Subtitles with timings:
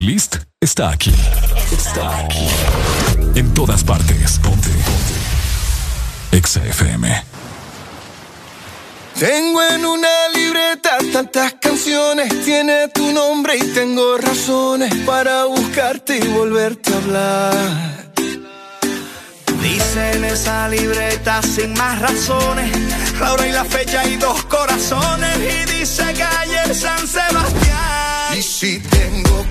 [0.00, 1.12] List está aquí.
[1.72, 2.46] Está aquí.
[3.34, 4.38] En todas partes.
[4.38, 4.68] Ponte.
[4.68, 6.36] Ponte.
[6.36, 7.24] Exa FM.
[9.18, 16.28] Tengo en una libreta tantas canciones, tiene tu nombre y tengo razones para buscarte y
[16.28, 18.12] volverte a hablar.
[19.60, 22.70] Dice en esa libreta sin más razones,
[23.18, 28.38] la hora y la fecha y dos corazones y dice calle San Sebastián.
[28.38, 29.27] Y si tengo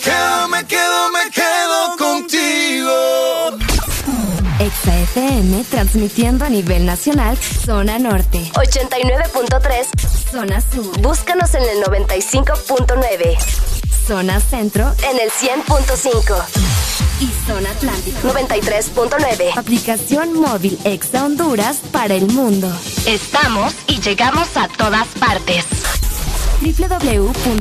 [0.00, 2.90] quedo, me quedo, me quedo contigo.
[4.58, 9.86] Exa FM transmitiendo a nivel nacional, zona norte, 89.3.
[10.30, 13.38] zona sur, Búscanos en el 95.9,
[14.06, 16.44] zona centro en el 100.5,
[17.20, 18.28] y zona atlántico.
[18.28, 19.56] 93.9.
[19.56, 22.70] Aplicación móvil Exa Honduras para el mundo.
[23.06, 25.64] Estamos y llegamos a todas partes.
[26.60, 27.60] www.exafm.hn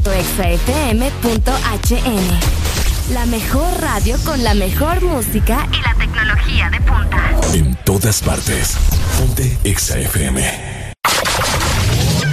[3.13, 7.31] La mejor radio con la mejor música y la tecnología de punta.
[7.53, 8.75] En todas partes.
[9.17, 10.93] Ponte Exa FM.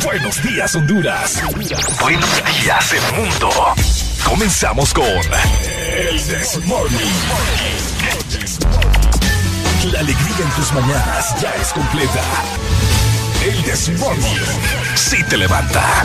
[0.04, 1.40] Buenos días, Honduras.
[2.00, 3.48] Buenos días, el mundo.
[4.24, 6.98] Comenzamos con El This Morning.
[9.92, 12.22] La alegría en tus mañanas ya es completa.
[13.44, 14.40] El This Morning.
[14.96, 16.04] Sí te levanta.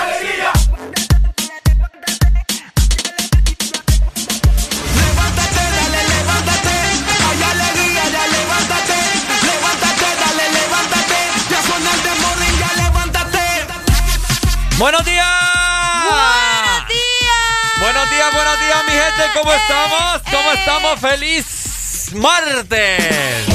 [14.81, 15.27] ¡Buenos días!
[16.09, 17.79] ¡Buenos días!
[17.81, 19.39] Buenos días, buenos días, mi gente.
[19.39, 20.21] ¿Cómo eh, estamos?
[20.23, 20.55] ¿Cómo eh.
[20.57, 20.99] estamos?
[20.99, 23.45] ¡Feliz martes!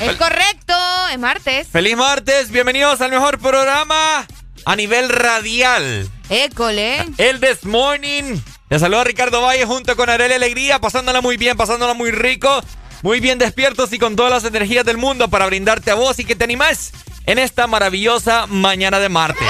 [0.00, 0.74] Es correcto,
[1.12, 1.68] es martes.
[1.68, 4.26] Feliz martes, bienvenidos al mejor programa
[4.64, 6.08] a nivel radial.
[6.30, 7.04] École.
[7.18, 8.40] El This Morning.
[8.70, 12.64] Les saluda Ricardo Valle junto con Arel Alegría, pasándola muy bien, pasándola muy rico,
[13.02, 16.24] muy bien despiertos y con todas las energías del mundo para brindarte a vos y
[16.24, 16.94] que te animás
[17.26, 19.48] en esta maravillosa mañana de martes.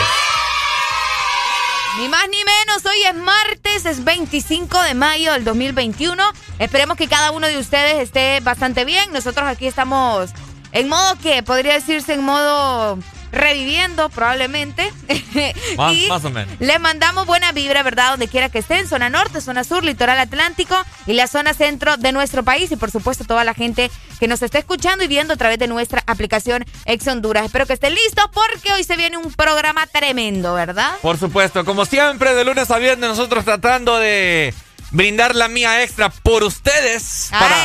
[1.99, 6.23] Ni más ni menos, hoy es martes, es 25 de mayo del 2021.
[6.59, 9.13] Esperemos que cada uno de ustedes esté bastante bien.
[9.13, 10.31] Nosotros aquí estamos
[10.73, 12.99] en modo que podría decirse en modo
[13.33, 14.93] reviviendo probablemente.
[15.77, 16.55] Más, más o menos.
[16.61, 18.11] Les mandamos buena vibra, ¿verdad?
[18.11, 20.77] Donde quiera que estén, zona norte, zona sur, litoral atlántico
[21.07, 24.43] y la zona centro de nuestro país y por supuesto toda la gente que nos
[24.43, 27.45] está escuchando y viendo a través de nuestra aplicación Ex Honduras.
[27.45, 30.97] Espero que estén listos porque hoy se viene un programa tremendo, ¿verdad?
[31.03, 34.55] Por supuesto, como siempre, de lunes a viernes nosotros tratando de
[34.91, 37.29] brindar la mía extra por ustedes.
[37.31, 37.57] Para,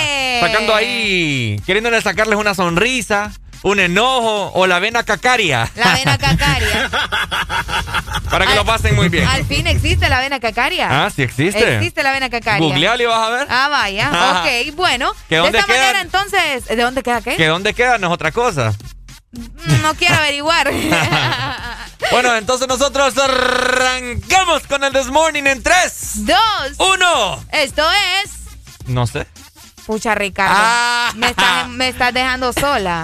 [0.42, 3.32] sacando ahí, queriéndole sacarles una sonrisa,
[3.64, 5.70] un enojo o la vena cacaria.
[5.76, 6.90] La vena cacaria.
[8.30, 9.28] para que Al- lo pasen muy bien.
[9.28, 11.06] Al fin existe la vena cacaria.
[11.06, 11.76] Ah, sí existe.
[11.76, 12.66] Existe la vena cacaria.
[12.66, 13.48] Googlealo y vas a ver.
[13.50, 14.10] Ah, vaya.
[14.42, 15.14] ok, bueno.
[15.30, 15.82] ¿Que de dónde esta quedan?
[15.88, 17.36] manera, entonces, ¿de dónde queda qué?
[17.36, 18.74] Que dónde queda no es otra cosa.
[19.82, 20.72] No quiero averiguar.
[22.10, 26.38] Bueno, entonces nosotros arrancamos con el This Morning en 3, Dos.
[26.78, 27.46] 1.
[27.54, 27.84] Esto
[28.24, 28.32] es.
[28.88, 29.28] No sé.
[29.86, 30.54] Pucha, Ricardo.
[30.58, 31.12] Ah.
[31.16, 33.04] Me, estás, me estás dejando sola.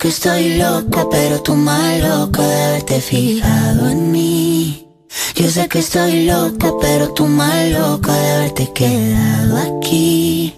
[0.00, 4.88] que estoy loca, pero tú más loco de haberte fijado en mí.
[5.34, 10.54] Yo sé que estoy loca, pero tú más loco de haberte quedado aquí.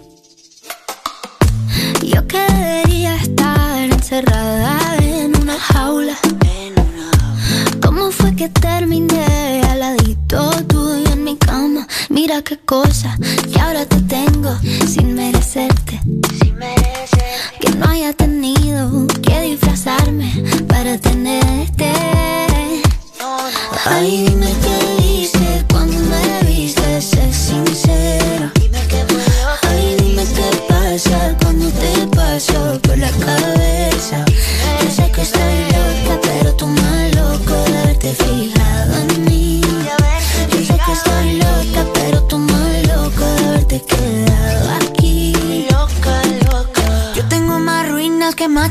[2.05, 6.17] Yo que debería estar encerrada en una jaula.
[7.85, 9.42] ¿Cómo fue que terminé?
[12.25, 13.19] Mira qué cosa
[13.53, 16.01] que ahora te tengo sin merecerte.
[16.41, 17.59] Sin merecerte.
[17.61, 20.31] Que no haya tenido que disfrazarme
[20.69, 21.91] para tenerte.
[23.19, 23.39] No.
[23.87, 28.53] Ay, dime qué hice cuando me viste, ser sincero.
[28.55, 29.05] Dime qué
[29.63, 34.25] Ay, dime qué pasa cuando te paso por la cabeza.
[34.81, 38.62] Yo sé que estoy loca, pero tú más loco de verte fijar.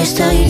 [0.00, 0.49] que estoy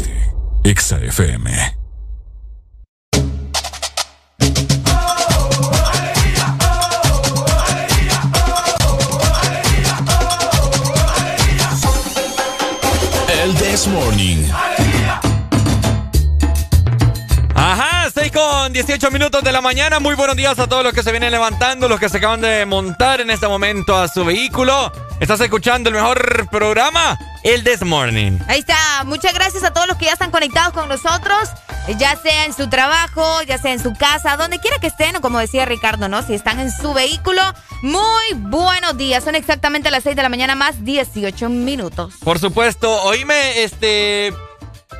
[0.63, 1.49] Exa FM.
[13.27, 14.47] El This Morning.
[17.55, 19.99] Ajá, 6 con 18 minutos de la mañana.
[19.99, 22.67] Muy buenos días a todos los que se vienen levantando, los que se acaban de
[22.67, 24.91] montar en este momento a su vehículo.
[25.19, 28.39] Estás escuchando el mejor programa, el This Morning.
[28.47, 29.03] Ahí está.
[29.05, 31.49] Muchas gracias a todos los que ya están conectados con nosotros,
[31.97, 35.21] ya sea en su trabajo, ya sea en su casa, donde quiera que estén, o
[35.21, 36.21] como decía Ricardo, ¿no?
[36.23, 37.41] Si están en su vehículo,
[37.81, 39.23] muy buenos días.
[39.23, 42.15] Son exactamente las 6 de la mañana más 18 minutos.
[42.23, 44.33] Por supuesto, oíme, este.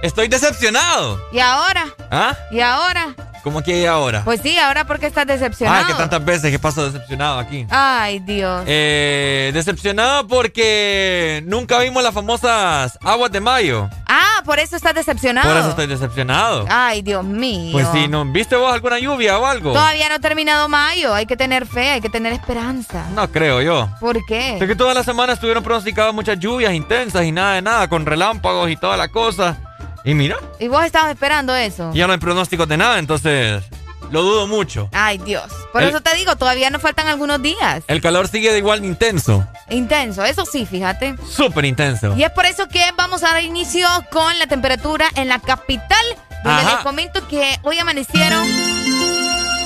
[0.02, 1.22] Estoy decepcionado.
[1.32, 1.86] ¿Y ahora?
[2.10, 2.36] ¿Ah?
[2.52, 3.14] ¿Y ahora?
[3.44, 4.22] ¿Cómo que ahora?
[4.24, 5.84] Pues sí, ahora porque estás decepcionado.
[5.84, 7.66] Ah, que tantas veces que paso decepcionado aquí.
[7.70, 8.64] Ay, Dios.
[8.68, 13.90] Eh, decepcionado porque nunca vimos las famosas aguas de mayo.
[14.08, 15.50] Ah, por eso estás decepcionado.
[15.50, 16.66] Por eso estoy decepcionado.
[16.70, 17.72] Ay, Dios mío.
[17.72, 18.26] Pues sí, ¿no?
[18.26, 19.74] ¿Viste vos alguna lluvia o algo?
[19.74, 21.14] Todavía no ha terminado mayo.
[21.14, 23.06] Hay que tener fe, hay que tener esperanza.
[23.16, 23.90] No creo yo.
[24.00, 24.58] ¿Por qué?
[24.58, 28.06] Es que toda la semana estuvieron pronosticadas muchas lluvias intensas y nada de nada, con
[28.06, 29.58] relámpagos y toda la cosa.
[30.04, 30.38] Y mira.
[30.60, 31.92] ¿Y vos estabas esperando eso?
[31.94, 33.64] Ya no hay pronósticos de nada, entonces
[34.12, 34.90] lo dudo mucho.
[34.92, 35.52] Ay, Dios.
[35.72, 37.84] Por eso te digo, todavía nos faltan algunos días.
[37.88, 39.48] El calor sigue de igual intenso.
[39.70, 41.16] Intenso, eso sí, fíjate.
[41.30, 42.14] Súper intenso.
[42.18, 46.06] Y es por eso que vamos a dar inicio con la temperatura en la capital,
[46.44, 48.46] donde les comento que hoy amanecieron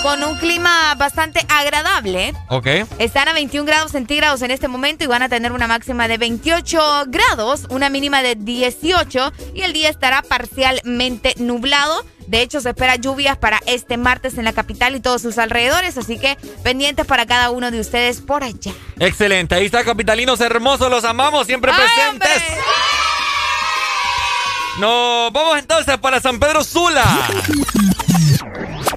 [0.06, 2.32] con un clima bastante agradable.
[2.50, 2.68] Ok.
[3.00, 6.20] Están a 21 grados centígrados en este momento y van a tener una máxima de
[6.20, 12.06] 28 grados, una mínima de 18 y el día estará parcialmente nublado.
[12.28, 15.98] De hecho, se espera lluvias para este martes en la capital y todos sus alrededores,
[15.98, 18.74] así que pendientes para cada uno de ustedes por allá.
[19.00, 22.44] Excelente, ahí está Capitalinos hermosos, los amamos, siempre presentes.
[24.78, 27.04] Nos vamos entonces para San Pedro Sula.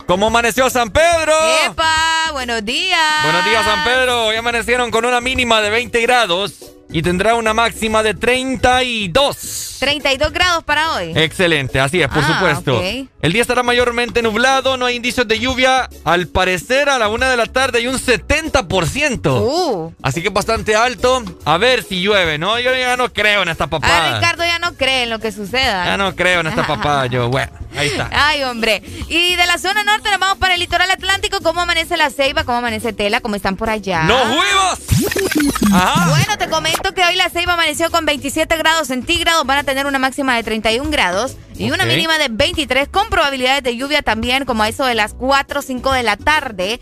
[0.09, 1.35] ¿Cómo amaneció San Pedro?
[1.67, 2.33] ¡Epa!
[2.33, 2.99] Buenos días.
[3.25, 4.25] Buenos días, San Pedro.
[4.29, 9.77] Hoy amanecieron con una mínima de 20 grados y tendrá una máxima de 32.
[9.81, 11.13] 32 grados para hoy.
[11.15, 12.79] Excelente, así es, por Ah, supuesto.
[12.79, 13.09] ok.
[13.23, 15.89] El día estará mayormente nublado, no hay indicios de lluvia.
[16.05, 19.41] Al parecer, a la una de la tarde hay un 70%.
[19.41, 19.93] Uh.
[20.03, 21.23] Así que bastante alto.
[21.45, 22.59] A ver si llueve, ¿no?
[22.59, 24.15] Yo ya no creo en esta Ah, papada.
[24.17, 25.85] Ricardo ya no cree en lo que suceda.
[25.85, 27.29] Ya no creo en esta papada, yo.
[27.29, 28.09] Bueno, ahí está.
[28.13, 28.83] Ay, hombre.
[29.09, 31.41] Y de la zona norte nos vamos para el litoral atlántico.
[31.43, 32.45] ¿Cómo amanece la ceiba?
[32.45, 33.21] ¿Cómo amanece Tela?
[33.21, 34.05] ¿Cómo están por allá?
[34.05, 35.73] ¡Nos fuimos!
[35.73, 36.09] Ajá.
[36.09, 39.45] Bueno, te comento que hoy la ceiba amaneció con 27 grados centígrados.
[39.47, 43.63] Van a tener una máxima de 31 grados y una mínima de 23 con probabilidades
[43.63, 46.81] de lluvia también como a eso de las 4 o 5 de la tarde.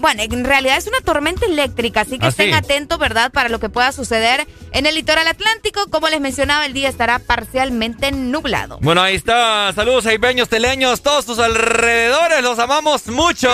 [0.00, 2.52] Bueno, en realidad es una tormenta eléctrica, así que Ah, estén sí.
[2.54, 3.32] atentos, ¿verdad?
[3.32, 5.86] Para lo que pueda suceder en el litoral atlántico.
[5.90, 8.78] Como les mencionaba, el día estará parcialmente nublado.
[8.82, 9.72] Bueno, ahí está.
[9.74, 12.42] Saludos, aibeños, teleños, todos tus alrededores.
[12.42, 13.50] Los amamos mucho.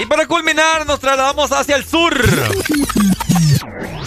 [0.00, 2.14] Y para culminar, nos trasladamos hacia el sur.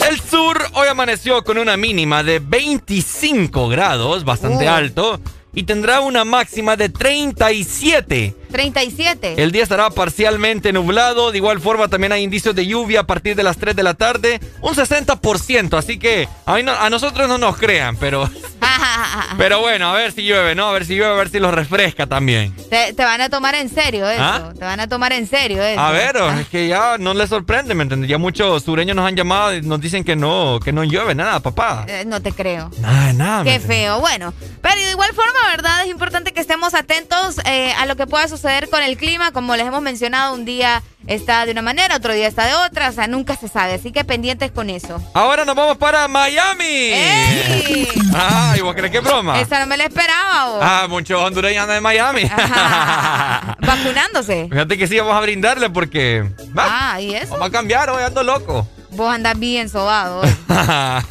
[0.09, 4.69] El sur hoy amaneció con una mínima de 25 grados, bastante Uh.
[4.69, 5.21] alto,
[5.53, 8.35] y tendrá una máxima de 37.
[8.51, 9.41] 37.
[9.41, 11.31] El día estará parcialmente nublado.
[11.31, 13.93] De igual forma, también hay indicios de lluvia a partir de las 3 de la
[13.93, 14.39] tarde.
[14.61, 15.77] Un 60%.
[15.77, 18.29] Así que a, no- a nosotros no nos crean, pero,
[19.37, 20.67] pero bueno, a ver si llueve, ¿no?
[20.67, 22.53] A ver si llueve, a ver si los refresca también.
[22.69, 24.21] Te, te van a tomar en serio eso.
[24.23, 24.53] ¿Ah?
[24.57, 25.79] Te van a tomar en serio eso.
[25.79, 28.09] A ver, es que ya no les sorprende, ¿me entiendes?
[28.09, 31.39] Ya muchos sureños nos han llamado y nos dicen que no, que no llueve nada,
[31.39, 31.85] papá.
[31.87, 32.69] Eh, no te creo.
[32.79, 33.43] Nada, nada.
[33.43, 33.99] ¿me Qué feo.
[33.99, 35.83] Bueno, pero de igual forma, ¿verdad?
[35.83, 39.31] Es importante que estemos atentos eh, a lo que pueda suceder con el clima.
[39.31, 42.89] Como les hemos mencionado, un día está de una manera, otro día está de otra.
[42.89, 43.73] O sea, nunca se sabe.
[43.73, 45.01] Así que pendientes con eso.
[45.13, 46.63] Ahora nos vamos para Miami.
[46.65, 47.87] ¡Ey!
[48.15, 49.39] Ay, ¿vos crees que es broma?
[49.39, 50.59] Esa no me la esperaba, vos.
[50.61, 52.23] Ah, muchos hondureños andan en Miami.
[53.59, 54.47] Vacunándose.
[54.49, 56.23] Fíjate que sí, vamos a brindarle porque.
[56.57, 57.31] Va, Ah, ¿y eso?
[57.33, 58.67] vamos a cambiar, hoy ando loco.
[58.91, 60.21] Vos andás bien sobado.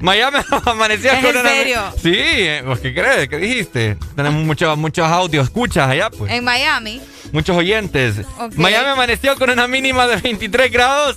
[0.00, 1.48] Miami amaneció ¿Es con en una.
[1.48, 1.80] serio?
[2.02, 3.28] Sí, eh, ¿vos qué crees?
[3.28, 3.96] ¿Qué dijiste?
[4.16, 6.32] Tenemos muchos, muchos audios, escuchas allá, pues.
[6.32, 7.00] en Miami.
[7.32, 8.16] Muchos oyentes.
[8.56, 11.16] Miami amaneció con una mínima de 23 grados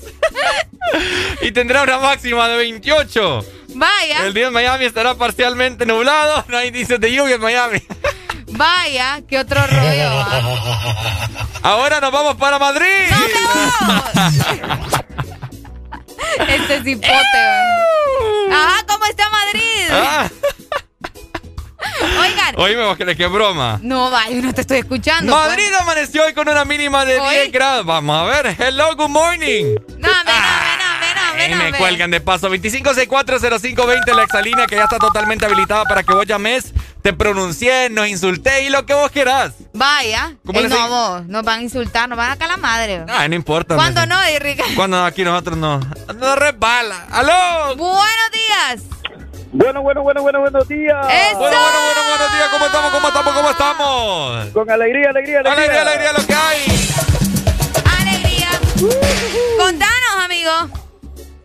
[1.42, 3.46] y tendrá una máxima de 28.
[3.76, 7.82] Vaya, El día en Miami estará parcialmente nublado, no hay indicios de lluvia en Miami.
[8.52, 10.10] vaya, qué otro rollo.
[10.10, 11.28] ¿ah?
[11.64, 12.86] Ahora nos vamos para Madrid.
[16.48, 17.08] Este cipote.
[17.10, 18.52] güey.
[18.54, 19.88] Ajá, ¿cómo está Madrid?
[19.92, 20.30] Ah,
[22.20, 22.56] Oigan.
[22.58, 23.80] oíme, vos crees que es broma.
[23.82, 25.32] No, vaya, no te estoy escuchando.
[25.34, 25.48] pues.
[25.48, 27.36] Madrid amaneció hoy con una mínima de Hoy.
[27.36, 27.86] 10 grados.
[27.86, 28.56] Vamos a ver.
[28.60, 29.76] Hello, good morning.
[29.98, 30.32] No, no, me,
[31.46, 32.50] Ahí no, me, cuelgan de paso.
[32.50, 38.08] 25640520 la exalínea que ya está totalmente habilitada para que vos llames, te pronuncies, nos
[38.08, 39.54] insultes y lo que vos quieras.
[39.74, 40.34] Vaya.
[40.46, 43.06] ¿Cómo Eh, no, vos, nos van a insultar, nos van a sacar la madre.
[43.08, 43.76] Ay, no importa.
[43.76, 44.64] ¿Cuándo no, Rica?
[44.76, 45.80] Cuando aquí nosotros no.
[46.16, 47.06] No resbala.
[47.12, 47.76] ¡Aló!
[47.76, 48.84] Buenos días.
[49.52, 51.08] Bueno, bueno, bueno, bueno, buenos días.
[51.10, 51.38] ¡Eso!
[51.38, 52.50] Bueno, bueno, bueno, buenos días.
[52.52, 52.92] ¿Cómo estamos?
[52.92, 53.34] ¿Cómo estamos?
[53.34, 54.46] ¿Cómo estamos?
[54.50, 55.54] Con alegría, alegría, alegría.
[55.54, 56.90] Alegría, alegría, lo que hay.
[58.02, 58.50] Alegría.
[59.58, 60.85] Contanos, amigo.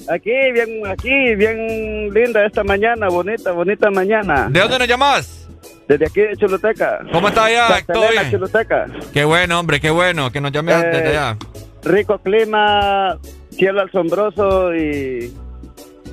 [0.08, 4.48] Aquí, bien, aquí, bien linda esta mañana, bonita, bonita mañana.
[4.50, 5.48] ¿De dónde nos llamás?
[5.86, 7.00] Desde aquí de Choluteca.
[7.12, 7.82] ¿Cómo está allá?
[7.86, 8.30] ¿Todo bien?
[8.30, 8.86] Choluteca.
[9.12, 11.36] Qué bueno, hombre, qué bueno que nos llames desde eh, allá.
[11.82, 13.18] Rico clima,
[13.50, 15.32] cielo asombroso y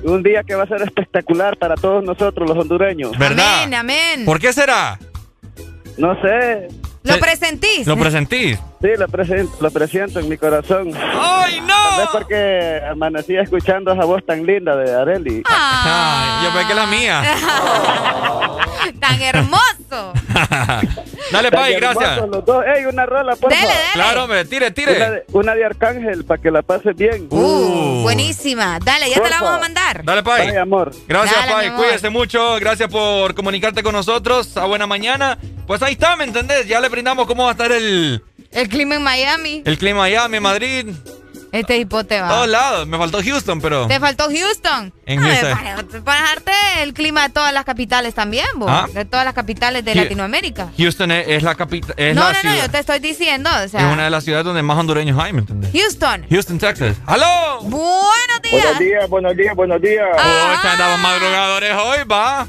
[0.02, 3.16] un día que va a ser espectacular para todos nosotros los hondureños.
[3.18, 3.64] ¿Verdad?
[3.64, 4.24] Amén, amén.
[4.24, 4.98] ¿Por qué será?
[5.96, 6.68] No sé,
[7.02, 7.86] ¿Lo presentís?
[7.86, 8.58] ¿Lo presentís?
[8.80, 10.92] Sí, lo presento, lo presiento en mi corazón.
[10.94, 12.02] ¡Ay, no!
[12.02, 15.42] Es porque amanecí escuchando esa voz tan linda de Areli.
[15.46, 17.22] Ay, yo pensé que la mía.
[17.60, 18.58] Oh.
[19.00, 20.12] tan hermoso.
[21.32, 22.18] Dale, Pai, gracias.
[22.28, 22.44] Los.
[22.66, 23.74] Ey, una rola, por dele, dele.
[23.92, 25.24] Claro, hombre, tire, tire.
[25.32, 27.26] Una de, Arcángel para que la pase bien.
[27.30, 27.36] Uh.
[27.36, 28.78] uh, buenísima.
[28.78, 30.04] Dale, ya te la vamos a mandar.
[30.04, 30.56] Dale, Pai.
[30.56, 30.92] Amor.
[31.06, 31.70] Gracias, Dale, Pai.
[31.76, 32.56] Cuídese mucho.
[32.60, 34.56] Gracias por comunicarte con nosotros.
[34.56, 35.38] A buena mañana.
[35.66, 36.66] Pues ahí está, ¿me entendés?
[36.66, 38.22] Ya le brindamos cómo va a estar el.
[38.50, 39.62] El clima en Miami.
[39.64, 40.86] El clima en Miami, Madrid.
[41.52, 42.04] Este tipo.
[42.04, 42.86] Todos lados.
[42.86, 43.86] Me faltó Houston, pero.
[43.86, 44.92] Te faltó Houston.
[45.06, 46.04] En ver, Houston.
[46.04, 48.68] Para, para, el clima de todas las capitales también, vos.
[48.70, 48.86] Ah.
[48.92, 50.70] De todas las capitales de Latinoamérica.
[50.76, 51.94] Houston es, la capital.
[51.96, 52.56] No, la no, ciudad.
[52.56, 53.50] no, yo te estoy diciendo.
[53.64, 55.70] O sea, es una de las ciudades donde más hondureños hay, ¿me entiendes?
[55.72, 56.26] Houston.
[56.30, 56.96] Houston, Texas.
[57.06, 57.60] ¡Aló!
[57.62, 58.52] Buenos días.
[58.52, 60.06] Buenos días, buenos días, buenos días.
[60.18, 60.48] Ah.
[60.48, 62.46] Oh, están andaban madrugadores hoy, va.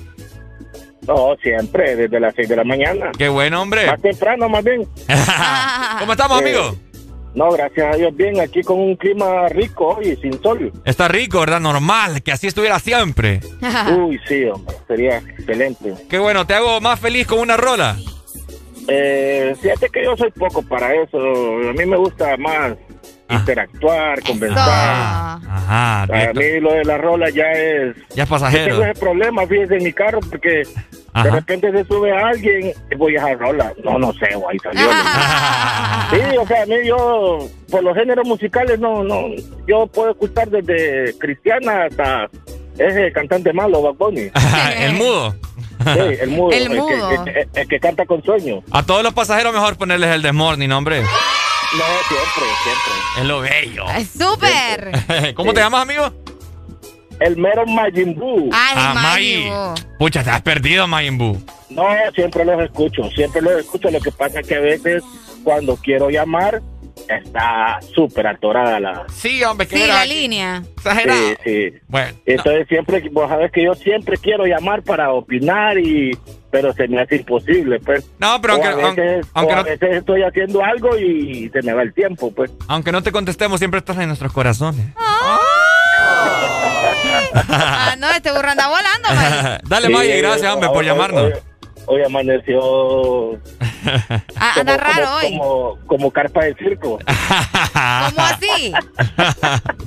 [1.08, 3.12] No, siempre, desde las 6 de la mañana.
[3.18, 3.88] Qué buen hombre.
[3.88, 4.88] Más temprano, más bien.
[6.00, 6.76] ¿Cómo estamos, amigo?
[6.76, 6.89] Eh,
[7.36, 10.72] no, gracias a Dios, bien, aquí con un clima rico y sin sol.
[10.84, 11.60] Está rico, ¿verdad?
[11.60, 13.40] Normal, que así estuviera siempre.
[13.98, 15.94] Uy, sí, hombre, sería excelente.
[16.10, 17.98] Qué bueno, te hago más feliz con una rola.
[18.88, 22.74] Eh, fíjate que yo soy poco para eso, a mí me gusta más
[23.30, 23.36] Ah.
[23.36, 24.26] interactuar, ah.
[24.26, 25.40] conversar.
[25.48, 27.96] Ajá, Para mí lo de la rola ya es...
[28.16, 28.66] Ya es pasajero.
[28.66, 30.64] Yo tengo ese problema, fíjense, en mi carro, porque
[31.24, 33.72] de repente se sube a alguien voy a rola.
[33.84, 34.82] No, no sé, ahí salió.
[36.12, 39.28] sí, o sea, a mí yo, por los géneros musicales, no, no.
[39.68, 42.30] Yo puedo escuchar desde cristiana hasta
[42.80, 44.32] ese cantante malo, Bad Bunny.
[44.80, 45.36] El mudo.
[45.82, 46.52] Sí, el mudo.
[46.52, 46.90] El, mudo.
[46.90, 48.62] el, que, el, que, canta con sueño.
[48.70, 51.04] A todos los pasajeros mejor ponerles el desmorning, hombre.
[51.78, 53.22] No, siempre, siempre.
[53.22, 53.86] Es lo bello.
[53.96, 55.34] Es súper.
[55.36, 55.56] ¿Cómo sí.
[55.56, 56.12] te llamas, amigo?
[57.20, 58.50] El mero Majin Buu.
[58.52, 61.38] Ay, ah, Majin Pucha, te has perdido, Majin Buu.
[61.70, 63.92] No, siempre los escucho, siempre los escucho.
[63.92, 65.04] Lo que pasa es que a veces
[65.44, 66.62] cuando quiero llamar,
[67.08, 69.06] está súper atorada la.
[69.14, 70.64] Sí, hombre, sí, la línea.
[70.78, 71.20] Exagerado.
[71.20, 71.74] Sí, sí.
[71.88, 72.18] Bueno.
[72.26, 76.12] Entonces siempre, vos sabés que yo siempre quiero llamar para opinar y
[76.52, 78.10] pero se me hace imposible, pues.
[78.20, 81.94] No, pero aunque, a veces, a veces estoy haciendo algo y se me va el
[81.94, 82.52] tiempo, pues.
[82.68, 84.86] Aunque no te contestemos, siempre estás en nuestros corazones.
[87.32, 91.34] Ah, no, este burro anda volando, Dale, sí, gracias, hombre, por llamarnos.
[91.86, 93.40] Hoy amaneció
[94.36, 95.80] a, como, narrar como, hoy.
[95.88, 97.00] Como, carpa de circo.
[97.00, 98.74] ¿Cómo así?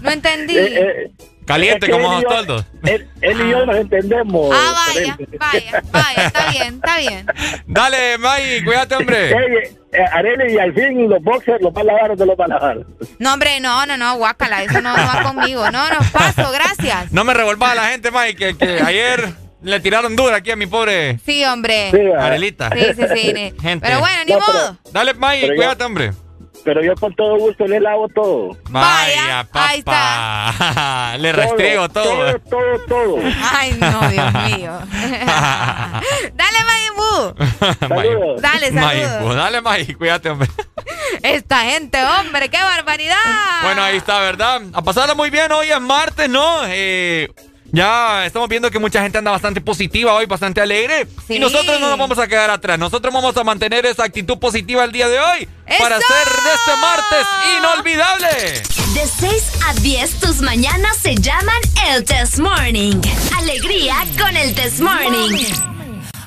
[0.00, 0.56] No entendí.
[0.56, 1.12] Eh, eh,
[1.44, 4.54] Caliente como los él, él, y yo nos entendemos.
[4.54, 7.26] Ah, vaya, vaya, vaya, está bien, está bien.
[7.66, 9.34] Dale, May, cuídate, hombre.
[9.92, 10.04] Hey,
[10.48, 12.48] eh, y al fin los boxers los va a lavar o te los va a
[12.48, 12.78] lavar.
[13.18, 15.70] No, hombre, no, no, no, guácala, eso no, va conmigo.
[15.70, 17.12] No, no, paso, gracias.
[17.12, 20.56] No me revolvas a la gente, May, que, que ayer le tiraron dura aquí a
[20.56, 21.18] mi pobre.
[21.24, 21.90] Sí, hombre.
[21.90, 22.26] Sí, ah.
[22.26, 22.70] Arelita.
[22.70, 23.54] Sí, sí, sí.
[23.62, 23.86] Gente.
[23.86, 24.76] Pero bueno, ni modo.
[24.92, 26.12] Dale, May, cuídate, hombre.
[26.64, 28.56] Pero yo con todo gusto le lavo todo.
[28.70, 31.16] Vaya, Vaya papá.
[31.18, 32.04] le rastrego todo.
[32.04, 33.18] Todo, todo, todo.
[33.52, 34.72] Ay, no, Dios mío.
[36.34, 37.34] Dale, Mayimbu.
[37.80, 38.42] Saludos.
[38.42, 39.36] Dale, saludos.
[39.36, 40.48] Dale, May, cuídate, hombre.
[41.22, 43.16] Esta gente, hombre, qué barbaridad.
[43.64, 44.62] Bueno, ahí está, ¿verdad?
[44.72, 45.50] A pasarla muy bien.
[45.50, 46.60] Hoy es martes, ¿no?
[46.66, 47.28] Eh
[47.74, 51.08] ya estamos viendo que mucha gente anda bastante positiva hoy, bastante alegre.
[51.30, 52.78] Y nosotros no nos vamos a quedar atrás.
[52.78, 57.26] Nosotros vamos a mantener esa actitud positiva el día de hoy para hacer este martes
[57.58, 58.62] inolvidable.
[58.92, 61.56] De 6 a 10 tus mañanas se llaman
[61.88, 63.00] el Test Morning.
[63.38, 65.46] Alegría con el Test Morning.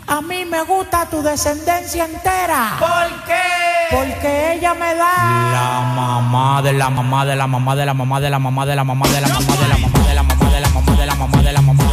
[0.07, 2.75] A mí me gusta tu descendencia entera.
[2.79, 3.95] ¿Por qué?
[3.95, 8.19] Porque ella me da la mamá de la mamá de la mamá de la mamá
[8.19, 10.07] de la mamá de la mamá de la mamá de la mamá de la mamá
[10.07, 10.34] de la mamá
[11.17, 11.84] mamá de la mamá.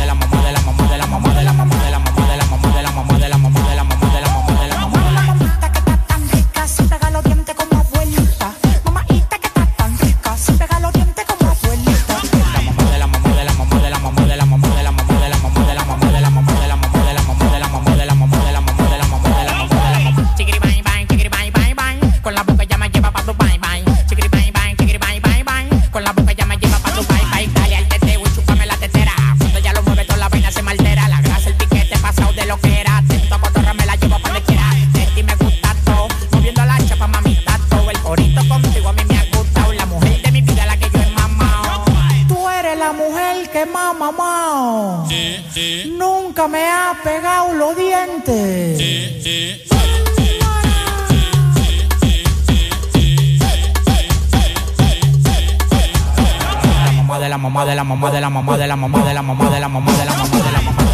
[46.33, 48.79] nunca me ha pegado los dientes.
[48.79, 49.63] Sí, sí,
[57.21, 59.51] de la mamá de la mamá de la mamá de la mamá de la mamá
[59.51, 60.92] de la mamá de la mamá de la mamá de la mamá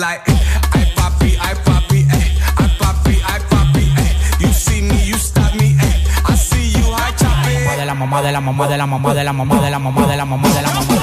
[0.00, 2.26] like, I papi, I papi, eh.
[2.56, 4.12] I papi, I papi, eh.
[4.40, 6.24] You see me, you stop me, eh.
[6.26, 7.76] I see you, I chop it.
[7.78, 10.06] de la mamá de la mamá de la mamá de la mamá de la mamá
[10.06, 10.99] de la mamá de la mamá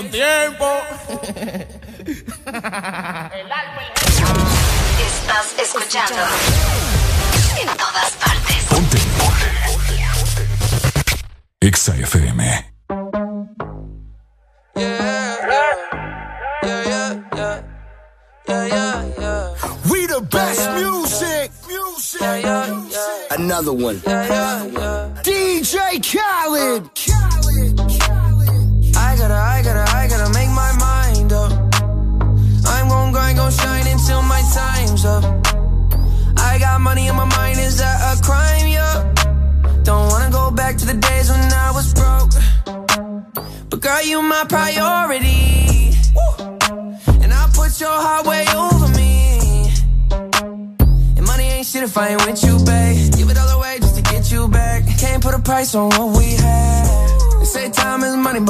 [0.00, 0.69] con tiempo.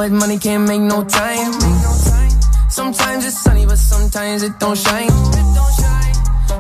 [0.00, 1.52] But money can't make no time.
[2.70, 5.10] Sometimes it's sunny, but sometimes it don't shine.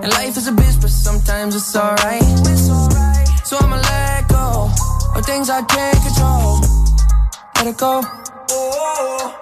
[0.02, 2.22] And life is a bitch, but sometimes it's alright.
[3.48, 4.70] So I'ma let go
[5.16, 6.60] of things I can't control.
[7.56, 8.02] Let it go.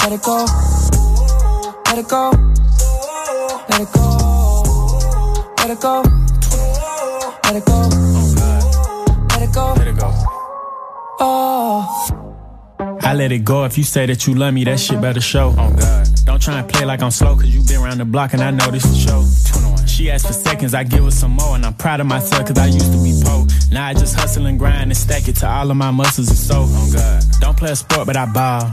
[0.02, 0.46] Let it go.
[1.86, 2.30] Let it go.
[3.68, 4.02] Let it go.
[5.58, 6.02] Let it go.
[7.42, 7.80] Let it go.
[9.32, 9.74] Let it go.
[9.74, 10.08] Let it go.
[11.18, 12.27] Oh.
[13.08, 13.64] I let it go.
[13.64, 15.54] If you say that you love me, that shit better show.
[15.56, 16.06] Oh God.
[16.26, 18.50] Don't try and play like I'm slow, cause you been around the block and I
[18.50, 19.24] know this is show.
[19.98, 22.56] She asked for seconds, I give her some more, and I'm proud of myself cause
[22.56, 23.44] I used to be poor.
[23.72, 26.38] Now I just hustle and grind and stack it to all of my muscles and
[26.38, 26.66] so.
[26.68, 27.24] Oh God.
[27.40, 28.70] Don't play a sport, but I ball.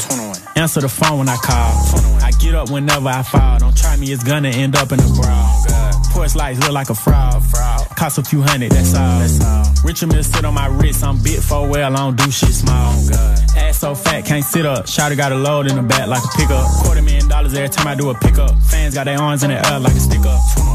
[0.55, 1.73] Answer the phone when I call.
[2.21, 3.57] I get up whenever I fall.
[3.57, 5.65] Don't try me, it's gonna end up in a brawl.
[6.11, 7.41] Porch lights look like a fraud.
[7.97, 9.65] Cost a few hundred, that's all.
[9.83, 12.93] Richard Mill sit on my wrist, I'm big for well, I don't do shit small.
[13.57, 14.87] Ass so fat, can't sit up.
[14.87, 16.69] Shouter got a load in the back like a pickup.
[16.83, 18.61] Quarter million dollars every time I do a pickup.
[18.61, 20.74] Fans got their arms in the air like a stick up.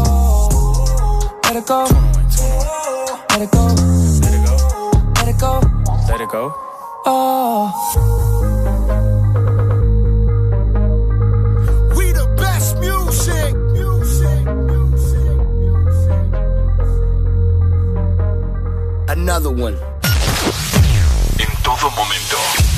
[1.61, 1.85] Let it go.
[3.29, 3.65] Let it go.
[5.13, 5.61] Let it go.
[6.09, 6.53] Let it go.
[7.05, 7.69] Oh.
[11.95, 13.53] We the best music.
[19.07, 19.77] Another one.
[21.37, 22.37] En todo momento.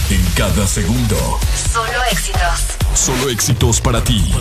[0.09, 1.39] En cada segundo.
[1.71, 2.59] Solo éxitos.
[2.93, 4.33] Solo éxitos para ti.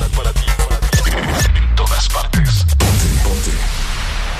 [1.54, 2.64] En todas partes.
[2.76, 3.71] Ponte, ponte.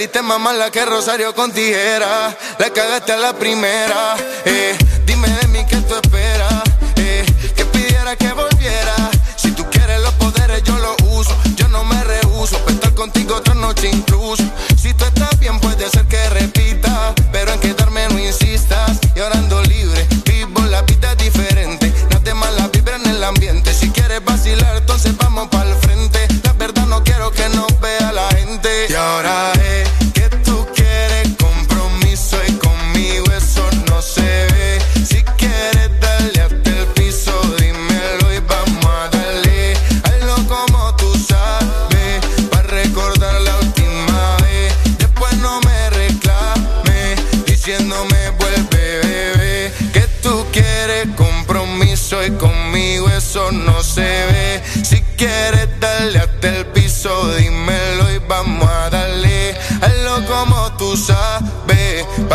[0.00, 2.34] saliste más mala que Rosario con tijera.
[2.58, 4.16] La cagaste a la primera.
[4.46, 4.74] Eh,
[5.04, 6.62] dime de mí qué tú esperas.
[6.96, 8.94] Eh, que pidiera que volviera.
[9.36, 11.36] Si tú quieres los poderes, yo los uso.
[11.54, 12.56] Yo no me rehuso.
[12.60, 14.42] Para estar contigo otra noche incluso.
[14.80, 16.69] Si tú estás bien, puede ser que repita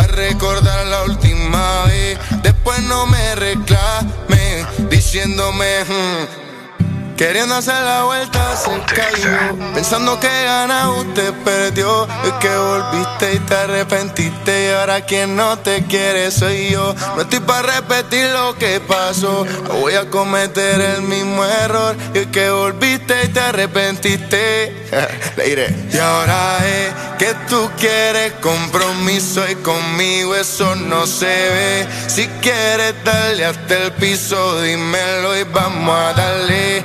[0.04, 2.18] recordar la última vez.
[2.42, 5.84] Después no me reclame, diciéndome.
[5.84, 6.26] "Hmm".
[7.16, 9.56] Queriendo hacer la vuelta se cayó.
[9.72, 12.06] Pensando que gana usted perdió.
[12.24, 14.66] Es que volviste y te arrepentiste.
[14.66, 16.94] Y ahora quien no te quiere soy yo.
[17.14, 19.46] No estoy para repetir lo que pasó.
[19.66, 21.96] No voy a cometer el mismo error.
[22.12, 24.86] Y es que volviste y te arrepentiste.
[25.38, 25.74] Le diré.
[25.90, 29.42] Y ahora es que tú quieres compromiso.
[29.48, 31.88] Y conmigo eso no se ve.
[32.08, 34.60] Si quieres darle hasta el piso.
[34.60, 36.84] Dímelo y vamos a darle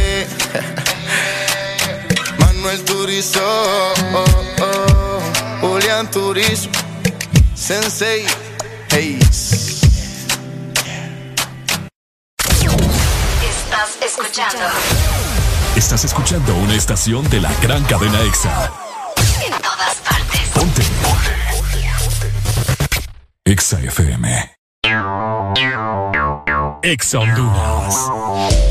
[2.61, 4.23] Manuel Turizo, oh,
[4.61, 5.19] oh,
[5.61, 6.71] Julián Turismo,
[7.55, 8.23] Sensei,
[8.91, 9.17] hey.
[13.41, 14.59] Estás escuchando
[15.75, 18.71] Estás escuchando una estación de la gran cadena EXA.
[19.43, 20.49] en todas partes.
[20.53, 20.83] Ponte.
[23.43, 24.51] EXA FM.
[26.83, 28.70] EXA Honduras.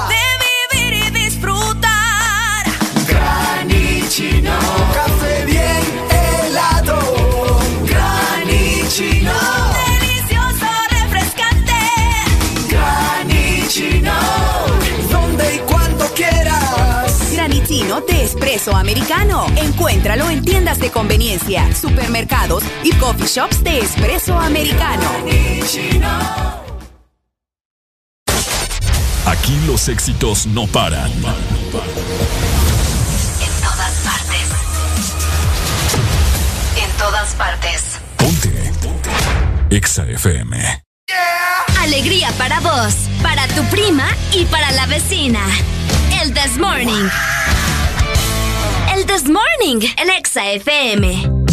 [17.99, 19.45] De espresso americano.
[19.57, 25.03] Encuéntralo en tiendas de conveniencia, supermercados y coffee shops de espresso americano.
[29.25, 31.11] Aquí los éxitos no paran.
[31.11, 31.21] En
[33.61, 34.47] todas partes.
[36.77, 37.99] En todas partes.
[39.69, 40.83] EXA FM.
[41.81, 45.41] Alegría para vos, para tu prima y para la vecina.
[46.21, 47.09] El This Morning.
[49.11, 51.50] This Morning en Exa FM.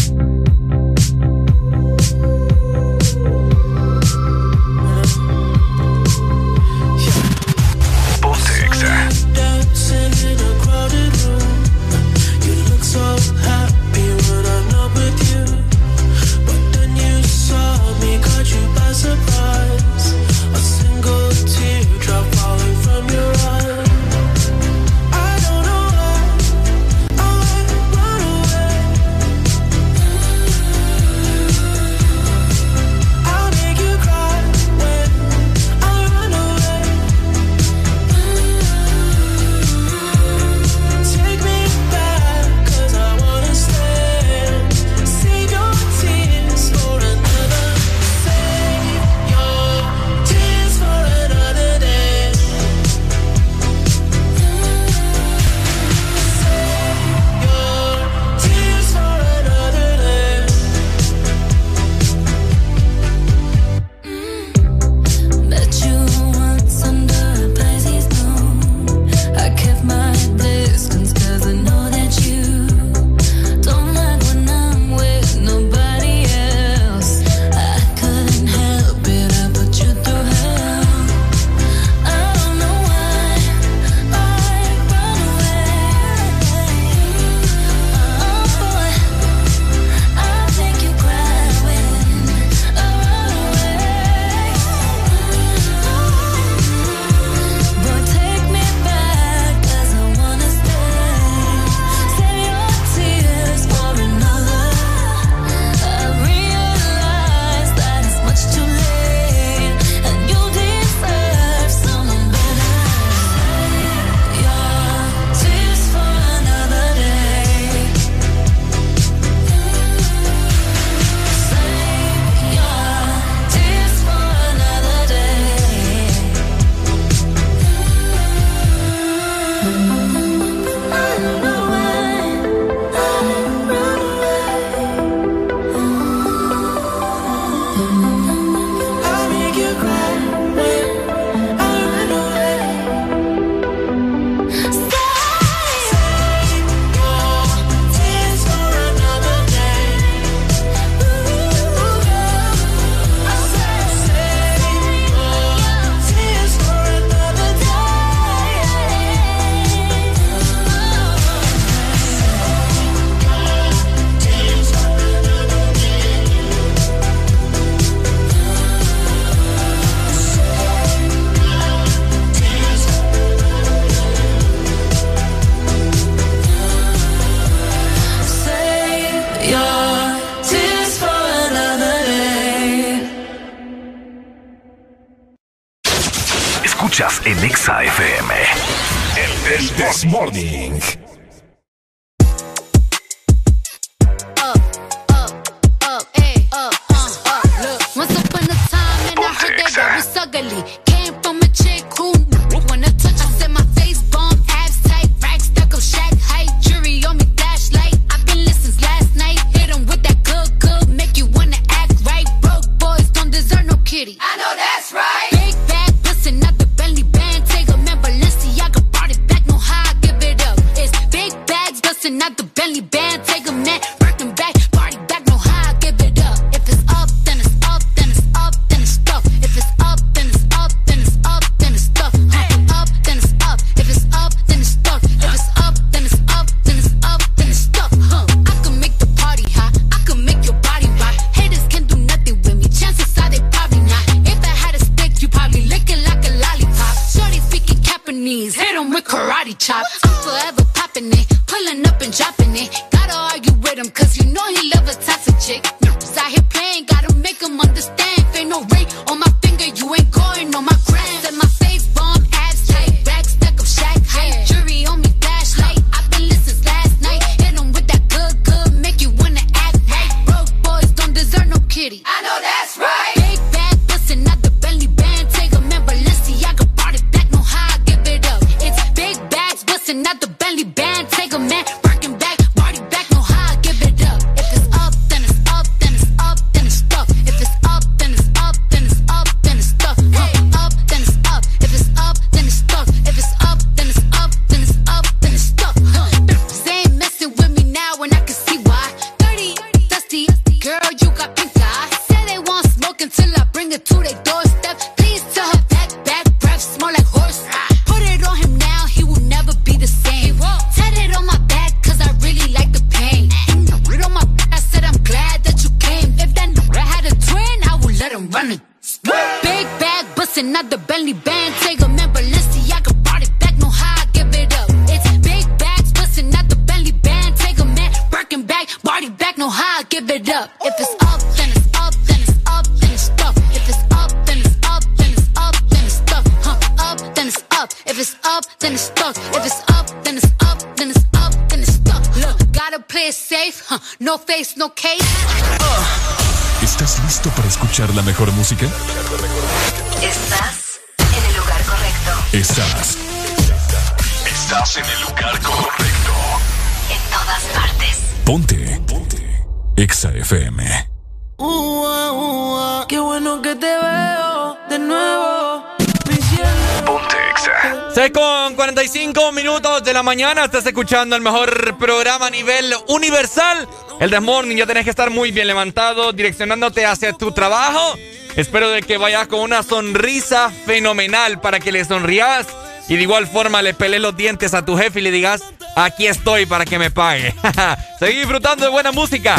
[370.18, 370.46] mañana.
[370.46, 373.68] Estás escuchando el mejor programa a nivel universal.
[374.00, 374.58] El Desmorning.
[374.58, 377.96] Ya tenés que estar muy bien levantado, direccionándote hacia tu trabajo.
[378.34, 382.48] Espero de que vayas con una sonrisa fenomenal para que le sonrías.
[382.88, 385.40] Y de igual forma le pelees los dientes a tu jefe y le digas,
[385.76, 387.32] aquí estoy para que me pague.
[388.00, 389.36] Seguí disfrutando de buena música.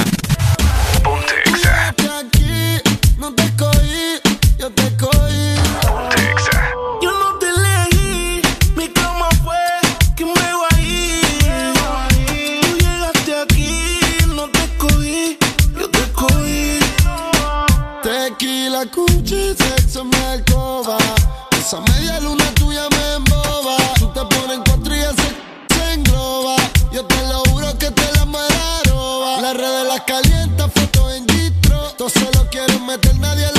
[26.92, 29.42] Yo te lo juro que te la mararoba.
[29.42, 31.80] Las redes las calienta, fotos en gistro.
[31.98, 33.59] Todos solo quieren meter nadie a la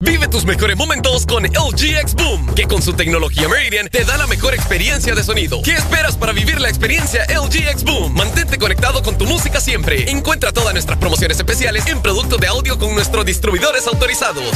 [0.00, 4.16] Vive tus mejores momentos con LG X Boom, que con su tecnología Meridian te da
[4.16, 5.60] la mejor experiencia de sonido.
[5.62, 8.14] ¿Qué esperas para vivir la experiencia LG X Boom?
[8.14, 10.08] Mantente conectado con tu música siempre.
[10.08, 14.52] Encuentra todas nuestras promociones especiales en productos de audio con nuestros distribuidores autorizados.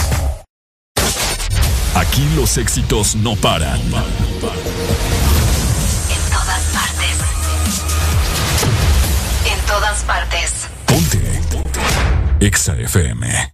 [1.96, 3.80] Aquí los éxitos no paran.
[3.80, 3.90] En
[6.30, 7.18] todas partes.
[9.50, 10.52] En todas partes.
[12.38, 13.52] EXA FM.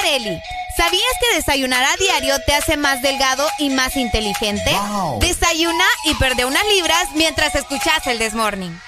[0.00, 0.40] Areli.
[0.76, 4.70] ¿Sabías que desayunar a diario te hace más delgado y más inteligente?
[5.20, 8.80] Desayuna y perde unas libras mientras escuchas el Desmorning.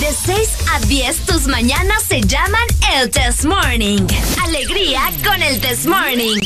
[0.00, 2.62] De 6 a 10, tus mañanas se llaman
[2.94, 4.06] el Test Morning.
[4.44, 6.40] Alegría con el Test Morning.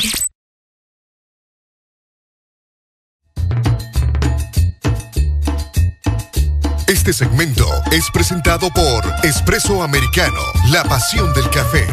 [6.87, 11.87] Este segmento es presentado por Espresso Americano, la pasión del café.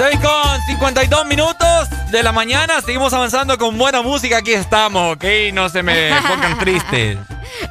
[0.00, 2.80] 6 con 52 minutos de la mañana.
[2.80, 4.38] Seguimos avanzando con buena música.
[4.38, 5.24] Aquí estamos, ¿ok?
[5.52, 7.18] No se me pongan tristes.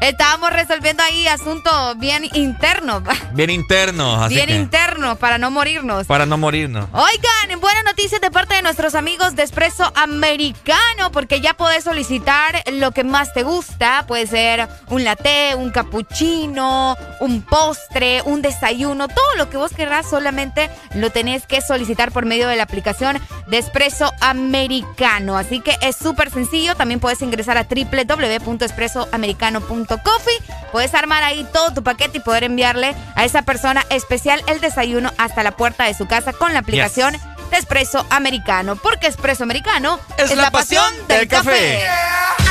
[0.02, 3.04] Estábamos resolviendo ahí asuntos bien internos.
[3.34, 6.06] Bien internos, así Bien que, internos para no morirnos.
[6.06, 6.88] Para no morirnos.
[6.94, 12.64] Oigan, buenas noticias de parte de nuestros amigos de Espresso Americano, porque ya podés solicitar
[12.72, 14.06] lo que más te gusta.
[14.08, 20.10] Puede ser un latte, un cappuccino, un postre, un desayuno, todo lo que vos querrás,
[20.10, 25.38] solamente lo tenés que solicitar por medio de la aplicación de Espresso Americano.
[25.38, 26.76] Así que es súper sencillo.
[26.76, 30.40] También puedes ingresar a www.espressoamericano.coffee.
[30.72, 35.12] Puedes armar ahí todo tu paquete y poder enviarle a esa persona especial el desayuno
[35.18, 37.18] hasta la puerta de su casa con la aplicación
[37.52, 38.76] de Espresso Americano.
[38.76, 41.82] Porque Espresso Americano Es la pasión del café.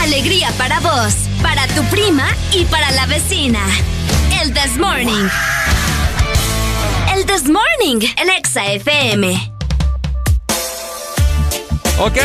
[0.00, 3.60] Alegría para vos, para tu prima y para la vecina.
[4.40, 5.28] El This Morning.
[7.14, 9.57] El This Morning, el Exa FM.
[12.00, 12.16] Ok,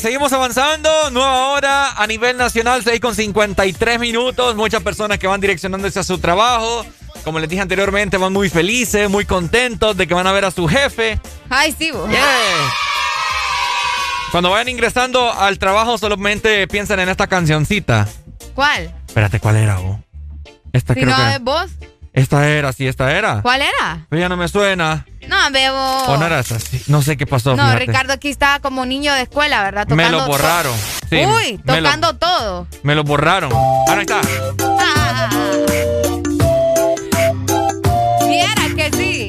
[0.00, 1.10] seguimos avanzando.
[1.10, 4.54] Nueva hora a nivel nacional, 6 con 53 minutos.
[4.54, 6.84] Muchas personas que van direccionándose a su trabajo.
[7.24, 10.50] Como les dije anteriormente, van muy felices, muy contentos de que van a ver a
[10.50, 11.20] su jefe.
[11.48, 12.08] Ay, sí, vos.
[12.08, 12.24] Yeah.
[14.30, 18.06] Cuando vayan ingresando al trabajo, solamente piensen en esta cancioncita.
[18.54, 18.94] ¿Cuál?
[19.08, 19.98] Espérate, ¿cuál era vos?
[20.72, 21.34] Esta Si creo no que.
[21.34, 21.70] es vos,
[22.12, 23.40] Esta era, sí, esta era.
[23.40, 24.06] ¿cuál era?
[24.08, 25.06] Pero ya no me suena.
[25.28, 25.76] No, bebo.
[26.08, 26.58] ¿O no era esa?
[26.88, 27.54] No sé qué pasó.
[27.54, 27.86] No, fíjate.
[27.86, 29.86] Ricardo aquí estaba como niño de escuela, ¿verdad?
[29.88, 30.76] Me Tocando lo to- borraron.
[31.08, 32.66] Sí, Uy, me lo- tocando todo.
[32.82, 33.52] Me lo borraron.
[33.52, 34.20] Ahora está.
[38.26, 39.26] Viera que sí.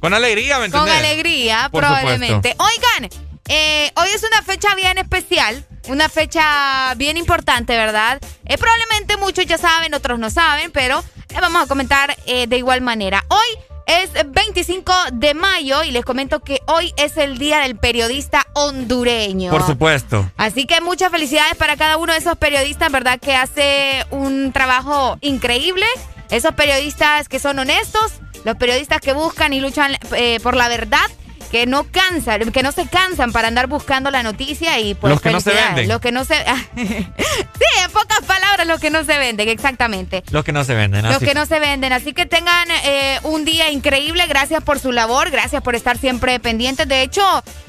[0.00, 1.04] Con alegría, ¿me Con entendés?
[1.10, 2.56] alegría, Por probablemente.
[2.58, 3.10] Oigan,
[3.48, 8.20] eh, hoy es una fecha bien especial, una fecha bien importante, ¿verdad?
[8.44, 12.58] Eh, probablemente muchos ya saben, otros no saben, pero eh, vamos a comentar eh, de
[12.58, 13.24] igual manera.
[13.28, 18.46] Hoy es 25 de mayo y les comento que hoy es el Día del Periodista
[18.52, 19.50] Hondureño.
[19.50, 20.30] Por supuesto.
[20.36, 23.18] Así que muchas felicidades para cada uno de esos periodistas, ¿verdad?
[23.18, 25.86] Que hace un trabajo increíble.
[26.30, 28.12] Esos periodistas que son honestos,
[28.44, 31.10] los periodistas que buscan y luchan eh, por la verdad,
[31.50, 35.20] que no cansan, que no se cansan para andar buscando la noticia y pues Los
[35.20, 35.88] que no se venden.
[35.88, 36.34] Los que no se
[36.76, 40.22] Sí, en pocas palabras los que no se venden, exactamente.
[40.30, 41.04] Los que no se venden.
[41.04, 41.24] Los así.
[41.24, 41.92] que no se venden.
[41.92, 44.26] Así que tengan eh, un día increíble.
[44.26, 45.30] Gracias por su labor.
[45.30, 46.86] Gracias por estar siempre pendientes.
[46.86, 47.22] De hecho,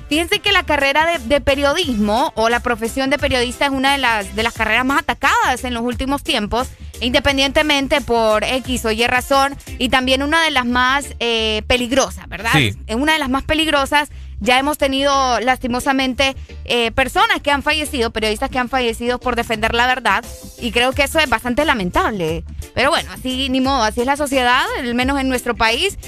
[0.10, 3.98] fíjense que la carrera de, de periodismo o la profesión de periodista es una de
[3.98, 6.68] las, de las carreras más atacadas en los últimos tiempos.
[7.02, 9.58] Independientemente por X o Y razón.
[9.78, 12.52] Y también una de las más eh, peligrosas, ¿verdad?
[12.54, 12.74] Sí.
[12.88, 14.10] Es una de las más peligrosas.
[14.40, 16.36] Ya hemos tenido lastimosamente
[16.66, 20.26] eh, personas que han fallecido, periodistas que han fallecido por defender la verdad
[20.60, 22.44] y creo que eso es bastante lamentable.
[22.74, 26.00] Pero bueno, así ni modo, así es la sociedad, al menos en nuestro país.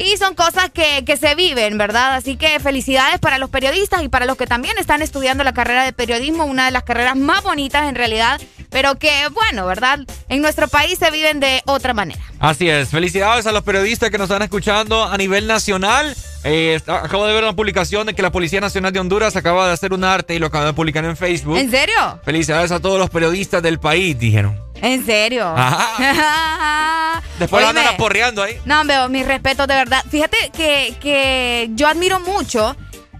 [0.00, 2.14] Y son cosas que, que se viven, ¿verdad?
[2.14, 5.84] Así que felicidades para los periodistas y para los que también están estudiando la carrera
[5.84, 8.40] de periodismo, una de las carreras más bonitas en realidad,
[8.70, 9.98] pero que bueno, ¿verdad?
[10.30, 12.22] En nuestro país se viven de otra manera.
[12.38, 12.88] Así es.
[12.88, 16.16] Felicidades a los periodistas que nos están escuchando a nivel nacional.
[16.44, 19.74] Eh, acabo de ver una publicación de que la Policía Nacional de Honduras acaba de
[19.74, 21.58] hacer un arte y lo acaba de publicar en Facebook.
[21.58, 22.18] ¿En serio?
[22.24, 24.58] Felicidades a todos los periodistas del país, dijeron.
[24.80, 25.54] ¿En serio?
[27.40, 27.94] Después andan Oíme.
[27.96, 28.56] aporreando ahí.
[28.64, 30.04] No, veo, mis respetos de verdad.
[30.08, 32.76] Fíjate que, que yo admiro mucho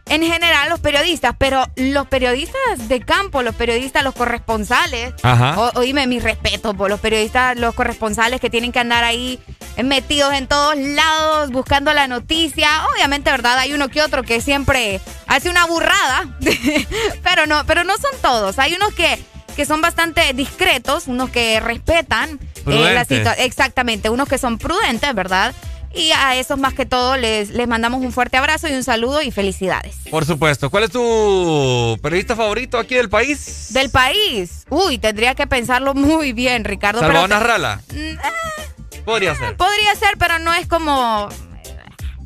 [0.08, 5.54] en general los periodistas, pero los periodistas de campo, los periodistas, los corresponsales, Ajá.
[5.58, 9.38] o- oíme, mis respetos por los periodistas, los corresponsales que tienen que andar ahí
[9.82, 12.68] metidos en todos lados buscando la noticia.
[12.94, 13.56] Obviamente, ¿verdad?
[13.58, 16.28] Hay uno que otro que siempre hace una burrada,
[17.22, 18.58] pero no, pero no son todos.
[18.58, 19.18] Hay unos que,
[19.60, 22.62] que son bastante discretos, unos que respetan eh, la
[23.04, 23.08] Prudentes.
[23.26, 25.54] situa- Exactamente, unos que son prudentes, ¿verdad?
[25.94, 29.20] Y a esos más que todo les, les mandamos un fuerte abrazo y un saludo
[29.20, 29.96] y felicidades.
[30.10, 30.70] Por supuesto.
[30.70, 33.66] ¿Cuál es tu periodista favorito aquí del país?
[33.74, 34.64] Del país.
[34.70, 37.00] Uy, tendría que pensarlo muy bien, Ricardo.
[37.00, 37.82] Salvador Narrala.
[37.92, 39.56] Mm, Podría ser.
[39.58, 41.49] Podría ser, pero no es como eh,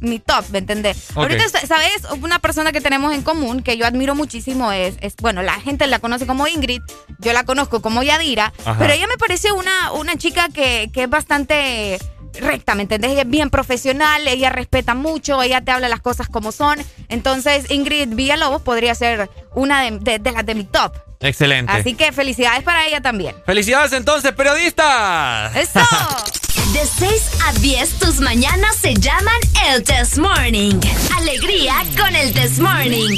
[0.01, 1.11] mi top, ¿me entendés?
[1.11, 1.16] Ok.
[1.18, 1.92] Ahorita, ¿sabes?
[2.22, 5.86] Una persona que tenemos en común, que yo admiro muchísimo, es, es, bueno, la gente
[5.86, 6.82] la conoce como Ingrid,
[7.20, 8.76] yo la conozco como Yadira, Ajá.
[8.78, 11.99] pero ella me parece una, una chica que, que es bastante
[12.40, 13.12] recta, ¿me entendés?
[13.12, 16.78] Ella es bien profesional, ella respeta mucho, ella te habla las cosas como son.
[17.09, 20.92] Entonces, Ingrid Villalobos podría ser una de, de- de las de mi top.
[21.20, 21.72] Excelente.
[21.72, 23.34] Así que felicidades para ella también.
[23.47, 25.55] Felicidades entonces, periodistas.
[25.57, 25.80] ¡Eso!
[26.75, 30.81] De 6 a 10, tus mañanas se llaman el Test Morning.
[31.16, 33.16] Alegría con el Test Morning.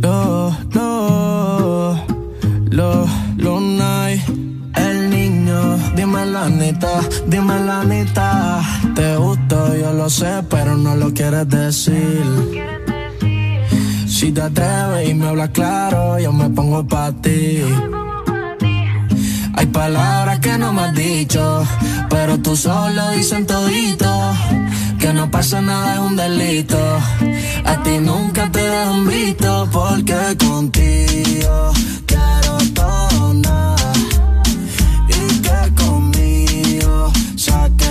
[0.00, 2.06] Lo, lo,
[2.70, 4.22] lo, lo night.
[4.76, 8.62] El niño, dime la neta, dime la neta.
[8.94, 12.22] Te gusto, yo lo sé, pero no lo quieres decir.
[14.06, 17.60] Si te atreves y me hablas claro, yo me pongo pa' ti.
[19.58, 21.66] Hay palabras que no me has dicho,
[22.08, 24.08] pero tú solo dicen todito.
[25.00, 26.78] Que no pasa nada es un delito.
[27.64, 31.72] A ti nunca te dejo un visto, porque contigo
[32.06, 33.74] quiero todo.
[35.08, 37.87] Y que conmigo sáquelo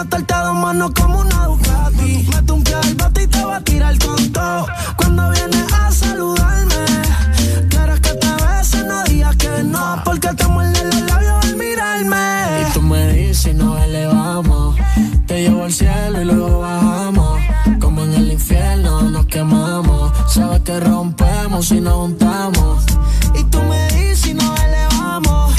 [0.00, 2.28] es que te quiero meterte a dos manos como una Ducati.
[2.32, 4.66] Mete un pie al bate y te va a tirar con todo.
[4.96, 6.84] Cuando vienes a saludarme,
[7.68, 10.02] quieres que te bese, no digas que no.
[10.04, 12.62] Porque te muerde los labios al mirarme.
[12.62, 14.76] Y tú me dices y nos elevamos.
[15.26, 17.40] Te llevo al cielo y luego bajamos.
[17.80, 20.12] Como en el infierno nos quemamos.
[20.28, 22.84] Sabes que rompemos si nos juntamos.
[23.38, 25.49] Y tú me dices y nos elevamos.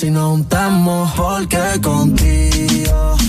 [0.00, 1.12] Si nos juntamos.
[1.12, 3.19] Porque contigo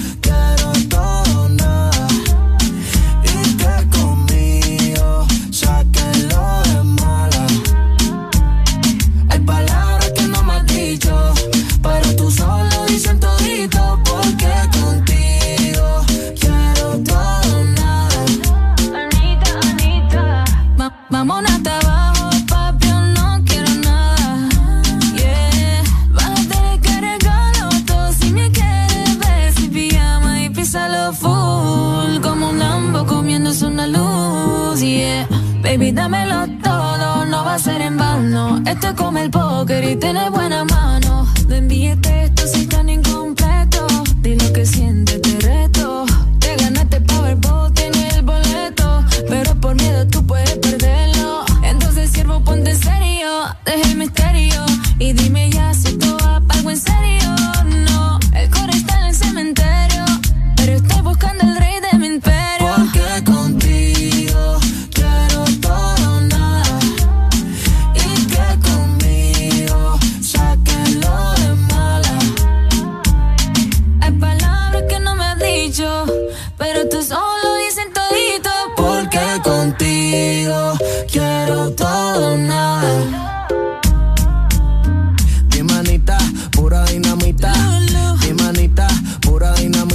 [35.91, 38.61] dámelo todo, no va a ser en vano.
[38.65, 41.27] Esto es como el póker y tiene buena mano.
[41.47, 43.87] No envíes esto si tan incompleto.
[44.21, 46.05] Di lo que sientes, te reto.
[46.39, 49.03] Te ganaste Powerball, tienes el boleto.
[49.27, 51.43] Pero por miedo tú puedes perderlo.
[51.63, 53.29] Entonces, siervo, ponte serio.
[53.65, 54.65] Deja el misterio.
[54.99, 57.20] Y dime ya si esto va pa' algo en serio.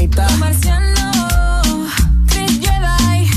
[0.06, 0.28] Dinamita.
[0.38, 1.86] Marciano,
[2.26, 3.30] Chris Jedi,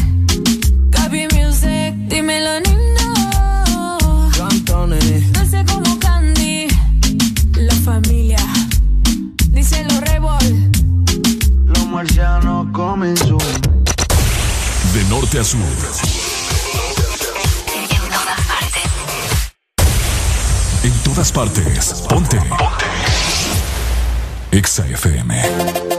[0.90, 4.32] Gaby Music, dímelo lindo.
[4.36, 5.22] Yo, Anthony.
[5.32, 6.68] Dulce como Candy,
[7.56, 8.40] la familia,
[9.52, 10.72] díselo Rebol.
[11.66, 13.38] Los marcianos comenzó.
[14.94, 15.60] De norte a sur.
[20.84, 22.06] En todas partes.
[22.10, 22.38] Ponte.
[22.38, 22.60] Ponte.
[24.52, 25.99] Exa FM.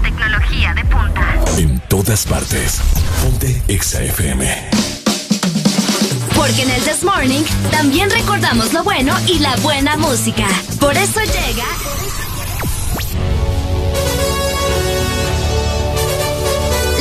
[0.51, 1.35] tecnología de punta.
[1.57, 2.79] En todas partes.
[3.21, 4.69] Ponte Exa FM.
[6.35, 10.47] Porque en el This Morning también recordamos lo bueno y la buena música.
[10.79, 11.65] Por eso llega.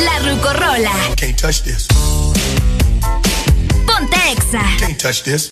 [0.04, 0.92] La Rucorola.
[1.16, 1.86] Can't touch this.
[3.86, 4.62] Ponte Exa.
[4.78, 5.50] Can't touch this.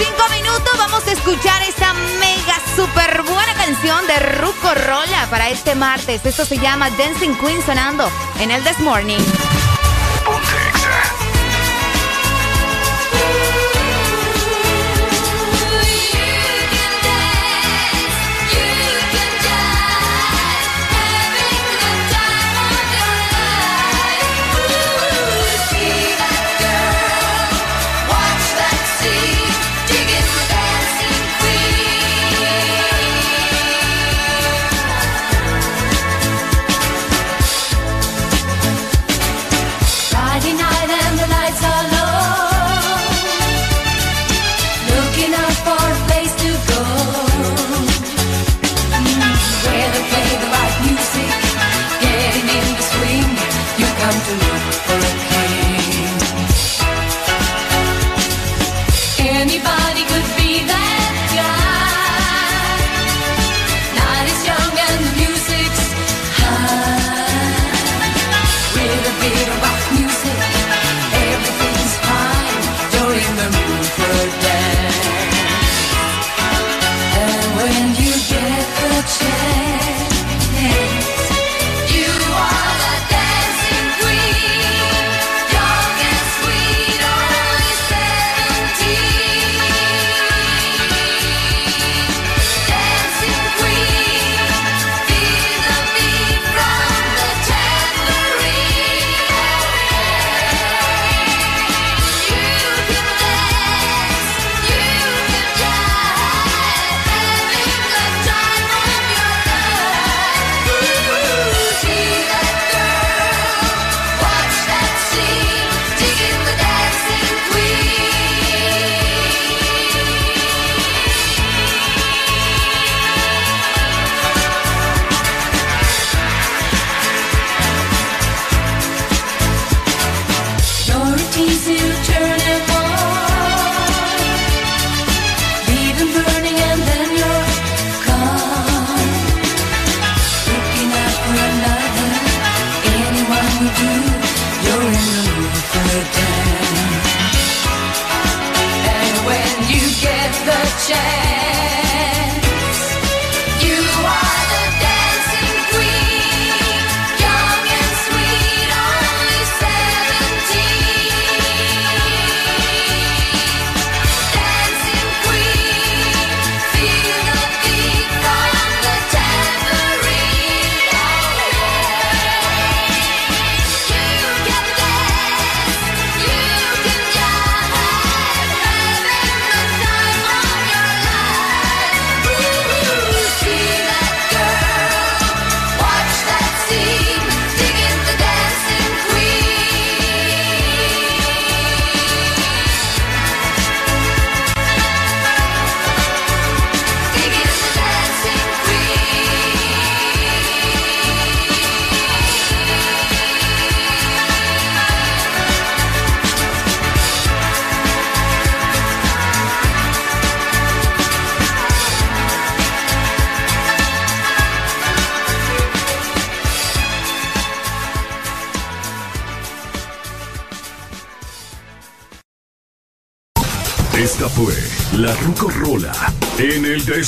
[0.00, 5.74] cinco minutos vamos a escuchar esta mega super buena canción de Ruco Rola para este
[5.74, 6.24] martes.
[6.24, 9.20] Esto se llama Dancing Queen sonando en el This Morning.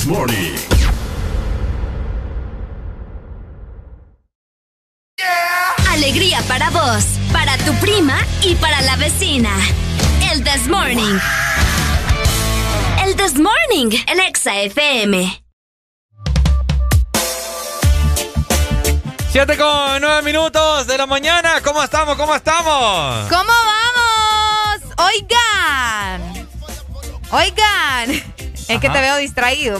[0.06, 0.41] Morning.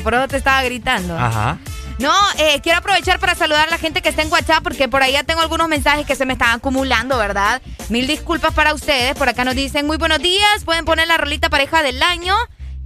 [0.03, 1.19] Por eso te estaba gritando.
[1.19, 1.59] Ajá.
[1.99, 5.03] No, eh, quiero aprovechar para saludar a la gente que está en WhatsApp porque por
[5.03, 7.63] ahí ya tengo algunos mensajes que se me están acumulando, ¿verdad?
[7.91, 9.15] Mil disculpas para ustedes.
[9.15, 10.65] Por acá nos dicen muy buenos días.
[10.65, 12.35] Pueden poner la rolita pareja del año.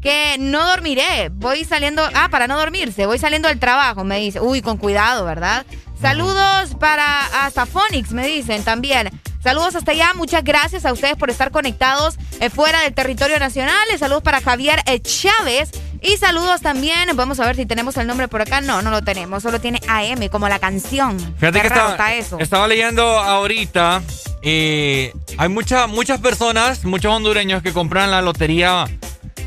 [0.03, 1.31] Que no dormiré.
[1.31, 2.03] Voy saliendo.
[2.15, 3.07] Ah, para no dormirse.
[3.07, 4.41] Voy saliendo del trabajo, me dice.
[4.41, 5.65] Uy, con cuidado, ¿verdad?
[6.01, 9.11] Saludos para hasta Phonics, me dicen también.
[9.43, 13.87] Saludos hasta allá, muchas gracias a ustedes por estar conectados eh, fuera del territorio nacional.
[13.99, 15.71] Saludos para Javier eh, Chávez.
[16.03, 18.61] Y saludos también, vamos a ver si tenemos el nombre por acá.
[18.61, 21.19] No, no lo tenemos, solo tiene AM como la canción.
[21.39, 22.39] Fíjate Qué que raro estaba, está eso.
[22.39, 24.03] estaba leyendo ahorita.
[24.43, 28.87] eh, hay mucha- muchas personas, muchos hondureños que compran la lotería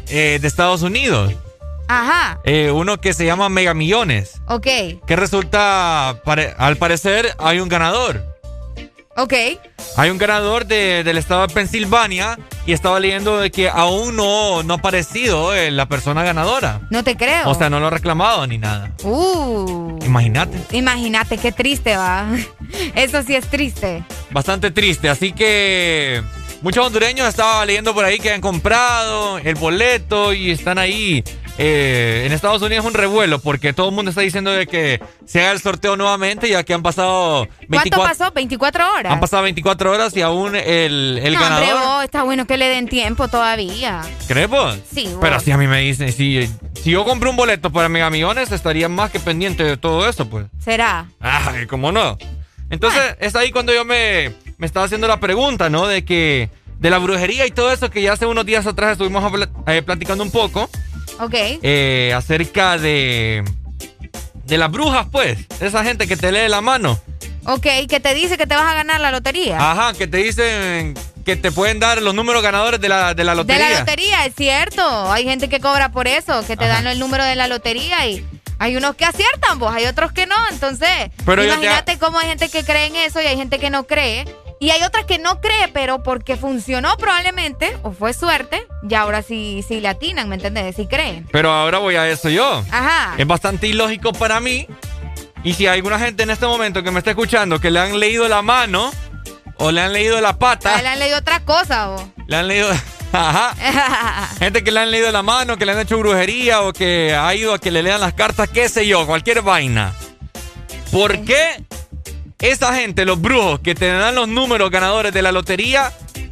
[0.09, 1.33] eh, de Estados Unidos.
[1.87, 4.33] Ajá, Eh, uno que se llama Mega Millones.
[4.47, 4.67] ok,
[5.07, 8.28] Que resulta, pare- al parecer, hay un ganador.
[9.23, 9.33] Ok.
[9.97, 14.63] Hay un ganador de- del estado de Pensilvania y estaba leyendo de que aún no,
[14.63, 16.81] no ha aparecido eh, la persona ganadora.
[16.89, 17.49] No te creo.
[17.49, 18.91] O sea, no lo ha reclamado ni nada.
[19.03, 20.57] Uh, Imagínate.
[20.77, 22.27] imagínate qué triste va.
[22.95, 24.03] Eso sí es triste.
[24.31, 25.09] Bastante triste.
[25.09, 26.21] Así que
[26.61, 31.23] muchos hondureños estaba leyendo por ahí que han comprado el boleto y están ahí.
[31.61, 35.01] Eh, en Estados Unidos es un revuelo porque todo el mundo está diciendo de que
[35.25, 38.31] se haga el sorteo nuevamente ya que han pasado ¿Cuánto pasó?
[38.31, 39.11] 24 horas.
[39.11, 41.83] Han pasado 24 horas y aún el, el no, hombre, ganador.
[41.83, 44.01] vos, está bueno que le den tiempo todavía.
[44.29, 44.79] ¿Crees vos?
[44.89, 45.17] Sí, vos.
[45.19, 46.49] Pero si a mí me dicen, si,
[46.81, 50.29] si yo compré un boleto para Mega Millones, estaría más que pendiente de todo eso,
[50.29, 50.45] pues.
[50.59, 51.07] ¿Será?
[51.19, 52.17] Ay, ¿cómo no?
[52.69, 55.87] Entonces, es ahí cuando yo me, me estaba haciendo la pregunta, ¿no?
[55.87, 59.29] De que, de la brujería y todo eso que ya hace unos días atrás estuvimos
[59.67, 60.69] eh, platicando un poco,
[61.19, 61.33] Ok.
[61.35, 63.43] eh, acerca de,
[64.45, 65.37] de las brujas, pues.
[65.59, 66.99] Esa gente que te lee la mano.
[67.45, 69.57] Ok, que te dice que te vas a ganar la lotería.
[69.57, 70.93] Ajá, que te dicen
[71.25, 73.65] que te pueden dar los números ganadores de la, de la lotería.
[73.67, 75.11] De la lotería, es cierto.
[75.11, 76.75] Hay gente que cobra por eso, que te Ajá.
[76.75, 78.25] dan el número de la lotería y
[78.59, 80.35] hay unos que aciertan, vos, hay otros que no.
[80.51, 80.89] Entonces,
[81.25, 83.85] Pero te- imagínate cómo hay gente que cree en eso y hay gente que no
[83.87, 84.25] cree.
[84.61, 89.21] Y hay otras que no cree, pero porque funcionó probablemente, o fue suerte, y ahora
[89.21, 90.75] sí, sí le atinan, ¿me entiendes?
[90.75, 91.25] Sí creen.
[91.31, 92.63] Pero ahora voy a eso yo.
[92.69, 93.15] Ajá.
[93.17, 94.67] Es bastante ilógico para mí.
[95.43, 97.97] Y si hay alguna gente en este momento que me está escuchando que le han
[97.97, 98.91] leído la mano
[99.55, 102.03] o le han leído la pata, él le han leído otra cosa, vos.
[102.27, 102.69] le han leído.
[103.13, 103.55] Ajá.
[104.39, 107.33] Gente que le han leído la mano, que le han hecho brujería o que ha
[107.33, 109.93] ido a que le lean las cartas, qué sé yo, cualquier vaina.
[110.91, 111.63] ¿Por qué
[112.39, 115.91] esa gente, los brujos que te dan los números ganadores de la lotería,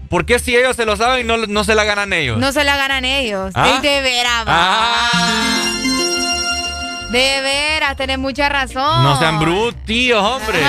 [0.09, 2.37] por qué si ellos se lo saben no, no se la ganan ellos?
[2.37, 3.51] No se la ganan ellos.
[3.55, 3.79] ¿Ah?
[3.81, 5.86] De, de veras, va.
[7.11, 9.03] De veras, tenés mucha razón.
[9.03, 10.59] No sean brutillos, hombre.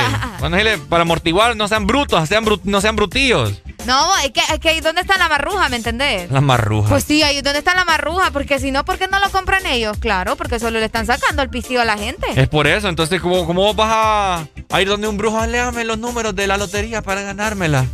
[0.88, 3.60] Para amortiguar, no sean brutos, sean bru- no sean brutillos.
[3.86, 6.30] No, es que, es que ¿dónde está la marruja, me entendés?
[6.30, 6.90] Las marrujas.
[6.90, 8.30] Pues sí, ahí ¿dónde está la marruja?
[8.32, 9.96] Porque si no, ¿por qué no lo compran ellos?
[9.98, 12.26] Claro, porque solo le están sacando el pistillo a la gente.
[12.36, 15.44] Es por eso, entonces, ¿cómo, cómo vas a, a ir donde un brujo?
[15.46, 17.86] Léame los números de la lotería para ganármela.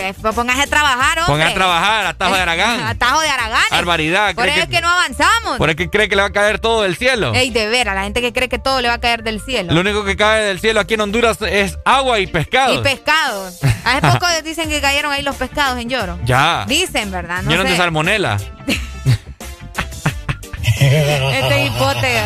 [0.00, 1.32] Que póngase a trabajar, hombre.
[1.32, 2.80] Ponga a trabajar, atajo de Aragán.
[2.86, 3.64] Atajo de Aragán.
[3.70, 4.34] Barbaridad.
[4.34, 5.58] Por eso es que no avanzamos.
[5.58, 7.34] Por eso que cree que le va a caer todo del cielo.
[7.34, 9.72] Ey, de veras, la gente que cree que todo le va a caer del cielo.
[9.72, 12.74] Lo único que cae del cielo aquí en Honduras es agua y pescado.
[12.74, 13.58] Y pescados.
[13.84, 16.18] Hace poco dicen que cayeron ahí los pescados en lloro.
[16.24, 16.64] Ya.
[16.66, 17.42] Dicen, ¿verdad?
[17.42, 17.72] No Llenos sé.
[17.72, 18.38] de salmonela.
[20.80, 22.18] Este hipote.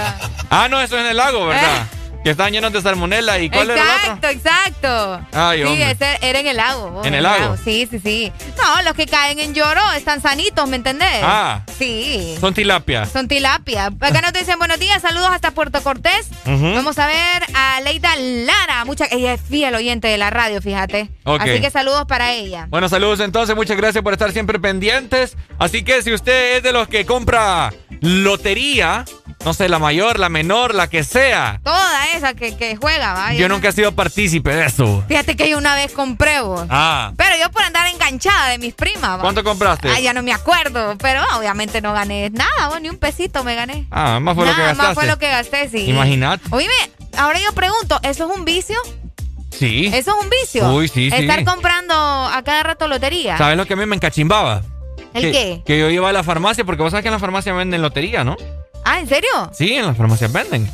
[0.48, 1.86] Ah, no, eso es en el lago, ¿verdad?
[2.24, 3.38] Que están llenos de salmonela.
[3.38, 3.96] ¿Y cuál era el otro?
[4.14, 5.26] Exacto, exacto.
[5.32, 5.90] Ay, sí, hombre.
[5.90, 7.02] ese era en el lago.
[7.05, 7.56] ¿En el lago?
[7.62, 8.32] Sí, sí, sí.
[8.56, 11.20] No, los que caen en lloro están sanitos, ¿me entendés?
[11.22, 11.60] Ah.
[11.78, 12.34] Sí.
[12.40, 13.05] Son tilapia.
[13.05, 13.92] Son tilapia.
[14.01, 16.30] Acá nos dicen buenos días, saludos hasta Puerto Cortés.
[16.46, 18.86] Vamos a ver a Leida Lara.
[18.86, 21.10] Mucha, ella es fiel oyente de la radio, fíjate.
[21.24, 21.42] Ok.
[21.42, 22.68] Así que saludos para ella.
[22.70, 25.36] Bueno, saludos entonces, muchas gracias por estar siempre pendientes.
[25.59, 27.70] Así que si usted es de los que compra
[28.01, 29.05] lotería,
[29.44, 33.32] no sé, la mayor, la menor, la que sea, Toda esa que, que juega, ¿va?
[33.35, 35.05] yo nunca he sido partícipe de eso.
[35.09, 36.66] Fíjate que yo una vez compré, vos.
[36.70, 39.20] Ah, Pero yo por andar enganchada de mis primas, ¿va?
[39.20, 39.89] ¿cuánto compraste?
[39.89, 43.55] Ay, ya no me acuerdo, pero obviamente no gané nada, vos, ni un pesito me
[43.55, 43.86] gané.
[43.91, 44.82] Ah, más fue lo que gastaste.
[44.82, 45.91] más fue lo que gasté, sí.
[45.91, 46.45] Imagínate.
[46.51, 46.73] Oíme,
[47.16, 48.77] ahora yo pregunto, ¿eso es un vicio?
[49.51, 49.86] Sí.
[49.86, 50.69] ¿Eso es un vicio?
[50.73, 51.16] Uy, sí, sí.
[51.16, 53.39] Estar comprando a cada rato lotería.
[53.39, 54.62] ¿Sabes lo que a mí me encachimbaba?
[55.12, 55.62] ¿El que, qué?
[55.65, 58.24] Que yo iba a la farmacia, porque vos sabes que en la farmacia venden lotería,
[58.24, 58.36] ¿no?
[58.85, 59.31] Ah, ¿en serio?
[59.53, 60.69] Sí, en las farmacias venden.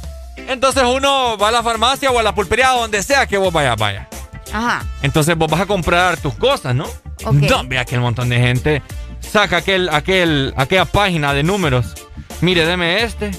[0.49, 3.77] Entonces uno va a la farmacia o a la pulpería, donde sea que vos vayas,
[3.77, 4.09] vaya.
[4.53, 4.85] Ajá.
[5.03, 6.85] Entonces vos vas a comprar tus cosas, ¿no?
[7.25, 7.35] Ok.
[7.35, 8.83] No, vea que el montón de gente
[9.21, 11.95] saca aquel, aquel, aquella página de números.
[12.41, 13.31] Mire, deme este,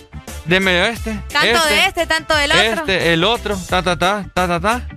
[0.46, 1.20] deme este.
[1.32, 2.64] Tanto de este, tanto del otro.
[2.64, 4.88] Este, el otro, ta, ta, ta, ta, ta, ta.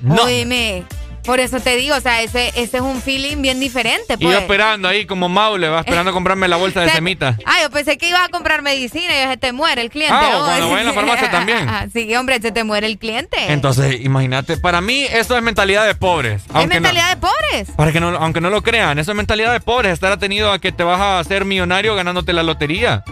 [0.00, 0.22] No.
[0.24, 0.84] Oíme,
[1.24, 4.34] por eso te digo, o sea, ese, ese es un feeling bien diferente, Y pues.
[4.34, 7.36] yo esperando ahí como Maule, va esperando comprarme la bolsa de Se- semita.
[7.46, 10.14] Ah, yo pensé que ibas a comprar medicina y se te muere el cliente.
[10.14, 10.44] Ah, o ¿no?
[10.46, 11.68] cuando voy a la farmacia también.
[11.92, 13.36] sí, hombre, se te muere el cliente.
[13.52, 16.42] Entonces, imagínate, para mí eso es mentalidad de pobres.
[16.44, 17.70] es no- mentalidad de pobres.
[17.76, 20.58] Para que no, aunque no lo crean, eso es mentalidad de pobres, estar atenido a
[20.58, 23.04] que te vas a hacer millonario ganándote la lotería.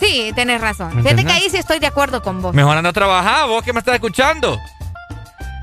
[0.00, 0.94] Sí, tenés razón.
[0.96, 2.54] ¿Me Fíjate que ahí sí estoy de acuerdo con vos.
[2.54, 4.58] Mejor anda a trabajar, vos que me estás escuchando.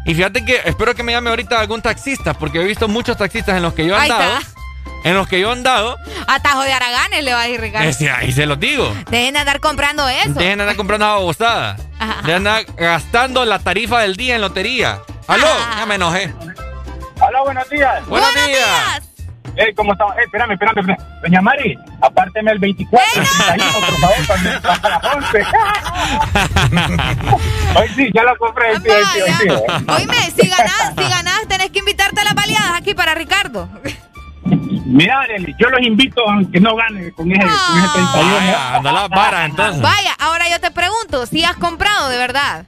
[0.05, 3.55] Y fíjate que espero que me llame ahorita algún taxista, porque he visto muchos taxistas
[3.57, 4.37] en los que yo he Ahí andado.
[4.39, 4.51] está.
[5.03, 5.97] En los que yo he andado,
[6.27, 7.87] Atajo de Araganes le va a decir Ricardo.
[7.89, 8.93] ese, ahí se los digo.
[9.09, 10.33] Dejen de andar comprando eso.
[10.33, 11.75] Dejen de andar comprando babosada.
[11.99, 14.99] Dejen de andar gastando la tarifa del día en lotería.
[15.27, 15.47] ¡Aló!
[15.77, 16.33] Ya me enojé.
[17.19, 18.05] Hola, buenos días.
[18.07, 19.01] Buenos, días.
[19.55, 20.15] Eh, ¿cómo estamos?
[20.17, 21.21] Eh, espérame, espérame, espérame.
[21.21, 25.43] Doña Mari, apárteme el 24, el 31, por favor, pasa las 11.
[27.75, 28.75] Hoy sí, ya lo compré.
[28.79, 29.47] Sí, hoy sí, hoy sí.
[29.87, 33.67] Oíme, si ganás, si ganás, tenés que invitarte a las baleadas aquí para Ricardo.
[34.85, 38.33] Mira, Arely, yo los invito aunque no gane con ese, con ese 31.
[38.33, 39.81] Vaya, anda las varas entonces.
[39.81, 42.65] Vaya, ahora yo te pregunto, si has comprado de verdad.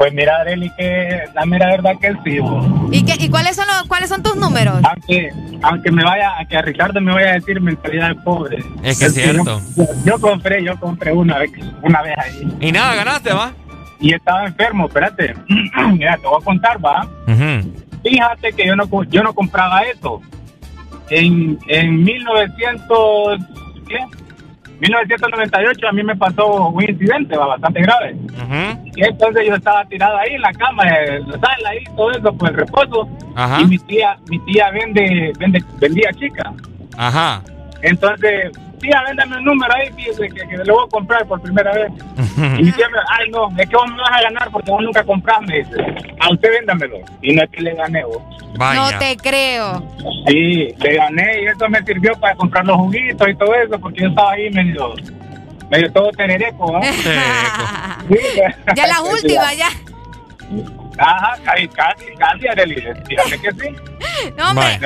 [0.00, 2.38] Pues mira, Arely, que la mera verdad que sí.
[2.38, 2.88] bo.
[2.90, 4.80] ¿Y, qué, y cuáles son los, cuáles son tus números?
[4.82, 5.28] Aunque,
[5.60, 8.64] aunque me vaya, que a Ricardo me vaya a decir mentalidad de pobre.
[8.82, 9.60] Es que es cierto.
[9.76, 11.50] Yo, yo compré, yo compré una vez,
[11.82, 12.48] una vez ahí.
[12.60, 13.52] Y nada, ganaste, ¿va?
[14.00, 15.34] Y estaba enfermo, espérate.
[15.92, 17.06] Mira, te voy a contar, va.
[18.02, 20.22] Fíjate que yo no, co- yo no compraba eso.
[21.10, 23.38] En, en 1900,
[23.86, 23.98] ¿qué?
[24.80, 28.16] 1998 a mí me pasó un incidente va, bastante grave.
[28.96, 32.32] Y entonces yo estaba tirado ahí en la cama, en la sala, ahí, todo eso,
[32.32, 33.08] pues el reposo.
[33.34, 33.60] Ajá.
[33.60, 36.52] Y mi tía, mi tía vende, vende, vendía chica.
[36.96, 37.42] Ajá.
[37.82, 38.50] Entonces,
[38.80, 41.92] tía, véndame un número ahí, fíjese que, que lo voy a comprar por primera vez.
[42.58, 42.72] Y me
[43.08, 45.76] ay no, es que vos me vas a ganar porque vos nunca compras, me dice.
[46.20, 46.98] A usted véndamelo.
[47.22, 48.22] Y no es que le gané vos.
[48.58, 49.82] No te creo.
[50.26, 54.02] Sí, le gané y eso me sirvió para comprar los juguitos y todo eso, porque
[54.02, 54.94] yo estaba ahí medio,
[55.70, 56.80] medio todo tenereco, ¿no?
[58.74, 59.68] Ya la última, ya.
[60.98, 62.74] Ajá, casi, casi, casi, Arely,
[63.06, 63.76] fíjate que sí.
[64.36, 64.78] No, hombre.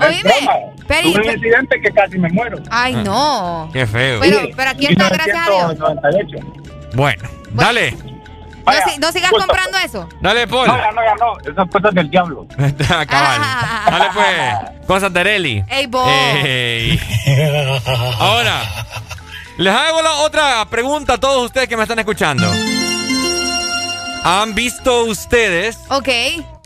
[0.00, 2.58] Oíme, Tuve un incidente que casi me muero.
[2.70, 3.70] Ay, no.
[3.72, 4.20] Qué feo.
[4.20, 5.72] Pero, pero aquí está, gracias a Dios.
[5.78, 6.92] 1998.
[6.94, 7.96] Bueno, dale.
[8.64, 10.08] No, si- no sigas comprando eso.
[10.20, 10.68] Dale, Paul.
[10.68, 11.50] No, ya no, ya no.
[11.50, 12.46] Esas cosas del diablo.
[13.08, 13.40] Cabal.
[13.90, 14.86] Dale, pues.
[14.86, 15.64] Cosas de Areli.
[15.68, 15.88] Ey.
[16.44, 17.00] Ey.
[18.20, 18.60] Ahora,
[19.58, 22.46] les hago la otra pregunta a todos ustedes que me están escuchando.
[24.24, 26.08] ¿Han visto ustedes Ok.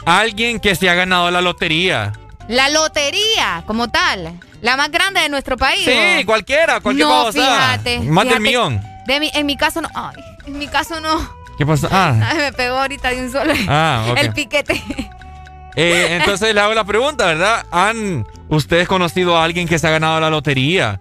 [0.04, 2.12] alguien que se ha ganado la lotería?
[2.48, 4.38] La lotería, como tal.
[4.62, 5.84] La más grande de nuestro país.
[5.84, 6.26] Sí, ¿o?
[6.26, 7.32] cualquiera, cualquier no, cosa.
[7.32, 7.98] Fíjate.
[8.00, 8.40] Más del fíjate.
[8.40, 8.82] millón.
[9.06, 9.88] De mi, en mi caso no.
[9.94, 10.16] Ay,
[10.46, 11.28] en mi caso no.
[11.58, 11.88] ¿Qué pasó?
[11.90, 13.52] Ah, Ay, me pegó ahorita de un solo.
[13.68, 14.14] Ah.
[14.16, 14.82] El piquete.
[15.76, 17.66] eh, entonces le hago la pregunta, ¿verdad?
[17.70, 20.98] ¿Han ustedes conocido a alguien que se ha ganado la lotería?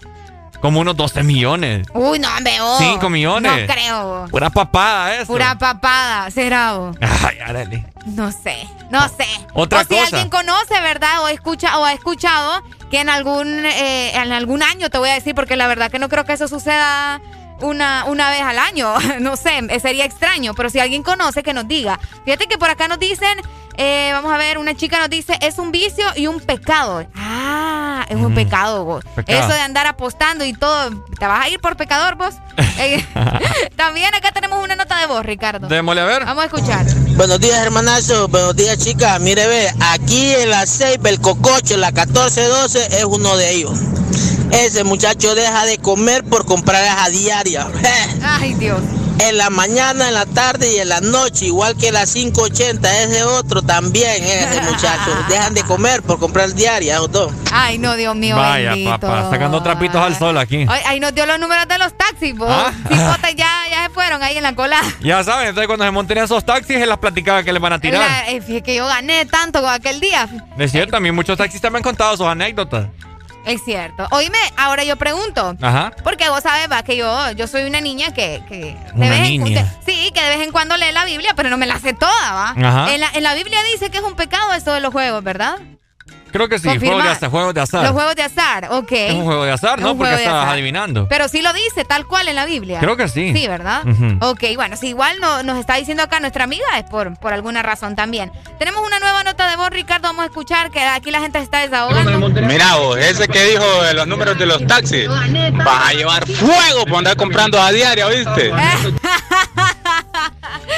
[0.65, 1.87] Como unos 12 millones.
[1.93, 2.79] Uy, no, hombre, oh.
[2.79, 3.67] 5 millones.
[3.67, 4.27] No creo.
[4.31, 5.27] Pura papada eso.
[5.27, 6.75] Pura papada, será.
[6.75, 6.91] oh.
[6.99, 7.85] Ay, árale.
[8.07, 9.27] No sé, no sé.
[9.53, 11.21] Otra o si alguien conoce, ¿verdad?
[11.21, 15.13] O escucha o ha escuchado que en algún eh, en algún año te voy a
[15.13, 17.21] decir porque la verdad que no creo que eso suceda
[17.61, 18.93] una, una vez al año.
[19.19, 21.99] No sé, eh, sería extraño, pero si alguien conoce que nos diga.
[22.25, 23.37] Fíjate que por acá nos dicen,
[23.77, 27.05] eh, vamos a ver, una chica nos dice, es un vicio y un pecado.
[27.15, 28.35] Ah, es un Mm.
[28.35, 29.03] pecado vos.
[29.15, 29.39] Pecado.
[29.39, 32.35] Eso de andar apostando y todo, ¿te vas a ir por pecador vos?
[32.77, 33.03] Eh,
[33.77, 35.67] También acá tenemos una nota de voz, Ricardo.
[35.69, 36.25] Démosle a ver.
[36.25, 36.85] Vamos a escuchar.
[37.15, 38.27] Buenos días, hermanazo.
[38.27, 39.19] Buenos días, chicas.
[39.21, 43.79] Mire, ve, aquí en la 6, el cococho, la 1412, es uno de ellos.
[44.51, 47.67] Ese muchacho deja de comer por comprar a diaria.
[48.23, 48.79] Ay, Dios.
[49.17, 53.23] En la mañana, en la tarde y en la noche, igual que la 580, ese
[53.23, 55.11] otro también, ese muchacho.
[55.29, 57.31] Dejan de comer por comprar diaria, esos dos.
[57.51, 58.91] Ay, no, Dios mío, Vaya, bendito.
[58.99, 60.65] papá, sacando trapitos al sol aquí.
[60.67, 62.49] Ay, ahí nos dio los números de los taxis, vos.
[62.51, 62.73] Ah.
[63.37, 64.81] Ya, ya se fueron ahí en la cola.
[65.01, 67.79] Ya saben, entonces cuando se monten esos taxis, se las platicaba que les van a
[67.79, 68.01] tirar.
[68.01, 70.27] La- eh, fíjate que yo gané tanto con aquel día.
[70.57, 72.87] Es cierto, también muchos taxistas me han contado sus anécdotas.
[73.45, 74.07] Es cierto.
[74.11, 75.55] Oíme, ahora yo pregunto.
[75.61, 75.91] Ajá.
[76.03, 79.43] Porque vos sabes, va, que yo, yo soy una niña que, que de vez en-
[79.85, 82.31] sí, que de vez en cuando lee la Biblia, pero no me la sé toda,
[82.33, 82.49] ¿va?
[82.57, 82.93] Ajá.
[82.93, 85.57] En la, en la Biblia dice que es un pecado esto de los juegos, ¿verdad?
[86.35, 86.97] Creo que sí, Confirmar.
[86.97, 87.83] juegos de azar, juegos de azar.
[87.83, 88.91] Los juegos de azar, ok.
[88.91, 89.95] Es un juego de azar, ¿no?
[89.95, 90.49] Porque estás azar.
[90.49, 91.07] adivinando.
[91.07, 92.81] Pero sí lo dice tal cual en la Biblia.
[92.81, 93.31] Creo que sí.
[93.33, 93.87] Sí, ¿verdad?
[93.87, 94.17] Ujú.
[94.19, 97.63] Ok, bueno, si igual no, nos está diciendo acá nuestra amiga es por, por alguna
[97.63, 98.33] razón también.
[98.59, 101.59] Tenemos una nueva nota de voz, Ricardo, vamos a escuchar que aquí la gente está
[101.59, 102.29] desahogando.
[102.41, 106.85] Mira vos, ese que dijo de los números de los taxis, vas a llevar fuego
[106.85, 108.51] por andar comprando a diario, ¿viste?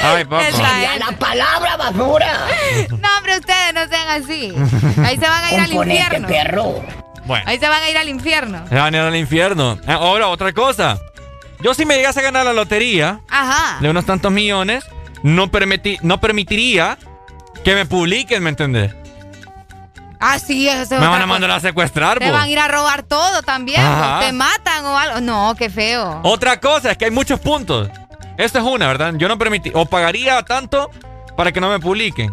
[0.02, 0.26] Ay.
[0.48, 1.00] Esa es.
[1.00, 2.38] la palabra basura.
[2.90, 4.52] No, hombre, ustedes no sean así.
[5.04, 6.28] Ahí se van a ir al infierno.
[6.28, 6.84] perro.
[7.24, 8.64] Bueno, Ahí se van a ir al infierno.
[8.68, 9.78] se van a ir al infierno.
[9.86, 10.98] Ah, Ahora, otra cosa.
[11.60, 13.78] Yo si me llegase a ganar la lotería Ajá.
[13.80, 14.84] de unos tantos millones,
[15.22, 16.96] no, permiti- no permitiría
[17.64, 18.94] que me publiquen, ¿me entendés?
[20.20, 21.26] Ah, sí, eso es Me van a cosa.
[21.26, 22.32] mandar a secuestrar, Te po.
[22.32, 23.80] van a ir a robar todo también.
[24.20, 25.20] Te matan o algo.
[25.20, 26.20] No, qué feo.
[26.24, 27.88] Otra cosa es que hay muchos puntos.
[28.38, 29.14] Esta es una, ¿verdad?
[29.16, 30.90] Yo no permití, o pagaría tanto
[31.36, 32.32] para que no me publiquen.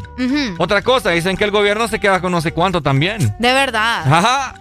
[0.59, 3.35] Otra cosa, dicen que el gobierno se queda con no sé cuánto también.
[3.39, 4.03] De verdad.
[4.11, 4.55] Ajá.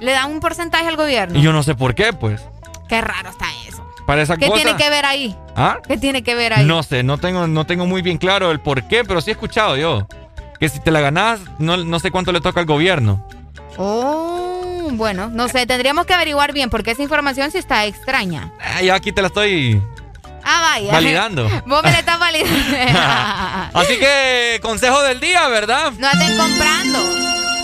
[0.00, 1.38] Le dan un porcentaje al gobierno.
[1.38, 2.40] Y yo no sé por qué, pues.
[2.88, 3.84] Qué raro está eso.
[4.06, 4.62] Para esa ¿Qué cosa.
[4.62, 5.36] tiene que ver ahí?
[5.56, 5.78] ¿Ah?
[5.86, 6.64] ¿Qué tiene que ver ahí?
[6.64, 9.32] No sé, no tengo, no tengo muy bien claro el por qué, pero sí he
[9.32, 10.06] escuchado yo.
[10.60, 13.26] Que si te la ganás, no, no sé cuánto le toca al gobierno.
[13.76, 18.52] Oh, bueno, no sé, tendríamos que averiguar bien porque esa información sí está extraña.
[18.60, 19.82] Ah, ya aquí te la estoy
[20.44, 20.92] Ah, vaya.
[20.92, 21.48] validando.
[21.66, 22.76] Vos me la estás validando.
[23.74, 25.92] Así que, consejo del día, ¿verdad?
[25.98, 26.98] no anden comprando.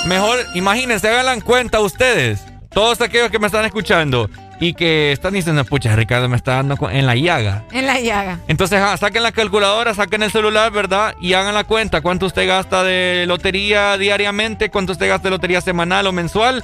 [0.06, 4.30] Mejor, imagínense, hagan cuenta ustedes, todos aquellos que me están escuchando
[4.60, 7.64] y que están diciendo, pucha, Ricardo me está dando en la llaga.
[7.72, 8.38] En la llaga.
[8.46, 11.14] Entonces, ah, saquen la calculadora, saquen el celular, ¿verdad?
[11.20, 15.60] Y hagan la cuenta, cuánto usted gasta de lotería diariamente, cuánto usted gasta de lotería
[15.62, 16.62] semanal o mensual.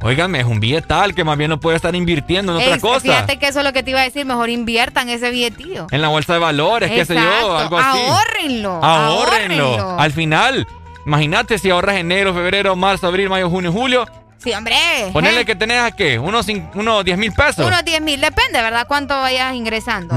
[0.00, 3.00] Óigame, es un billetal que más bien lo puede estar invirtiendo en otra cosa.
[3.00, 4.24] Fíjate que eso es lo que te iba a decir.
[4.24, 5.88] Mejor inviertan ese billetillo.
[5.90, 7.98] En la bolsa de valores, qué sé yo, algo así.
[7.98, 8.84] Ahórrenlo.
[8.84, 9.64] Ahórrenlo.
[9.64, 10.00] ahórrenlo.
[10.00, 10.68] Al final,
[11.04, 14.06] imagínate si ahorras enero, febrero, marzo, abril, mayo, junio, julio.
[14.42, 14.76] Sí, hombre.
[15.12, 15.44] Ponerle ¿eh?
[15.44, 16.18] que tenés a qué?
[16.18, 17.66] Unos, unos 10 mil pesos.
[17.66, 18.86] Unos 10 mil, depende, ¿verdad?
[18.86, 20.14] Cuánto vayas ingresando.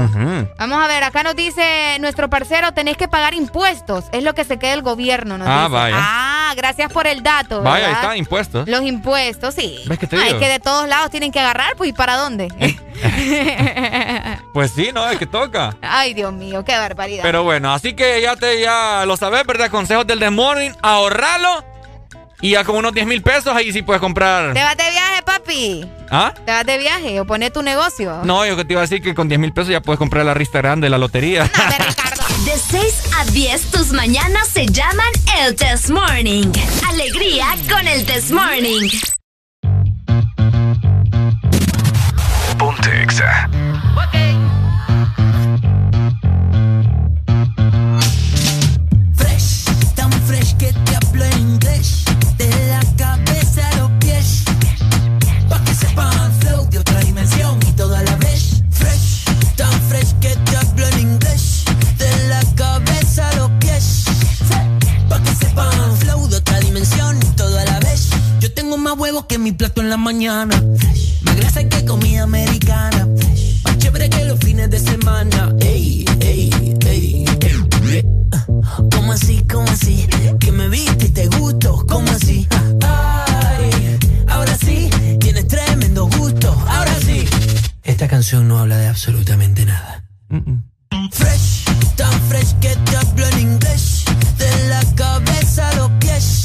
[0.58, 4.04] Vamos a ver, acá nos dice nuestro parcero, tenés que pagar impuestos.
[4.12, 5.72] Es lo que se queda el gobierno, nos Ah, dice.
[5.72, 5.96] vaya.
[5.98, 8.68] Ah, gracias por el dato, Vaya, ahí está, impuestos.
[8.68, 9.80] Los impuestos, sí.
[9.86, 10.38] ¿Ves que te Ay, digo?
[10.38, 12.48] que de todos lados tienen que agarrar, pues, ¿y para dónde?
[14.52, 15.74] Pues sí, no, es que toca.
[15.80, 17.22] Ay, Dios mío, qué barbaridad.
[17.22, 19.70] Pero bueno, así que ya te ya lo sabes, ¿verdad?
[19.70, 21.64] Consejos del The Morning, ahorralo.
[22.42, 24.52] Y ya con unos 10 mil pesos ahí sí puedes comprar.
[24.52, 25.86] ¿Te vas de viaje, papi?
[26.10, 26.34] ¿Ah?
[26.44, 28.20] ¿Te vas de viaje o pones tu negocio?
[28.24, 30.26] No, yo que te iba a decir que con 10 mil pesos ya puedes comprar
[30.26, 31.44] la rista grande de la lotería.
[32.44, 35.06] De 6 a 10, tus mañanas se llaman
[35.40, 36.48] el Test Morning.
[36.88, 38.90] Alegría con el Test Morning.
[42.58, 43.48] Ponte Exa.
[66.74, 68.08] Y todo a la vez.
[68.40, 70.62] Yo tengo más huevos que mi plato en la mañana.
[71.20, 73.06] Más grasa que comida americana.
[73.64, 75.54] Más chévere que los fines de semana.
[75.60, 76.50] Ey, ey,
[76.86, 78.04] ey, ey.
[78.90, 80.06] ¿Cómo así, cómo así?
[80.40, 82.48] Que me viste y te gusto, ¿cómo así?
[82.80, 84.88] Ay, ahora sí,
[85.20, 87.28] tienes tremendo gusto, ahora sí.
[88.08, 90.04] canción no habla de absolutamente nada.
[91.10, 91.64] Fresh,
[91.96, 94.04] tan fresh que te hablo en inglés.
[94.38, 96.44] De la cabeza a los pies.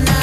[0.00, 0.21] No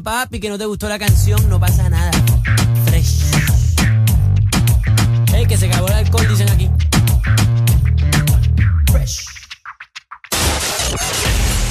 [0.00, 2.10] Papi, que no te gustó la canción, no pasa nada.
[2.86, 3.24] Fresh.
[5.34, 6.70] Ey, que se acabó el alcohol, dicen aquí.
[8.90, 9.26] Fresh.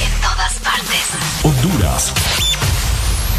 [0.01, 1.05] En todas partes.
[1.43, 2.13] Honduras.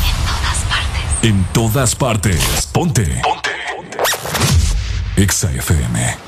[0.04, 1.22] En todas partes.
[1.22, 2.68] En todas partes.
[2.72, 3.20] Ponte.
[3.22, 3.50] Ponte.
[5.16, 6.27] Exa FM.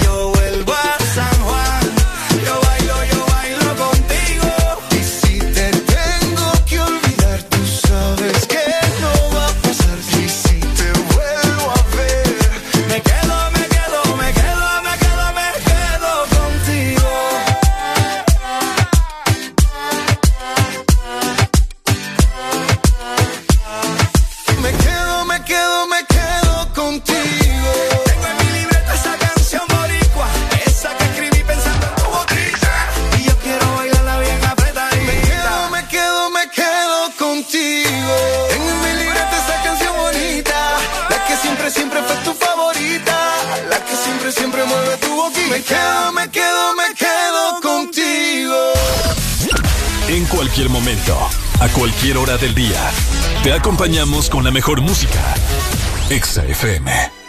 [50.61, 51.17] cualquier momento,
[51.59, 52.91] a cualquier hora del día,
[53.43, 55.33] te acompañamos con la mejor música.
[56.09, 57.20] Exa FM.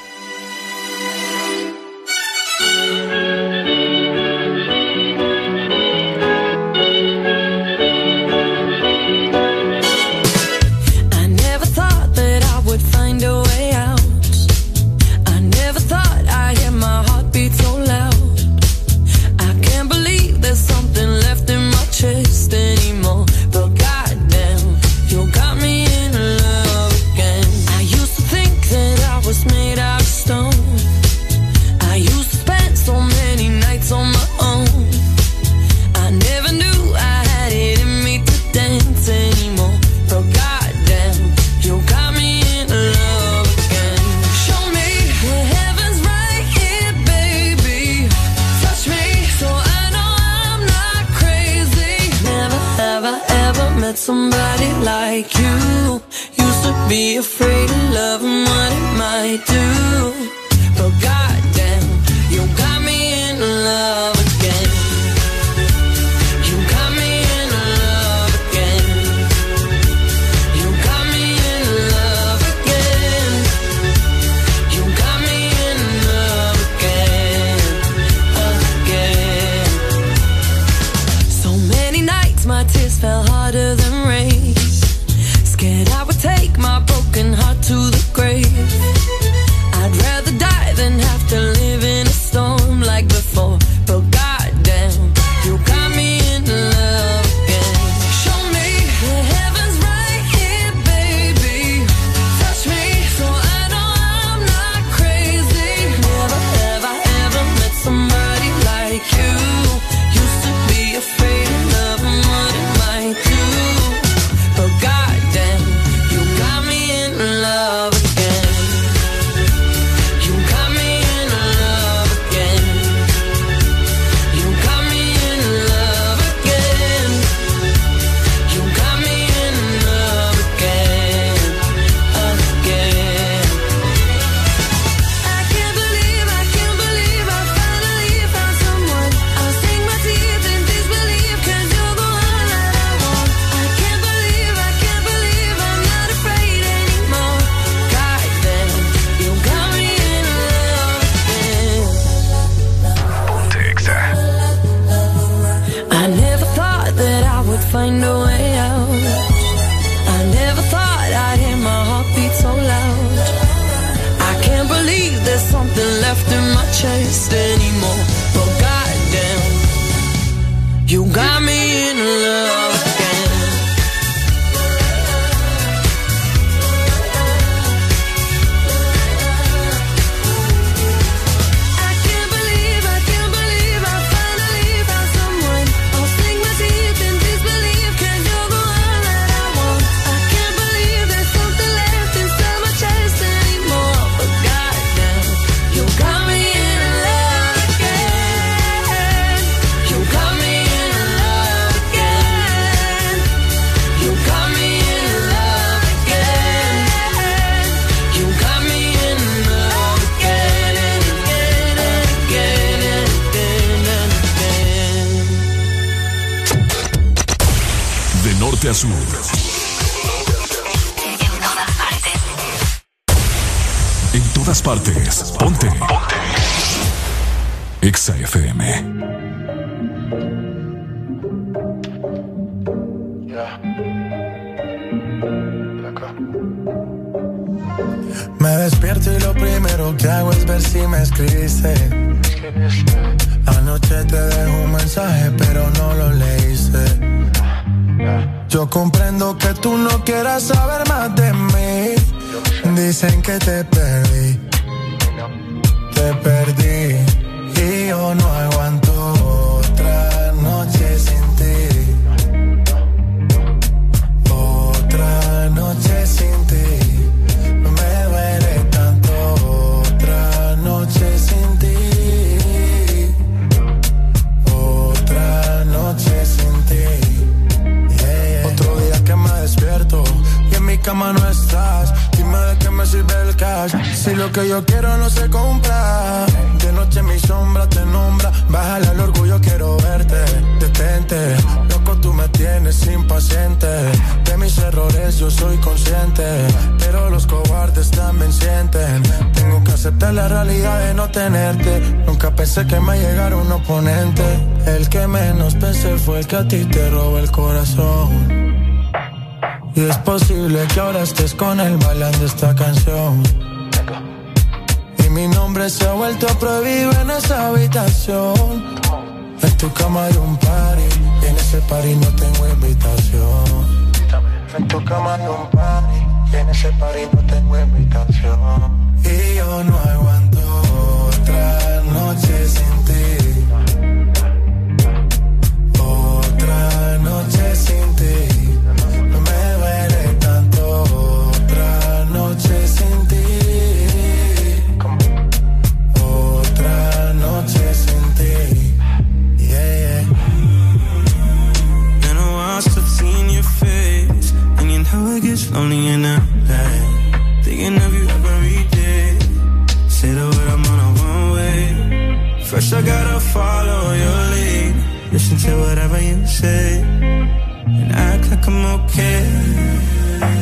[366.63, 369.23] And act like I'm okay.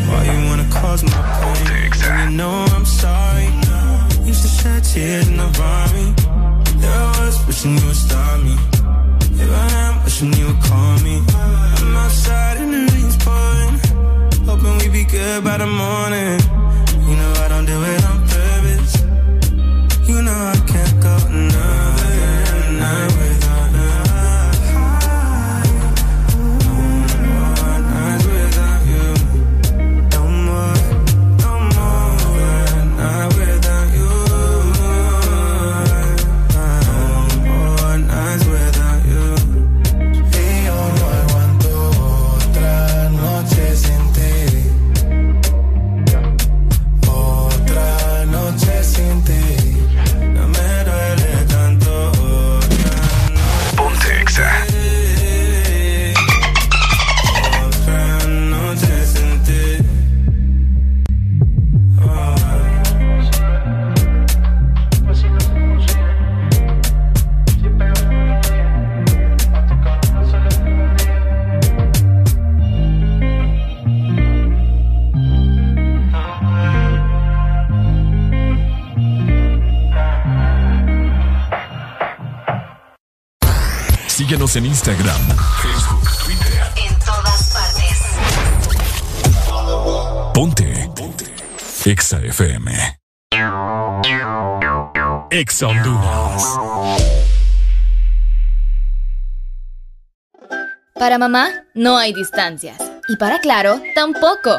[0.08, 1.90] Why you wanna cause my pain?
[2.00, 3.48] When you know I'm sorry.
[4.24, 5.48] Used to shed tears in the
[5.94, 6.04] me.
[6.80, 8.56] There I was wishing you would stop me.
[9.38, 11.22] Here I am wishing you would call me.
[11.78, 13.76] I'm outside and the rain's pouring.
[14.46, 16.38] Hoping we be good by the morning.
[17.08, 18.94] You know I don't do it on purpose.
[20.08, 20.79] You know I can't
[84.50, 85.20] Síguenos en Instagram,
[85.62, 86.62] Facebook, Twitter.
[86.76, 87.98] En todas partes.
[90.34, 90.90] Ponte.
[90.96, 91.26] Ponte.
[91.84, 92.72] Exa FM.
[95.30, 96.58] Exa Honduras.
[100.94, 102.78] Para mamá, no hay distancias.
[103.08, 104.58] Y para Claro, tampoco.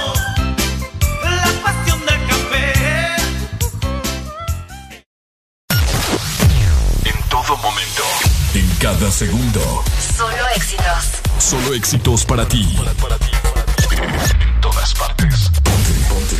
[9.01, 9.83] cada segundo.
[10.15, 11.21] Solo éxitos.
[11.39, 12.77] Solo éxitos para ti.
[12.79, 15.49] En todas partes.
[15.63, 15.91] Ponte.
[16.07, 16.35] Ponte.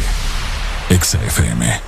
[0.90, 1.82] Exa FM.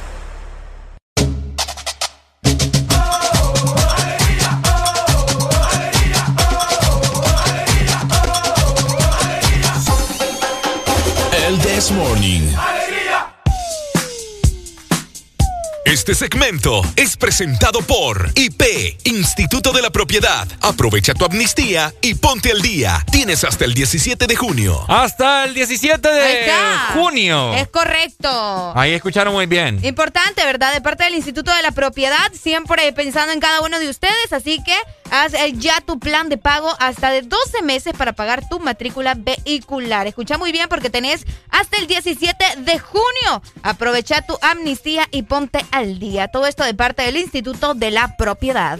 [11.45, 12.72] El This Morning.
[15.93, 20.47] Este segmento es presentado por IP, Instituto de la Propiedad.
[20.59, 23.05] Aprovecha tu amnistía y ponte al día.
[23.11, 24.83] Tienes hasta el 17 de junio.
[24.87, 26.51] Hasta el 17 Ahí de
[26.95, 27.53] junio.
[27.53, 28.73] Es correcto.
[28.75, 29.85] Ahí escucharon muy bien.
[29.85, 30.73] Importante, ¿verdad?
[30.73, 34.63] De parte del Instituto de la Propiedad, siempre pensando en cada uno de ustedes, así
[34.65, 34.75] que
[35.11, 39.15] haz eh, ya tu plan de pago hasta de 12 meses para pagar tu matrícula
[39.15, 40.07] vehicular.
[40.07, 43.41] Escucha muy bien porque tenés hasta el 17 de junio.
[43.61, 46.27] Aprovecha tu amnistía y ponte al día.
[46.27, 48.79] Todo esto de parte del Instituto de la Propiedad.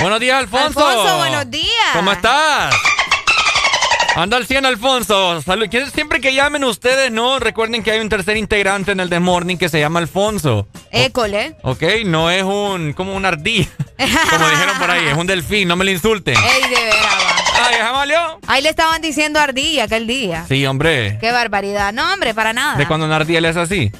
[0.00, 0.86] Buenos días, Alfonso.
[0.86, 1.90] Alfonso, buenos días.
[1.92, 2.74] ¿Cómo estás?
[4.16, 5.40] Anda al 100, Alfonso.
[5.42, 5.66] Salud.
[5.94, 7.38] Siempre que llamen ustedes, ¿no?
[7.38, 10.66] Recuerden que hay un tercer integrante en el The Morning que se llama Alfonso.
[10.90, 11.56] École.
[11.62, 11.82] ¿Ok?
[12.04, 12.92] No es un...
[12.92, 13.68] como un ardilla.
[14.30, 15.06] Como dijeron por ahí.
[15.06, 15.68] Es un delfín.
[15.68, 16.34] No me lo insulten.
[16.36, 17.30] Ey, de veras.
[18.46, 20.44] Ahí le estaban diciendo ardilla aquel día.
[20.48, 21.18] Sí, hombre.
[21.20, 21.92] Qué barbaridad.
[21.92, 22.76] No, hombre, para nada.
[22.76, 23.92] De cuando una ardilla le hace así.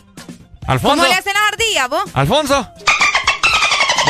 [0.67, 0.97] Alfonso.
[0.97, 2.03] ¿Cómo le hacen las ardillas, vos?
[2.15, 2.69] Alfonso.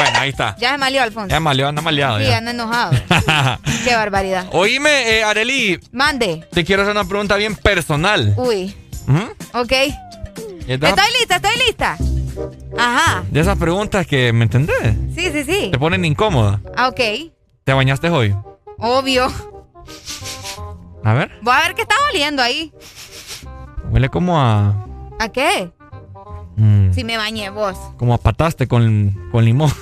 [0.02, 0.56] Bueno, ahí está.
[0.58, 1.28] Ya se malió, Alfonso.
[1.28, 2.18] Ya maleó, anda maleado.
[2.18, 2.38] Sí, ya.
[2.38, 2.92] anda enojado.
[3.84, 4.46] Qué barbaridad.
[4.52, 6.46] Oíme, eh, Areli, Mande.
[6.52, 8.34] te quiero hacer una pregunta bien personal.
[8.36, 8.74] Uy.
[9.06, 9.18] ¿Mm?
[9.54, 9.72] Ok.
[10.66, 11.96] Estoy lista, estoy lista.
[12.78, 13.24] Ajá.
[13.30, 14.94] de esas preguntas que, ¿me entendés?
[15.14, 15.68] Sí, sí, sí.
[15.72, 16.60] Te ponen incómoda.
[16.76, 17.00] Ah, ok.
[17.64, 18.34] ¿Te bañaste hoy?
[18.78, 19.26] Obvio.
[21.02, 22.72] A ver, Voy a ver qué está oliendo ahí.
[23.90, 24.86] huele como a...
[25.18, 25.70] ¿A qué?
[26.60, 27.76] Mm, Si me bañé vos.
[27.96, 29.72] como a pataste con, con limón.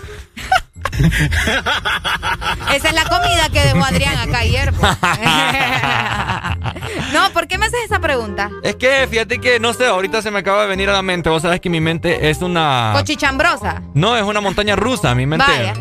[2.74, 4.72] Esa es la comida que dejó Adrián acá ayer.
[7.12, 8.50] no, ¿por qué me haces esa pregunta?
[8.62, 11.28] Es que fíjate que, no sé, ahorita se me acaba de venir a la mente.
[11.30, 12.92] Vos sabés que mi mente es una...
[12.94, 13.82] Cochichambrosa.
[13.94, 15.14] No, es una montaña rusa.
[15.14, 15.74] Mi mente Vaya.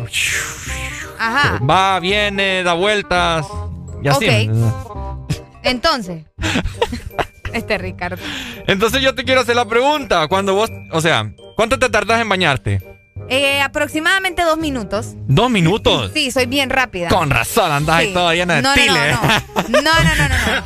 [1.18, 1.58] Ajá.
[1.68, 3.46] va, viene, da vueltas.
[4.02, 4.48] Y así.
[4.48, 5.28] Ok.
[5.64, 6.24] Entonces.
[7.52, 8.22] Este Ricardo.
[8.66, 10.26] Entonces yo te quiero hacer la pregunta.
[10.28, 12.82] Cuando vos, o sea, ¿cuánto te tardás en bañarte?
[13.30, 15.08] Eh, aproximadamente dos minutos.
[15.26, 16.12] ¿Dos minutos?
[16.14, 17.08] Sí, soy bien rápida.
[17.08, 18.14] Con razón, andás ahí Sí.
[18.14, 18.92] toda llena de No, no, no.
[19.68, 20.60] No, no, no, no,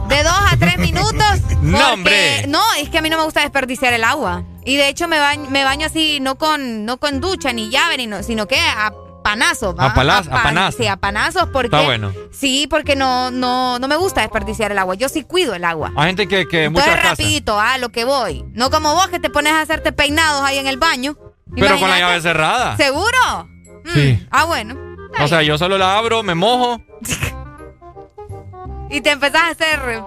[0.00, 0.08] no.
[0.08, 1.16] De dos a tres minutos.
[1.62, 2.44] No, hombre.
[2.46, 4.44] No, es que a mí no me gusta desperdiciar el agua.
[4.64, 7.96] Y de hecho me baño, me baño así, no con, no con ducha ni llave,
[7.96, 8.92] ni no, sino que a
[9.30, 9.74] panazos.
[9.78, 9.86] ¿va?
[9.86, 10.74] A palaz- a pan- panazos.
[10.76, 11.66] Sí, a panazos porque...
[11.66, 12.12] Está bueno.
[12.32, 14.94] Sí, porque no, no, no me gusta desperdiciar el agua.
[14.94, 15.92] Yo sí cuido el agua.
[15.96, 17.18] Hay gente que, que muchas Entonces casas.
[17.18, 18.44] rapidito, a lo que voy.
[18.52, 21.16] No como vos que te pones a hacerte peinados ahí en el baño.
[21.54, 22.76] Pero con la llave cerrada.
[22.76, 23.48] ¿Seguro?
[23.84, 24.26] Mm, Sí.
[24.30, 24.74] Ah, bueno.
[25.20, 26.80] O sea, yo solo la abro, me mojo.
[28.90, 30.02] Y te empezás a hacer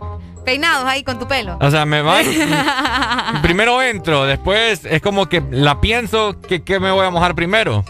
[0.46, 1.58] peinados ahí con tu pelo.
[1.60, 2.30] O sea, me baño.
[3.42, 7.84] primero entro, después es como que la pienso que, que me voy a mojar primero.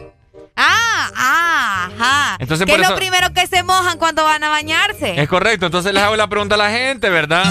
[0.60, 2.38] Ah, ah, ajá.
[2.40, 5.20] Entonces, ¿Qué por es eso- lo primero que se mojan cuando van a bañarse?
[5.20, 7.46] Es correcto, entonces les hago la pregunta a la gente, ¿verdad?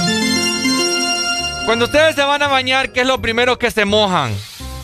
[1.66, 4.34] Cuando ustedes se van a bañar, ¿qué es lo primero que se mojan?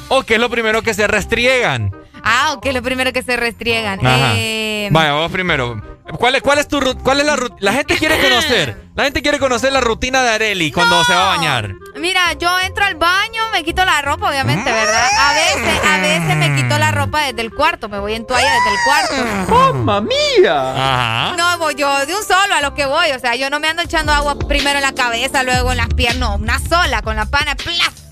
[0.08, 1.92] ¿O qué es lo primero que se restriegan?
[2.24, 4.00] Ah, ok, lo primero que se restriegan.
[4.02, 5.80] Eh, Vaya, vos primero.
[6.18, 8.76] ¿Cuál es, cuál es tu cuál es la La gente quiere conocer.
[8.94, 11.70] La gente quiere conocer la rutina de Areli cuando se va a bañar.
[11.96, 15.08] Mira, yo entro al baño, me quito la ropa, obviamente, ¿verdad?
[15.18, 18.48] A veces, a veces me quito la ropa desde el cuarto, me voy en toalla
[18.52, 19.54] desde el cuarto.
[19.54, 20.72] ¡Mamma mía!
[20.72, 21.36] Ajá.
[21.36, 23.10] No, voy yo de un solo a lo que voy.
[23.12, 25.88] O sea, yo no me ando echando agua primero en la cabeza, luego en las
[25.88, 26.18] piernas.
[26.18, 28.03] No, una sola, con la pana, ¡plaf!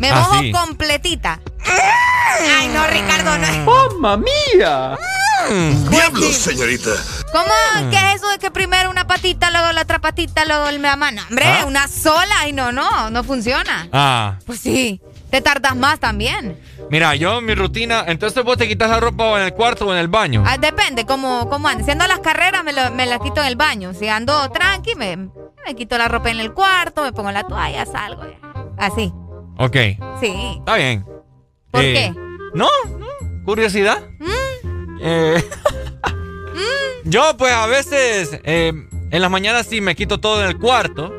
[0.00, 0.50] Me Ah, mojo sí.
[0.50, 1.40] completita.
[2.58, 3.64] Ay, no, Ricardo, no.
[4.00, 4.96] ¡Mamma mía!
[5.90, 6.90] Diablos, señorita.
[7.32, 7.84] ¿Cómo?
[7.86, 7.90] Mm.
[7.90, 11.22] ¿Qué es eso de que primero una patita, luego la otra patita, luego la mano?
[11.28, 11.64] Hombre, ¿Ah?
[11.66, 12.34] una sola.
[12.40, 13.88] Ay, no, no, no funciona.
[13.92, 15.00] Ah, Pues sí,
[15.30, 16.58] te tardas más también.
[16.90, 19.92] mira, yo mi rutina, entonces vos te quitas la ropa o en el cuarto o
[19.92, 20.42] en el baño.
[20.46, 21.84] Ah, depende, cómo, cómo andes.
[21.86, 23.92] Si ando a las carreras, me, lo- me las quito en el baño.
[23.92, 27.84] Si ando tranqui, me, me quito la ropa en el cuarto, me pongo la toalla,
[27.86, 28.22] salgo.
[28.24, 28.38] ya.
[28.78, 29.12] Así,
[29.60, 29.76] Ok,
[30.20, 30.54] sí.
[30.58, 31.04] está bien.
[31.70, 32.20] ¿Por Eh, qué?
[32.54, 32.68] No,
[33.44, 34.02] curiosidad.
[34.18, 34.98] Mm.
[35.02, 35.44] Eh,
[37.04, 38.72] Yo, pues a veces, eh,
[39.10, 41.12] en las mañanas sí me quito todo en el cuarto.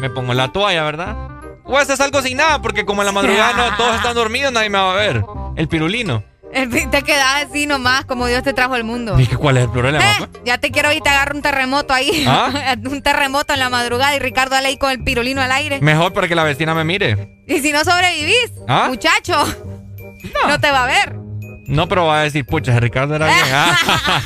[0.00, 1.16] Me pongo la toalla, ¿verdad?
[1.64, 4.52] O a veces salgo sin nada, porque como en la madrugada no, todos están dormidos,
[4.52, 5.24] nadie me va a ver.
[5.56, 6.22] El pirulino.
[6.90, 9.14] Te quedas así nomás, como Dios te trajo al mundo.
[9.16, 9.98] Dije, ¿cuál es el problema?
[9.98, 12.24] Eh, ya te quiero y te agarro un terremoto ahí.
[12.26, 12.74] ¿Ah?
[12.90, 15.80] un terremoto en la madrugada y Ricardo ahí con el pirulino al aire.
[15.80, 17.42] Mejor para que la vecina me mire.
[17.46, 18.86] Y si no sobrevivís, ¿Ah?
[18.88, 19.44] muchacho,
[20.48, 20.58] no.
[20.60, 21.16] te va a ver.
[21.66, 23.38] No, pero va a decir, pucha, Ricardo era bien.
[23.52, 24.22] Ah.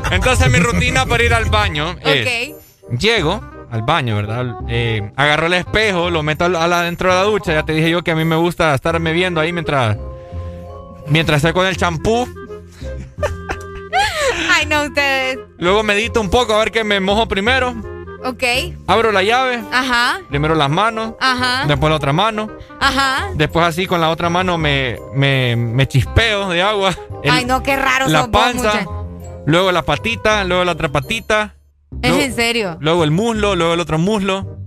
[0.10, 2.54] Entonces mi rutina para ir al baño es...
[2.98, 4.46] Llego al baño, ¿verdad?
[4.68, 7.52] Eh, agarro el espejo, lo meto a la, dentro de la ducha.
[7.52, 9.96] Ya te dije yo que a mí me gusta estarme viendo ahí mientras...
[11.06, 12.28] Mientras estoy con el champú.
[14.52, 15.38] Ay, no, ustedes.
[15.58, 17.74] Luego medito un poco a ver que me mojo primero.
[18.24, 18.42] Ok.
[18.86, 19.62] Abro la llave.
[19.72, 20.20] Ajá.
[20.28, 21.14] Primero las manos.
[21.20, 21.64] Ajá.
[21.66, 22.50] Después la otra mano.
[22.78, 23.28] Ajá.
[23.34, 26.94] Después así con la otra mano me, me, me chispeo de agua.
[27.22, 28.84] El- Ay, no, qué raro la vos, panza.
[29.46, 30.44] Luego la patita.
[30.44, 31.54] Luego la otra patita.
[32.02, 32.76] Es luego- en serio.
[32.80, 33.56] Luego el muslo.
[33.56, 34.58] Luego el otro muslo.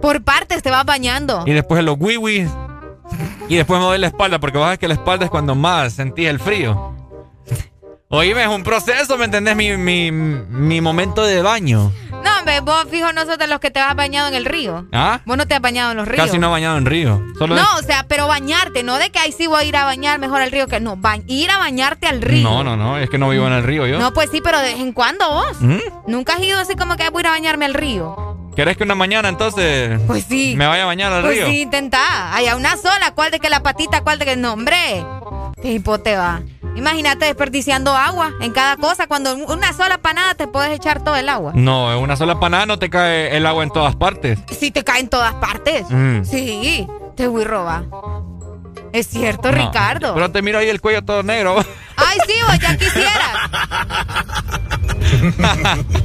[0.00, 1.44] Por partes te vas bañando.
[1.46, 2.48] Y después los wiwis.
[3.48, 4.38] Y después me doy la espalda.
[4.40, 6.91] Porque vas a ver que la espalda es cuando más sentís el frío.
[8.14, 9.56] Oíme, es un proceso, ¿me entendés?
[9.56, 11.90] Mi, mi, mi momento de baño.
[12.10, 14.84] No, hombre, vos fijo nosotros los que te has bañado en el río.
[14.92, 15.20] ¿Ah?
[15.24, 16.26] Vos no te has bañado en los ríos.
[16.26, 17.22] Casi no he bañado en río.
[17.38, 19.86] Solo No, o sea, pero bañarte, no de que ahí sí voy a ir a
[19.86, 22.42] bañar mejor al río que no, ba- ir a bañarte al río.
[22.42, 22.98] No, no, no.
[22.98, 23.98] Es que no vivo en el río yo.
[23.98, 25.56] No, pues sí, pero de vez en cuando vos.
[25.60, 25.78] ¿Mm?
[26.06, 28.36] Nunca has ido así como que voy a ir a bañarme al río.
[28.54, 30.54] ¿Querés que una mañana entonces Pues sí.
[30.58, 31.46] me vaya a bañar al Pues río?
[31.46, 32.34] sí, intentá.
[32.34, 35.02] Hay una sola, ¿cuál de que la patita, cuál de que no, hombre?
[35.62, 36.42] Qué hipote va.
[36.76, 39.06] Imagínate desperdiciando agua en cada cosa.
[39.06, 41.52] Cuando una sola panada te puedes echar todo el agua.
[41.54, 44.38] No, en una sola panada no te cae el agua en todas partes.
[44.50, 45.84] Sí, te cae en todas partes.
[45.90, 46.24] Mm.
[46.24, 46.86] Sí,
[47.16, 47.84] te voy a robar.
[48.92, 50.14] Es cierto, No, Ricardo.
[50.14, 51.56] Pero te miro ahí el cuello todo negro.
[51.96, 53.36] Ay, sí, vos ya quisieras.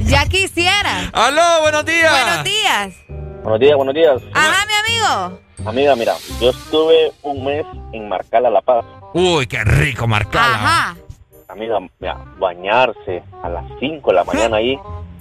[0.00, 1.10] ya quisiera.
[1.12, 2.12] Aló, buenos días.
[2.12, 2.94] Buenos días.
[3.42, 4.22] Buenos días, buenos días.
[4.34, 5.40] Ajá, mi amigo.
[5.66, 8.84] Amiga, mira, yo estuve un mes en Marcala La Paz.
[9.14, 10.54] Uy, qué rico, Marcala.
[10.54, 10.96] Ajá.
[11.48, 14.78] Amiga, mira, bañarse a las 5 de la mañana ahí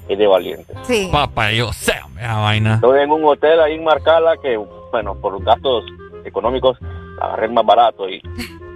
[0.09, 0.73] es de valiente.
[0.83, 1.09] Sí.
[1.11, 2.75] Papá, yo sé, esa vaina.
[2.75, 4.57] Estoy en un hotel ahí en Marcala que,
[4.91, 5.85] bueno, por gastos
[6.25, 6.77] económicos,
[7.21, 8.21] agarré el más barato y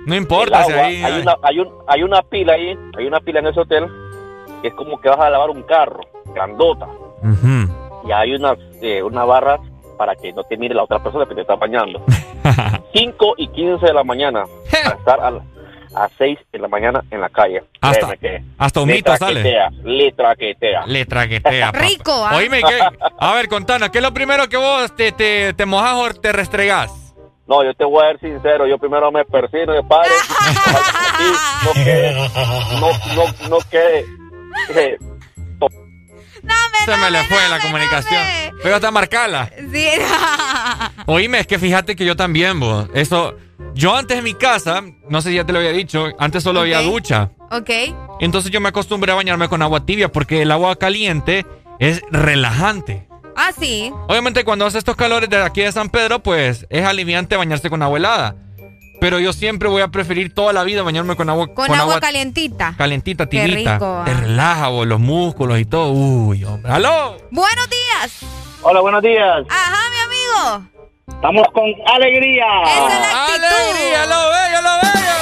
[0.05, 1.03] No importa si ahí.
[1.03, 3.87] hay, una, hay, un, hay una pila ahí, hay una pila en ese hotel
[4.61, 6.01] que es como que vas a lavar un carro,
[6.33, 6.87] grandota,
[7.21, 8.07] Ujú.
[8.07, 9.59] y hay unas, eh, unas barras
[10.01, 12.03] para que no te mire la otra persona que te está bañando.
[12.91, 17.21] 5 y 15 de la mañana, para estar a, a 6 de la mañana en
[17.21, 17.61] la calle.
[17.81, 19.41] Hasta- que hasta le humito sale.
[19.43, 20.85] traquetea, Le traquetea.
[20.87, 21.71] Le traquetea.
[21.73, 22.35] Rico, ¿ah?
[22.35, 22.79] Oíme, ¿qué?
[23.19, 26.31] A ver, contanos, ¿qué es lo primero que vos te, te, te mojas o te
[26.31, 27.13] restregás?
[27.45, 30.09] No, yo te voy a ser sincero, yo primero me persino de padre.
[31.19, 34.05] y no quede, no, no, no quede.
[36.43, 38.21] Eh, Se me le fue la comunicación.
[38.63, 39.51] Pero hasta marcala.
[39.71, 39.87] Sí.
[41.05, 42.87] Oíme, es que fíjate que yo también, vos.
[42.93, 43.35] Eso.
[43.73, 46.59] Yo antes en mi casa, no sé si ya te lo había dicho, antes solo
[46.61, 47.29] había ducha.
[47.51, 47.69] ok.
[48.19, 51.45] Entonces yo me acostumbré a bañarme con agua tibia porque el agua caliente
[51.79, 53.07] es relajante.
[53.35, 53.91] Ah, sí.
[54.07, 57.81] Obviamente cuando hace estos calores de aquí de San Pedro, pues es aliviante bañarse con
[57.81, 58.35] agua helada.
[59.01, 62.75] Pero yo siempre voy a preferir toda la vida bañarme con agua, Con, agua, calientita.
[62.77, 64.17] calentita, rico, Te ah.
[64.21, 65.91] relaja vos, los músculos y todo.
[65.91, 66.71] Uy, hombre.
[66.71, 67.17] ¡Aló!
[67.31, 68.19] Buenos días.
[68.61, 69.43] Hola, buenos días.
[69.49, 70.67] Ajá, mi amigo.
[71.07, 72.45] Estamos con alegría.
[72.63, 73.45] Esa es la actitud.
[73.47, 75.17] ¡Alegría, lo bello, lo bello!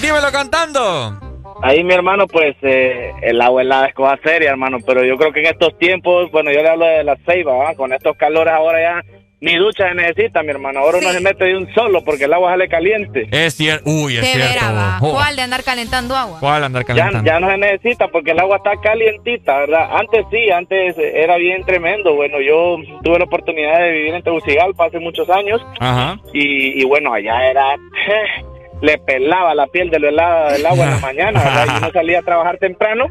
[0.00, 1.20] Dímelo cantando.
[1.60, 5.32] Ahí mi hermano, pues eh, el agua helada es cosa seria, hermano, pero yo creo
[5.32, 7.74] que en estos tiempos, bueno, yo le hablo de la ceiba, ¿va?
[7.74, 9.02] con estos calores ahora ya
[9.44, 10.80] ni ducha se necesita, mi hermano.
[10.80, 11.16] Ahora uno Sí.
[11.16, 13.28] se mete de un solo porque el agua sale caliente.
[13.30, 13.88] Es cierto.
[13.88, 14.64] Uy, es cierto.
[15.00, 16.38] ¿Cuál de andar calentando agua?
[16.40, 17.24] ¿Cuál andar Ya, calentando?
[17.30, 19.88] ya no se necesita porque el agua está calientita, ¿verdad?
[19.98, 22.14] Antes sí, antes era bien tremendo.
[22.14, 26.18] Bueno, yo tuve la oportunidad de vivir en Tegucigalpa hace muchos años Ajá.
[26.32, 27.76] y, y bueno, allá era...
[28.82, 31.66] le pelaba la piel de lo helada del agua en la mañana, ¿verdad?
[31.74, 33.06] Y uno salía a trabajar temprano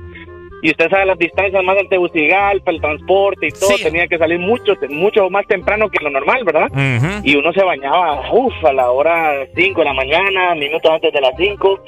[0.64, 3.84] y usted sabe las distancias más del Tegucigalpa, el transporte y todo, Sí.
[3.84, 6.70] tenía que salir mucho, mucho más temprano que lo normal, ¿verdad?
[7.24, 11.20] Y uno se bañaba, uff, a la hora 5 de la mañana, minutos antes de
[11.22, 11.80] las 5,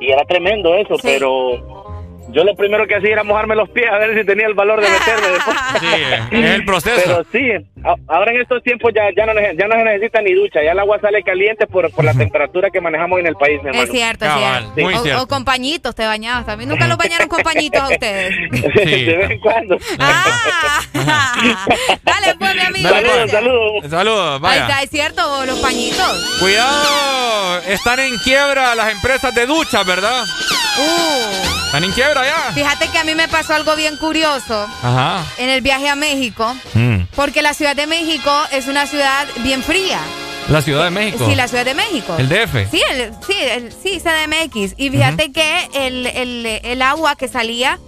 [0.00, 1.06] y era tremendo eso, Sí.
[1.06, 1.91] pero
[2.32, 4.80] yo lo primero que hacía era mojarme los pies a ver si tenía el valor
[4.80, 5.56] de meterme después.
[5.82, 7.02] Sí, es el proceso.
[7.04, 7.66] Pero sí,
[8.08, 10.78] ahora en estos tiempos ya, ya, no, ya no se necesita ni ducha, ya el
[10.78, 13.84] agua sale caliente por, por la temperatura que manejamos en el país, mi hermano.
[13.84, 14.80] Es cierto, es Cabal, cierto.
[14.82, 15.22] muy o, cierto.
[15.22, 16.68] o con pañitos te bañabas también.
[16.70, 18.34] Nunca los bañaron con pañitos a ustedes.
[18.82, 19.04] Sí.
[19.04, 19.76] de vez en cuando.
[19.98, 20.80] Ah,
[22.02, 22.88] dale pues, mi amigo.
[22.88, 23.30] Saludos, gracias.
[23.30, 23.90] saludos.
[23.90, 24.62] Saludos, Ahí vaya.
[24.62, 26.36] está, es cierto, los pañitos.
[26.40, 30.24] Cuidado, están en quiebra las empresas de ducha, ¿verdad?
[30.78, 32.21] Uh, Están en quiebra
[32.54, 35.24] fíjate que a mí me pasó algo bien curioso Ajá.
[35.38, 37.02] en el viaje a México, Mm.
[37.14, 39.98] porque la Ciudad de México es una ciudad bien fría.
[40.48, 41.24] La Ciudad de México.
[41.28, 42.16] Sí, la Ciudad de México.
[42.18, 42.68] El DF.
[42.70, 44.74] Sí, el, sí, el, sí, CDMX.
[44.76, 47.78] Y fíjate que el, el- el agua que salía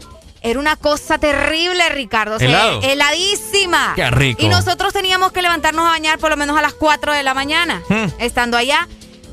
[0.41, 2.37] era una cosa terrible, Ricardo.
[2.37, 2.81] O sea, ¿Helado?
[2.83, 3.93] heladísima.
[3.97, 4.43] Qué rico.
[4.43, 7.35] Y nosotros teníamos que levantarnos a bañar por lo menos a las 4 de la
[7.35, 8.07] mañana, Hmm.
[8.19, 8.87] estando allá.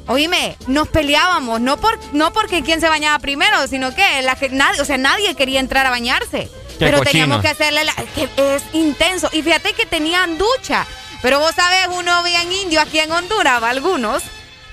[0.07, 4.81] Oíme, nos peleábamos, no por no porque quién se bañaba primero, sino que la, nadie,
[4.81, 6.49] o sea, nadie quería entrar a bañarse.
[6.79, 9.29] Qué pero teníamos que hacerle la, que es intenso.
[9.31, 10.85] Y fíjate que tenían ducha.
[11.21, 14.23] Pero vos sabés, uno bien indio aquí en Honduras, algunos,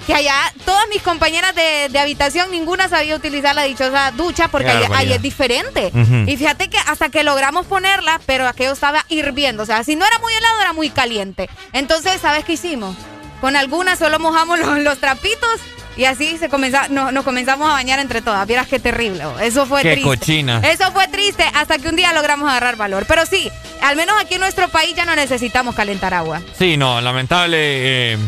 [0.07, 0.35] que allá
[0.65, 5.21] todas mis compañeras de, de habitación, ninguna sabía utilizar la dichosa ducha porque ahí, es
[5.21, 5.93] diferente.
[6.27, 9.63] Y fíjate que hasta que logramos ponerla, pero aquello estaba hirviendo.
[9.63, 11.51] O sea, si no era muy helado, era muy caliente.
[11.75, 12.97] Entonces, ¿sabes qué hicimos?
[13.41, 15.61] Con algunas solo mojamos los, los trapitos
[15.97, 18.47] y así se comenzó, no- nos comenzamos a bañar entre todas.
[18.47, 19.25] Vieras qué terrible.
[19.27, 19.39] oh.
[19.41, 20.09] Eso fue Qué triste.
[20.09, 20.61] cochina.
[20.65, 23.05] Eso fue triste hasta que un día logramos agarrar valor.
[23.09, 23.51] Pero sí,
[23.83, 26.41] al menos aquí en nuestro país ya no necesitamos calentar agua.
[26.59, 28.13] Sí, no, lamentable.
[28.13, 28.19] eh,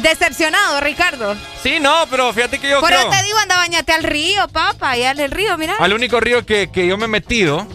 [0.00, 1.36] Decepcionado, Ricardo.
[1.62, 3.08] Sí, no, pero fíjate que yo Por creo.
[3.08, 4.96] te digo, anda, bañate al río, papá.
[4.96, 5.74] En el río, mira.
[5.78, 7.66] Al único río que, que yo me he metido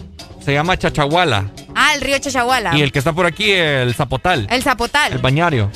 [0.44, 1.46] se llama Chachahuala.
[1.74, 2.76] Ah, el río Chachahuala.
[2.76, 4.46] Y el que está por aquí, el Zapotal.
[4.50, 5.12] El Zapotal.
[5.12, 5.70] El bañario.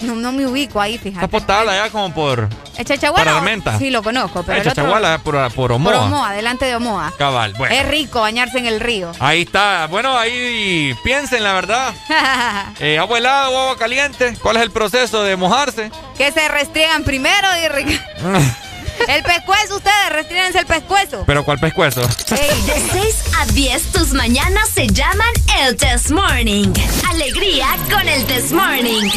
[0.00, 1.20] No, no me ubico ahí, fíjate.
[1.20, 2.48] Zapotal, allá como por.
[2.76, 3.24] ¿El Chachahuala?
[3.24, 3.78] Para Armenta.
[3.78, 6.04] Sí, lo conozco, pero El Chachahuala, por, por Por Omoa.
[6.04, 7.12] Omoa, delante de Omoa.
[7.16, 7.74] Cabal, bueno.
[7.74, 9.12] Es rico bañarse en el río.
[9.20, 9.86] Ahí está.
[9.86, 11.94] Bueno, ahí piensen, la verdad.
[12.80, 14.36] Eh, agua helada o agua caliente.
[14.42, 15.90] ¿Cuál es el proceso de mojarse?
[16.18, 17.46] que se restriegan primero.
[17.56, 18.00] y.
[19.08, 21.24] el pescuezo, ustedes, restríganse el pescuezo.
[21.26, 22.00] Pero ¿cuál pescuezo?
[22.02, 26.72] De 6 a 10, tus mañanas se llaman el Test Morning.
[27.08, 29.10] Alegría con el Test Morning.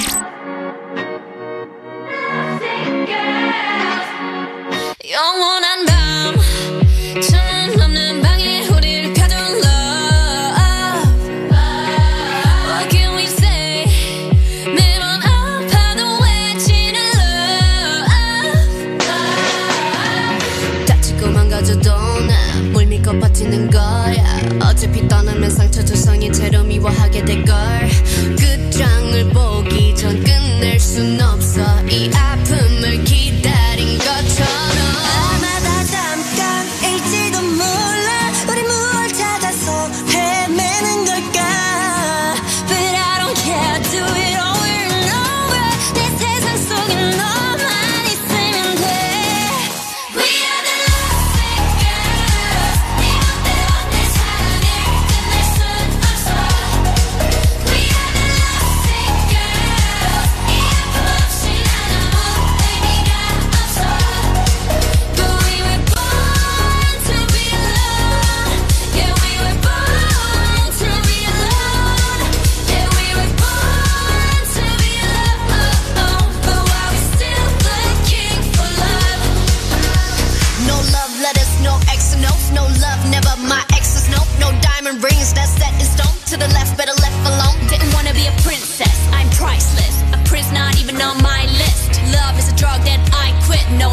[5.03, 5.96] You wanna know
[24.77, 27.55] 어차피 떠나면 상처 조성이 채로 미워하게 될걸.
[28.37, 31.61] 끝장을 보기 전 끝낼 순 없어.
[31.89, 32.66] 이 아픔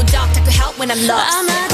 [0.06, 1.34] doctor could help when I'm lost.
[1.34, 1.73] 아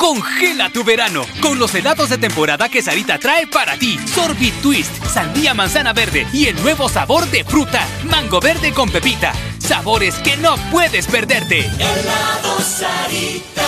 [0.00, 3.98] Congela tu verano con los helados de temporada que Sarita trae para ti.
[4.06, 9.34] Sorbit Twist, sandía manzana verde y el nuevo sabor de fruta, mango verde con pepita.
[9.58, 11.66] Sabores que no puedes perderte.
[11.66, 13.62] Helado Sarita.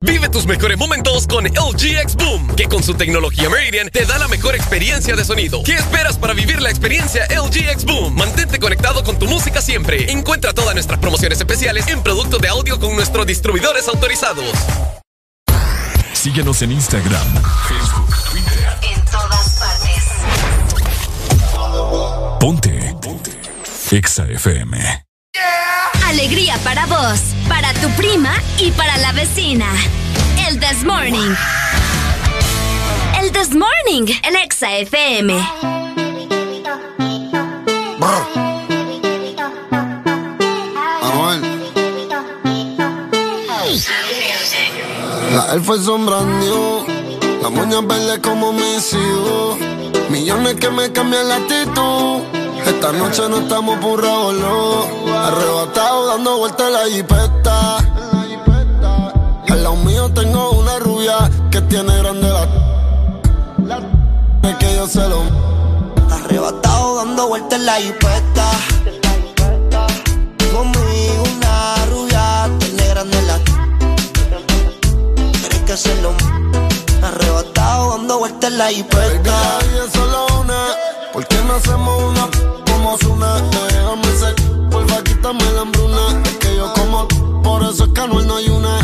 [0.00, 4.18] Vive tus mejores momentos con LG X Boom, que con su tecnología Meridian te da
[4.18, 5.62] la mejor experiencia de sonido.
[5.64, 8.14] ¿Qué esperas para vivir la experiencia LG X Boom?
[8.14, 10.10] Mantente conectado con tu música siempre.
[10.10, 14.54] Encuentra todas nuestras promociones especiales en productos de audio con nuestros distribuidores autorizados.
[16.18, 17.28] Síguenos en Instagram,
[17.68, 18.76] Facebook, Twitter.
[18.92, 20.04] En todas partes.
[22.40, 22.96] Ponte.
[23.00, 23.30] Ponte.
[23.92, 25.04] Exa FM.
[26.08, 29.66] Alegría para vos, para tu prima y para la vecina.
[30.48, 31.36] El This Morning.
[33.22, 35.87] El This Morning en Exa FM.
[45.38, 46.84] La elfa es sombra new.
[47.40, 49.56] La moña verde como mis hijos.
[50.10, 52.22] Millones que me cambian la actitud.
[52.66, 54.82] Esta noche no estamos por no.
[55.14, 57.76] Arrebatado dando vueltas la jipeta.
[59.48, 63.78] Al lado mío tengo una rubia que tiene grande la.
[64.42, 65.22] Es que yo se lo.
[66.10, 68.50] Arrebatado dando vueltas la jipeta.
[70.52, 71.37] Conmigo
[75.70, 78.70] Arrebatado dando vueltas la.
[78.70, 80.68] La vida es solo una.
[81.12, 82.26] ¿Por qué no hacemos una
[82.64, 83.34] como una?
[83.34, 84.34] Déjame ser,
[84.70, 86.22] porfa, quítame la hambruna.
[86.24, 87.06] Es que yo como,
[87.42, 88.78] por eso es que no hay una.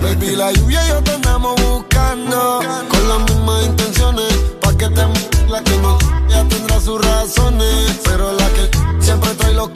[0.00, 2.60] Baby, la lluvia y yo te andamos buscando.
[2.88, 4.32] Con las mismas intenciones.
[4.62, 5.06] Pa' que te
[5.46, 5.98] la que no
[6.30, 8.00] ya tendrá sus razones.
[8.02, 8.70] Pero la que
[9.04, 9.68] siempre trae los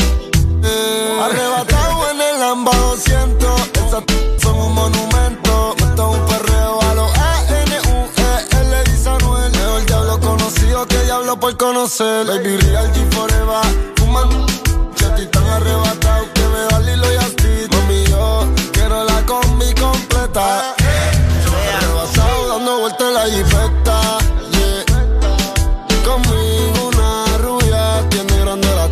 [0.62, 1.20] eh.
[1.22, 3.43] Arrebatado en el Lamba 200.
[11.34, 12.26] Diablo por conocer.
[12.26, 13.94] Baby, real G forever.
[13.96, 14.28] Fuman.
[14.96, 17.68] Que a ti tan arrebatado que me da Lilo y Asti.
[17.70, 20.74] Mami, yo quiero la combi completa.
[21.76, 24.18] Arrebatado dando vueltas en la jipeta.
[26.04, 28.86] Conmigo una rubia tiene grande la.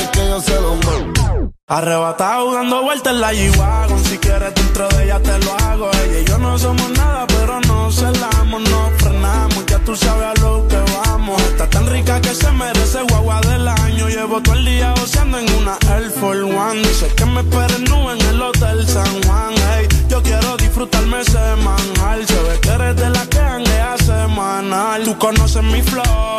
[0.00, 1.52] Es que yo se lo mando.
[1.68, 6.20] Arrebatado dando vueltas en la G-Wagon Si quieres dentro de ella te lo hago Ella
[6.20, 9.55] y yo no somos nada pero no celamos No frenamos,
[9.86, 11.40] tú sabes a lo que vamos.
[11.42, 14.08] Está tan rica que se merece guagua del año.
[14.08, 16.80] Llevo todo el día goceando en una Air Force One.
[16.82, 19.54] Dice que me esperen nube en el Hotel San Juan.
[19.70, 22.26] Hey, yo quiero disfrutarme semanal.
[22.26, 25.04] Se ve que eres de la que hanguea semanal.
[25.04, 26.35] Tú conoces mi flow,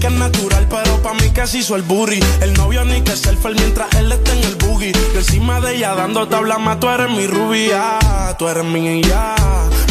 [0.00, 3.54] que es natural pero pa' mí se hizo el booty El novio ni que selfie
[3.54, 7.10] mientras él está en el boogie Yo encima de ella dando tabla más Tú eres
[7.10, 7.98] mi rubia,
[8.38, 9.34] tú eres mi ya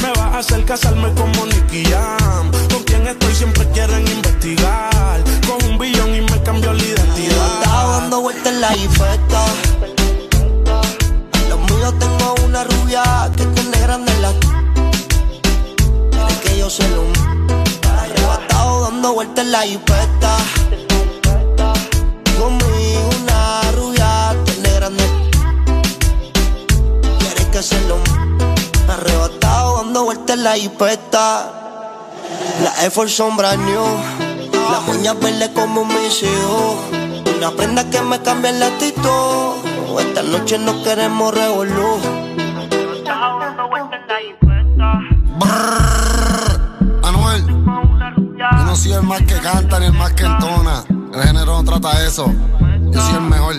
[0.02, 5.64] Me vas a hacer casarme como Nicky Jam Con quien estoy siempre quieren investigar Con
[5.69, 9.45] un billón y me cambió la identidad Estaba dando vueltas en la jipeta.
[11.49, 13.03] Los míos tengo una rubia
[13.36, 14.34] que tiene grande la.
[16.41, 17.69] Que yo se lo.
[18.90, 20.38] Dando vueltas en la jipeta.
[22.40, 25.03] Conmigo una rubia tiene grande.
[27.20, 27.98] Quieres que se lo.
[28.91, 31.52] Arrebatado dando vueltas en la jipeta.
[32.64, 32.91] La Air
[33.38, 33.86] brand new.
[34.72, 36.78] Las uñas verdes como mis hijos.
[37.38, 39.99] Una prenda que me cambia el actitud.
[39.99, 41.99] Esta noche no queremos revolú.
[48.70, 50.84] No soy el más que canta ni el más que entona.
[51.14, 52.32] El género no trata eso.
[52.91, 53.56] Yo soy el mejor.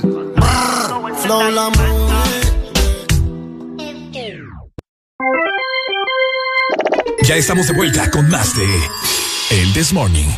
[1.23, 1.69] Flow la.
[7.23, 8.66] Ya estamos de vuelta con más de
[9.51, 10.28] El This Morning.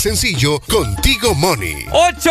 [0.00, 1.84] Más sencillo con Tigo Money.
[1.92, 2.30] 8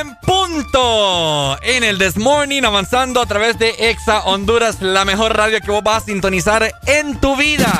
[0.00, 1.56] en punto.
[1.62, 5.82] En el This Morning, avanzando a través de Exa Honduras, la mejor radio que vos
[5.82, 7.72] vas a sintonizar en tu vida.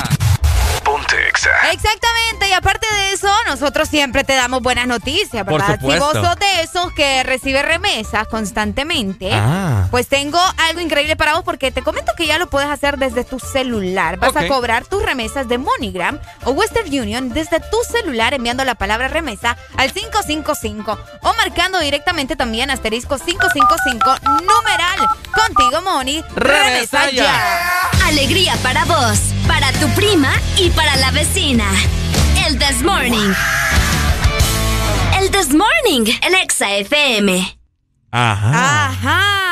[0.84, 1.50] Ponte Exa.
[1.72, 5.80] Exactamente, y aparte de eso, nosotros siempre te damos buenas noticias, Por ¿verdad?
[5.80, 9.88] Si vos sos de esos que recibe remesas constantemente, Ah.
[9.90, 13.24] pues tengo algo increíble para vos porque te comento que ya lo puedes hacer desde
[13.24, 14.18] tu celular.
[14.18, 18.74] Vas a cobrar tus remesas de MoneyGram o Western Union desde tu celular enviando la
[18.74, 25.08] palabra remesa al 555 o marcando directamente también asterisco 555 numeral.
[25.32, 27.80] Contigo Money, remesa ya.
[28.06, 31.64] Alegría para vos, para tu prima y para la vecina.
[32.46, 33.32] El This Morning.
[35.20, 37.58] El This Morning en Exa FM.
[38.12, 38.86] Ajá.
[38.86, 39.45] Ajá.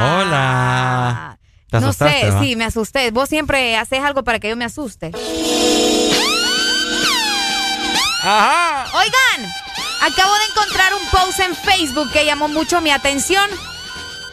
[0.00, 1.38] Hola.
[1.70, 2.40] ¿Te No sé, va?
[2.40, 3.10] sí, me asusté.
[3.10, 5.10] Vos siempre haces algo para que yo me asuste.
[8.22, 8.86] Ajá.
[8.96, 9.52] Oigan,
[10.00, 13.48] acabo de encontrar un post en Facebook que llamó mucho mi atención.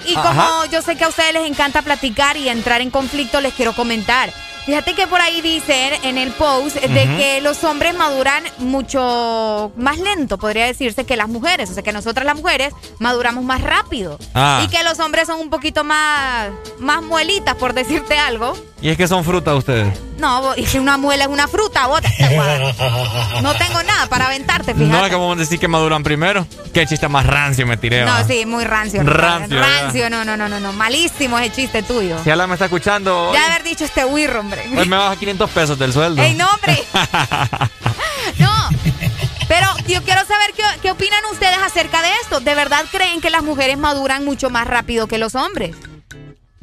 [0.06, 0.66] Y como Ajá.
[0.72, 4.32] yo sé que a ustedes les encanta platicar y entrar en conflicto, les quiero comentar.
[4.66, 9.98] Fíjate que por ahí dicen en el post de que los hombres maduran mucho más
[9.98, 11.70] lento, podría decirse, que las mujeres.
[11.70, 14.20] O sea, que nosotras las mujeres maduramos más rápido.
[14.34, 14.62] Ah.
[14.64, 18.54] Y que los hombres son un poquito más, más muelitas, por decirte algo.
[18.82, 19.94] Y es que son frutas ustedes.
[20.18, 22.12] No, y si una muela es una fruta, guardas.
[23.42, 24.92] No tengo nada para aventarte, fíjate.
[24.92, 26.46] No, es que vamos a decir que maduran primero.
[26.74, 28.06] Qué chiste más rancio me tiré.
[28.06, 29.02] No, sí, muy rancio.
[29.04, 29.60] Rancio.
[29.60, 30.74] Rancio, no, no, no, no, no.
[30.74, 32.18] Malísimo ese chiste tuyo.
[32.24, 34.80] Si Alan me está escuchando, Ya haber dicho este wirro, hombre.
[34.82, 36.22] hoy me baja 500 pesos del sueldo.
[36.22, 36.84] ¡Ey, no, hombre!
[38.40, 38.70] No.
[39.48, 42.40] Pero yo quiero saber qué, qué opinan ustedes acerca de esto.
[42.40, 45.76] ¿De verdad creen que las mujeres maduran mucho más rápido que los hombres?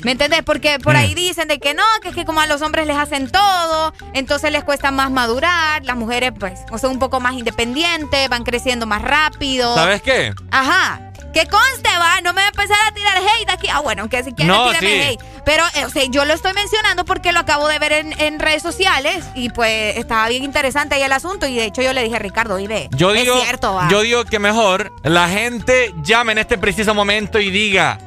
[0.04, 0.42] ¿Me entendés?
[0.44, 0.98] Porque por Mm.
[0.98, 3.92] ahí dicen de que no, que es que como a los hombres les hacen todo,
[4.14, 8.86] entonces les cuesta más madurar, las mujeres pues son un poco más independientes, van creciendo
[8.86, 9.74] más rápido.
[9.74, 10.32] ¿Sabes qué?
[10.52, 11.00] Ajá.
[11.34, 13.66] Que conste, va, no me va a empezar a tirar hate aquí.
[13.72, 15.00] Ah, bueno, aunque si quieres No, tírame sí.
[15.02, 15.20] hate.
[15.44, 18.38] Pero, eh, o sea, yo lo estoy mencionando porque lo acabo de ver en, en
[18.38, 22.04] redes sociales y pues estaba bien interesante ahí el asunto y de hecho yo le
[22.04, 23.88] dije a Ricardo, vive, Yo digo, es cierto, va.
[23.90, 27.98] yo digo que mejor la gente llame en este preciso momento y diga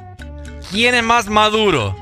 [0.72, 1.96] quién es más maduro,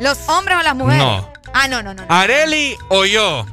[0.00, 1.02] ¿Los hombres o las mujeres?
[1.02, 1.28] No.
[1.52, 2.02] Ah, no, no, no.
[2.04, 2.12] no.
[2.14, 3.44] Areli o yo.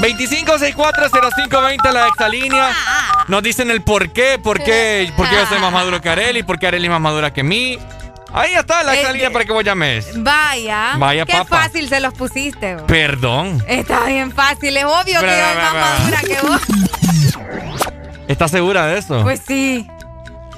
[0.00, 2.70] 25640520 la exalínea.
[3.28, 6.42] Nos dicen el por qué, por qué, por qué yo soy más maduro que Areli,
[6.42, 7.78] por qué Areli es más madura que mí.
[8.32, 10.06] Ahí está la Eh, exalínea para que vos llames.
[10.22, 10.94] Vaya.
[10.98, 11.62] Vaya, Qué papa.
[11.62, 12.74] fácil se los pusiste.
[12.76, 12.84] vos.
[12.86, 13.62] Perdón.
[13.66, 15.98] Está bien fácil, es obvio que Bra, yo soy más bra.
[15.98, 16.60] madura que vos.
[18.28, 19.22] ¿Estás segura de eso?
[19.22, 19.86] Pues sí.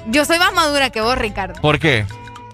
[0.07, 1.59] Yo soy más madura que vos, Ricardo.
[1.61, 2.05] ¿Por qué?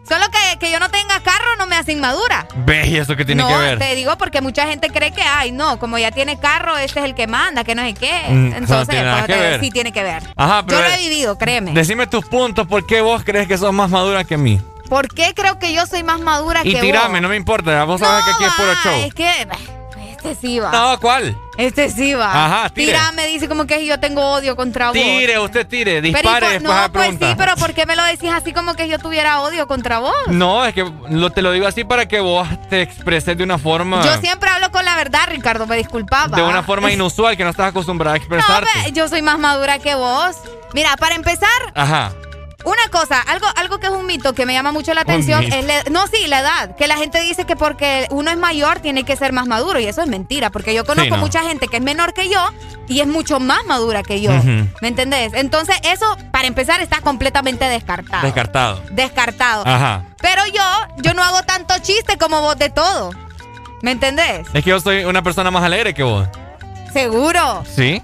[0.08, 2.48] Solo que, que yo no tenga carro no me hace inmadura.
[2.66, 2.88] ¿Ves?
[2.88, 3.78] ¿Y eso qué tiene no, que ver?
[3.80, 7.06] te digo porque mucha gente cree que, ay, no, como ya tiene carro, este es
[7.06, 8.22] el que manda, que no sé qué.
[8.30, 9.60] Mm, eso no Entonces, tiene nada que te- ver.
[9.60, 10.24] sí tiene que ver.
[10.38, 11.74] Ajá, pero yo lo eh, he vivido, créeme.
[11.74, 14.62] Decime tus puntos, ¿por qué vos crees que sos más madura que mí?
[14.88, 17.22] ¿Por qué creo que yo soy más madura Y que tirame, vos?
[17.24, 18.94] no me importa, vos sabés que aquí es puro Ah, show.
[19.08, 19.48] es que
[20.32, 20.72] este sí va.
[20.72, 21.38] No, ¿cuál?
[21.58, 22.46] Este sí va.
[22.46, 22.88] Ajá, tire.
[22.94, 24.94] Tírame, dice como que yo tengo odio contra vos.
[24.94, 27.96] Tire, usted tire, Pero, ¿y dispare por- después no, pues sí, pero ¿por qué me
[27.96, 30.14] lo decís así como que yo tuviera odio contra vos?
[30.28, 33.58] No, es que lo, te lo digo así para que vos te expreses de una
[33.58, 34.04] forma...
[34.04, 36.36] Yo siempre hablo con la verdad, Ricardo, me disculpaba.
[36.36, 38.70] De una forma inusual que no estás acostumbrada a expresarte.
[38.84, 40.36] No, yo soy más madura que vos.
[40.74, 42.12] Mira, para empezar, Ajá.
[42.68, 45.66] Una cosa, algo, algo que es un mito que me llama mucho la atención es
[45.66, 46.76] la- no, sí, la edad.
[46.76, 49.86] Que la gente dice que porque uno es mayor tiene que ser más maduro y
[49.86, 51.22] eso es mentira, porque yo conozco no.
[51.22, 52.40] mucha gente que es menor que yo
[52.88, 54.32] y es mucho más madura que yo.
[54.82, 55.34] ¿Me entendés?
[55.34, 58.24] Entonces, eso para empezar está completamente descartado.
[58.24, 58.82] Descartado.
[58.92, 59.64] Descartado.
[59.66, 60.04] Ajá.
[60.22, 60.64] Pero yo,
[61.04, 63.12] yo no hago tanto chiste como vos de todo.
[63.82, 64.48] ¿Me entendés?
[64.54, 66.28] Es que yo soy una persona más alegre que vos.
[66.92, 67.64] Seguro.
[67.76, 68.02] ¿Sí?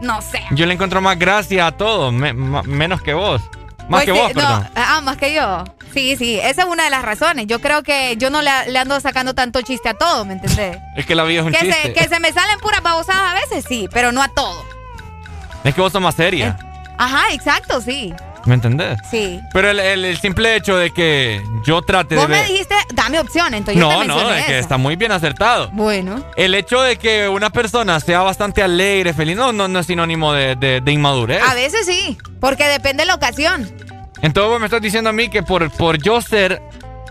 [0.00, 0.42] No sé.
[0.52, 3.40] Yo le encuentro más gracia a todo, me- ma- menos que vos.
[3.88, 4.68] Más Pues que sí, vos, no, perdón.
[4.74, 5.64] ah, más que yo.
[5.94, 7.46] Sí, sí, esa es una de las razones.
[7.46, 10.76] Yo creo que yo no le, le ando sacando tanto chiste a todo, ¿me entendés?
[10.96, 11.82] Es que la vida es un Que chiste.
[11.82, 14.64] se, que se me salen puras babosadas a veces, sí, pero no a todo.
[15.64, 16.58] Es que vos sos más seria.
[16.98, 18.12] Ajá, exacto, sí.
[18.46, 18.98] ¿Me entendés?
[19.10, 19.40] Sí.
[19.52, 22.48] Pero el, el- el simple hecho de que yo trate Vos de me ver.
[22.48, 25.68] dijiste, dame opción, entonces yo te No, no, es que está muy bien acertado.
[25.72, 26.24] Bueno.
[26.36, 30.32] El hecho de que una persona sea bastante alegre, feliz, no, no, no es sinónimo
[30.32, 31.42] de, de- de inmadurez.
[31.42, 33.68] A veces sí, porque depende de la ocasión.
[34.22, 36.62] Entonces vos me estás diciendo a mí que por, por yo ser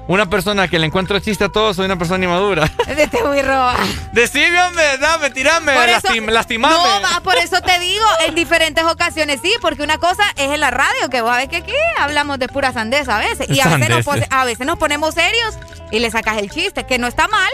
[0.07, 2.68] una persona que le encuentro chiste a todos, soy una persona inmadura.
[3.10, 3.77] Te voy a robar.
[4.14, 6.73] Decime, hombre, dame, tirame, Por eso- lastim- lastimame.
[6.76, 10.60] No, va, por eso te digo, en diferentes ocasiones sí, porque una cosa es en
[10.60, 13.49] la radio, que vos sabés que aquí hablamos de pura sandeza a veces.
[13.49, 15.56] Y a veces, nos, a veces nos ponemos serios
[15.91, 17.52] y le sacas el chiste, que no está mal,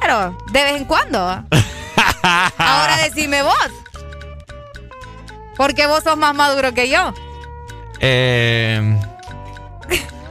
[0.00, 1.18] pero de vez en cuando.
[2.22, 3.54] Ahora decime vos.
[5.56, 7.12] Porque vos sos más maduro que yo.
[8.00, 8.96] Eh,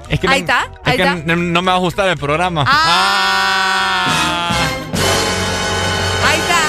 [0.09, 1.15] es que Ahí no, está, es ahí que está.
[1.15, 2.65] no, no me va a ajustar el programa.
[2.67, 4.51] Ah.
[6.27, 6.59] Ahí está.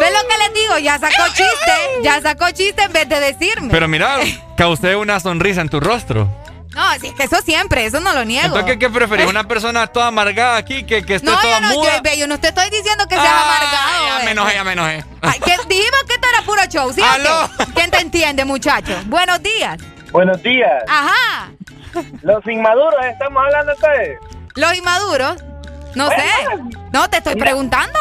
[0.00, 0.78] ¿Ves lo que les digo?
[0.78, 1.72] Ya sacó chiste.
[2.02, 3.68] Ya sacó chiste en vez de decirme.
[3.70, 4.18] Pero mira,
[4.56, 6.28] causé una sonrisa en tu rostro.
[6.74, 8.46] No, sí, es que eso siempre, eso no lo niego.
[8.46, 9.26] Entonces, ¿qué, qué preferís?
[9.26, 12.00] ¿Una persona toda amargada aquí que, que esté No, toda yo no, muda?
[12.02, 14.18] yo, yo no te estoy diciendo que seas Ah, amargado.
[14.18, 15.04] Ya me enojé, ya me enojé.
[15.20, 17.02] Ay, que dijimos que esto era puro show, ¿sí?
[17.74, 18.98] ¿Quién te entiende, muchacho?
[19.04, 19.82] Buenos días.
[20.12, 20.82] Buenos días.
[20.88, 21.50] Ajá.
[22.22, 24.18] Los inmaduros, estamos hablando ustedes.
[24.56, 25.44] Los inmaduros.
[25.94, 26.24] No sé.
[26.92, 27.98] No, te estoy preguntando.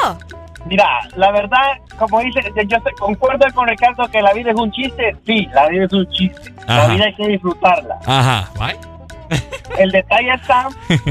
[0.65, 4.72] Mira, la verdad, como dice, yo estoy- concuerdo con Ricardo que la vida es un
[4.72, 5.15] chiste.
[5.26, 6.53] Sí, la vida es un chiste.
[6.68, 7.97] La vida hay que disfrutarla.
[8.05, 8.77] Ajá, ¿vale?
[9.77, 10.68] El detalle está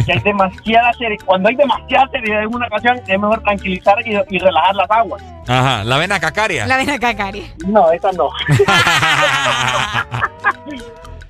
[0.07, 1.17] que hay demasiada serie.
[1.25, 5.23] Cuando hay demasiada seriedad en una ocasión, es mejor tranquilizar y, y relajar las aguas.
[5.49, 6.67] Ajá, la vena cacaria.
[6.67, 7.51] La vena cacari.
[7.67, 8.29] No, esa no.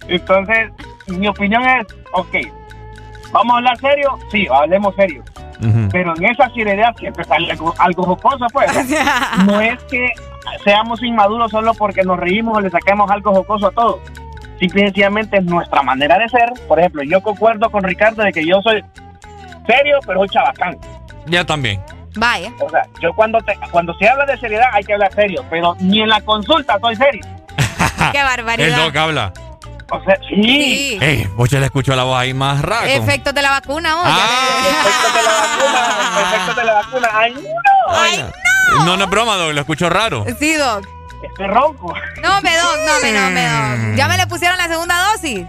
[0.08, 0.70] Entonces,
[1.10, 2.36] mi opinión es, ok,
[3.32, 4.18] ¿vamos a hablar serio?
[4.30, 5.22] Sí, hablemos serio.
[5.92, 8.70] Pero en esa seriedad siempre sale algo, algo jocoso, pues.
[9.44, 10.10] No es que
[10.64, 14.00] seamos inmaduros solo porque nos reímos o le saquemos algo jocoso a todo.
[14.58, 16.50] Simple y sencillamente es nuestra manera de ser.
[16.66, 18.82] Por ejemplo, yo concuerdo con Ricardo de que yo soy
[19.66, 20.78] serio, pero soy chabacán.
[21.26, 21.80] Ya también.
[22.16, 22.52] Vaya.
[22.60, 25.76] O sea, yo cuando te, cuando se habla de seriedad hay que hablar serio, pero
[25.80, 27.22] ni en la consulta soy serio.
[28.12, 28.84] Qué barbaridad.
[28.84, 29.32] doc habla.
[29.92, 30.34] O sea, sí.
[30.42, 30.98] Sí.
[31.00, 32.82] Ey, vos ya le escucho la voz ahí más rara.
[32.92, 34.04] como- Efectos de la vacuna, vos.
[34.06, 34.66] Ah.
[34.70, 37.08] Efectos de la vacuna, efectos de la vacuna.
[37.12, 37.40] ¡Ay, no!
[37.88, 38.24] Ay,
[38.84, 40.24] No, no es broma, doc, lo escucho raro.
[40.38, 40.86] Sí, Doc.
[41.22, 41.92] Estoy ronco.
[42.22, 43.96] No, me Doc, no, me, no, me Doc.
[43.96, 45.44] ¿Ya me le pusieron la segunda dosis?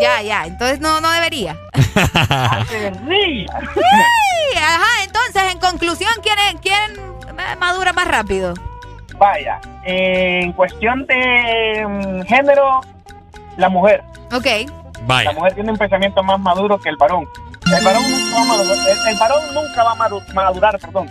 [0.00, 0.44] Ya, ya.
[0.46, 1.56] Entonces no, no debería.
[2.68, 3.46] Sí.
[3.46, 5.04] Sí, ajá.
[5.04, 6.92] Entonces, en conclusión, ¿quién, quién
[7.38, 8.54] eh, madura más rápido?
[9.18, 12.80] Vaya, en cuestión de mm, género,
[13.56, 14.02] la mujer.
[14.32, 14.46] Ok.
[14.46, 15.32] La Vaya.
[15.32, 17.26] mujer tiene un pensamiento más maduro que el varón.
[17.66, 21.08] El varón nunca va a madurar, el, el varón nunca va a madu- madurar, perdón.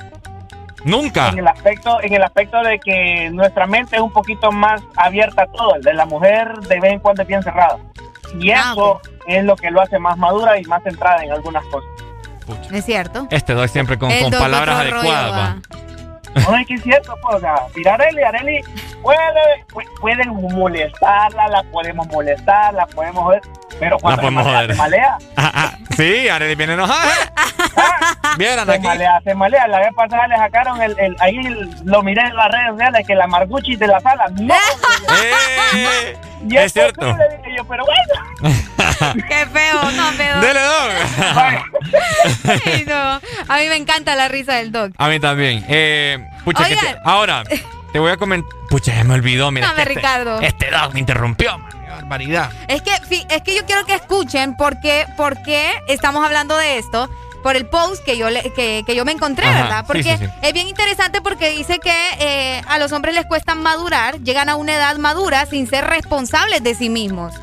[0.84, 1.30] Nunca.
[1.30, 5.44] En el aspecto, en el aspecto de que nuestra mente es un poquito más abierta
[5.44, 5.76] a todo.
[5.76, 7.78] El de la mujer de vez en cuando es bien cerrada.
[8.38, 11.64] Y Ah, eso es lo que lo hace más madura y más centrada en algunas
[11.66, 11.90] cosas.
[12.72, 13.28] Es cierto.
[13.32, 15.56] Este doc siempre con, con palabras adecuadas.
[16.36, 18.62] No es que es cierto, pues, o sea, mira Areli, Areli
[19.02, 19.20] puede,
[19.72, 23.42] pu- pueden molestarla, la podemos molestar, la podemos joder,
[23.80, 24.76] pero cuando La podemos se malea, joder.
[24.76, 25.18] se malea.
[25.38, 27.12] Ah, ah, sí, Arely viene enojada.
[28.38, 28.88] Vieran se aquí.
[28.88, 29.68] malea, se malea.
[29.68, 33.06] La vez pasada le sacaron el, el- ahí el- lo miré en las redes sociales
[33.06, 34.26] que la Marguchi de la sala.
[34.40, 34.56] No.
[35.76, 36.18] Eh,
[36.50, 37.00] Y es cierto.
[37.02, 38.56] posible, dije yo, pero bueno.
[39.28, 40.40] Qué feo, no, feo.
[40.42, 40.90] Dele, dog.
[42.66, 42.96] Ay, no.
[43.54, 44.92] A mí me encanta la risa del dog.
[44.98, 45.64] A mí también.
[45.68, 46.98] Eh, pucha, que te- Oigan.
[47.06, 47.44] ahora,
[47.92, 48.50] te voy a comentar.
[48.70, 49.52] Pucha, ya me olvidó.
[49.52, 50.36] Mira, Dame, es que Ricardo.
[50.42, 51.58] Este, este dog me interrumpió.
[51.58, 52.52] man, Qué barbaridad.
[52.68, 52.92] Es que,
[53.30, 57.10] es que yo quiero que escuchen por qué, por qué estamos hablando de esto.
[57.44, 59.80] Por el post que yo, le- que, que yo me encontré, Ajá, ¿verdad?
[59.82, 60.32] sí, Porque sí, sí.
[60.42, 64.56] es bien interesante porque dice que eh, a los hombres les cuesta madurar, llegan a
[64.56, 67.34] una edad madura sin ser responsables de sí mismos.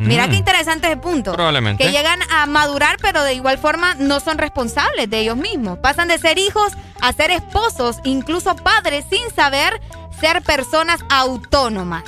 [0.00, 0.30] Mira Mm.
[0.30, 1.32] qué interesante ese punto.
[1.32, 1.84] Probablemente.
[1.84, 5.78] Que llegan a madurar, pero de igual forma no son responsables de ellos mismos.
[5.78, 9.80] Pasan de ser hijos a ser esposos, incluso padres, sin saber
[10.20, 12.04] ser personas autónomas.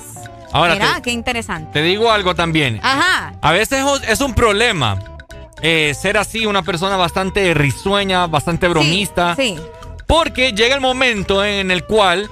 [0.52, 1.70] Ahora, Mira, te- qué interesante.
[1.72, 2.78] Te digo algo también.
[2.82, 3.32] Ajá.
[3.40, 4.98] A veces es- un problema
[5.64, 9.36] eh, ser así, una persona bastante risueña, bastante bromista.
[9.36, 9.56] Sí.
[10.08, 12.28] Porque llega el momento en el cual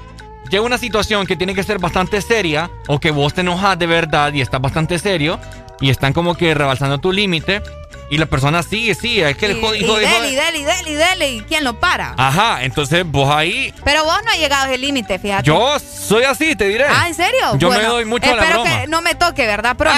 [0.50, 3.86] llega una situación que tiene que ser bastante seria o que vos te enojas de
[3.86, 5.38] verdad y estás bastante serio
[5.80, 7.62] y están como que rebalsando tu límite
[8.10, 10.28] y la persona sigue, sigue, es que el Y, jode- y jode- dele, jode.
[10.30, 12.14] y dele, y dele, y dele, y quién lo para.
[12.18, 15.44] Ajá, entonces vos ahí, Pero vos no has llegado a ese límite, fíjate.
[15.44, 16.86] yo soy así, te diré.
[16.88, 17.56] Ah, ¿en serio?
[17.56, 18.68] Yo me doy mucho a la broma.
[18.68, 19.76] Ah, que no me toque, ¿verdad?
[19.76, 19.96] Pronto.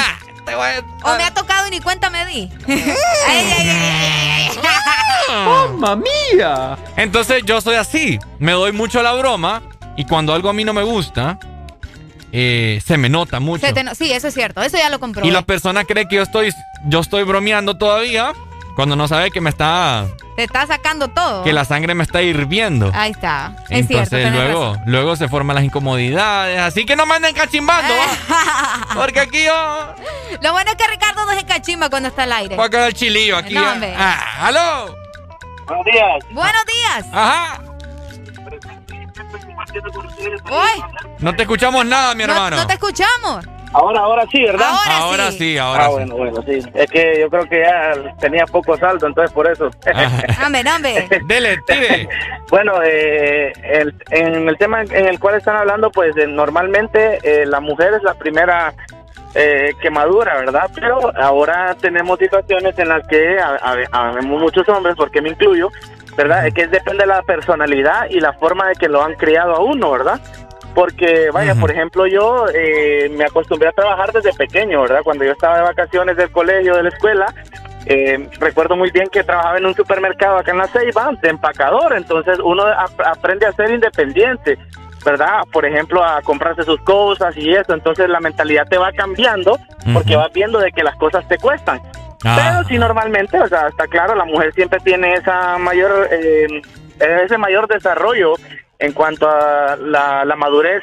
[1.05, 2.51] O me ha tocado y ni cuenta me di.
[2.69, 2.83] Ay,
[3.29, 4.59] ay, ay, ay, ay.
[5.47, 6.77] ¡Mamma mía!
[6.97, 8.19] Entonces yo soy así.
[8.39, 9.63] Me doy mucho a la broma.
[9.97, 11.39] Y cuando algo a mí no me gusta,
[12.33, 13.67] eh, se me nota mucho.
[13.67, 14.63] Se te no- sí, eso es cierto.
[14.63, 15.29] Eso ya lo comprobé.
[15.29, 16.53] Y la persona cree que yo estoy,
[16.87, 18.33] yo estoy bromeando todavía.
[18.75, 20.07] Cuando no sabe que me está.
[20.35, 21.45] Te está sacando todo.
[21.45, 22.91] que la sangre me está hirviendo.
[22.95, 23.55] Ahí está.
[23.69, 23.91] Es.
[23.91, 24.83] Entonces luego, razón.
[24.87, 26.59] luego se forman las incomodidades.
[26.59, 28.87] Así que no me anden cachimbando, ¿va?
[28.95, 29.95] Porque aquí yo.
[30.41, 32.57] Lo bueno es que Ricardo no se cachimba cuando está al aire.
[32.57, 33.53] Voy a quedar el chilillo aquí.
[33.53, 33.95] No, ¿eh?
[33.95, 34.97] Ah, ¡Aló!
[35.67, 36.25] Buenos días.
[36.31, 37.07] Buenos días.
[37.13, 37.61] Ajá.
[41.21, 42.57] No te escuchamos nada, mi no, hermano.
[42.57, 43.47] no te escuchamos.
[43.75, 44.69] Ahora, ahora sí, ¿verdad?
[44.69, 45.39] Ahora, Ahora sí.
[45.39, 45.93] sí, ahora ah, sí.
[45.95, 46.59] bueno, bueno, sí.
[46.75, 49.71] Es que yo creo que ya tenía poco saldo, entonces por eso.
[50.45, 51.09] Hombre, hombre.
[51.27, 52.07] Dele, tire.
[52.51, 57.47] bueno, eh, el- en el tema en el cual están hablando, pues eh, normalmente eh,
[57.47, 58.75] la mujer es la primera
[59.35, 60.71] eh, que madura, ¿verdad?
[60.75, 63.39] Pero ahora tenemos situaciones en las que
[63.91, 65.71] habemos muchos hombres, porque me incluyo,
[66.17, 66.47] ¿verdad?
[66.47, 69.61] Es que depende de la personalidad y la forma de que lo han criado a
[69.61, 70.21] uno, ¿verdad?
[70.75, 75.01] Porque, vaya, por ejemplo, yo eh, me acostumbré a trabajar desde pequeño, ¿verdad?
[75.05, 77.35] Cuando yo estaba de vacaciones del colegio, de la escuela,
[77.85, 81.93] eh, recuerdo muy bien que trabajaba en un supermercado acá en la Ceiba, de empacador,
[81.95, 84.57] entonces uno ap- aprende a ser independiente,
[85.05, 85.43] ¿verdad?
[85.53, 89.59] Por ejemplo, a comprarse sus cosas y eso, entonces la mentalidad te va cambiando
[89.93, 91.83] porque vas viendo de que las cosas te cuestan.
[92.25, 92.37] Ah.
[92.39, 96.63] Pero sí normalmente, o sea, está claro, la mujer siempre tiene esa mayor, eh,
[96.99, 98.35] ese mayor desarrollo
[98.79, 100.83] en cuanto a la, la madurez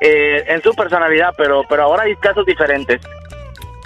[0.00, 3.00] eh, en su personalidad, pero pero ahora hay casos diferentes.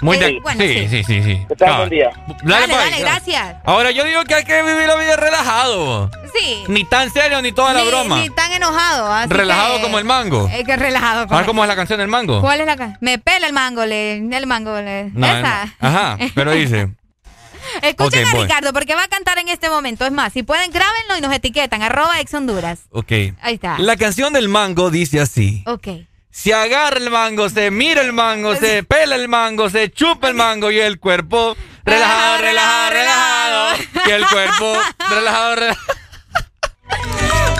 [0.03, 1.47] Muy Sí, de- bueno, sí, sí, sí, sí.
[1.57, 2.09] Que buen día.
[2.43, 3.55] Dale, Dale, dale, gracias.
[3.65, 6.11] Ahora yo digo que hay que vivir la vida relajado.
[6.37, 6.63] Sí.
[6.67, 8.19] Ni tan serio ni toda la broma.
[8.19, 9.11] Ni tan enojado.
[9.13, 10.49] así Relajado que- como el mango.
[10.51, 11.23] Es que relajado.
[11.27, 12.41] como- ¿Sabes cómo es la canción del mango?
[12.41, 15.05] ¿Cuál es la ca- Me pela el mango, le, el mango, le.
[15.13, 15.65] No, Esa.
[15.65, 15.87] no.
[15.87, 16.89] Ajá, pero dice.
[17.81, 18.41] Escuchen a voy.
[18.43, 20.05] Ricardo porque va a cantar en este momento.
[20.05, 21.81] Es más, si pueden, grábenlo y nos etiquetan.
[21.81, 22.81] Arroba ex Honduras.
[22.91, 23.11] Ok.
[23.41, 23.77] Ahí está.
[23.79, 25.63] La canción del mango dice así.
[25.65, 25.87] Ok.
[26.35, 30.33] Se agarra el mango, se mira el mango, se pela el mango, se chupa el
[30.33, 31.55] mango y el cuerpo
[31.85, 33.75] relajado, relajado, relajado.
[34.07, 34.73] Y el cuerpo
[35.09, 35.93] relajado, relajado.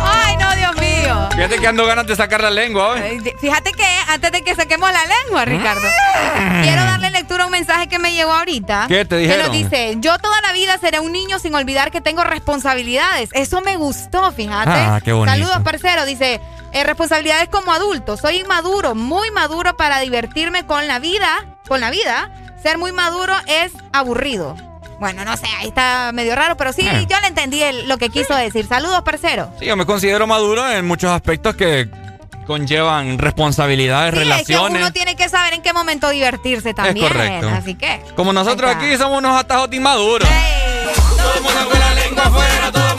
[0.01, 1.29] Ay, no, Dios mío.
[1.35, 3.21] Fíjate que ando ganas de sacar la lengua hoy.
[3.39, 5.87] Fíjate que antes de que saquemos la lengua, Ricardo,
[6.63, 8.85] quiero darle lectura a un mensaje que me llegó ahorita.
[8.87, 9.47] ¿Qué te Que dijeron?
[9.47, 13.29] nos dice, yo toda la vida seré un niño sin olvidar que tengo responsabilidades.
[13.33, 14.71] Eso me gustó, fíjate.
[14.71, 15.31] Ah, qué bonito.
[15.31, 16.05] Saludos, parcero.
[16.05, 16.41] Dice,
[16.73, 18.17] eh, responsabilidades como adulto.
[18.17, 21.45] Soy inmaduro, muy maduro para divertirme con la vida.
[21.67, 22.31] Con la vida.
[22.61, 24.55] Ser muy maduro es aburrido.
[24.99, 27.05] Bueno, no sé, ahí está medio raro, pero sí, Eh.
[27.09, 28.65] yo le entendí el- lo que quiso decir.
[28.67, 29.51] Saludos, parcero.
[29.59, 31.89] Sí, yo me considero maduro en muchos aspectos que
[32.47, 34.81] conllevan responsabilidades, Sí, es que relaciones.
[34.81, 37.07] uno tiene que saber en qué momento divertirse también.
[37.07, 37.49] correcto.
[37.49, 38.01] Así que.
[38.15, 40.27] Como nosotros aquí somos unos atajos inmaduros.
[41.17, 42.92] Todo el mundo con la lengua afuera, todo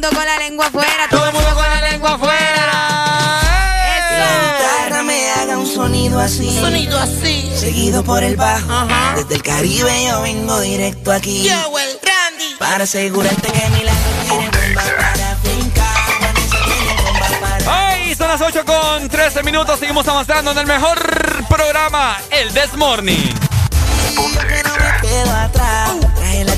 [0.00, 2.72] mundo con la lengua afuera, Todo el mundo con la lengua afuera.
[4.18, 6.58] La guitarra me haga un sonido así.
[6.58, 7.52] Sonido así.
[7.54, 8.66] Seguido por el bajo.
[9.14, 11.42] Desde el Caribe yo vengo directo aquí.
[11.42, 12.54] Yo, el Randy.
[12.58, 15.90] Para asegurarte que mi lengua tiene bomba para fincar.
[17.66, 18.14] ¡Ay!
[18.14, 19.78] Son las 8 con 13 minutos.
[19.78, 20.98] Seguimos avanzando en el mejor
[21.46, 23.34] programa, el This Morning.
[25.02, 25.90] quedo atrás.
[26.00, 26.09] La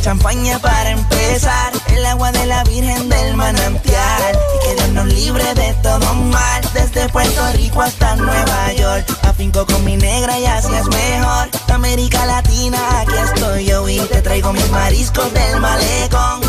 [0.02, 1.72] champaña para empezar.
[1.94, 4.38] El agua de la Virgen del Manantial.
[4.54, 6.62] Y que Dios nos libre de todo mal.
[6.74, 9.06] Desde Puerto Rico hasta Nueva York.
[9.22, 11.48] Afinco con mi negra y así es mejor.
[11.72, 13.88] América Latina, aquí estoy yo.
[13.88, 16.40] Y te traigo mis mariscos del malecón.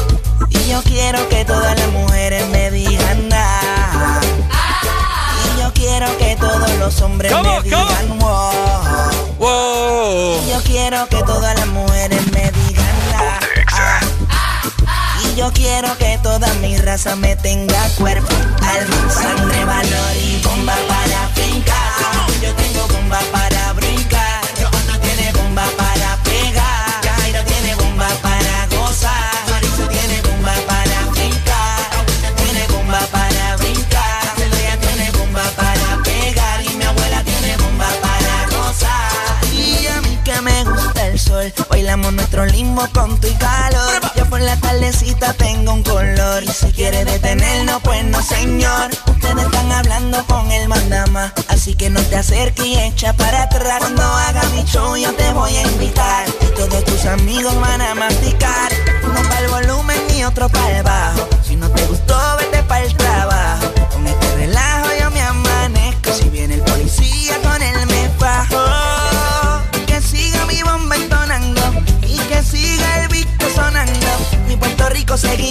[0.50, 4.20] Y yo quiero que todas las mujeres me digan nada.
[5.46, 8.52] Y yo quiero que todos los hombres me digan wow.
[10.44, 12.73] Y yo quiero que todas las mujeres me digan ah.
[15.24, 20.76] Y yo quiero que toda mi raza me tenga cuerpo, alma, sangre, valor y bomba
[20.88, 22.32] para brincar.
[22.42, 23.73] Yo tengo bomba para
[41.96, 44.02] Nuestro limbo con tu calor.
[44.16, 46.44] Yo por la tardecita tengo un color.
[46.44, 48.90] Y si quiere detenernos, pues no, señor.
[49.06, 51.32] Ustedes están hablando con el mandama.
[51.50, 53.78] Así que no te acerques y echa para atrás.
[53.78, 56.26] Cuando haga mi show, yo te voy a invitar.
[56.42, 58.72] Y todos tus amigos van a masticar.
[59.04, 61.30] Uno para el volumen y otro para el bajo.
[61.48, 62.96] Si no te gustó, vete para el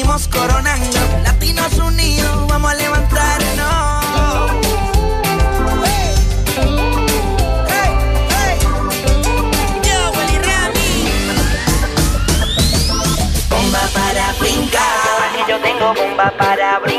[0.02, 0.98] Seguimos coronando.
[1.22, 4.50] Latinos unidos, vamos a levantarnos.
[7.68, 7.92] Hey,
[8.28, 8.58] hey.
[9.84, 10.90] Yo, Willy Rami.
[13.48, 15.46] Bomba para brincar.
[15.48, 16.91] Yo tengo bomba para brincar.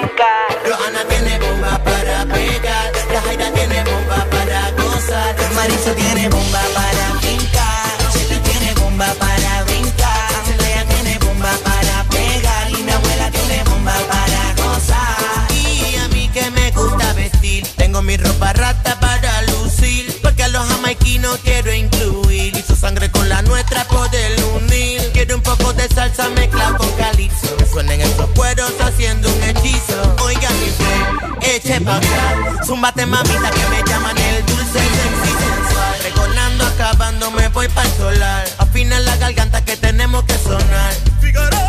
[18.14, 23.28] Mi ropa rata para lucir, porque a los jamaiquinos quiero incluir y su sangre con
[23.28, 25.02] la nuestra poder unir.
[25.14, 30.16] Quiero un poco de salsa mezclada con calipso, suenen esos cueros haciendo un hechizo.
[30.22, 36.04] Oiga mi flow, eche pa' acá, zumbate mamita que me llaman el dulce sexy sensual.
[36.04, 40.94] Recordando, acabando, me voy para el solar, afina la garganta que tenemos que sonar.
[41.20, 41.63] Figaro.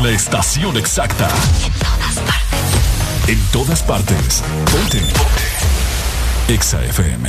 [0.00, 1.28] En la estación exacta.
[3.26, 4.42] En todas partes.
[4.70, 4.98] Ponte.
[4.98, 6.52] Ponte.
[6.52, 7.28] Exa FM.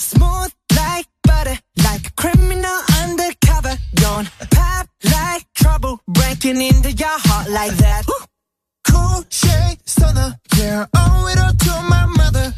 [0.00, 3.76] Smooth like butter, like a criminal undercover.
[3.94, 8.04] Don't pop like trouble, breaking into your heart like that.
[8.88, 12.52] Cool shade stunner, yeah, owe it all to my mother.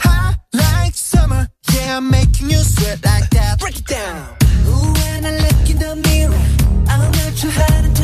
[0.00, 3.60] Hot like summer, yeah, I'm making you sweat like that.
[3.60, 4.33] Break it down.
[4.66, 6.44] Ooh, when I look in the mirror,
[6.88, 8.03] I'm not too hard to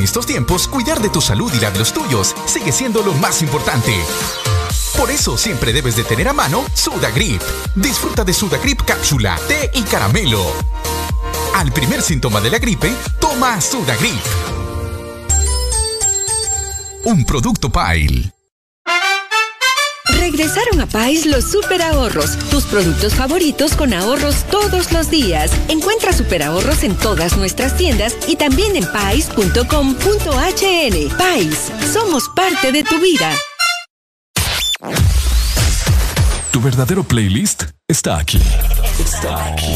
[0.00, 3.12] en estos tiempos, cuidar de tu salud y la de los tuyos sigue siendo lo
[3.14, 3.94] más importante.
[4.96, 7.42] Por eso siempre debes de tener a mano Sudagrip.
[7.74, 10.42] Disfruta de Sudagrip cápsula, té y caramelo.
[11.54, 14.24] Al primer síntoma de la gripe, toma Sudagrip.
[17.04, 18.39] Un producto Pile.
[20.20, 25.50] Regresaron a Pais los super ahorros, tus productos favoritos con ahorros todos los días.
[25.68, 29.56] Encuentra super ahorros en todas nuestras tiendas y también en pais.com.hn.
[31.16, 33.34] Pais, somos parte de tu vida.
[36.52, 38.42] Tu verdadero playlist está aquí.
[38.98, 39.74] Está aquí.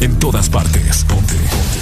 [0.00, 1.04] En todas partes.
[1.04, 1.34] Ponte.
[1.34, 1.80] Ponte.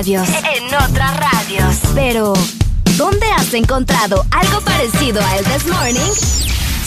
[0.00, 1.76] E-, en otras radios.
[1.94, 2.32] Pero,
[2.96, 6.12] ¿dónde has encontrado algo parecido a El This Morning?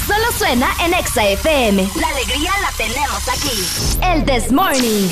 [0.08, 1.88] Solo suena en Exa FM.
[2.01, 4.01] La alegría la tenemos aquí.
[4.01, 5.09] El This Morning.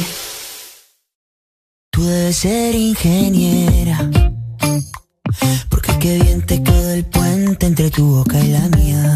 [1.91, 4.09] Tú debes ser ingeniera.
[5.69, 9.10] Porque qué bien te quedó el puente entre tu boca y la mía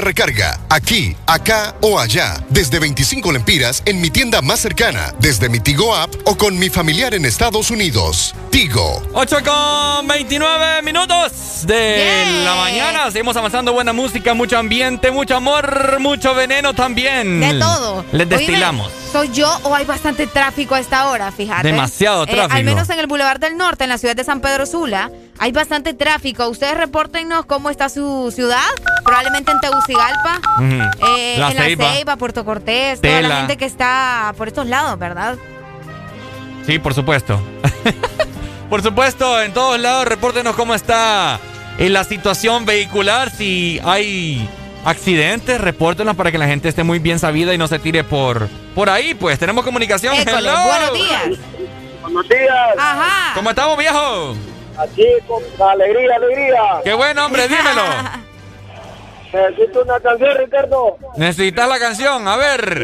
[0.00, 5.60] recarga, aquí, acá o allá, desde 25 lempiras en mi tienda más cercana, desde mi
[5.60, 8.34] Tigo App o con mi familiar en Estados Unidos.
[8.50, 9.02] Tigo.
[9.12, 13.10] 8 con 29 minutos de la mañana.
[13.10, 13.72] Seguimos avanzando.
[13.72, 17.40] Buena música, mucho ambiente, mucho amor, mucho veneno también.
[17.40, 18.04] De todo.
[18.12, 18.90] Les destilamos.
[19.12, 21.32] ¿Soy yo o hay bastante tráfico a esta hora?
[21.32, 21.66] Fíjate.
[21.66, 22.54] Demasiado eh, tráfico.
[22.54, 25.50] Al menos en el Boulevard del Norte, en la ciudad de San Pedro Sula, hay
[25.52, 26.48] bastante tráfico.
[26.48, 28.60] Ustedes repórtenos cómo está su ciudad
[29.10, 31.36] probablemente en Tegucigalpa, uh eh, -huh.
[31.36, 35.36] en La Ceiba, Puerto Cortés, toda la gente que está por estos lados, ¿verdad?
[36.64, 37.40] Sí, por supuesto.
[38.70, 41.40] por supuesto, en todos lados, repórtenos cómo está
[41.78, 44.48] en la situación vehicular, si hay
[44.84, 48.48] accidentes, repórtenos para que la gente esté muy bien sabida y no se tire por,
[48.76, 49.40] por ahí, pues.
[49.40, 50.14] Tenemos comunicación.
[50.14, 51.38] École, buenos días.
[52.02, 52.76] Buenos días.
[52.78, 53.34] Ajá.
[53.34, 54.36] ¿Cómo estamos, viejo?
[54.78, 56.62] Aquí con alegría, alegría.
[56.84, 57.82] Qué bueno, hombre, dímelo.
[59.32, 60.98] Necesito una canción, Ricardo.
[61.16, 62.80] Necesitas la canción, a ver.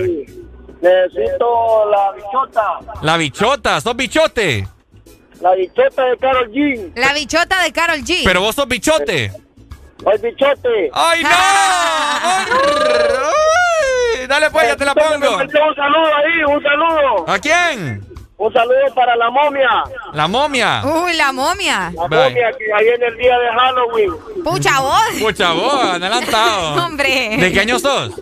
[0.80, 2.78] Necesito la bichota.
[3.02, 4.68] La bichota, sos bichote.
[5.40, 6.92] La bichota de Carol G.
[6.94, 8.22] La bichota de Carol G.
[8.24, 9.32] Pero vos sos bichote.
[10.04, 10.90] Ay, bichote.
[10.94, 11.28] ¡Ay, no!
[14.20, 15.36] Ay, dale pues, ya te la pongo.
[15.36, 17.28] Un saludo ahí, un saludo.
[17.28, 18.05] ¿A quién?
[18.38, 19.68] Un saludo para la momia.
[20.12, 20.82] La momia.
[20.84, 21.90] Uy, la momia.
[21.94, 22.18] La Bye.
[22.28, 24.12] momia que ahí en el día de Halloween.
[24.44, 25.02] Pucha vos.
[25.20, 26.74] Pucha, vos, adelantado.
[26.84, 27.36] Hombre.
[27.38, 28.14] ¿De qué año sos?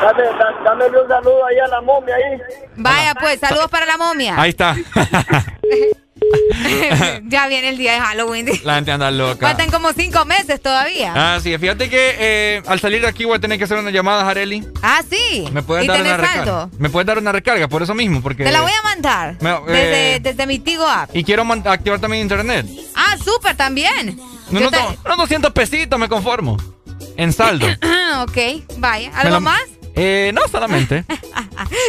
[0.00, 2.38] Dame, da- dame un saludo ahí a la momia ahí.
[2.76, 4.34] Vaya pues, saludos para la momia.
[4.40, 4.74] Ahí está.
[7.28, 8.46] ya viene el día de Halloween.
[8.64, 9.46] La gente anda loca.
[9.48, 11.12] Faltan como cinco meses todavía.
[11.16, 13.90] Ah, sí, fíjate que eh, al salir de aquí voy a tener que hacer una
[13.90, 14.66] llamada, Jareli.
[14.82, 15.46] Ah, sí.
[15.52, 16.34] ¿Me puedes ¿Y dar una recarga?
[16.44, 16.70] saldo?
[16.78, 17.68] ¿Me puedes dar una recarga?
[17.68, 18.44] Por eso mismo, porque...
[18.44, 19.36] Te la voy a mandar.
[19.40, 21.14] Me- eh, desde mi Tigo App.
[21.14, 22.66] Y quiero activar también internet.
[22.94, 24.18] Ah, súper también.
[24.50, 26.56] No, no, no, unos 200 pesitos me conformo.
[27.16, 27.66] En saldo.
[28.22, 28.38] ok,
[28.78, 29.10] vaya.
[29.14, 29.62] ¿Algo la- más?
[29.94, 31.04] Eh, no, solamente.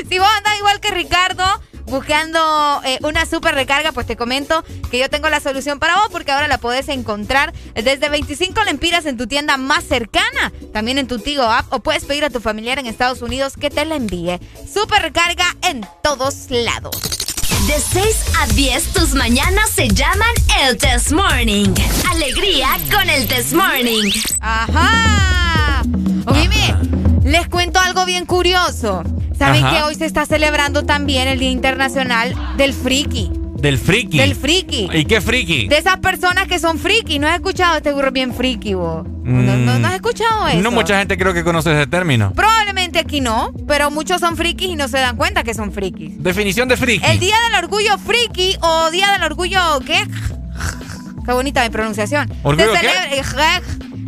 [0.09, 1.45] Si vos andas igual que Ricardo
[1.91, 6.07] buscando eh, una super recarga, pues te comento que yo tengo la solución para vos
[6.11, 11.07] porque ahora la podés encontrar desde 25 lempiras en tu tienda más cercana, también en
[11.07, 13.95] tu Tigo app o puedes pedir a tu familiar en Estados Unidos que te la
[13.95, 14.39] envíe.
[14.73, 16.95] Super recarga en todos lados.
[17.67, 18.05] De 6
[18.39, 21.69] a 10, tus mañanas se llaman el Test Morning.
[22.09, 24.11] Alegría con el Test Morning.
[24.39, 25.83] Ajá.
[26.25, 26.75] Oíme,
[27.32, 29.03] les cuento algo bien curioso.
[29.38, 29.77] ¿Saben Ajá.
[29.77, 33.32] que hoy se está celebrando también el Día Internacional del Friki?
[33.56, 34.18] Del friki.
[34.18, 34.90] Del friki.
[34.92, 35.68] ¿Y qué friki?
[35.68, 37.19] De esas personas que son friki.
[37.19, 39.06] ¿No has escuchado este burro bien friki, vos?
[39.24, 40.58] No, no, no has escuchado eso.
[40.58, 40.64] Mm.
[40.64, 42.34] No mucha gente creo que conoce ese término.
[42.34, 46.22] Probablemente aquí no, pero muchos son frikis y no se dan cuenta que son frikis.
[46.24, 47.06] Definición de friki.
[47.06, 49.60] El Día del Orgullo Friki o Día del Orgullo...
[49.85, 50.08] ¿Qué?
[51.24, 52.32] Qué bonita mi pronunciación.
[52.42, 52.88] ¿Orgullo se, qué?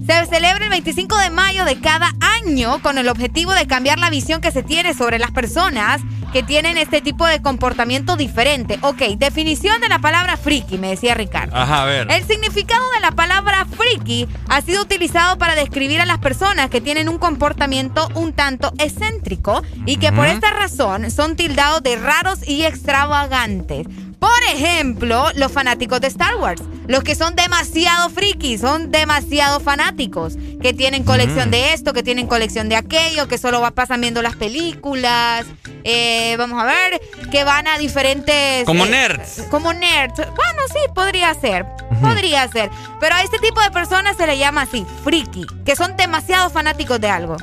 [0.06, 4.10] Se celebra el 25 de mayo de cada año con el objetivo de cambiar la
[4.10, 6.02] visión que se tiene sobre las personas
[6.34, 8.80] que tienen este tipo de comportamiento diferente.
[8.82, 11.56] Ok, definición de la palabra friki, me decía Ricardo.
[11.56, 12.12] Ajá, a ver.
[12.12, 16.82] El significado de la palabra friki ha sido utilizado para describir a las personas que
[16.82, 22.40] tienen un comportamiento un tanto excéntrico y que por esta razón son tildados de raros
[22.48, 23.88] y extravagantes.
[24.24, 26.62] Por ejemplo, los fanáticos de Star Wars.
[26.88, 30.36] Los que son demasiado frikis, son demasiado fanáticos.
[30.62, 31.52] Que tienen colección Mm.
[31.52, 35.46] de esto, que tienen colección de aquello, que solo va- pasan viendo las películas.
[35.86, 38.64] eh, vamos a ver, que van a diferentes...
[38.64, 39.44] Como eh, nerds.
[39.52, 40.16] como nerds.
[40.16, 41.66] Bueno, sí, podría ser.
[42.02, 42.70] Podría ser.
[43.02, 47.02] Pero a este tipo de personas se le llama así, friki, que son demasiado fanáticos
[47.02, 47.36] de algo.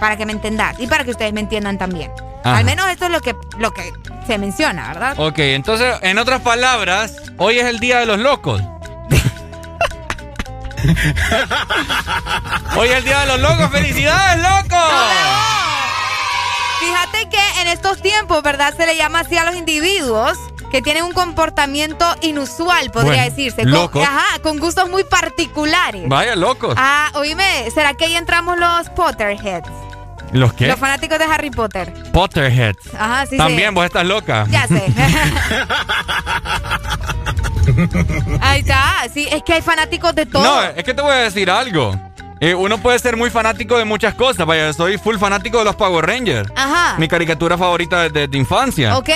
[0.00, 2.10] Para que me entendan y para que ustedes me entiendan también.
[2.42, 2.56] Ajá.
[2.56, 3.92] Al menos esto es lo que, lo que
[4.26, 5.14] se menciona, ¿verdad?
[5.18, 8.60] Ok, entonces, en otras palabras, hoy es el día de los locos.
[12.76, 13.70] hoy es el día de los locos.
[13.70, 14.90] ¡Felicidades, locos!
[16.80, 18.74] Fíjate que en estos tiempos, ¿verdad?
[18.76, 20.38] Se le llama así a los individuos
[20.70, 23.62] que tienen un comportamiento inusual, podría Bueno, decirse.
[23.62, 24.02] Con, locos.
[24.06, 26.08] ajá, con gustos muy particulares.
[26.08, 26.74] Vaya, locos.
[26.78, 29.68] Ah, oíme, ¿será que ahí entramos los Potterheads?
[30.32, 30.68] ¿Los qué?
[30.68, 31.92] Los fanáticos de Harry Potter.
[32.12, 32.94] Potterheads.
[32.98, 33.74] Ajá, sí, También sí.
[33.74, 34.46] vos estás loca.
[34.48, 34.84] Ya sé.
[38.40, 39.04] Ahí está.
[39.12, 40.42] Sí, es que hay fanáticos de todo.
[40.42, 41.94] No, es que te voy a decir algo.
[42.40, 44.46] Eh, uno puede ser muy fanático de muchas cosas.
[44.46, 46.50] Vaya, soy full fanático de los Power Rangers.
[46.56, 46.94] Ajá.
[46.98, 48.96] Mi caricatura favorita desde de infancia.
[48.96, 49.10] Ok.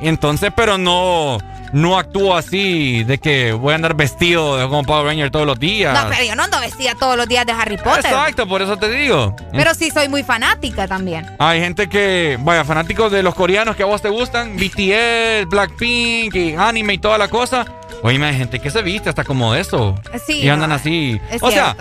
[0.00, 1.38] Entonces, pero no,
[1.72, 5.58] no actúo así de que voy a andar vestido de- como Power Ranger todos los
[5.58, 5.92] días.
[5.94, 8.06] No, pero yo no ando vestida todos los días de Harry Potter.
[8.06, 9.34] Exacto, por eso te digo.
[9.52, 11.26] Pero sí soy muy fanática también.
[11.38, 16.34] Hay gente que, vaya, fanáticos de los coreanos que a vos te gustan, BTS, Blackpink,
[16.34, 17.64] y anime y toda la cosa.
[18.02, 19.94] Oye, hay gente que se viste hasta como eso.
[20.26, 21.20] Sí, Y andan no, así.
[21.30, 21.74] es o sea.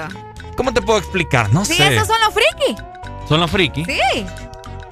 [0.55, 1.53] ¿cómo te puedo explicar?
[1.53, 1.93] No sí, sé.
[1.95, 2.81] esos son los friki.
[3.29, 3.85] Son los frikis.
[3.85, 4.25] Sí.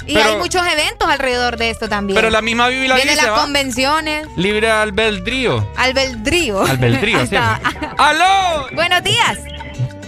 [0.08, 2.16] Y Pero- hay muchos eventos alrededor de esto también.
[2.16, 3.42] Pero la misma Biblia Vienen dice, las ¿va?
[3.44, 4.28] convenciones.
[4.38, 5.68] Libre albedrío.
[5.78, 6.64] Albedrío.
[6.66, 7.20] Albedrío.
[7.98, 8.68] ¡Aló!
[8.74, 9.40] Buenos días.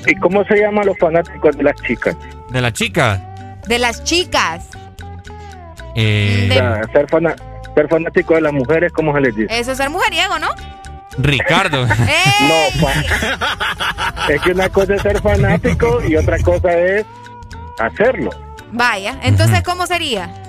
[0.05, 2.15] ¿Y cómo se llaman los fanáticos de las chicas?
[2.49, 3.21] De la chica.
[3.67, 4.65] De las chicas.
[5.95, 7.35] Eh, O sea, ser, fana-
[7.73, 9.59] ser fanático de las mujeres, ¿cómo se les dice?
[9.59, 10.47] Eso es ser mujeriego, ¿no?
[11.17, 11.83] Ricardo.
[12.07, 12.69] ¡Eh!
[12.79, 12.87] No,
[14.29, 17.05] es que una cosa es ser fanático y otra cosa es
[17.79, 18.29] hacerlo.
[18.71, 19.19] Vaya.
[19.23, 20.43] Entonces, ¿cómo sería?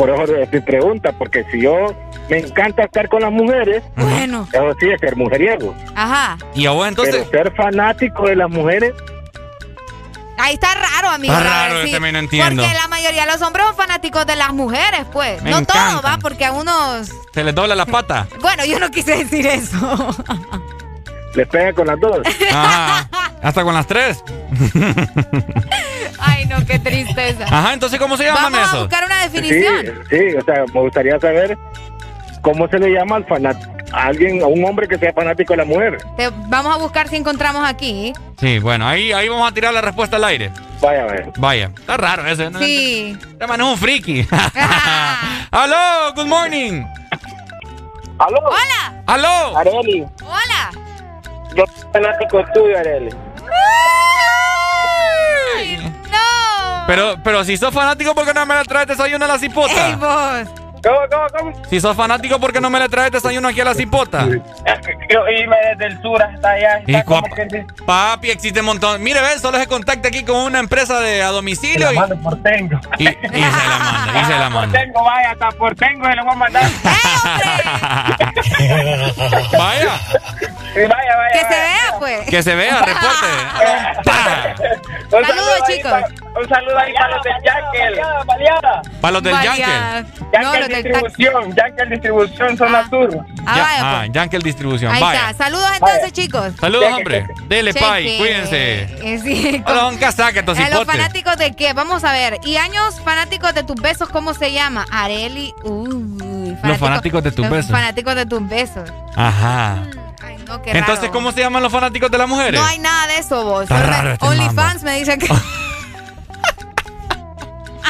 [0.00, 1.94] por eso es pregunta, porque si yo
[2.30, 4.48] me encanta estar con las mujeres, bueno.
[4.50, 5.74] eso sí es ser mujeriego.
[5.94, 6.38] Ajá.
[6.54, 7.26] ¿Y a vos entonces?
[7.30, 8.94] Pero ser fanático de las mujeres,
[10.42, 11.34] Ahí está raro, amigo.
[11.34, 12.00] Está raro, sí.
[12.00, 12.62] me no entiendo.
[12.62, 15.42] Porque la mayoría de los hombres son fanáticos de las mujeres, pues.
[15.42, 17.10] Me no todos, va, porque a unos.
[17.34, 18.26] Se les dobla la pata.
[18.40, 20.16] Bueno, yo no quise decir eso.
[21.34, 22.20] le pega con las dos.
[22.50, 23.06] Ajá.
[23.42, 24.22] Hasta con las tres.
[26.18, 27.44] Ay, no, qué tristeza.
[27.44, 28.78] Ajá, entonces ¿cómo se llaman Vamos a eso?
[28.80, 29.98] buscar una Sí, definición.
[30.10, 31.56] sí, o sea, me gustaría saber
[32.42, 35.56] cómo se le llama al fanático, a alguien, a un hombre que sea fanático de
[35.58, 35.98] la mujer.
[36.16, 38.12] Te- vamos a buscar si encontramos aquí.
[38.38, 40.50] Sí, bueno, ahí, ahí vamos a tirar la respuesta al aire.
[40.80, 41.26] Vaya, vaya.
[41.38, 42.50] Vaya, está raro ese.
[42.50, 42.58] ¿no?
[42.58, 43.16] Sí.
[43.32, 44.26] Este man es un friki.
[45.50, 46.14] ¡Aló!
[46.14, 46.84] ¡Good morning!
[48.18, 48.38] ¿Aló?
[48.38, 49.02] ¡Hola!
[49.06, 49.56] ¡Aló!
[49.58, 50.70] Areli, ¡Hola!
[51.56, 53.10] yo soy fanático tuyo, Areli.
[56.10, 56.84] ¡No!
[56.86, 59.88] Pero, pero si sos fanático, ¿por qué no me le traes desayuno a la cipota?
[59.88, 60.48] ¡Ey, vos!
[60.82, 61.64] ¿Cómo, cómo, cómo?
[61.68, 64.24] Si sos fanático, ¿por qué no me le traes desayuno aquí a la cipota?
[64.26, 66.80] Yo irme desde el sur hasta allá.
[66.86, 69.02] Y está como que Papi, existe un montón.
[69.02, 72.16] Mire, ve, solo se contacta aquí con una empresa de a domicilio la y, mando
[72.20, 72.78] por tengo.
[72.98, 74.80] y, y se la manda, y se la Por manda.
[74.80, 76.62] tengo, vaya, hasta por tengo se lo voy a mandar.
[79.52, 79.98] Vaya,
[80.72, 81.32] Sí, vaya, vaya.
[81.32, 81.62] Que se vaya.
[81.62, 82.20] vea, pues.
[82.28, 83.26] que se vea, reporte.
[85.26, 85.92] Saludos, chicos.
[86.36, 88.00] Un saludo ahí para los del Yankel.
[89.00, 89.32] Para los del.
[89.32, 90.06] Yankel.
[90.32, 90.68] Yankel los.
[90.68, 93.26] Distribución, Yankel Distribución, zona sur.
[93.46, 94.12] Ah, vaya, ah, pues.
[94.12, 94.92] Yankel Distribución.
[94.92, 95.34] Ahí está.
[95.34, 96.52] Saludos entonces, chicos.
[96.60, 97.26] Saludos, hombre.
[97.48, 98.18] Dele, pay.
[98.18, 98.82] Cuídense.
[99.02, 101.72] Eh, Hola, don Casaca, Eh, los fanáticos de qué?
[101.72, 102.38] Vamos a ver.
[102.44, 104.86] ¿Y años fanáticos de tus besos cómo se llama?
[104.90, 105.54] Areli.
[105.64, 107.70] Uy, Los fanáticos de tus los besos.
[107.70, 108.92] Fanáticos de tus besos.
[109.16, 109.82] Ajá.
[110.22, 111.12] Ay, no, qué Entonces, raro.
[111.12, 112.60] ¿cómo se llaman los fanáticos de las mujeres?
[112.60, 113.68] No hay nada de eso, vos.
[113.70, 115.28] Este OnlyFans me dicen que.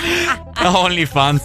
[0.65, 1.43] OnlyFans.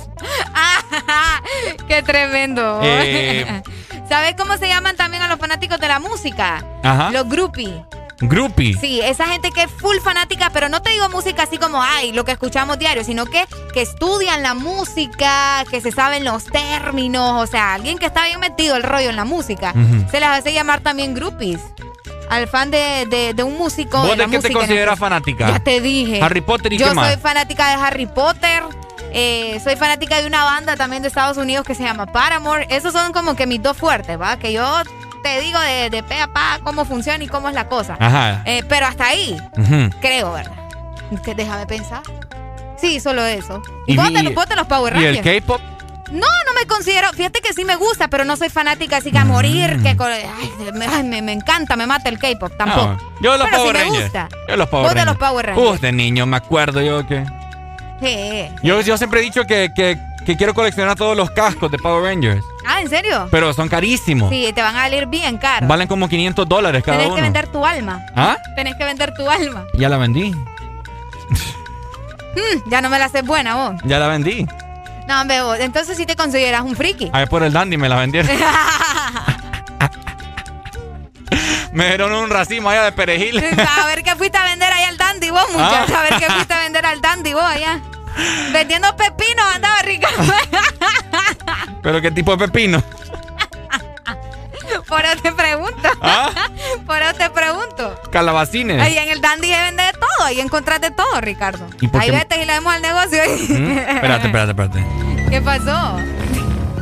[1.88, 2.80] qué tremendo.
[2.84, 3.64] Eh.
[4.10, 6.64] ¿Sabes cómo se llaman también a los fanáticos de la música?
[6.84, 7.12] Ajá.
[7.12, 7.74] Los groupies.
[8.20, 8.78] Groupie.
[8.80, 12.14] Sí, esa gente que es full fanática, pero no te digo música así como, ay,
[12.14, 13.44] lo que escuchamos diario, sino que,
[13.74, 18.40] que estudian la música, que se saben los términos, o sea, alguien que está bien
[18.40, 19.74] metido el rollo en la música.
[20.10, 21.60] Se les hace llamar también groupies.
[22.30, 24.00] Al fan de, de- de un músico.
[24.00, 25.48] ¿Vos de, la qué te música consideras fanática?
[25.48, 26.22] Ya te dije.
[26.22, 27.12] Harry Potter y Yo qué más?
[27.14, 28.64] soy fanática de Harry Potter.
[29.12, 32.68] eh, soy fanática de una banda también de Estados Unidos que se llama Paramore.
[32.70, 34.38] Esos son como que mis dos fuertes, ¿va?
[34.38, 34.66] Que yo
[35.24, 37.96] te digo de, de pe a pa cómo funciona y cómo es la cosa.
[38.00, 38.42] Ajá.
[38.46, 39.38] Eh, pero hasta ahí,
[40.02, 40.52] creo, ¿verdad?
[41.24, 42.02] Que déjame pensar.
[42.78, 43.62] Sí, solo eso.
[43.88, 45.42] Y ¿Y vos te, los Power ¿Y el Rangers?
[45.42, 45.62] K-pop?
[46.12, 47.12] No, no me considero.
[47.14, 49.80] Fíjate que sí me gusta, pero no soy fanática así que a morir.
[49.82, 52.54] Que ay, me, me- me encanta, me mata el K-pop.
[52.58, 52.88] Tampoco.
[52.88, 54.04] No, yo los Pero sí Power me Rangers.
[54.04, 54.30] gusta.
[54.48, 55.20] Yo los Power Vos de Rangers.
[55.20, 55.70] los Power Rangers.
[55.76, 57.26] Uf, de niño me acuerdo yo que...
[58.02, 58.50] Sí.
[58.62, 62.04] Yo, yo siempre he dicho que, que, que quiero coleccionar todos los cascos de Power
[62.04, 62.44] Rangers.
[62.68, 63.28] Ah, ¿en serio?
[63.32, 64.30] Pero son carísimos.
[64.30, 65.66] Sí, te van a salir bien caro.
[65.68, 67.16] Valen como 500 dólares cada Tenés uno.
[67.16, 68.06] que vender tu alma.
[68.16, 68.38] ¿Ah?
[68.56, 69.66] Tenés que vender tu alma.
[69.74, 70.32] Ya la vendí.
[72.36, 73.76] Hmm, ya no me la haces buena vos.
[73.86, 74.46] Ya la vendí.
[75.08, 75.60] No, hombre, vos.
[75.60, 77.10] Entonces sí te consideras un friki.
[77.14, 78.30] A ver, por el dandy me la vendieron.
[81.74, 83.38] me dieron un racimo allá de perejil.
[83.78, 85.46] a ver qué fuiste a vender allá al dandy vos.
[85.58, 85.86] Ah.
[85.88, 87.80] A ver qué fuiste a vender al dandy vos allá.
[88.54, 90.08] Vendiendo pepinos andaba rica.
[91.84, 92.84] Pero qué tipo de pepino.
[94.88, 95.90] Por eso te pregunto.
[96.02, 96.30] ¿Ah?
[96.86, 98.00] Por eso te pregunto.
[98.12, 98.82] Calabacines.
[98.82, 100.26] Ahí en el dandy se vende de todo.
[100.26, 101.66] Ahí encontrás de todo, Ricardo.
[101.82, 103.20] ¿Y por Ahí qué- vete y le damos al negocio.
[103.50, 103.78] ¿Mm?
[103.78, 104.86] Espérate, espérate, espérate.
[105.30, 105.98] ¿Qué pasó?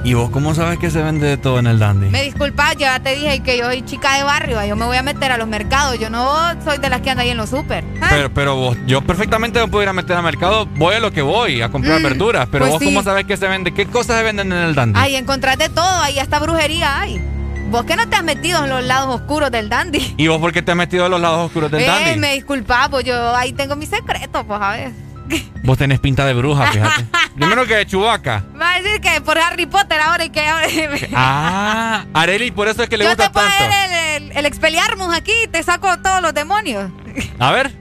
[0.06, 2.10] ¿Y vos cómo sabes que se vende de todo en el dandy?
[2.10, 4.62] Me disculpas, ya te dije que yo soy chica de barrio.
[4.66, 5.98] Yo me voy a meter a los mercados.
[5.98, 6.28] Yo no
[6.66, 7.86] soy de las que anda ahí en los súper.
[8.02, 11.00] Ah, Pero, pero vos, yo perfectamente me puedo ir a meter al mercado, voy a
[11.00, 12.50] lo que voy, a comprar Mm, verduras.
[12.52, 12.86] Pero pues vos, sí.
[12.86, 13.74] ¿cómo sabes que se vende?
[13.74, 15.00] ¿Qué cosas se venden en el dandy?
[15.00, 16.02] Ahí encontrás de todo.
[16.02, 17.22] Ahí hasta brujería hay.
[17.74, 20.14] ¿Vos que no te has metido en los lados oscuros del dandy?
[20.16, 22.19] ¿Y vos por qué te has metido a los lados oscuros del Eh, dandy?
[22.19, 24.92] me disculpas, pues yo ahí tengo mis secretos, pues a ver.
[25.64, 27.06] Vos tenés pinta de bruja, fíjate.
[27.35, 28.45] Primero que de chubaca.
[28.61, 30.68] Va a decir que por Harry Potter ahora y que ahora...
[31.16, 33.64] Ah, Areli, por eso es que le Yo gusta te tanto.
[33.68, 36.92] ver el, el, el aquí y te saco todos los demonios.
[37.40, 37.76] A ver.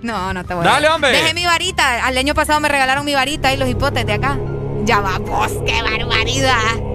[0.00, 1.10] No, no te voy Dale, a hombre.
[1.10, 2.06] Dejé mi varita.
[2.06, 4.38] Al año pasado me regalaron mi varita y los hipotes de acá.
[4.84, 6.93] Ya va, vos, qué barbaridad.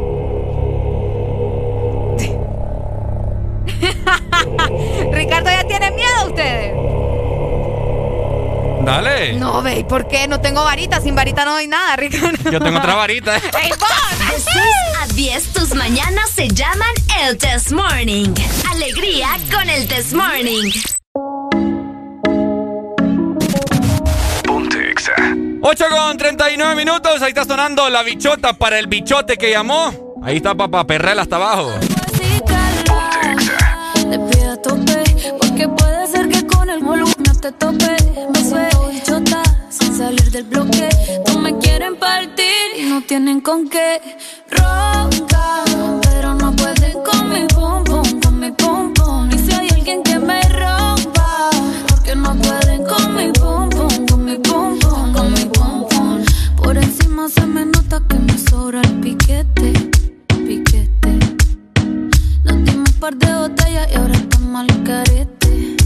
[5.11, 6.73] Ricardo ya tiene miedo ustedes.
[8.83, 9.33] Dale.
[9.33, 10.27] No, ve, ¿por qué?
[10.27, 11.01] No tengo varita.
[11.01, 12.49] Sin varita no doy nada, Ricardo.
[12.49, 13.35] Yo tengo otra varita.
[13.61, 14.31] ¡Ey, vos!
[14.31, 14.45] De 6
[15.01, 16.89] a 10, tus mañanas se llaman
[17.21, 18.33] el Test Morning.
[18.71, 20.71] Alegría con el Test Morning.
[24.43, 25.13] Ponte Exa.
[25.61, 27.21] 8 con 39 minutos.
[27.21, 29.93] Ahí está sonando la bichota para el bichote que llamó.
[30.23, 31.71] Ahí está papá Perrela hasta abajo.
[41.79, 42.45] Quieren partir
[42.77, 44.01] y no tienen con qué.
[44.49, 45.63] Ronca,
[46.01, 49.29] pero no pueden con mi pum pum, con mi pum pum.
[49.31, 51.49] Y si hay alguien que me rompa,
[51.87, 56.25] porque no pueden con mi pum pum, con mi pum pum, con mi pum pum.
[56.61, 59.71] Por encima se me nota que me sobra el piquete,
[60.27, 61.11] piquete.
[62.43, 65.77] Nos dimos un par de botellas y ahora estamos al carete.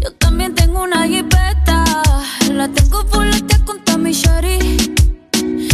[0.00, 1.84] Yo también tengo una jipeta,
[2.50, 5.01] la tengo fuletea con mi shorty.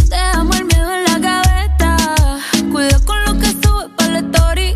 [0.09, 1.97] Dejamos el miedo en la gaveta,
[2.71, 4.75] cuida con lo que sube para la story.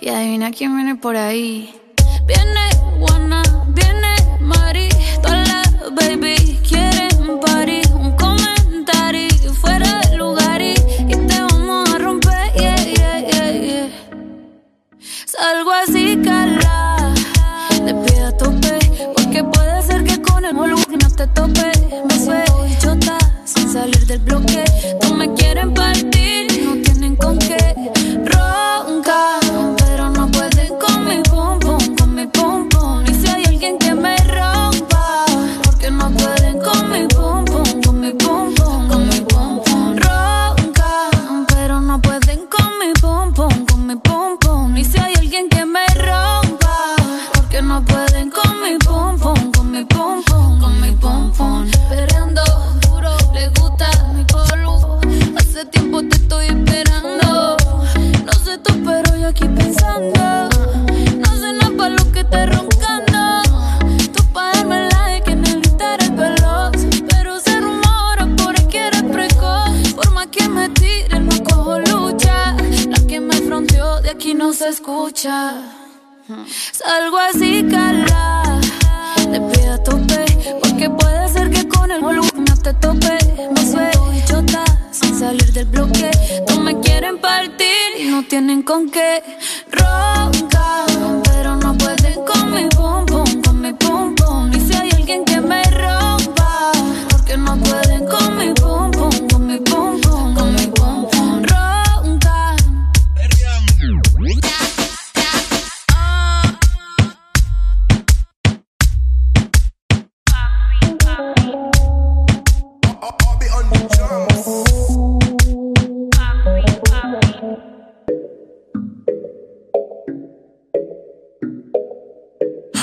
[0.00, 1.74] Y adivina quién viene por ahí.
[2.26, 2.60] Viene
[2.98, 4.88] Juana, viene Mari,
[5.22, 7.82] todas las baby quieren party.
[7.94, 10.74] Un comentario fuera del lugar y,
[11.08, 13.88] y te vamos a romper, yeah, yeah, yeah, yeah.
[15.26, 17.14] Salgo así, cala.
[17.84, 18.78] Te pido tope.
[19.14, 21.72] Porque puede ser que con el volumen te tope.
[22.08, 22.47] Me sin
[23.78, 24.64] salir del bloque.
[25.02, 26.47] No me quieren partir
[74.38, 75.52] no se escucha.
[76.72, 78.60] Salgo así, cala.
[79.16, 80.24] Te pido a tope.
[80.62, 83.18] Porque puede ser que con el volumen no te tope.
[83.52, 86.10] Me suelto bichota sin salir del bloque.
[86.48, 89.24] No me quieren partir y no tienen con qué.
[89.72, 90.86] Ronca,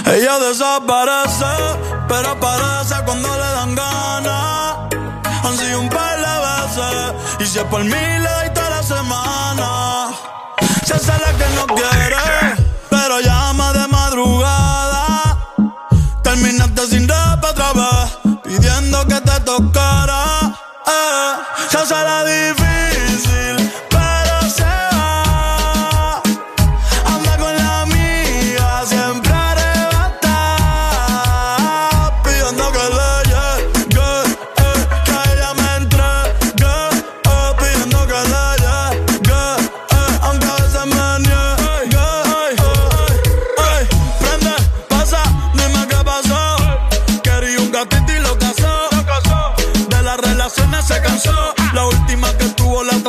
[0.07, 1.45] Ella desaparece,
[2.07, 4.75] pero aparece cuando le dan ganas.
[5.43, 8.83] Han sido un par de veces, y si es por mí le doy toda la
[8.83, 10.09] semana.
[10.85, 15.37] Se hace la que no quiere, pero llama de madrugada.
[16.23, 20.23] Terminaste sin rap otra vez, pidiendo que te tocara.
[20.85, 21.33] Eh,
[21.69, 22.64] se hace la difícil,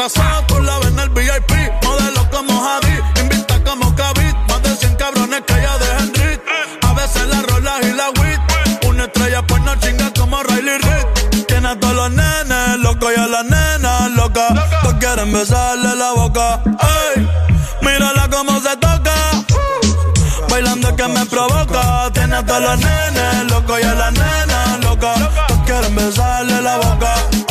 [0.07, 0.44] atrasó.
[0.47, 1.52] Tú la ves en el VIP.
[1.83, 3.20] Modelo como Javi.
[3.20, 4.36] Invita como Kavit.
[4.49, 6.41] Más de 100 cabrones que ella de Henry.
[6.83, 8.86] A veces la rolas y la wit.
[8.86, 11.44] Una estrella pues no chinga como Riley Reid.
[11.47, 14.49] Tiene a todos los nenes loco y a las nenas loca.
[14.83, 16.60] Todos quieren besarle la boca.
[16.65, 17.28] Ey,
[17.83, 19.15] mírala cómo se toca.
[20.49, 22.10] Bailando que me provoca.
[22.12, 25.15] Tiene a todos los nenes loco y a las nenas loca.
[25.49, 27.45] Todos quieren besarle la boca.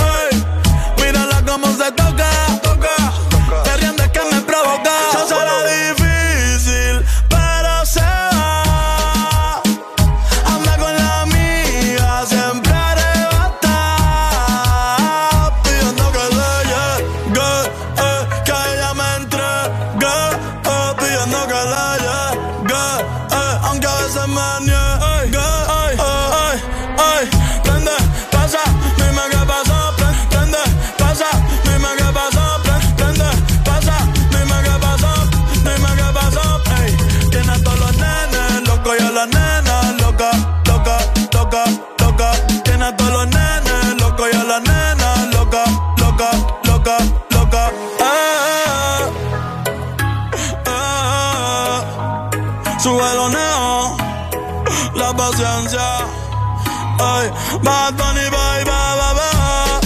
[57.65, 59.79] Bad Bunny, bye, bye, bye, bye.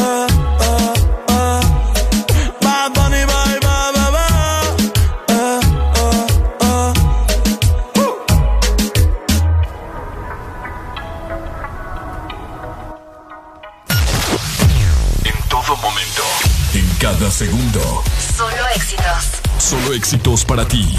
[0.00, 0.26] Eh,
[0.64, 0.92] eh,
[1.28, 1.60] eh.
[2.62, 4.72] Bad Bunny, bye, bye, bye, bye.
[5.28, 5.60] Eh,
[6.00, 6.16] eh,
[6.64, 6.92] eh.
[15.24, 16.24] En todo momento.
[16.72, 18.02] En cada segundo.
[18.36, 19.22] Solo éxitos.
[19.58, 20.96] Solo éxitos para ti.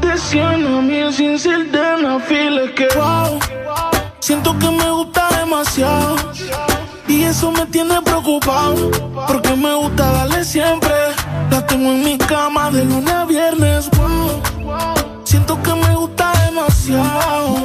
[0.00, 2.62] De 100 a mil sin ser de una fila.
[2.64, 3.38] Es que wow,
[4.20, 6.16] siento que me gusta demasiado.
[7.08, 8.90] Y eso me tiene preocupado.
[9.26, 10.94] Porque me gusta darle siempre.
[11.50, 13.90] La tengo en mi cama de lunes a viernes.
[13.96, 14.42] Wow,
[15.24, 17.56] siento que me gusta demasiado.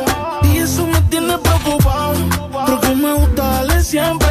[0.44, 2.16] Y eso me tiene preocupado.
[2.68, 4.30] Porque me gusta darle siempre.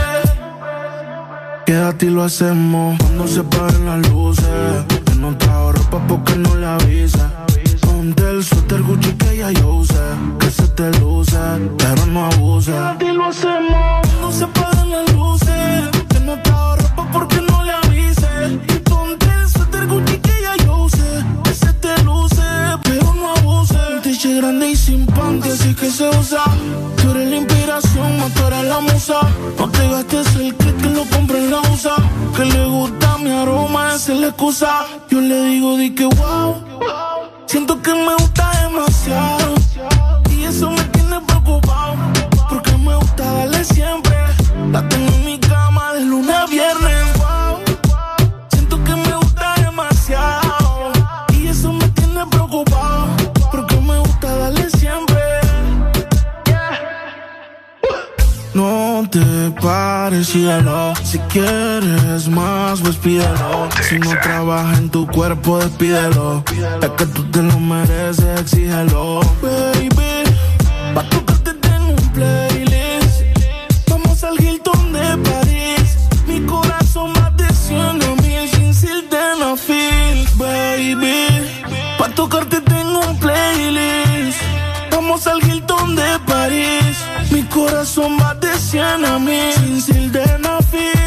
[1.66, 4.84] Quédate y lo hacemos cuando se apaguen las luces.
[4.88, 7.30] Que no trajo ropa porque no le avisa.
[8.04, 9.94] Ponte el suéter Gucci que ya yo usé.
[10.38, 11.38] Que se te luce,
[11.78, 12.74] pero no abuse.
[13.00, 15.88] Y lo hacemos cuando se apaguen las luces.
[16.10, 18.58] Que no trajo ropa porque no le avise.
[18.84, 21.24] Ponte el suéter Gucci que ya yo usé.
[21.44, 22.42] Que se te luce,
[22.82, 23.78] pero no abuse.
[23.94, 26.44] Un tiche grande y sin panty, así que se usa.
[27.00, 29.20] Tú eres la inspiración, más tú eres la musa.
[29.58, 31.96] No te gastes el que lo compre en la USA.
[32.36, 34.84] Que le gusta mi aroma, esa es la excusa.
[35.08, 36.74] Yo le digo, di que wow.
[37.54, 39.54] Siento que me gusta demasiado.
[40.28, 41.94] Y eso me tiene preocupado.
[42.48, 44.16] Porque me gusta darle siempre.
[44.72, 45.13] La tengo
[59.14, 60.92] te pares, síguelo.
[61.04, 63.68] Si quieres más, pues pídelo.
[63.88, 66.42] Si no trabaja en tu cuerpo, despídelo.
[66.82, 69.20] Es que tú te lo mereces, exígelo.
[69.40, 70.24] Baby,
[70.94, 73.22] pa' tocarte tengo un playlist.
[73.88, 75.96] Vamos al Hilton de París.
[76.26, 80.26] Mi corazón más de 100 a mil sin sildenafil.
[80.36, 81.28] Baby,
[81.98, 84.40] pa' tocarte tengo un playlist.
[84.90, 86.83] Vamos al Hilton de París.
[87.54, 91.03] Corazón va de 100 a mil sin sildenafil.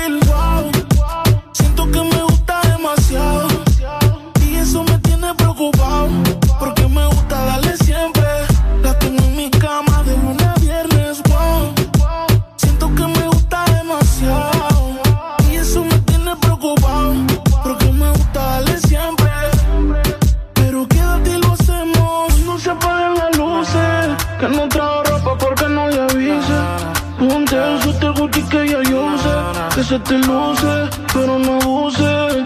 [29.97, 32.43] Que te luce, pero no abuse.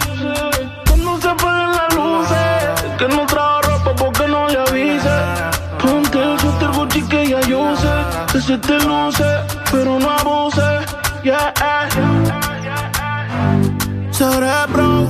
[0.85, 2.95] Que no se apaguen las luces.
[2.97, 5.17] Que no trajo ropa porque no le avise.
[5.77, 7.91] Ponte el suéter Gucci que ya yo usé.
[8.31, 9.25] Que se te luce,
[9.69, 10.61] pero no abuse.
[11.23, 11.53] Yeah.
[14.11, 15.09] Cerebro.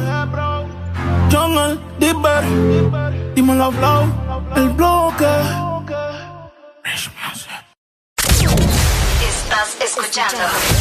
[1.32, 2.44] Jungle, Dipper.
[3.36, 4.04] Dímelo, Flow.
[4.56, 5.30] El bloque.
[9.30, 10.81] Estás escuchando.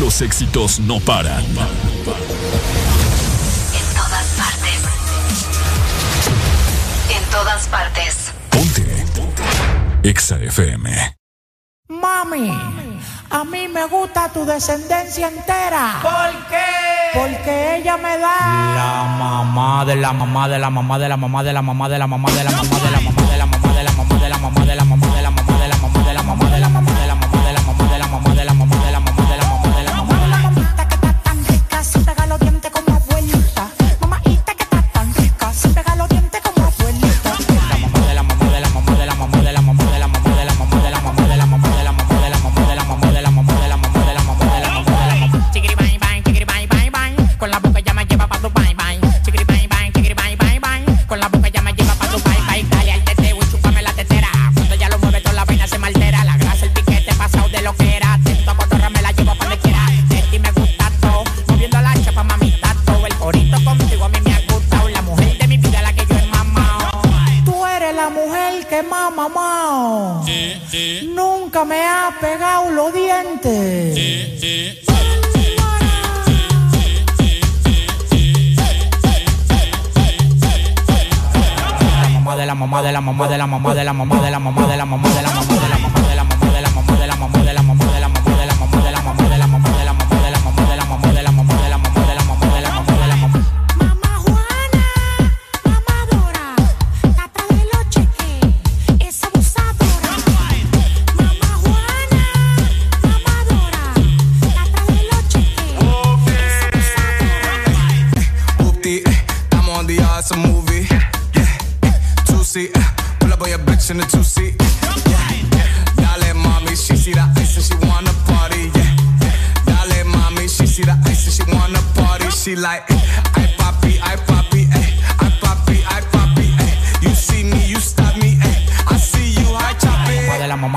[0.00, 1.44] Los éxitos no paran.
[1.44, 1.54] En
[3.94, 4.82] todas partes.
[7.10, 8.32] En todas partes.
[8.50, 9.04] Ponte.
[10.02, 11.16] Exa FM.
[11.88, 12.50] Mami,
[13.30, 16.00] a mí me gusta tu descendencia entera.
[16.02, 17.18] ¿Por qué?
[17.18, 18.36] Porque ella me da.
[18.74, 21.98] La mamá de la mamá de la mamá de la mamá de la mamá de
[21.98, 23.84] la mamá de la mamá de la mamá de la mamá de la mamá de
[23.84, 25.03] la mamá de la mamá de la mamá
[72.74, 73.94] los dientes.
[82.36, 84.66] de la mamá de la mamá de la mamá de la mamá de la mamá
[84.66, 85.63] de la mamá de la mamá de la mamá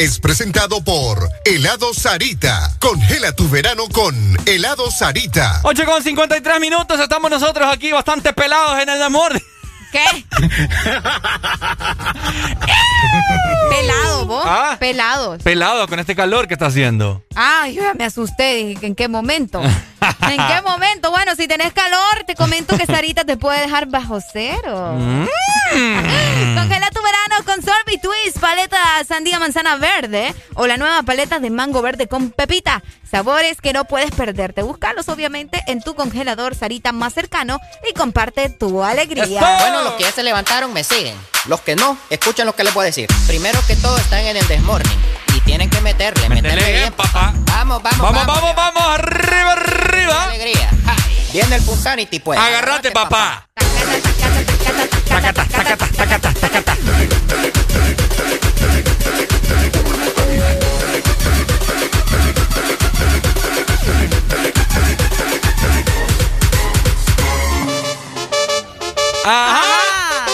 [0.00, 2.74] es presentado por Helado Sarita.
[2.80, 4.14] Congela tu verano con
[4.46, 5.60] Helado Sarita.
[5.62, 9.38] 8 con 53 minutos, estamos nosotros aquí bastante pelados en el amor.
[9.92, 10.24] ¿Qué?
[13.68, 14.42] Pelado, vos.
[14.46, 14.78] ¿Ah?
[14.80, 15.42] Pelados.
[15.42, 17.22] Pelado con este calor que está haciendo.
[17.34, 18.54] Ay, yo ya me asusté.
[18.54, 19.60] Dije, ¿en qué momento?
[20.22, 21.10] ¿En qué momento?
[21.10, 24.94] Bueno, si tenés calor, te comento que Sarita te puede dejar bajo cero.
[24.96, 25.26] Mm.
[26.56, 31.50] Congela tu verano con Sorbet Twist, paleta sandía manzana verde o la nueva paleta de
[31.50, 32.82] mango verde con pepita.
[33.08, 34.62] Sabores que no puedes perderte.
[34.62, 39.40] Búscalos obviamente en tu congelador Sarita más cercano y comparte tu alegría.
[39.60, 41.16] Bueno, los que ya se levantaron me siguen.
[41.46, 43.08] Los que no, escuchen lo que les voy a decir.
[43.26, 44.98] Primero que todo están en el desmorning
[45.50, 47.34] tienen que meterle, meterle bien, papá.
[47.46, 50.24] Vamos, vamos, Vamos, vamos, vamos, arriba, arriba.
[50.26, 50.70] Alegría.
[50.84, 50.96] Ja.
[51.32, 52.38] Viene el Punsanity, pues.
[52.38, 53.48] Agárrate, papá.
[69.24, 70.26] Ajá.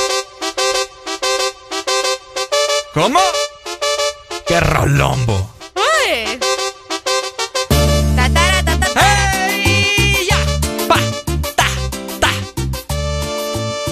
[2.93, 3.21] ¿Cómo?
[4.47, 5.51] ¡Qué rolombo!
[5.75, 6.39] Ay.
[8.95, 10.29] ¡Ey!
[10.31, 10.37] ¡Ya!
[10.87, 10.97] ¡Pa!
[11.57, 11.67] ¡Ta!
[12.21, 12.31] ¡Ta!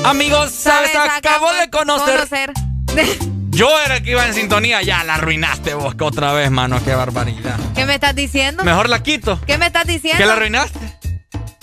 [0.09, 0.95] Amigos, ¿sabes?
[0.95, 2.53] Acabo de conocer.
[3.51, 4.81] Yo era el que iba en sintonía.
[4.83, 6.81] Ya la arruinaste vos otra vez, mano.
[6.85, 7.59] Qué barbaridad.
[7.75, 8.63] ¿Qué me estás diciendo?
[8.63, 9.41] Mejor la quito.
[9.47, 10.19] ¿Qué me estás diciendo?
[10.19, 10.79] ¿Que la arruinaste?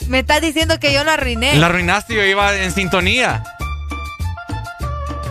[0.07, 1.55] Me estás diciendo que yo lo arruiné.
[1.55, 3.43] La arruinaste y yo iba en sintonía.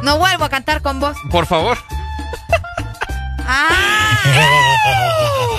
[0.03, 1.15] No vuelvo a cantar con vos.
[1.31, 1.77] Por favor.
[3.53, 4.19] Ah.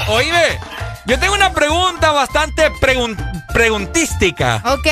[0.07, 0.59] Oíme,
[1.05, 3.17] yo tengo una pregunta bastante pregun-
[3.53, 4.61] preguntística.
[4.65, 4.87] Ok.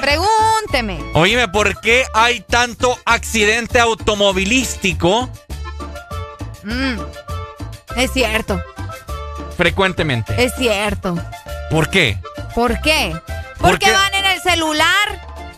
[0.00, 1.00] Pregúnteme.
[1.14, 5.28] Oíme, ¿por qué hay tanto accidente automovilístico
[6.62, 7.00] Mm.
[7.96, 8.62] Es cierto,
[9.56, 10.44] frecuentemente?
[10.44, 11.16] es cierto.
[11.70, 12.18] ¿Por qué?
[12.54, 13.18] ¿Por qué?
[13.58, 13.92] ¿Por Porque qué?
[13.92, 15.08] van en el celular.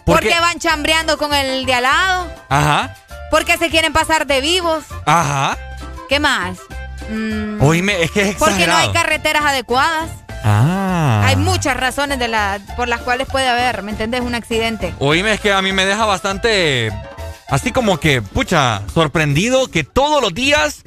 [0.05, 0.39] ¿Por Porque qué?
[0.41, 2.29] van chambreando con el de al lado.
[2.49, 2.95] Ajá,
[3.33, 4.85] Porque se quieren pasar de vivos.
[5.07, 5.59] ajá.
[6.13, 6.59] ¿Qué más?
[7.09, 10.11] Mm, Oíme, es que es porque no hay carreteras adecuadas.
[10.45, 11.23] Ah.
[11.25, 14.21] Hay muchas razones de la, por las cuales puede haber, ¿me entendés?
[14.21, 14.93] Un accidente.
[14.99, 16.93] Oíme, es que a mí me deja bastante.
[17.49, 20.83] Así como que, pucha, sorprendido que todos los días.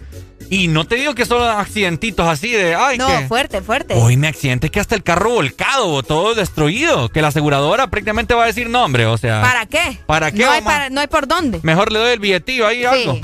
[0.51, 2.75] Y no te digo que solo accidentitos así de.
[2.75, 3.95] Ay, No, que- fuerte, fuerte.
[3.95, 7.09] Oíme, accidentes que hasta el carro volcado, todo destruido.
[7.09, 9.41] Que la aseguradora prácticamente va a decir, no, hombre, o sea.
[9.41, 9.97] ¿Para qué?
[10.05, 11.61] ¿Para qué No hay, para- no hay por dónde.
[11.63, 13.19] Mejor le doy el billetillo ahí algo.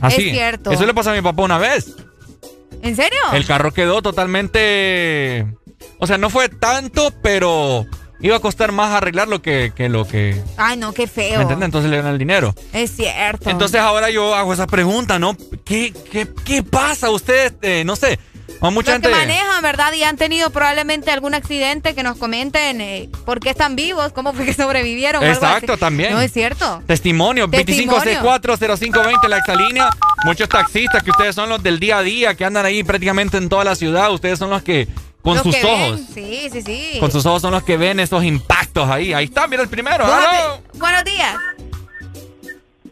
[0.00, 0.28] Así.
[0.28, 0.70] es cierto.
[0.72, 1.94] Eso le pasó a mi papá una vez.
[2.82, 3.18] ¿En serio?
[3.32, 5.46] El carro quedó totalmente.
[5.98, 7.86] O sea, no fue tanto, pero
[8.20, 10.40] iba a costar más arreglarlo que, que lo que.
[10.56, 11.40] Ay, no, qué ¿Me feo.
[11.42, 11.66] entiendes?
[11.66, 12.54] Entonces le dan el dinero.
[12.72, 13.50] Es cierto.
[13.50, 15.36] Entonces ahora yo hago esa pregunta, ¿no?
[15.64, 17.10] ¿Qué, qué, qué pasa?
[17.10, 18.18] Ustedes, eh, no sé.
[18.60, 19.26] A mucha Los que gente.
[19.26, 19.92] manejan, ¿verdad?
[19.94, 24.32] Y han tenido probablemente algún accidente que nos comenten eh, por qué están vivos, cómo
[24.32, 25.22] fue que sobrevivieron.
[25.22, 26.12] o algo Exacto, también.
[26.12, 26.82] No, es cierto.
[26.86, 28.20] Testimonio, Testimonio.
[28.22, 29.90] 25640520 la exalínea.
[30.24, 33.48] Muchos taxistas que ustedes son los del día a día, que andan ahí prácticamente en
[33.48, 34.12] toda la ciudad.
[34.12, 34.86] Ustedes son los que,
[35.22, 36.96] con Los sus que ven, ojos, Sí, sí, sí.
[37.00, 39.14] con sus ojos son los que ven esos impactos ahí.
[39.14, 40.04] Ahí está, mira el primero.
[40.74, 41.34] Buenos, días.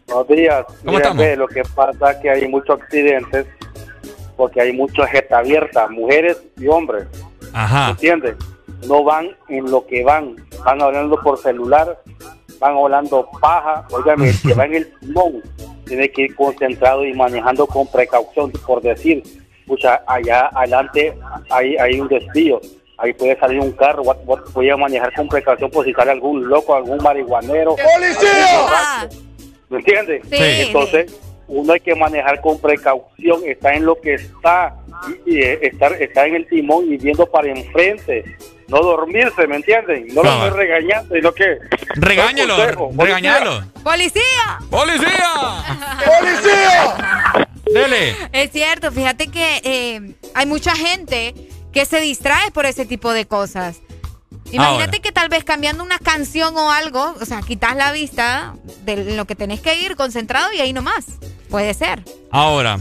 [0.07, 0.65] Buenos días.
[0.83, 1.17] ¿Cómo Mira, estamos?
[1.23, 3.45] ve, lo que pasa es que hay muchos accidentes
[4.39, 7.05] porque hay mucha jeta abierta, mujeres y hombres.
[7.53, 7.89] Ajá.
[7.89, 8.35] ¿Entiendes?
[8.87, 10.37] No van en lo que van.
[10.63, 12.01] Van hablando por celular,
[12.57, 13.85] van hablando paja.
[13.91, 15.43] Óigame, el que va en el timón
[15.85, 19.23] tiene que ir concentrado y manejando con precaución, por decir,
[19.67, 21.13] pucha, allá adelante
[21.49, 22.61] hay, hay un desvío.
[22.97, 26.11] Ahí puede salir un carro, voy a- voy a manejar con precaución por si sale
[26.11, 27.75] algún loco, algún marihuanero.
[27.75, 29.09] ¡Policía!
[29.69, 30.21] ¿Me entiendes?
[30.29, 30.71] Sí, Sí.
[31.49, 34.75] Uno hay que manejar con precaución, está en lo que está,
[35.25, 38.23] y, y, eh, estar, estar en el timón y viendo para enfrente.
[38.67, 40.07] No dormirse, ¿me entienden?
[40.13, 41.57] No lo estoy regañando, sino que...
[41.95, 42.55] Regáñalo,
[42.95, 43.63] regañalo.
[43.83, 44.59] ¡Policía!
[44.69, 45.33] ¡Policía!
[46.19, 47.47] ¡Policía!
[47.65, 48.15] Dele.
[48.31, 51.33] Es cierto, fíjate que eh, hay mucha gente
[51.73, 53.81] que se distrae por ese tipo de cosas.
[54.51, 54.99] Imagínate Ahora.
[54.99, 59.25] que tal vez cambiando una canción o algo, o sea, quitas la vista de lo
[59.25, 61.05] que tenés que ir concentrado y ahí nomás.
[61.49, 62.03] Puede ser.
[62.31, 62.79] Ahora,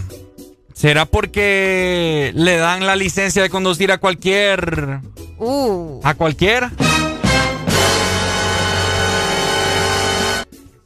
[0.75, 5.01] ¿será porque le dan la licencia de conducir a cualquier.
[5.39, 6.01] Uh.
[6.03, 6.73] a cualquiera?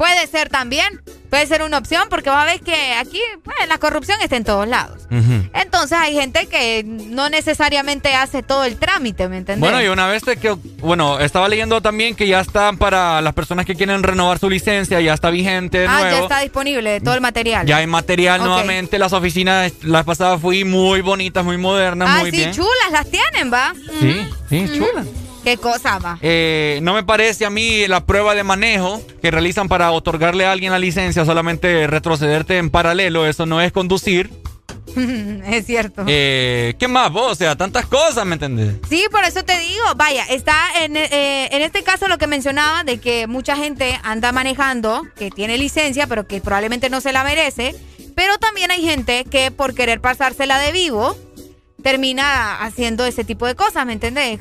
[0.03, 1.01] Puede ser también.
[1.31, 4.43] Puede ser una opción porque vas a ver que aquí pues, la corrupción está en
[4.43, 5.07] todos lados.
[5.55, 9.61] Entonces hay gente que no necesariamente hace todo el trámite, ¿me entendés?
[9.61, 13.65] Bueno, y una vez que, bueno, estaba leyendo también que ya están para las personas
[13.65, 16.17] que quieren renovar su licencia, ya está vigente de ah, nuevo.
[16.17, 17.65] ya está disponible todo el material.
[17.65, 18.99] Ya hay material nuevamente.
[18.99, 22.53] Las oficinas, la pasada fui muy bonitas, muy modernas, Ah, muy sí, bien.
[22.53, 23.73] chulas las tienen, ¿va?
[24.01, 25.05] Sí, sí, chula.
[25.45, 26.19] ¿Qué cosa va?
[26.23, 30.53] Eh, no me parece a mí la prueba de manejo que realizan para otorgarle a
[30.53, 34.31] alguien la licencia, solamente retrocederte en paralelo, eso no es conducir.
[34.97, 36.05] es cierto.
[36.07, 37.33] Eh, ¿Qué más vos?
[37.33, 38.77] O sea, tantas cosas, ¿me entendés?
[38.89, 42.85] Sí, por eso te digo, vaya, está en, eh, en este caso lo que mencionaba
[42.85, 47.25] de que mucha gente anda manejando, que tiene licencia, pero que probablemente no se la
[47.25, 47.75] merece,
[48.15, 51.17] pero también hay gente que por querer pasársela de vivo,
[51.83, 54.39] termina haciendo ese tipo de cosas, ¿me entendés?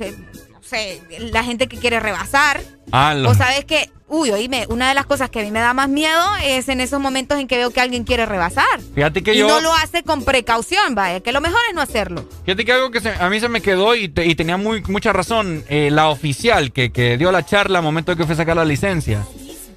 [1.32, 2.62] La gente que quiere rebasar,
[2.94, 5.74] Ah, o sabes que, uy, oíme, una de las cosas que a mí me da
[5.74, 8.82] más miedo es en esos momentos en que veo que alguien quiere rebasar.
[8.94, 9.48] Fíjate que y yo.
[9.48, 12.26] no lo hace con precaución, vaya, que lo mejor es no hacerlo.
[12.46, 14.82] Fíjate que algo que se- a mí se me quedó y, te- y tenía muy,
[14.84, 18.34] mucha razón, eh, la oficial que, que dio la charla al momento de que fue
[18.34, 19.26] a sacar la licencia,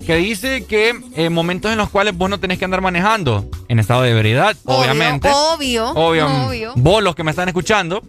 [0.04, 3.78] que dice que en momentos en los cuales vos no tenés que andar manejando en
[3.78, 5.30] estado de ebriedad, Obvio, obviamente.
[5.32, 6.72] obvio, Obvio, obvio.
[6.76, 8.02] Vos los que me están escuchando,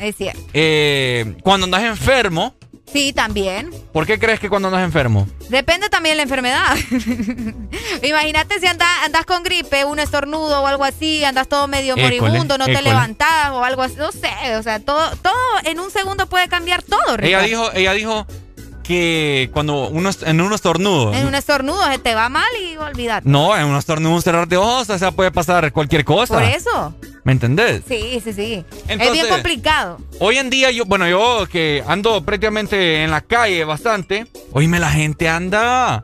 [0.00, 0.40] Es cierto.
[0.52, 2.54] eh, cuando andas enfermo,
[2.92, 3.70] Sí, también.
[3.92, 5.26] ¿por qué crees que cuando andas enfermo?
[5.48, 6.76] Depende también de la enfermedad.
[8.02, 12.20] Imagínate si andas, andas con gripe, un estornudo o algo así, andas todo medio École,
[12.20, 15.34] moribundo, no te levantás o algo así, no sé, o sea, todo, todo
[15.64, 18.26] en un segundo puede cambiar todo, Ella dijo, ella dijo
[18.86, 21.12] que cuando uno en un estornudo.
[21.12, 23.28] En un estornudo se te va mal y olvídate.
[23.28, 26.34] No, en un estornudo, un cerrar de ojos, o sea, puede pasar cualquier cosa.
[26.34, 26.94] Por eso.
[27.24, 27.82] ¿Me entendés?
[27.88, 28.64] Sí, sí, sí.
[28.86, 29.98] es bien complicado.
[30.20, 34.90] Hoy en día, yo, bueno, yo que ando prácticamente en la calle bastante, oíme, la
[34.90, 36.02] gente anda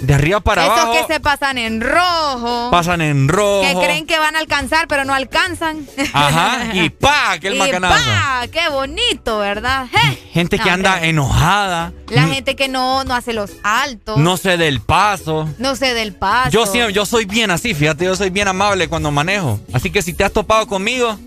[0.00, 1.06] de arriba para Esos abajo.
[1.06, 2.70] que se pasan en rojo.
[2.70, 3.62] Pasan en rojo.
[3.62, 5.86] Que creen que van a alcanzar, pero no alcanzan.
[6.12, 7.94] Ajá, y pa, que el macanazo.
[8.04, 9.86] pa, qué bonito, ¿verdad?
[10.32, 11.08] Gente que No, anda hombre.
[11.10, 11.92] enojada.
[12.08, 14.18] La n- gente que no, no hace los altos.
[14.18, 15.48] No sé del paso.
[15.58, 16.50] No se del paso.
[16.50, 19.60] Yo siempre, yo soy bien así, fíjate, yo soy bien amable cuando manejo.
[19.72, 21.18] Así que si te has topado conmigo,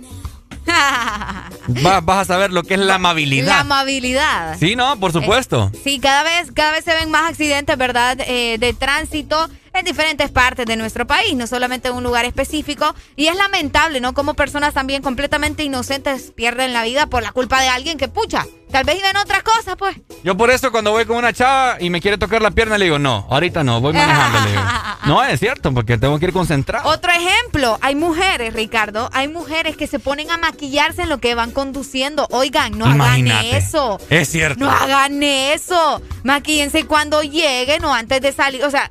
[1.85, 3.59] va- vas a saber lo que es la La amabilidad.
[3.59, 4.57] amabilidad.
[4.59, 5.71] Sí, no, por supuesto.
[5.83, 8.17] Sí, cada vez, cada vez se ven más accidentes, ¿verdad?
[8.21, 12.93] Eh, de tránsito en diferentes partes de nuestro país, no solamente en un lugar específico.
[13.15, 14.13] Y es lamentable, ¿no?
[14.13, 18.45] Como personas también completamente inocentes pierden la vida por la culpa de alguien que, pucha,
[18.71, 19.97] tal vez iban otras cosas, pues.
[20.23, 22.85] Yo por eso cuando voy con una chava y me quiere tocar la pierna le
[22.85, 24.41] digo, no, ahorita no, voy manejando.
[24.41, 24.63] le digo.
[25.05, 26.89] No, es cierto, porque tengo que ir concentrado.
[26.89, 31.33] Otro ejemplo, hay mujeres, Ricardo, hay mujeres que se ponen a maquillarse en lo que
[31.33, 32.27] van conduciendo.
[32.31, 33.47] Oigan, no Imagínate.
[33.47, 33.99] hagan eso.
[34.09, 34.65] Es cierto.
[34.65, 36.01] No hagan eso.
[36.23, 38.65] Maquillense cuando lleguen o antes de salir.
[38.65, 38.89] O sea,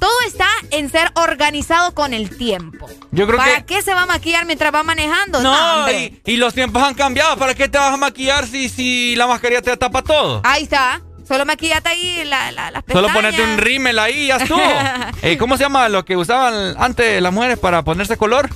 [0.00, 2.88] todo está en ser organizado con el tiempo.
[3.12, 5.40] Yo creo ¿Para que- qué se va a maquillar mientras va manejando?
[5.42, 7.36] No, y, y los tiempos han cambiado.
[7.36, 10.40] ¿Para qué te vas a maquillar si, si la mascarilla te tapa todo?
[10.44, 11.00] Ahí está.
[11.28, 13.14] Solo maquillate ahí la, la, las Solo pestañas.
[13.14, 14.60] ponerte un rímel ahí y ya estuvo.
[15.22, 18.48] Eh, ¿Cómo se llama lo que usaban antes las mujeres para ponerse color?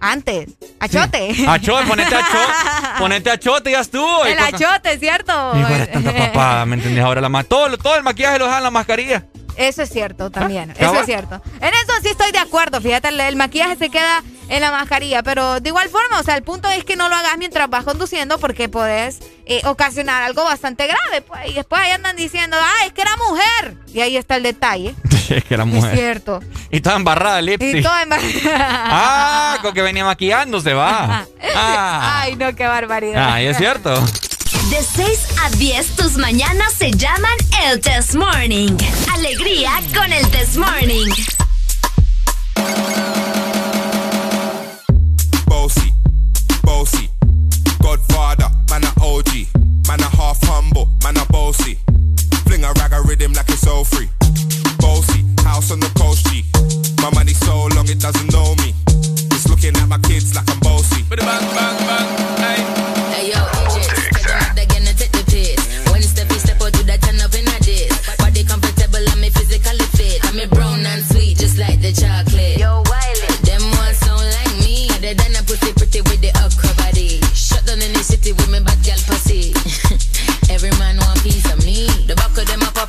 [0.00, 0.50] Antes.
[0.80, 1.34] Achote.
[1.48, 2.52] Achote, ponete achote.
[2.98, 4.26] Ponete achote y ya estuvo.
[4.28, 5.32] Y El achote, ¿cierto?
[5.58, 7.02] Hijo, tanta papada, ¿me entendés?
[7.02, 9.26] Ahora la ma- todo, todo el maquillaje lo dejan en la mascarilla.
[9.56, 11.00] Eso es cierto también, eso cabal.
[11.00, 11.40] es cierto.
[11.60, 15.22] En eso sí estoy de acuerdo, fíjate, el, el maquillaje se queda en la mascarilla,
[15.22, 17.84] pero de igual forma, o sea, el punto es que no lo hagas mientras vas
[17.84, 22.84] conduciendo porque podés eh, ocasionar algo bastante grave, pues, y después ahí andan diciendo, ah,
[22.86, 24.94] es que era mujer, y ahí está el detalle.
[25.30, 25.96] es que era Es mujer.
[25.96, 26.40] cierto.
[26.70, 27.76] Y estaba embarrada lipstick.
[27.76, 28.10] Y todo en...
[28.56, 31.26] Ah, con que venía maquillándose, va.
[31.56, 33.32] Ah, Ay, no, qué barbaridad.
[33.34, 33.94] ah, y es cierto.
[34.74, 38.76] De 6 a 10, tus mañanas se llaman el Test Morning.
[39.14, 41.08] Alegría con el Test Morning.
[45.46, 45.92] Bossy,
[46.64, 47.08] bossy,
[47.78, 49.46] Godfather, man a OG,
[49.86, 51.78] man a half humble, man a bossy.
[52.44, 54.08] Fling a rag a rhythm like it's all free.
[54.80, 56.42] Bossy, house on the coast G.
[57.00, 58.74] My money so long it doesn't know me.
[59.30, 61.04] It's looking at my kids like I'm bossy.
[61.10, 62.08] Bang bang bang,
[62.42, 62.94] hey.
[63.14, 63.53] Hey yo,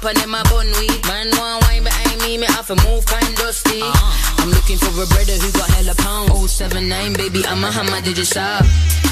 [0.08, 1.02] and them a bun weed.
[1.08, 3.82] Man want wine behind me, me have to move kind dusty.
[3.82, 4.44] Uh-huh.
[4.44, 6.30] I'm looking for a brother who got hella pound.
[6.50, 8.64] 079, baby, I'm a hammer, did you stop?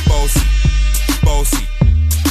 [0.08, 0.46] Bossy,
[1.24, 1.66] bossy,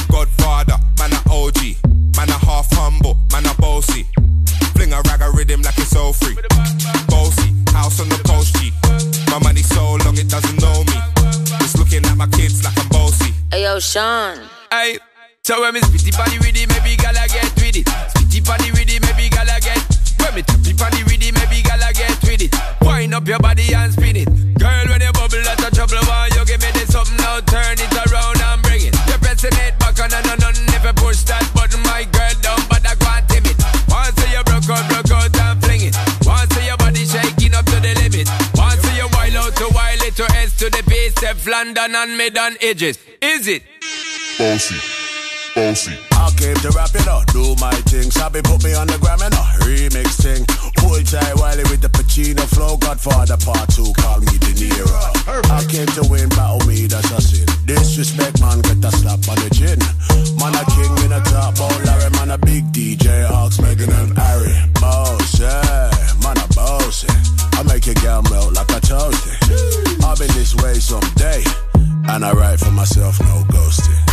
[0.09, 1.75] Godfather, man a OG,
[2.15, 4.07] man a half humble, man a bossy.
[4.75, 6.37] Fling a rag a rhythm like it's all free.
[7.07, 8.71] Bossy, house on the coast G.
[9.29, 10.97] My money so long it doesn't know me.
[11.59, 13.33] It's looking at my kids like I'm bossy.
[13.51, 14.39] Hey yo, Sean.
[14.71, 14.99] Hey,
[15.43, 18.02] so when me spitty body with it, maybe gala get with it.
[18.43, 19.79] Body with it, maybe gala get.
[20.19, 22.51] When me tappy body with it, maybe gala get with it.
[22.81, 24.27] Wind up your body and spin it.
[24.59, 27.39] Girl, when you bubble out of trouble, why you give me this something now?
[27.47, 28.95] Turn it around and bring it.
[29.07, 32.35] You're pressing it back on and on and if you push that button, my girl
[32.43, 33.57] down, but I can't tame it.
[33.87, 35.95] Once you broke out, broke out and fling it.
[36.27, 38.27] Once your body shaking up to the limit.
[38.59, 42.17] Once you wild out to wild it to S to the base, step London and
[42.17, 42.99] mid on edges.
[43.21, 43.63] Is it?
[44.37, 44.75] Bossy,
[45.55, 45.97] bossy.
[46.11, 48.11] I came to rap it up, do my thing.
[48.11, 50.45] Sabi put me on the gram and a remix thing.
[50.81, 52.77] Hold tight Wiley with the Pacino flow.
[52.77, 55.03] Godfather part two, call me De Niro.
[55.49, 57.47] I came to win, battle me, that's a sin.
[57.65, 59.79] Disrespect, man, get a slap on the chin.
[60.37, 64.17] Man, a king in a top, oh Larry, man, a big DJ, Ox, Megan and
[64.17, 64.53] Harry.
[64.79, 65.89] Boss, yeah,
[66.23, 67.05] man, a boss.
[67.53, 69.33] I make your girl melt like a toasty.
[70.03, 71.43] I'll be this way someday.
[72.05, 74.12] And I write for myself, no ghosting.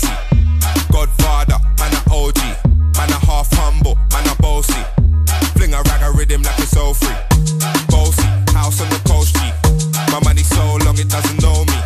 [0.00, 0.92] bossy.
[0.92, 2.38] Godfather, man a OG.
[2.96, 4.82] Man a half humble, man a bossy.
[5.56, 7.14] Fling a rag a rhythm like it's all free.
[7.88, 9.40] Bossy, house on the coast G.
[10.12, 11.78] My money so long it doesn't know me.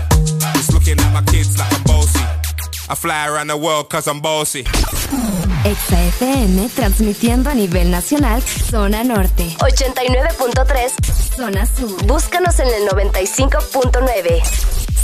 [0.54, 2.20] It's looking at my kids like I'm bossy.
[2.88, 4.64] I fly around the world cause I'm bossy.
[5.64, 9.56] ExaFM transmitiendo a nivel nacional, zona norte.
[9.58, 12.04] 89.3, zona sur.
[12.04, 14.81] Búscanos en el 95.9.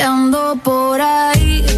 [0.00, 1.77] ando por ahí.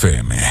[0.00, 0.49] FM.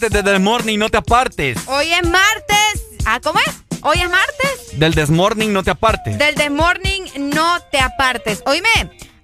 [0.00, 0.10] Martes.
[0.10, 1.58] Desde el morning, no te apartes.
[1.66, 2.82] Hoy es martes.
[3.06, 3.54] Ah, ¿cómo es?
[3.82, 4.78] Hoy es martes.
[4.78, 6.18] Del Desmorning, no te apartes.
[6.18, 8.42] Del Desmorning, no te apartes.
[8.46, 8.68] Oíme,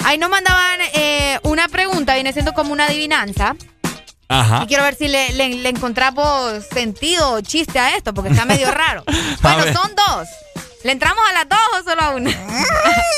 [0.04, 3.56] ahí nos mandaban eh, una pregunta, viene siendo como una adivinanza.
[4.28, 4.62] Ajá.
[4.62, 8.44] Y quiero ver si le, le- le encontramos sentido o chiste a esto, porque está
[8.44, 9.04] medio raro.
[9.42, 10.28] Bueno, son dos.
[10.84, 12.30] ¿Le entramos a las dos o solo a una?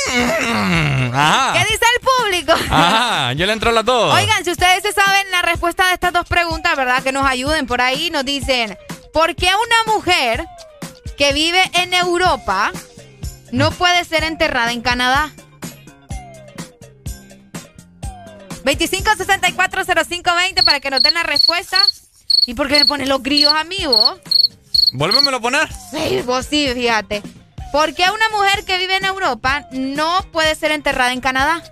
[1.12, 1.52] Ajá.
[1.55, 2.52] ¿Qué dice el público?
[2.70, 4.15] Ajá, yo le entro a las dos.
[4.15, 7.02] Oigan, si ustedes se saben respuesta de estas dos preguntas, ¿verdad?
[7.02, 8.10] Que nos ayuden por ahí.
[8.10, 8.76] Nos dicen,
[9.12, 10.47] ¿por qué una mujer
[11.16, 12.73] que vive en Europa
[13.52, 15.32] no puede ser enterrada en Canadá?
[18.64, 21.78] 25640520 para que nos den la respuesta.
[22.47, 24.18] ¿Y por qué me ponen los grillos a mí, vos?
[24.92, 25.68] Vuélvemelo a poner.
[25.90, 27.23] Sí, vos sí, fíjate.
[27.73, 31.62] ¿Por qué una mujer que vive en Europa no puede ser enterrada en Canadá?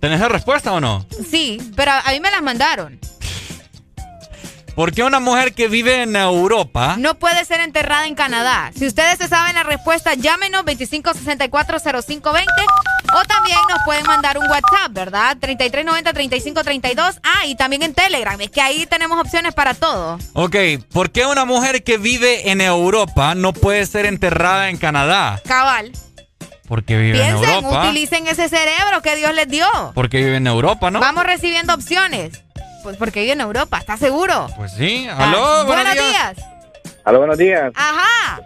[0.00, 1.06] ¿Tenés la respuesta o no?
[1.30, 2.98] Sí, pero a mí me las mandaron.
[4.74, 8.70] ¿Por qué una mujer que vive en Europa No puede ser enterrada en Canadá.
[8.74, 12.46] Si ustedes se saben la respuesta, llámenos 25640520
[13.12, 15.36] o también nos pueden mandar un WhatsApp, ¿verdad?
[15.38, 17.20] 3390-3532.
[17.22, 18.40] Ah, y también en Telegram.
[18.40, 20.18] Es que ahí tenemos opciones para todo.
[20.32, 20.56] Ok,
[20.92, 25.42] ¿por qué una mujer que vive en Europa no puede ser enterrada en Canadá?
[25.46, 25.92] Cabal.
[26.70, 27.88] Porque vive en Piensen, Europa.
[27.88, 29.66] utilicen ese cerebro que Dios les dio.
[29.94, 31.00] Porque vive en Europa, ¿no?
[31.00, 32.42] Vamos recibiendo opciones.
[32.84, 34.46] Pues porque vive en Europa, ¿estás seguro?
[34.56, 35.06] Pues sí.
[35.10, 36.36] Ah, Aló, buenos días.
[37.04, 37.72] Aló, buenos días.
[37.74, 38.40] Ajá.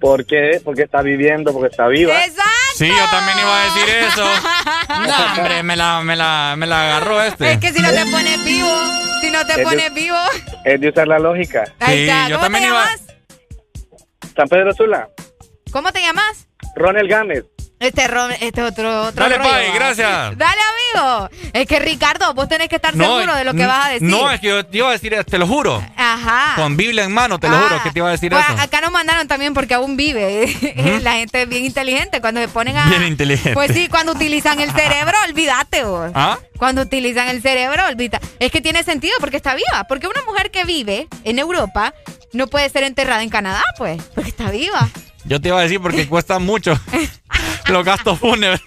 [0.00, 0.60] ¿Por qué?
[0.64, 2.24] Porque está viviendo, porque está viva.
[2.24, 2.50] Exacto.
[2.74, 4.24] Sí, yo también iba a decir eso.
[5.06, 7.52] No, hombre, me la, me la, me la agarró este.
[7.52, 8.68] Es que si no te pones vivo,
[9.20, 10.16] si no te Es de- pones vivo.
[10.64, 11.64] Es de usar la lógica.
[11.80, 12.28] Ahí Sí, está.
[12.28, 13.00] yo ¿Cómo te también iba- llamas?
[14.36, 15.08] San Pedro Sula.
[15.70, 16.46] ¿Cómo te llamas?
[16.74, 17.44] Ronald Gámez.
[17.78, 19.74] Este, Ron- este otro, otro Dale, rollo, Pai, ¿va?
[19.74, 20.08] gracias.
[20.38, 20.60] Dale,
[20.94, 21.28] amigo.
[21.52, 24.08] Es que Ricardo, vos tenés que estar seguro de lo que vas a decir.
[24.08, 25.84] No, es que yo te iba a decir, te lo juro.
[25.96, 26.52] Ajá.
[26.54, 27.62] Con Biblia en mano, te lo Ah.
[27.68, 28.56] juro, que te iba a decir Pues, eso.
[28.60, 31.00] acá nos mandaron también porque aún vive.
[31.02, 32.20] La gente es bien inteligente.
[32.20, 32.88] Cuando se ponen a.
[32.88, 33.54] Bien inteligente.
[33.54, 36.12] Pues sí, cuando utilizan el cerebro, olvídate vos.
[36.14, 36.38] ¿Ah?
[36.58, 38.20] Cuando utilizan el cerebro, olvida.
[38.38, 39.84] Es que tiene sentido porque está viva.
[39.88, 41.94] Porque una mujer que vive en Europa
[42.32, 44.00] no puede ser enterrada en Canadá, pues.
[44.14, 44.88] Porque está viva.
[45.24, 46.78] Yo te iba a decir porque cuesta mucho
[47.66, 48.60] los gastos fúnebres.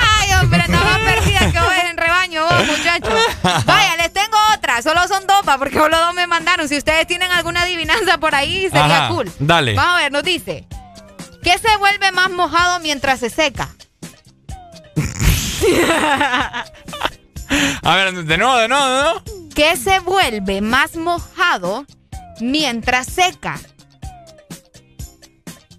[0.00, 3.20] Ay, hombre, estaba más perdida que vos en rebaño, vos, muchachos.
[3.64, 4.82] Vaya, les tengo otra.
[4.82, 6.68] Solo son dos, pa, porque solo dos me mandaron.
[6.68, 9.30] Si ustedes tienen alguna adivinanza por ahí, sería Ajá, cool.
[9.38, 9.74] dale.
[9.74, 10.66] Vamos a ver, nos dice.
[11.42, 13.68] ¿Qué se vuelve más mojado mientras se seca?
[17.82, 19.22] A ver, de nuevo, de nuevo, de nuevo.
[19.54, 21.84] ¿Qué se vuelve más mojado
[22.42, 23.58] mientras seca?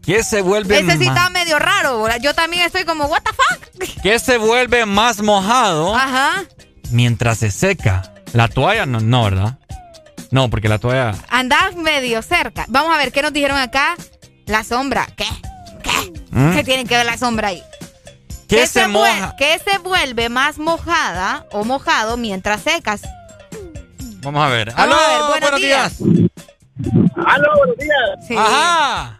[0.05, 2.05] ¿Qué se vuelve Ese sí está medio raro.
[2.21, 4.01] Yo también estoy como, ¿what the fuck?
[4.01, 6.43] ¿Qué se vuelve más mojado Ajá.
[6.91, 8.13] mientras se seca?
[8.33, 9.59] La toalla no, no, ¿verdad?
[10.31, 11.13] No, porque la toalla.
[11.29, 12.65] Andás medio cerca.
[12.67, 13.95] Vamos a ver qué nos dijeron acá.
[14.45, 15.07] La sombra.
[15.15, 15.25] ¿Qué?
[16.31, 16.53] ¿Mm?
[16.53, 17.63] ¿Qué tiene que ver la sombra ahí?
[18.49, 19.35] ¿Qué se moja?
[19.37, 23.01] ¿Qué se vuelve más mojada o mojado mientras secas?
[24.21, 24.73] Vamos a ver.
[24.73, 24.95] Vamos ¡Aló!
[24.95, 25.93] a ver, buenos días.
[27.25, 28.27] Aló, buenos días.
[28.27, 28.35] Sí.
[28.37, 29.19] ¡Ajá!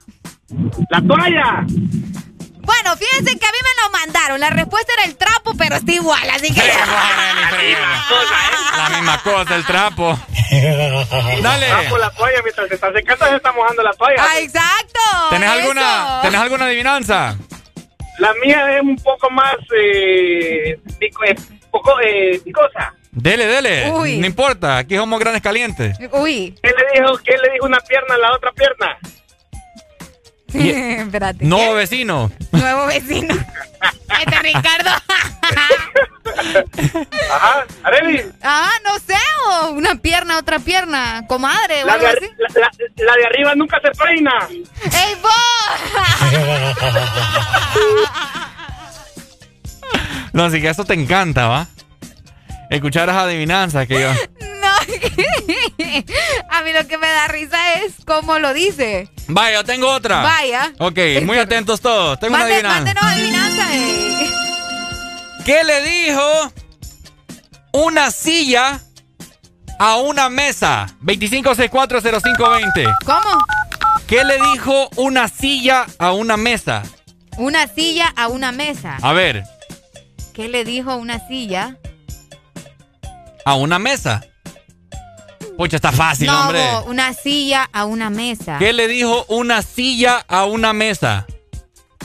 [0.90, 1.66] La toalla.
[2.66, 4.40] Bueno, fíjense que a mí me lo mandaron.
[4.40, 6.62] La respuesta era el trapo, pero está igual, así que.
[8.78, 10.18] La misma cosa, el trapo.
[11.42, 11.72] Dale.
[11.72, 14.16] Ah, por la toalla, mientras se está secando se está mojando la toalla.
[14.20, 15.00] Ah, exacto.
[15.32, 15.60] ¿Tenés eso.
[15.62, 17.36] alguna, ¿Tenés alguna adivinanza?
[18.20, 21.36] La mía es un poco más, eh, pico- eh,
[21.72, 22.94] poco, eh, picosa.
[23.16, 23.92] Dele, dele.
[23.92, 24.18] Uy.
[24.18, 25.96] No importa, aquí somos grandes calientes.
[26.12, 26.58] Uy.
[26.62, 28.98] ¿Qué le dijo, qué le dijo una pierna a la otra pierna?
[31.04, 31.46] Espérate.
[31.46, 32.32] Nuevo vecino.
[32.52, 33.36] Nuevo vecino.
[34.24, 34.92] Este Ricardo.
[37.32, 38.22] Ajá, Areli.
[38.44, 39.16] Ah, no sé.
[39.50, 41.26] o una pierna, otra pierna.
[41.28, 42.20] Comadre o La algo de, así.
[42.26, 42.72] arri- la, la-
[43.06, 44.48] la de arriba nunca se peina.
[44.50, 45.32] ¡Ey, vos!
[50.32, 51.68] No, así que eso te encanta, ¿va?
[52.76, 54.12] Escuchar esas adivinanzas que yo.
[54.64, 54.70] No,
[56.50, 59.10] a mí lo que me da risa es cómo lo dice.
[59.28, 60.22] Vaya, tengo otra.
[60.24, 60.72] Vaya.
[60.80, 62.18] Ok, muy atentos todos.
[62.18, 62.94] Tengo una adivinanza.
[63.02, 63.76] adivinanza.
[63.76, 64.30] eh.
[65.46, 66.54] ¿Qué le dijo
[67.74, 68.80] una silla
[69.80, 70.88] a una mesa?
[71.04, 72.96] 25640520.
[73.06, 73.46] ¿Cómo?
[74.08, 76.84] ¿Qué le dijo una silla a una mesa?
[77.38, 78.98] Una silla a una mesa.
[79.02, 79.44] A ver,
[80.34, 81.76] ¿Qué le dijo una silla?
[83.46, 84.24] A una mesa.
[85.58, 86.60] Pucha, está fácil, no, hombre.
[86.72, 88.58] bo, una silla a una mesa.
[88.58, 91.28] ¿Qué le dijo una silla a una mesa?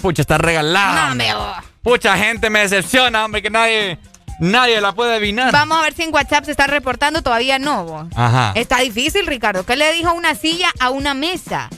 [0.02, 1.15] Pucha, está regalada.
[1.15, 1.55] No.
[1.83, 3.99] Pucha, gente me decepciona, hombre, que nadie,
[4.39, 5.50] nadie la puede adivinar.
[5.52, 7.23] Vamos a ver si en WhatsApp se está reportando.
[7.23, 7.84] Todavía no.
[7.84, 8.08] bo.
[8.15, 8.52] Ajá.
[8.55, 9.65] Está difícil, Ricardo.
[9.65, 11.70] ¿Qué le dijo una silla a una mesa?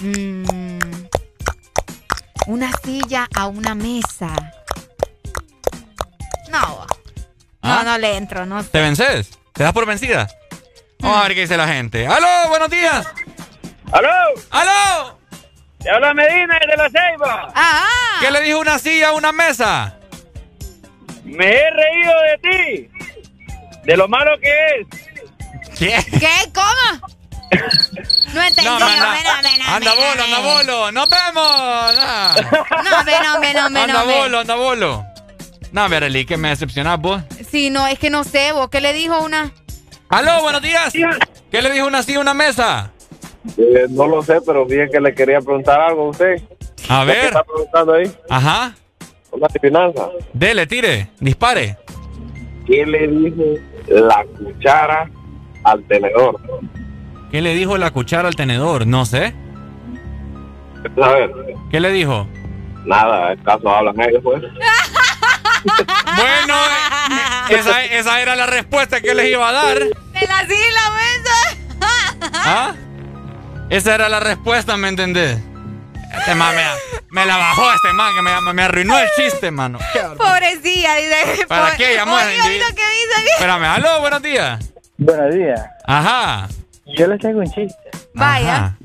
[0.00, 0.44] Mm,
[2.46, 4.34] una silla a una mesa.
[6.50, 6.60] No.
[6.60, 6.86] bo.
[7.64, 7.82] No, ¿Ah?
[7.82, 8.68] no le entro, no sé.
[8.68, 9.30] ¿Te vences?
[9.54, 10.28] ¿Te das por vencida?
[11.00, 12.06] Vamos a ver qué dice la gente.
[12.06, 12.48] ¡Aló!
[12.48, 13.06] ¡Buenos días!
[13.90, 14.10] ¡Aló!
[14.50, 15.18] ¡Aló!
[15.78, 17.48] Te habla Medina de la Ceiba.
[17.54, 19.96] Ah, ¿Qué le dijo una silla a una mesa?
[21.24, 22.90] Me he reído de ti.
[23.84, 25.78] De lo malo que es.
[25.78, 26.18] ¿Qué?
[26.18, 26.52] ¿Qué?
[26.54, 27.08] ¿Cómo?
[28.34, 28.68] No entendí.
[28.68, 30.92] No, anda, no, no, anda bolo, anda bolo.
[30.92, 31.94] ¡Nos vemos!
[31.98, 32.36] Ah.
[32.84, 35.13] No, no, no, no, Anda bolo, anda bolo.
[35.74, 37.20] No, Vereli, que me decepcionás vos.
[37.50, 38.68] Sí, no, es que no sé, vos.
[38.70, 39.50] ¿Qué le dijo una?
[40.08, 40.92] ¡Aló, buenos días!
[41.50, 42.92] ¿Qué le dijo una silla a una mesa?
[43.58, 46.40] Eh, no lo sé, pero bien que le quería preguntar algo a usted.
[46.88, 47.24] A ¿Qué ver.
[47.24, 48.08] está preguntando ahí?
[48.30, 48.72] Ajá.
[49.32, 50.10] Una adivinanza.
[50.32, 51.76] Dele, tire, dispare.
[52.68, 53.42] ¿Qué le dijo
[53.88, 55.10] la cuchara
[55.64, 56.40] al tenedor?
[57.32, 58.86] ¿Qué le dijo la cuchara al tenedor?
[58.86, 59.34] No sé.
[61.02, 61.32] A ver,
[61.72, 62.28] ¿Qué le dijo?
[62.86, 64.40] nada, ¿acaso hablan ellos, pues?
[65.64, 66.54] Bueno,
[67.50, 69.78] eh, esa, esa era la respuesta que les iba a dar.
[69.78, 72.30] ¡De la silla y la mesa!
[72.32, 72.74] ¿Ah?
[73.70, 75.38] Esa era la respuesta, ¿me entendés?
[76.18, 76.62] Este man me,
[77.10, 79.78] me la bajó este man, que me, me arruinó el chiste, mano.
[80.16, 81.46] Pobrecilla, dice.
[81.48, 82.68] ¿Para qué llamó Oye, individuo?
[82.68, 83.30] lo que dice.
[83.34, 84.72] Espérame, aló, buenos días.
[84.96, 85.60] Buenos días.
[85.86, 86.48] Ajá.
[86.86, 87.90] Yo les traigo un chiste.
[88.14, 88.56] Vaya.
[88.56, 88.76] Ajá.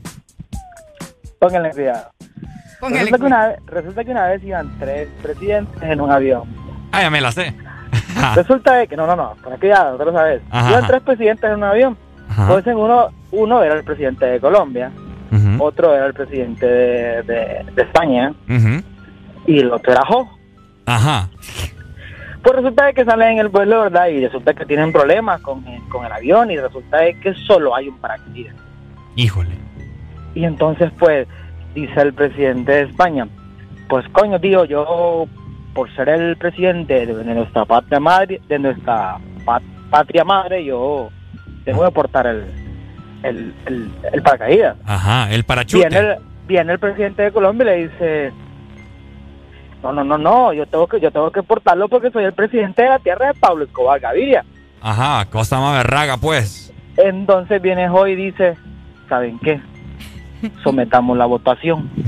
[1.40, 2.12] Pónganle cuidado.
[2.82, 6.69] Resulta, que una vez, resulta que una vez iban tres presidentes en un avión.
[6.92, 7.54] Ah, ya me la sé.
[8.36, 10.42] Resulta de que, no, no, no, pon cuidado, tú lo sabes.
[10.52, 11.98] Ajá, Iban tres presidentes en un avión.
[12.30, 12.42] Ajá.
[12.44, 14.92] Entonces uno, uno era el presidente de Colombia,
[15.60, 18.34] otro era el presidente de, de- de España
[19.48, 20.28] y el otro era Jo.
[20.86, 21.30] Ajá.
[22.42, 24.08] Pues resulta de que salen en el vuelo, ¿verdad?
[24.08, 27.90] Y resulta que tienen problemas con, con el avión y resulta de que solo hay
[27.90, 28.56] un paracaídas.
[29.16, 29.56] Híjole.
[30.36, 31.28] Y entonces, pues,
[31.76, 33.28] dice el presidente de España,
[33.90, 35.28] pues coño, tío, yo,
[35.74, 41.10] por ser el presidente de nuestra patria madre, de nuestra pa- patria madre, yo
[41.66, 42.44] tengo que portar el,
[43.24, 44.78] el, el, el paracaídas.
[44.86, 45.88] Ajá, el parachute.
[45.90, 46.18] Viene el,
[46.48, 48.32] viene el presidente de Colombia y le dice,
[49.84, 52.82] no, no, no, no, yo tengo que, yo tengo que portarlo porque soy el presidente
[52.84, 54.44] de la tierra de Pablo Escobar Gaviria.
[54.82, 56.74] Ajá, cosa más berraga, pues.
[56.98, 58.56] Entonces viene hoy y dice,
[59.08, 59.62] ¿saben qué?
[60.64, 61.90] Sometamos la votación.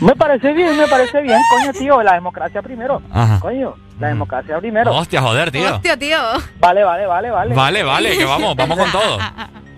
[0.00, 3.02] me parece bien, me parece bien, coño, tío, la democracia primero.
[3.12, 3.38] Ajá.
[3.40, 4.94] Coño, la democracia primero.
[4.94, 5.74] Hostia, joder, tío.
[5.74, 6.18] Hostia, tío.
[6.58, 7.54] Vale, vale, vale, vale.
[7.54, 9.18] Vale, vale, que vamos, vamos con todo.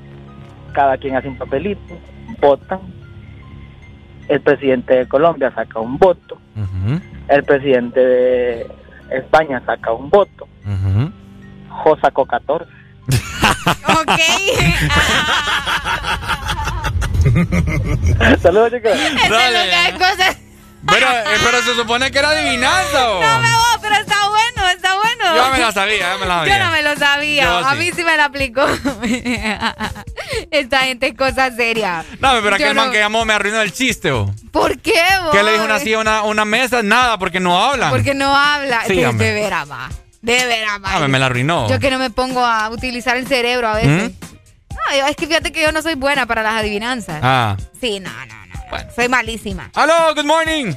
[0.72, 1.94] Cada quien hace un papelito,
[2.40, 2.80] votan.
[4.28, 6.38] El presidente de Colombia saca un voto.
[7.28, 8.66] El presidente de
[9.10, 10.48] España saca un voto.
[11.68, 12.70] Jo sacó 14.
[13.86, 14.18] Ok.
[18.42, 18.92] Saludos, chicos.
[18.92, 20.36] Es lo que es cosas.
[20.84, 23.22] Pero, eh, pero se supone que era adivinanza, ¿o?
[23.22, 25.36] No me voy, pero está bueno, está bueno.
[25.36, 26.58] Yo me la sabía, ya me la sabía.
[26.58, 27.44] Yo no me lo sabía.
[27.44, 27.78] Yo A sí.
[27.78, 28.66] mí sí me la aplicó.
[30.50, 32.04] Esta gente es cosa seria.
[32.18, 34.34] No, pero Yo aquel man no- que llamó me arruinó el chiste, ¿o?
[34.50, 35.30] ¿Por qué, vos?
[35.30, 36.82] ¿Qué le dijo una así a una, una mesa?
[36.82, 37.90] Nada, porque no hablan.
[37.90, 38.82] Porque no habla.
[38.88, 39.68] Sí, de, veras.
[40.20, 40.96] De veras, ma.
[40.96, 41.68] Ah, me, me la arruinó.
[41.68, 44.10] Yo que no me pongo a utilizar el cerebro a veces.
[44.10, 44.31] ¿Mm?
[44.90, 47.20] No, es que fíjate que yo no soy buena para las adivinanzas.
[47.22, 47.56] Ah.
[47.80, 48.76] Sí, no, no, no.
[48.78, 48.92] no.
[48.94, 49.70] Soy malísima.
[49.74, 50.72] Aló, good morning.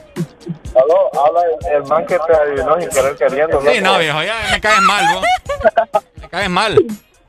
[0.76, 3.62] Aló, habla el, el man que te adivinó sin querer queriendo.
[3.62, 5.26] Sí, no, viejo, ya me caes mal, vos.
[6.22, 6.78] Me caes mal.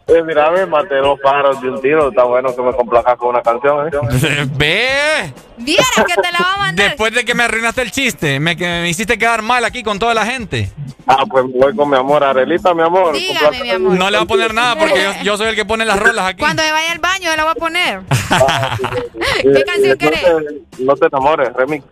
[0.09, 2.11] Eh, mira, me maté dos pájaros de un tiro.
[2.11, 4.47] Está bueno que me complazcas con una canción, ¿eh?
[4.57, 5.33] Ve.
[5.59, 6.89] Vieras que te la va a mandar.
[6.91, 9.99] Después de que me arruinaste el chiste, me, que me hiciste quedar mal aquí con
[9.99, 10.71] toda la gente.
[11.09, 12.23] Ah, pues voy con mi amor.
[12.23, 13.15] Arelita, mi amor.
[13.15, 13.95] Dígame, mi amor.
[13.95, 16.27] No le voy a poner nada porque yo, yo soy el que pone las rolas
[16.27, 16.39] aquí.
[16.39, 18.01] Cuando me vaya al baño, yo la voy a poner.
[19.43, 20.23] ¿Qué ¿Qué canción querés?
[20.23, 21.85] Eh, No te enamores, remix.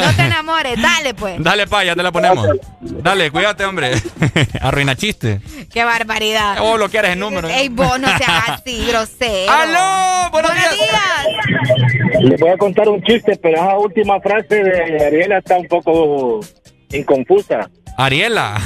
[0.00, 1.42] No te enamores, dale pues.
[1.42, 2.46] Dale, pa, ya te la ponemos.
[2.80, 3.92] Dale, cuídate, hombre.
[4.60, 5.40] Arruina chiste.
[5.72, 6.58] Qué barbaridad.
[6.58, 7.48] Vos bloquear ese número.
[7.48, 9.52] Ey, vos no seas así, grosero.
[9.52, 10.30] ¡Aló!
[10.30, 12.20] ¡Buenos, días!
[12.20, 16.40] Les voy a contar un chiste, pero esa última frase de Ariela está un poco
[16.90, 17.68] inconfusa.
[17.96, 18.60] Ariela.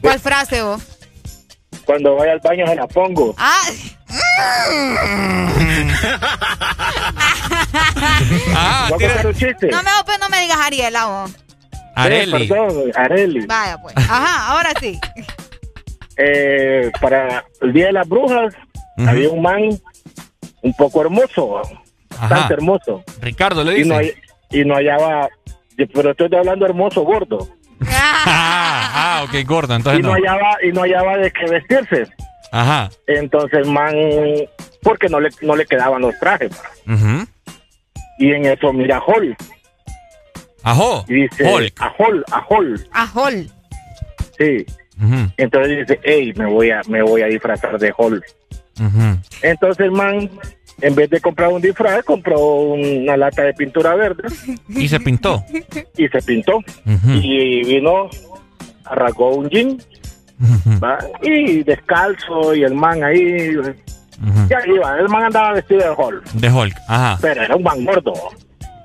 [0.00, 0.82] ¿Cuál frase vos?
[1.84, 3.34] Cuando vaya al baño se la pongo.
[3.38, 3.62] Ah.
[8.54, 9.68] Ah, ¿Voy a contar un chiste?
[9.68, 11.36] No me, pues, no me digas Ariela vos.
[11.94, 12.44] Areli.
[12.44, 13.46] Eh, perdón, Areli.
[13.46, 13.94] Vaya pues.
[13.96, 14.98] Ajá, ahora sí.
[16.16, 18.54] Eh, para el Día de las Brujas
[19.06, 19.62] había un man
[20.62, 21.60] un poco hermoso,
[22.18, 23.02] bastante hermoso.
[23.20, 23.88] Ricardo le Y dice.
[23.88, 24.14] no, hay-
[24.50, 25.28] y no hallaba,
[25.92, 27.48] pero estoy hablando hermoso gordo.
[28.28, 30.14] Ah, ah, ok, gordo, entonces y no no.
[30.14, 32.08] hallaba y no hallaba de qué vestirse.
[32.60, 32.90] Ajá.
[33.06, 33.94] Entonces el man,
[34.82, 36.52] porque no le, no le quedaban los trajes.
[36.86, 37.26] Ujú.
[38.18, 39.36] Y en eso mira a Hall.
[40.62, 41.04] Ajo.
[41.08, 41.80] Y dice, Hulk.
[41.80, 42.88] a Hall, a Hall.
[42.92, 43.48] Ajol.
[44.38, 44.66] Sí.
[45.00, 48.22] Ujú, Entonces dice, hey, me voy a, me voy a disfrazar de Hall.
[48.80, 49.18] ujú.
[49.42, 50.30] Entonces el man,
[50.80, 54.24] en vez de comprar un disfraz, compró una lata de pintura verde
[54.68, 55.44] Y se pintó.
[55.96, 56.56] y se pintó.
[56.56, 57.10] Ujú.
[57.22, 58.08] Y vino,
[58.86, 59.78] arrancó un jean
[60.82, 60.98] ¿va?
[61.22, 63.54] y descalzo y el man ahí,
[64.48, 66.76] ya iba, el man andaba vestido de Hall, De Hulk.
[66.88, 67.18] Ajá.
[67.20, 68.12] pero era un man gordo.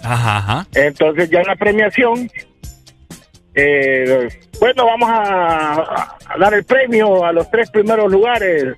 [0.04, 0.68] Ajá, ajá.
[0.74, 2.30] Entonces ya en la premiación,
[3.54, 5.74] eh, bueno, vamos a,
[6.28, 8.76] a dar el premio a los tres primeros lugares.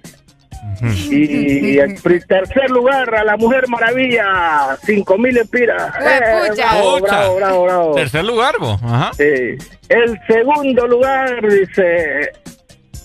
[1.10, 5.94] Y el tercer lugar a la Mujer Maravilla, cinco mil empiras.
[6.02, 7.96] Eh, bravo, bravo, bravo, bravo.
[7.96, 8.82] Tercer lugar, vos.
[8.84, 9.12] Ajá.
[9.16, 9.58] Sí.
[9.90, 12.32] El segundo lugar dice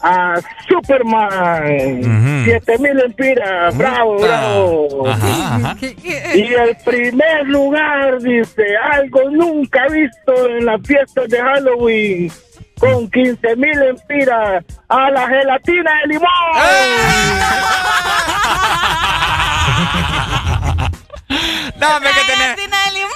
[0.03, 0.37] a
[0.69, 3.77] Superman, siete mil empiras.
[3.77, 5.09] Bravo, bravo.
[5.09, 5.77] Ajá, ajá.
[5.81, 12.33] Y el primer lugar dice algo nunca visto en las fiestas de Halloween.
[12.79, 16.29] Con 15 mil empiras a la gelatina de limón.
[21.77, 22.55] Dame que tenés.
[22.55, 23.13] gelatina de limón.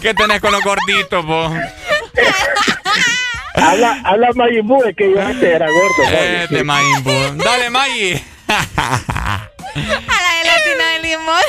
[0.00, 1.50] ¿Qué tenés con los gorditos, po?
[3.56, 6.10] Habla, habla Majin Buu, es que yo antes era gordo.
[6.10, 6.16] ¿no?
[6.18, 7.44] Este Majin Buu.
[7.44, 8.22] Dale, Maggie.
[8.48, 8.66] A
[9.74, 11.42] la gelatina de limón.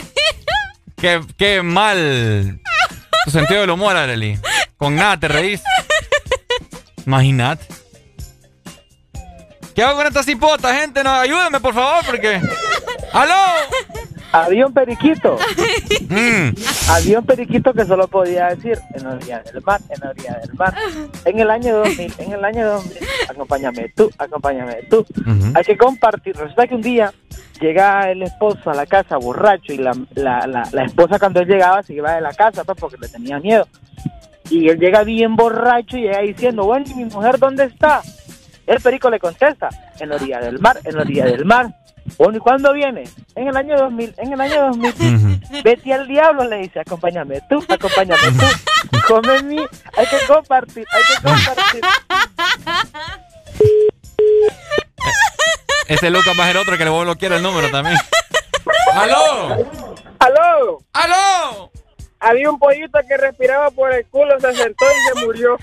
[0.98, 2.60] qué, qué mal.
[3.26, 4.40] Tu sentido del humor, Arely.
[4.78, 5.62] Con nada te reís.
[7.06, 7.66] Imagínate.
[9.76, 11.04] ¿Qué hago con esta cipota, gente?
[11.04, 12.42] No, ayúdenme, por favor, porque.
[13.14, 13.36] ¡Aló!
[14.32, 15.38] Había un periquito.
[16.10, 16.56] Mm.
[16.90, 20.40] Había un periquito que solo podía decir en la orilla del mar, en la orilla
[20.40, 20.74] del mar.
[21.26, 22.98] En el año 2000, en el año 2000,
[23.30, 25.06] acompáñame tú, acompáñame tú.
[25.54, 26.34] Hay que compartir.
[26.38, 27.14] Resulta que un día
[27.60, 31.48] llega el esposo a la casa borracho y la, la, la, la esposa cuando él
[31.48, 33.68] llegaba se iba de la casa pues, porque le tenía miedo.
[34.50, 38.02] Y él llega bien borracho y llega diciendo, bueno, ¿y mi mujer dónde está?
[38.66, 41.74] El perico le contesta, en la orilla del mar, en la orilla del mar.
[42.18, 43.04] Bueno, ¿y cuándo viene?
[43.36, 45.64] En el año 2000, en el año 2000.
[45.64, 48.46] Vete al diablo, le dice, acompáñame tú, acompáñame tú.
[49.08, 51.82] Come mi, hay que compartir, hay que compartir.
[55.88, 57.98] Ese Lucas va a ser otro que le voy a bloquear el número también.
[58.94, 59.66] ¡Aló!
[60.20, 60.80] ¡Aló!
[60.94, 61.72] ¡Aló!
[62.20, 65.58] Había un pollito que respiraba por el culo, se sentó y se murió.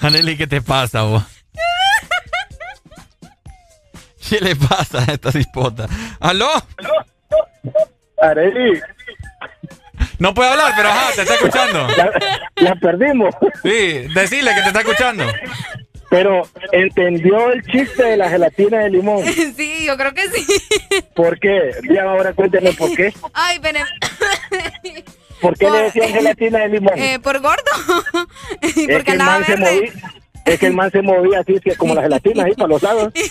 [0.00, 1.22] Arely, ¿qué te pasa, vos?
[4.28, 5.86] ¿Qué le pasa a esta cipota?
[6.18, 6.50] ¿Aló?
[8.20, 8.80] Arely.
[10.18, 11.86] No puede hablar, pero ajá, te está escuchando.
[11.96, 12.10] La,
[12.56, 13.34] la perdimos.
[13.62, 15.26] Sí, decirle que te está escuchando.
[16.12, 19.24] Pero entendió el chiste de la gelatina de limón.
[19.56, 20.46] Sí, yo creo que sí.
[21.14, 21.72] ¿Por qué?
[21.90, 23.14] Ya ahora cuénteme por qué.
[23.32, 23.80] Ay, pero...
[25.42, 26.94] ¿Por qué le decían gelatina de limón?
[26.96, 27.62] Eh, por gordo.
[28.62, 29.74] Es porque que el andaba man se verde.
[29.76, 29.92] movía.
[30.44, 33.12] Es que el man se movía así, que como la gelatina ahí para los lados.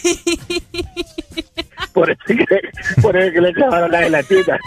[1.93, 2.45] Por eso que,
[3.01, 4.57] por eso que le clavaron la gelatina.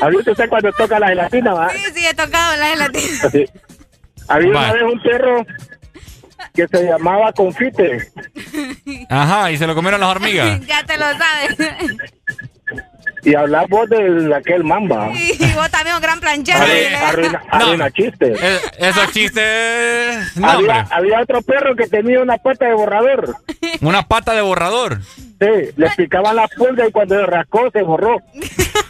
[0.00, 1.70] ¿Había usted cuando toca la gelatina, va?
[1.70, 3.18] Sí, sí, he tocado la gelatina.
[3.24, 3.44] Así.
[4.26, 4.58] Había Va.
[4.60, 5.46] una vez un perro
[6.54, 8.10] que se llamaba Confite.
[9.08, 10.60] Ajá, y se lo comieron las hormigas.
[10.66, 11.56] Ya te lo sabes.
[13.22, 15.10] Y hablaba vos de aquel mamba.
[15.12, 16.58] Y vos también un gran planchero.
[16.60, 18.40] Arruina, arruina, arruina chistes.
[18.40, 20.36] Eh, esos chistes.
[20.36, 23.36] No, había, otro perro que tenía una pata de borrador.
[23.80, 25.00] Una pata de borrador.
[25.02, 28.16] Sí, le picaban la pulga y cuando le rascó se borró.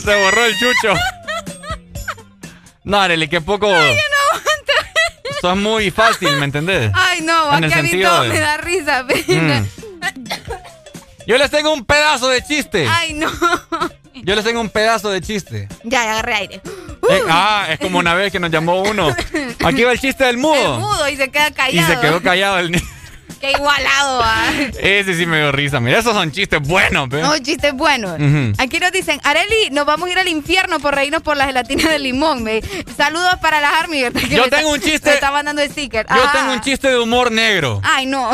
[0.00, 0.94] Se borró el chucho.
[2.82, 3.68] No, Arely, que poco.
[5.44, 6.90] Sos muy fácil, ¿me entendés?
[6.94, 9.04] Ay, no, En el a mí sentido todo de- me da risa.
[9.28, 9.66] Mm.
[11.26, 12.86] Yo les tengo un pedazo de chiste.
[12.88, 13.30] Ay, no.
[14.14, 15.68] Yo les tengo un pedazo de chiste.
[15.82, 16.54] Ya, ya agarré aire.
[17.10, 19.14] Eh, ah, es como una vez que nos llamó uno.
[19.64, 20.78] Aquí va el chiste del El mudo.
[20.80, 21.94] mudo y se queda Y callado.
[21.94, 22.84] se quedó callado el niño.
[23.44, 24.50] Qué igualado, ah.
[24.80, 25.78] Ese sí me dio risa.
[25.80, 27.08] Mira, esos son chistes buenos.
[27.10, 28.12] No, chistes buenos.
[28.58, 31.90] Aquí nos dicen, Areli, nos vamos a ir al infierno por reírnos por la gelatina
[31.90, 32.42] de limón.
[32.44, 32.64] ve.
[32.96, 34.00] Saludos para las Army.
[34.30, 36.06] Yo tengo un chiste- Me está mandando sticker.
[36.08, 36.30] Yo Ah.
[36.32, 37.80] tengo un chiste de humor negro.
[37.84, 38.30] Ay, no.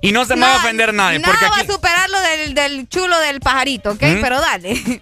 [0.00, 1.18] Y no se me va a ofender nadie.
[1.18, 4.02] Nada Porque va a superar lo del, del chulo del pajarito, ¿ok?
[4.02, 4.20] ¿Mm?
[4.20, 5.00] Pero dale.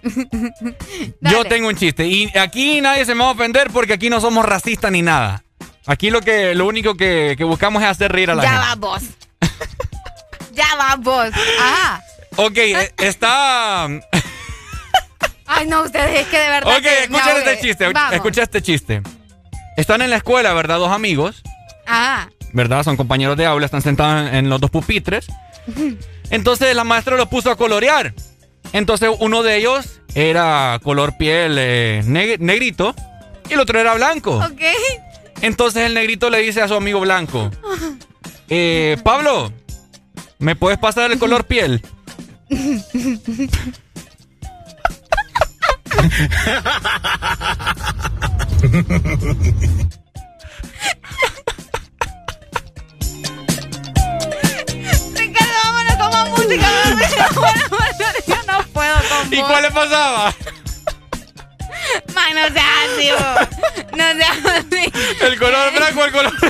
[1.21, 2.05] yo tengo un chiste.
[2.05, 5.43] Y aquí nadie se me va a ofender porque aquí no somos racistas ni nada.
[5.85, 8.67] Aquí lo que lo único que, que buscamos es hacer reír a la ya gente.
[8.67, 9.03] va vos.
[10.53, 11.29] Ya va vos.
[11.59, 12.01] Ajá.
[12.37, 13.85] Ok, eh, está.
[15.45, 16.77] Ay, no, ustedes, es que de verdad.
[16.77, 17.39] Ok, ahogué.
[17.51, 17.87] este chiste.
[17.93, 18.13] Vamos.
[18.13, 19.01] Escucha este chiste.
[19.77, 20.77] Están en la escuela, ¿verdad?
[20.77, 21.41] Dos amigos,
[21.85, 22.29] Ajá.
[22.51, 22.83] ¿verdad?
[22.83, 25.27] Son compañeros de aula, están sentados en, en los dos pupitres.
[26.29, 28.13] Entonces la maestra los puso a colorear.
[28.73, 32.93] Entonces uno de ellos era color piel eh, neg- negrito
[33.49, 34.37] y el otro era blanco.
[34.37, 34.61] Ok.
[35.41, 37.49] Entonces el negrito le dice a su amigo blanco,
[38.49, 39.51] eh, Pablo,
[40.39, 41.81] ¿me puedes pasar el color piel?
[55.13, 56.67] Ricardo, vámonos como música.
[57.35, 59.47] Bueno, bueno, Yo no puedo con ¿Y vos.
[59.47, 60.33] cuál le pasaba?
[62.13, 63.47] Man, no seas así, vos.
[63.97, 64.91] No seas así.
[65.21, 66.33] ¿El color blanco el color?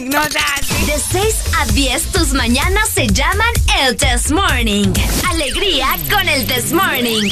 [0.00, 0.86] No seas así.
[0.86, 4.92] De 6 a 10, tus mañanas se llaman el Test Morning.
[5.30, 7.30] Alegría con el Test Morning.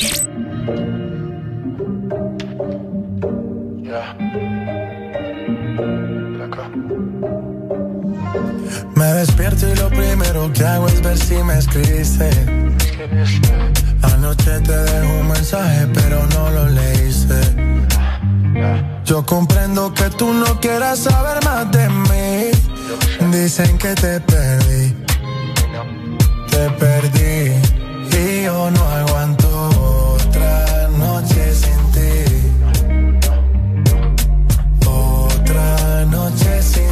[8.95, 12.31] Me despierto y lo primero que hago es ver si me escribiste.
[14.03, 17.41] Anoche te dejo un mensaje, pero no lo leíste.
[19.05, 22.51] Yo comprendo que tú no quieras saber más de mí.
[23.31, 24.95] Dicen que te perdí.
[26.51, 27.53] Te perdí.
[28.17, 29.49] Y yo no aguanto
[30.15, 32.11] otra noche sin ti.
[34.87, 36.92] Otra noche sin ti.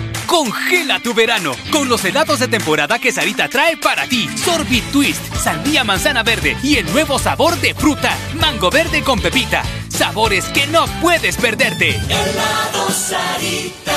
[0.31, 4.29] Congela tu verano con los helados de temporada que Sarita trae para ti.
[4.37, 9.61] Sorbit Twist, sandía manzana verde y el nuevo sabor de fruta, mango verde con pepita.
[9.89, 11.97] Sabores que no puedes perderte.
[11.97, 13.93] Helado Sarita.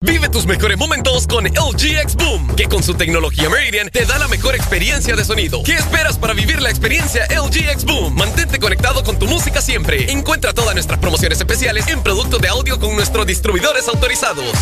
[0.00, 4.18] Vive tus mejores momentos con LG X Boom, que con su tecnología Meridian te da
[4.18, 5.62] la mejor experiencia de sonido.
[5.62, 8.16] ¿Qué esperas para vivir la experiencia LG X Boom?
[8.16, 10.10] Mantente conectado con tu música siempre.
[10.10, 14.52] Encuentra todas nuestras promociones especiales en productos de audio con nuestros distribuidores autorizados.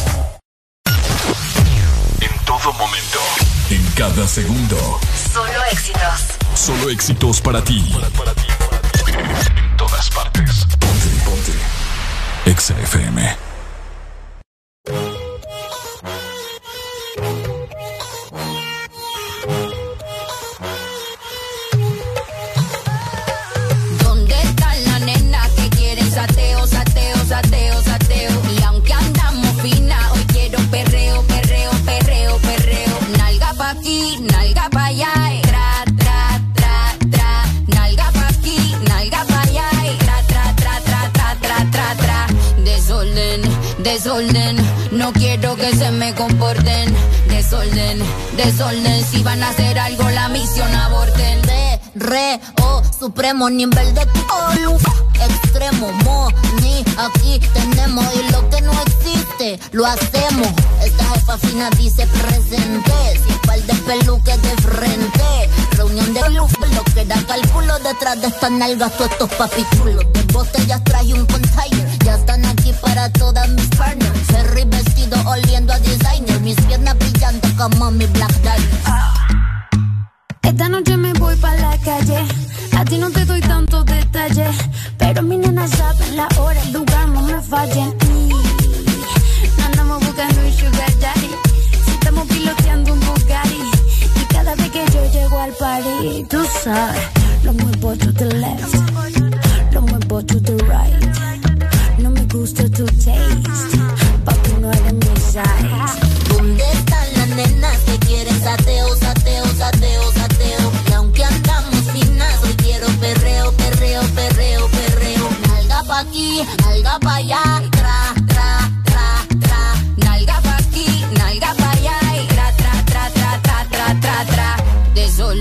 [2.49, 3.19] En todo momento.
[3.69, 4.99] En cada segundo.
[5.35, 6.39] Solo éxitos.
[6.55, 7.85] Solo éxitos para ti.
[8.17, 8.47] Para, ti.
[9.55, 10.65] En todas partes.
[10.81, 11.53] Ponte, ponte.
[12.47, 12.75] Exa
[43.79, 44.57] desorden.
[44.93, 46.95] No quiero que se me comporten,
[47.29, 47.99] desorden,
[48.37, 49.05] desorden.
[49.05, 51.43] Si van a hacer algo, la misión aborten.
[51.43, 54.79] Re, re, o, oh, supremo nivel de colu.
[55.21, 56.29] Extremo, mo,
[56.63, 58.05] ni aquí tenemos.
[58.15, 60.49] Y lo que no existe, lo hacemos.
[60.85, 63.21] Esta jefa fina dice presente.
[63.27, 65.49] Sin par de peluques de frente
[65.79, 70.05] reunión de club, lo que da cálculo detrás de estas nalgas, todos estos papichulos.
[70.13, 74.19] De botellas traje un container, ya están aquí para todas mis partners.
[74.27, 79.09] Ferry vestido oliendo a designer, mis piernas brillando como mi black diamond.
[80.43, 82.27] Esta noche me voy para la calle,
[82.77, 84.57] a ti no te doy tantos detalles,
[84.99, 87.97] pero mi nena sabe la hora, el lugar, no me fallen.
[88.03, 91.18] Y mm, andamos buscando un sugar ya.
[95.39, 97.01] al parido, ¿sabes?
[97.45, 98.75] Lo muevo to the left,
[99.73, 101.99] lo muevo to the right.
[101.99, 103.79] No me gusta tu taste,
[104.25, 106.29] papi no eres mi size.
[106.29, 110.73] ¿Dónde están las nenas que quieren sateo, sateo, sateo, sateo?
[110.89, 115.29] Y aunque andamos finas, hoy quiero perreo, perreo, perreo, perreo.
[115.49, 117.68] Nalga pa' aquí, nalga pa' allá.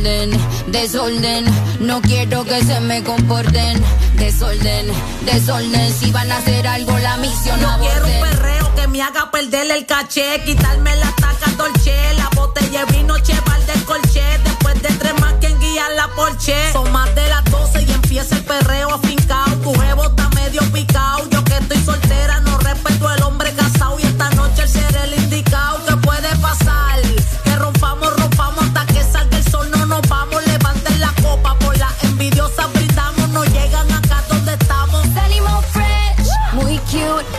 [0.08, 0.32] desorden,
[0.68, 1.46] desorden.
[1.80, 3.84] No quiero que se me comporten.
[4.16, 4.88] Desorden,
[5.26, 5.94] desorden.
[5.94, 9.70] Si van a hacer algo, la misión no quiero un perreo que me haga perder
[9.72, 14.24] el caché, quitarme la taca dolce, la botella vino cheval del colché.
[14.44, 16.56] Después de tres más, quien guía la porche.
[16.72, 19.56] Son más de las 12 y empieza el perreo afincado.
[19.58, 20.17] Tu jevo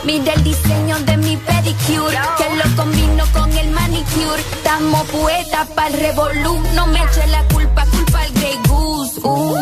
[0.09, 4.41] Mira el diseño de mi pedicure, que lo combino con el manicure.
[4.41, 6.63] Estamos poetas para revolú.
[6.75, 9.21] No me eche la culpa, culpa al Grey Goose.
[9.23, 9.29] Uh.
[9.29, 9.57] uh.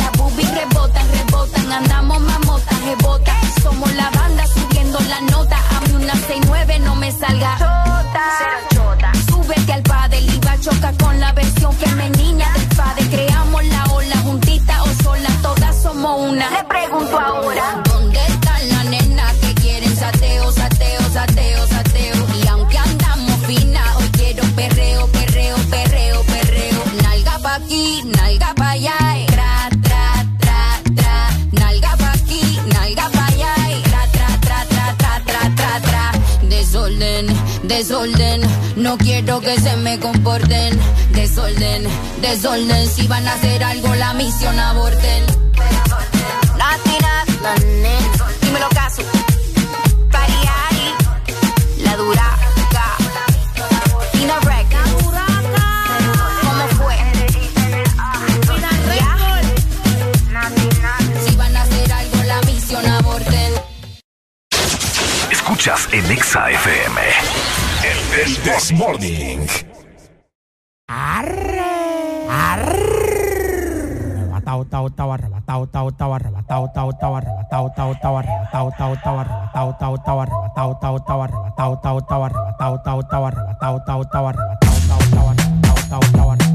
[0.00, 1.72] La bubi rebotan, rebotan.
[1.72, 3.36] Andamos mamotas, rebotan.
[3.62, 5.56] Somos la banda subiendo la nota.
[5.76, 7.56] A mí una 69 no me salga.
[7.56, 8.26] Chota.
[8.74, 9.12] chota.
[9.28, 13.08] Súbete al padre, y va choca con la versión femenina del padre.
[13.08, 15.30] Creamos la ola juntita o sola.
[15.42, 16.50] Todas somos una.
[16.50, 17.85] Le pregunto ahora.
[37.68, 38.42] desorden.
[38.76, 40.78] No quiero que se me comporten,
[41.12, 41.84] desorden,
[42.20, 42.88] desorden.
[42.88, 45.24] Si van a hacer algo, la misión aborten.
[48.42, 49.02] Dímelo caso.
[65.56, 67.00] escuchas en Exa FM.
[67.82, 69.46] El This Morning.
[70.86, 72.76] Arre, arre.
[74.30, 79.18] Batao, tao, tao, arrebatao, tao, tao, arrebatao, tao, tao, arrebatao, tao, tao, arrebatao, tao, tao,
[79.18, 83.24] arrebatao, tao, tao, arrebatao, tao, tao, arrebatao, tao, tao, arrebatao, tao, tao, arrebatao, tao, tao,
[83.24, 86.45] arrebatao, tao, tao, arrebatao, tao, tao, arrebatao, tao, tao, arrebatao,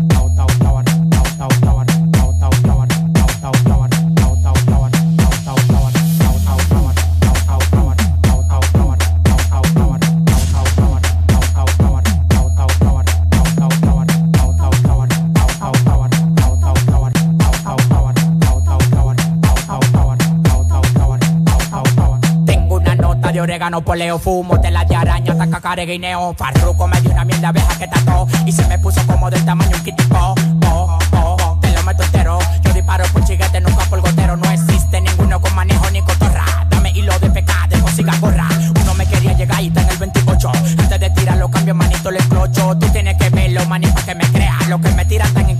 [23.32, 26.34] De orégano, poleo, fumo, tela de araña, taca guineo.
[26.38, 29.74] Farruco me dio una mierda abeja que tató y se me puso como del tamaño
[29.74, 30.35] un kitipo.
[30.66, 32.40] Oh, oh, oh, te lo meto entero.
[32.61, 34.35] Yo disparo por chiguete, nunca por gotero.
[34.35, 36.43] No existe ninguno con manejo ni cotorra.
[36.69, 38.50] Dame hilo de pecado, consiga gorra.
[38.82, 40.51] Uno me quería llegar y está en el 28.
[40.80, 42.77] Antes de tirarlo, cambio manito, le explocho.
[42.80, 44.58] Tú tienes que verlo, para que me crea.
[44.68, 45.58] Lo que me tiran tan en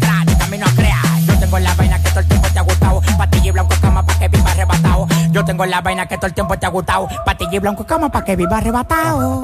[3.22, 5.06] Patilla y blanco cama pa' que viva arrebatado.
[5.30, 7.08] Yo tengo la vaina que todo el tiempo te ha gustado.
[7.24, 9.44] Patilla y blanco cama pa' que viva arrebatado.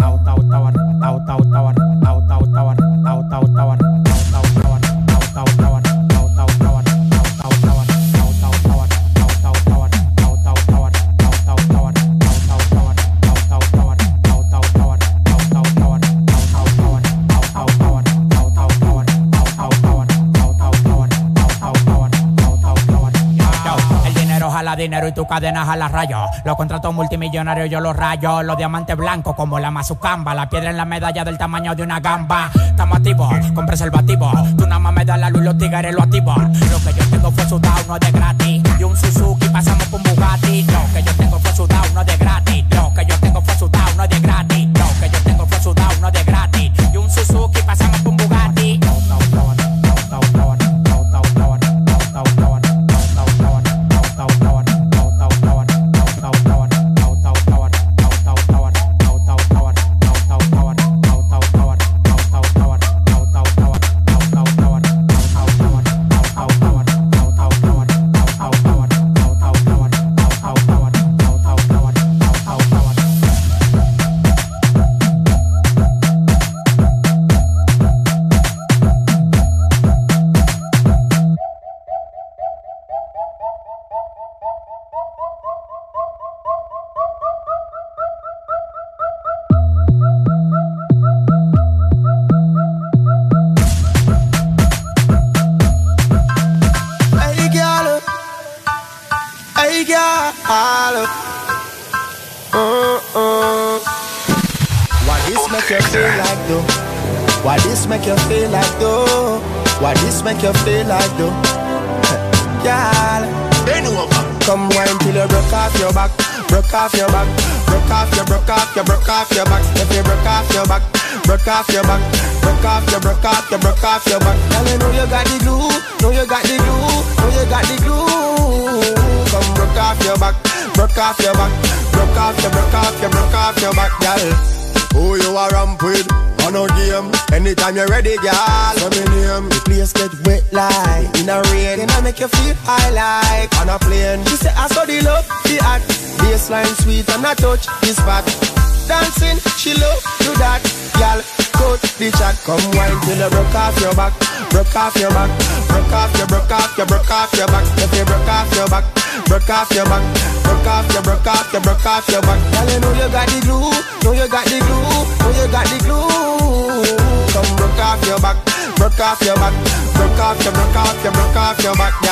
[24.87, 26.17] Dinero y tu cadena jala rayo.
[26.45, 28.41] Los contratos multimillonarios yo los rayo.
[28.43, 30.33] Los diamantes blancos como la mazucamba.
[30.33, 32.49] La piedra en la medalla del tamaño de una gamba.
[32.55, 34.31] Estamos activos con preservativo.
[34.57, 36.53] Tú nada más me das la luz los tigres lo activan.
[36.53, 38.63] Lo que yo tengo fue sudado, no de gratis.
[38.79, 40.63] Y un Suzuki pasamos por un Bugatti.
[40.63, 42.65] Lo que yo tengo fue sudado, no de gratis.
[42.71, 44.66] Lo que yo tengo fue sudado, no de gratis.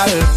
[0.05, 0.34] matters.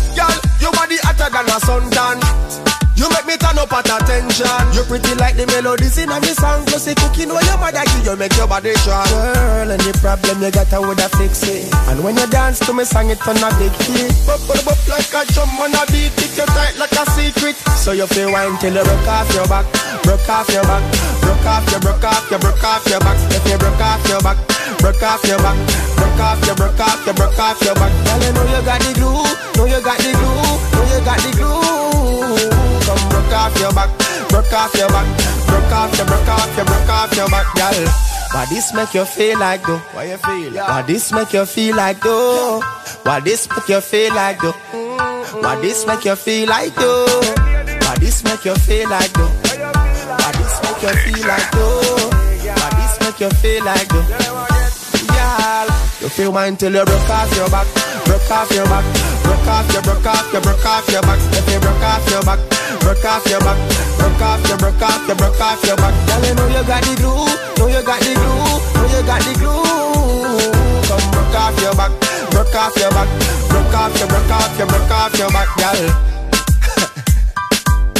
[5.39, 6.67] The melodies in a me song.
[6.67, 9.07] Plus the cooking where your mother give you make your body strong.
[9.07, 11.70] Girl, any problem you got, I woulda fix it.
[11.86, 14.10] And when you dance to me song, it turn a big hit.
[14.26, 16.10] Bop, bop, bop like a drum on a beat.
[16.18, 17.55] It you tight like a secret.
[17.78, 19.65] So you feel wine till you broke off your back,
[20.02, 20.83] broke off your back,
[21.23, 23.18] broke off your, broke off your, broke off your back.
[23.31, 24.39] If you broke off your back,
[24.83, 25.57] broke off your back,
[25.94, 27.92] broke off your, broke off your, broke off your back.
[27.94, 29.23] Girl, you know you got the glue,
[29.55, 31.62] know you got the glue, know you got the glue.
[32.84, 33.91] Come broke off your back,
[34.29, 35.07] broke off your back,
[35.47, 37.89] broke off your, broke off your, broke off your back, girl.
[38.33, 39.79] Why this make you feel like though?
[39.93, 40.53] Why you feel?
[40.53, 42.61] Why this make you feel like though?
[43.03, 44.53] Why this make you feel like though?
[45.41, 47.07] Why this make you feel like though?
[47.07, 49.33] Why this make you feel like though?
[49.33, 52.11] Why this make you feel like though?
[52.53, 54.05] Why this make you feel like though?
[55.09, 55.69] Girl,
[56.03, 57.67] you feel mine till you broke off your back,
[58.05, 58.85] broke off your back,
[59.25, 61.19] broke off your, broke off your, broke off your back.
[61.33, 62.39] If you broke off your back,
[62.89, 63.58] broke off your back,
[63.99, 65.92] broke off your, broke off your, broke off your back.
[66.08, 68.49] Girl, you know you got the glue, know you got the glue,
[68.81, 70.89] know you got the glue.
[70.89, 71.92] Come broke off your back,
[72.31, 73.08] broke off your back,
[73.50, 75.84] broke off your, broke off your, broke off your back, girl.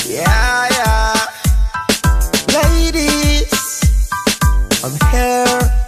[0.08, 1.26] yeah, yeah.
[2.55, 3.52] Ladies,
[4.83, 5.88] I'm here.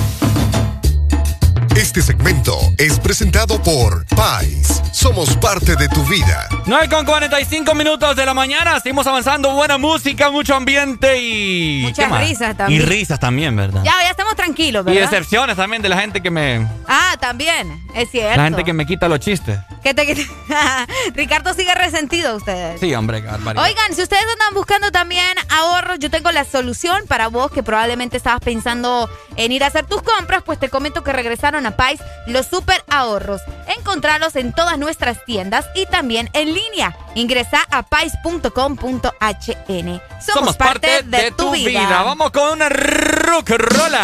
[1.91, 4.81] Este segmento es presentado por Pais.
[4.93, 6.47] Somos parte de tu vida.
[6.65, 8.79] 9 con 45 minutos de la mañana.
[8.79, 9.51] Seguimos avanzando.
[9.55, 11.81] Buena música, mucho ambiente y.
[11.81, 12.81] Muchas risas también.
[12.81, 13.83] Y risas también, ¿verdad?
[13.83, 15.11] Ya, ya estamos tranquilos, Y ¿verdad?
[15.11, 16.65] decepciones también de la gente que me.
[16.87, 18.37] Ah, también, es cierto.
[18.37, 19.59] La gente que me quita los chistes.
[19.83, 20.27] Que te- que-
[21.15, 22.79] Ricardo sigue resentido ustedes.
[22.79, 23.63] Sí, hombre, barbaridad.
[23.65, 28.17] Oigan, si ustedes andan buscando también ahorros, yo tengo la solución para vos que probablemente
[28.17, 31.99] estabas pensando en ir a hacer tus compras, pues te comento que regresaron a Pais
[32.27, 33.41] los super ahorros.
[33.77, 36.95] Encontralos en todas nuestras tiendas y también en línea.
[37.15, 38.51] Ingresa a pais.com.hn.
[40.25, 42.03] Somos, parte, de, tu vida.
[42.03, 44.03] Vamos con una rock rola.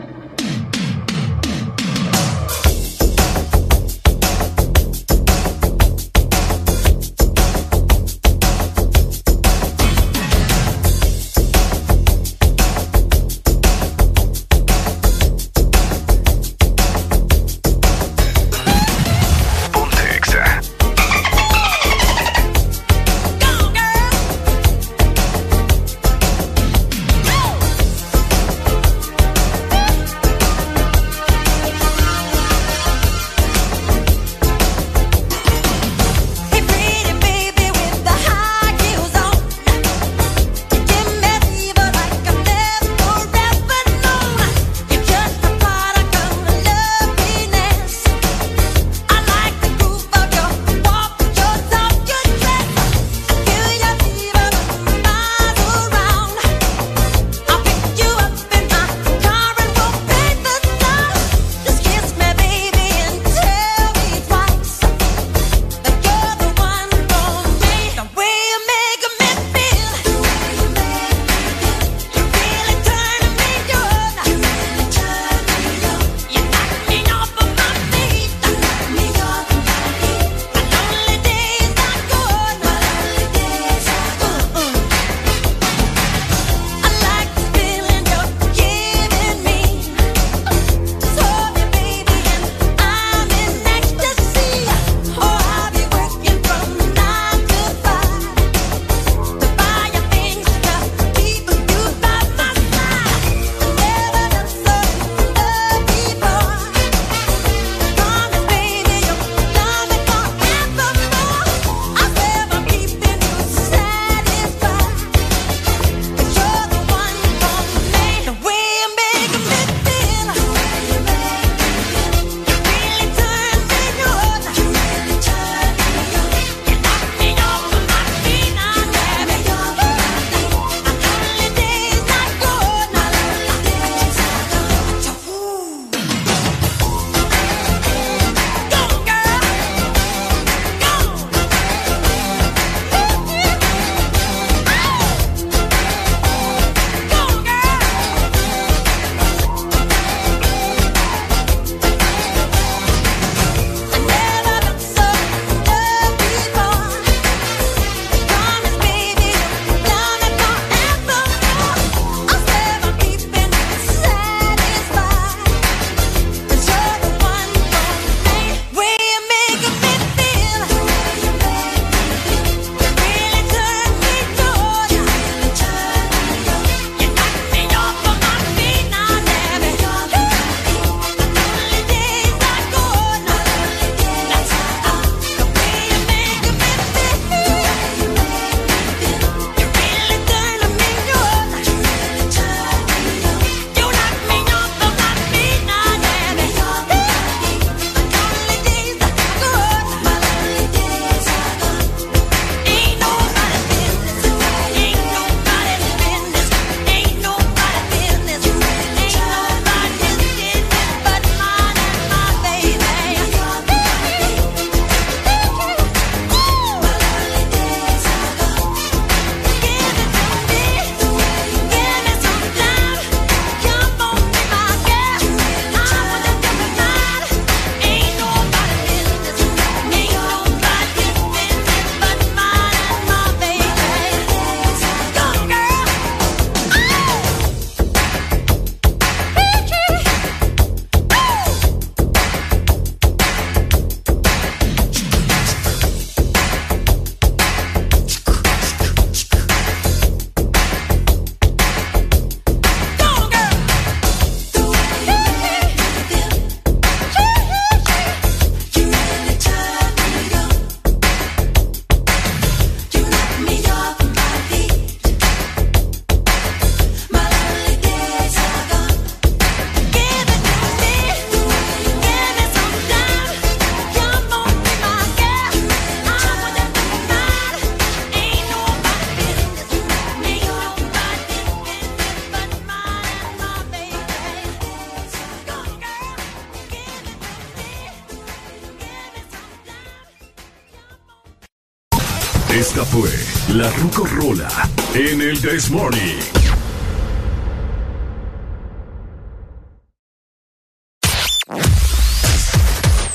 [295.51, 296.17] This Morning.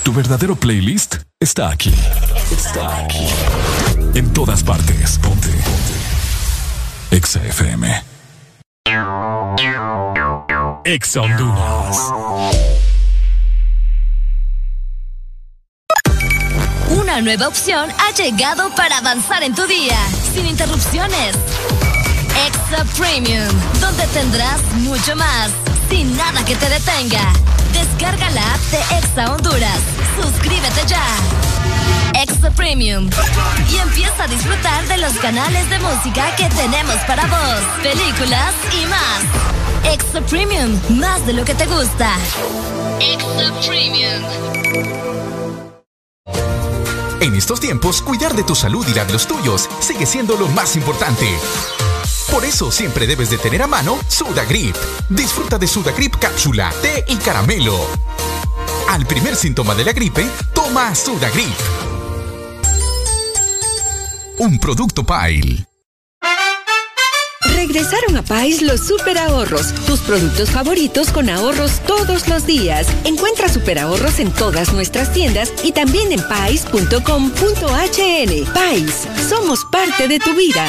[0.04, 1.94] Tu verdadero playlist está aquí.
[2.50, 3.26] Está aquí.
[4.12, 5.18] En todas partes.
[5.18, 5.48] Ponte.
[5.48, 7.16] Ponte.
[7.16, 8.04] Exa FM.
[10.84, 11.96] Exa Honduras.
[16.90, 19.96] Una nueva opción ha llegado para avanzar en tu día,
[20.34, 21.34] sin interrupciones.
[22.44, 23.48] Extra Premium,
[23.80, 25.50] donde tendrás mucho más,
[25.88, 27.32] sin nada que te detenga.
[27.72, 29.78] Descarga la app de Exa Honduras.
[30.20, 31.04] Suscríbete ya.
[32.20, 33.08] Extra Premium.
[33.70, 38.86] Y empieza a disfrutar de los canales de música que tenemos para vos, películas y
[38.86, 39.92] más.
[39.92, 42.10] Extra Premium, más de lo que te gusta.
[43.00, 44.22] Extra Premium.
[47.20, 50.48] En estos tiempos, cuidar de tu salud y la de los tuyos sigue siendo lo
[50.48, 51.26] más importante.
[52.30, 54.76] Por eso siempre debes de tener a mano Sudagrip.
[55.08, 57.78] Disfruta de Sudagrip cápsula, té y caramelo.
[58.88, 61.56] Al primer síntoma de la gripe, toma Sudagrip.
[64.38, 65.66] Un producto Pile.
[67.54, 72.86] Regresaron a Pais los super ahorros, tus productos favoritos con ahorros todos los días.
[73.04, 76.92] Encuentra super ahorros en todas nuestras tiendas y también en pais.com.hn.
[78.52, 80.68] Pais, somos parte de tu vida.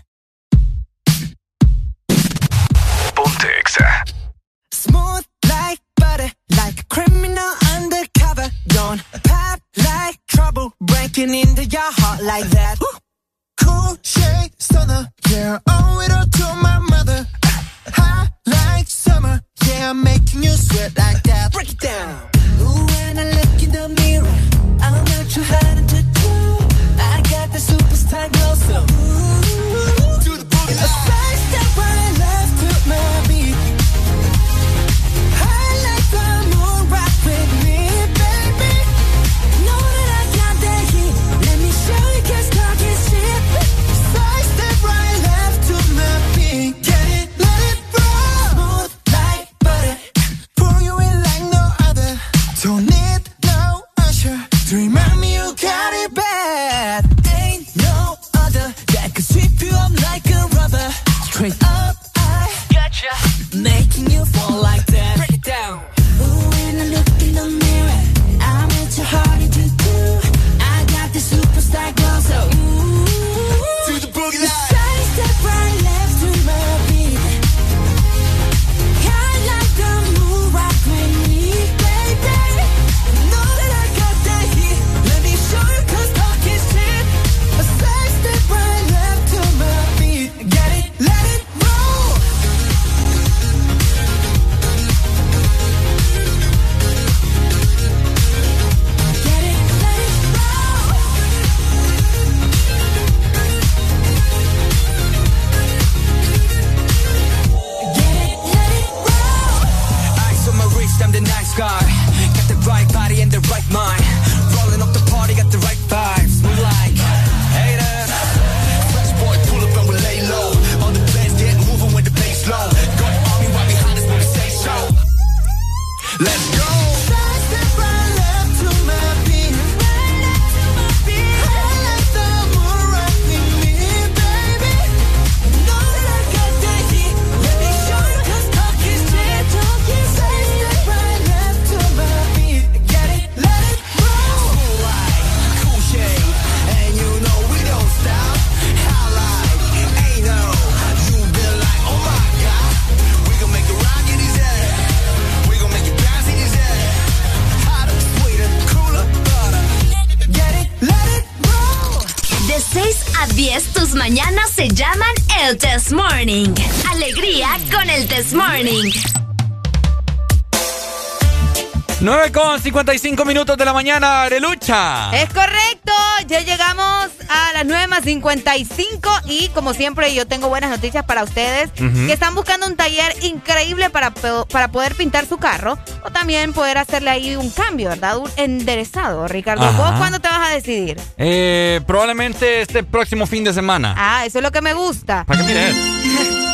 [172.31, 175.11] 9 con 55 minutos de la mañana, Arelucha.
[175.13, 175.91] Es correcto,
[176.27, 181.23] ya llegamos a las 9 más 55 y como siempre yo tengo buenas noticias para
[181.23, 182.07] ustedes Ujú.
[182.07, 186.77] que están buscando un taller increíble para, para poder pintar su carro o también poder
[186.77, 188.17] hacerle ahí un cambio, ¿verdad?
[188.17, 189.65] Un enderezado, Ricardo.
[189.65, 189.77] Ajá.
[189.77, 190.99] ¿Vos cuándo te vas a decidir?
[191.17, 193.95] Eh, probablemente este próximo fin de semana.
[193.97, 195.25] Ah, eso es lo que me gusta.
[195.25, 195.75] Para que mires.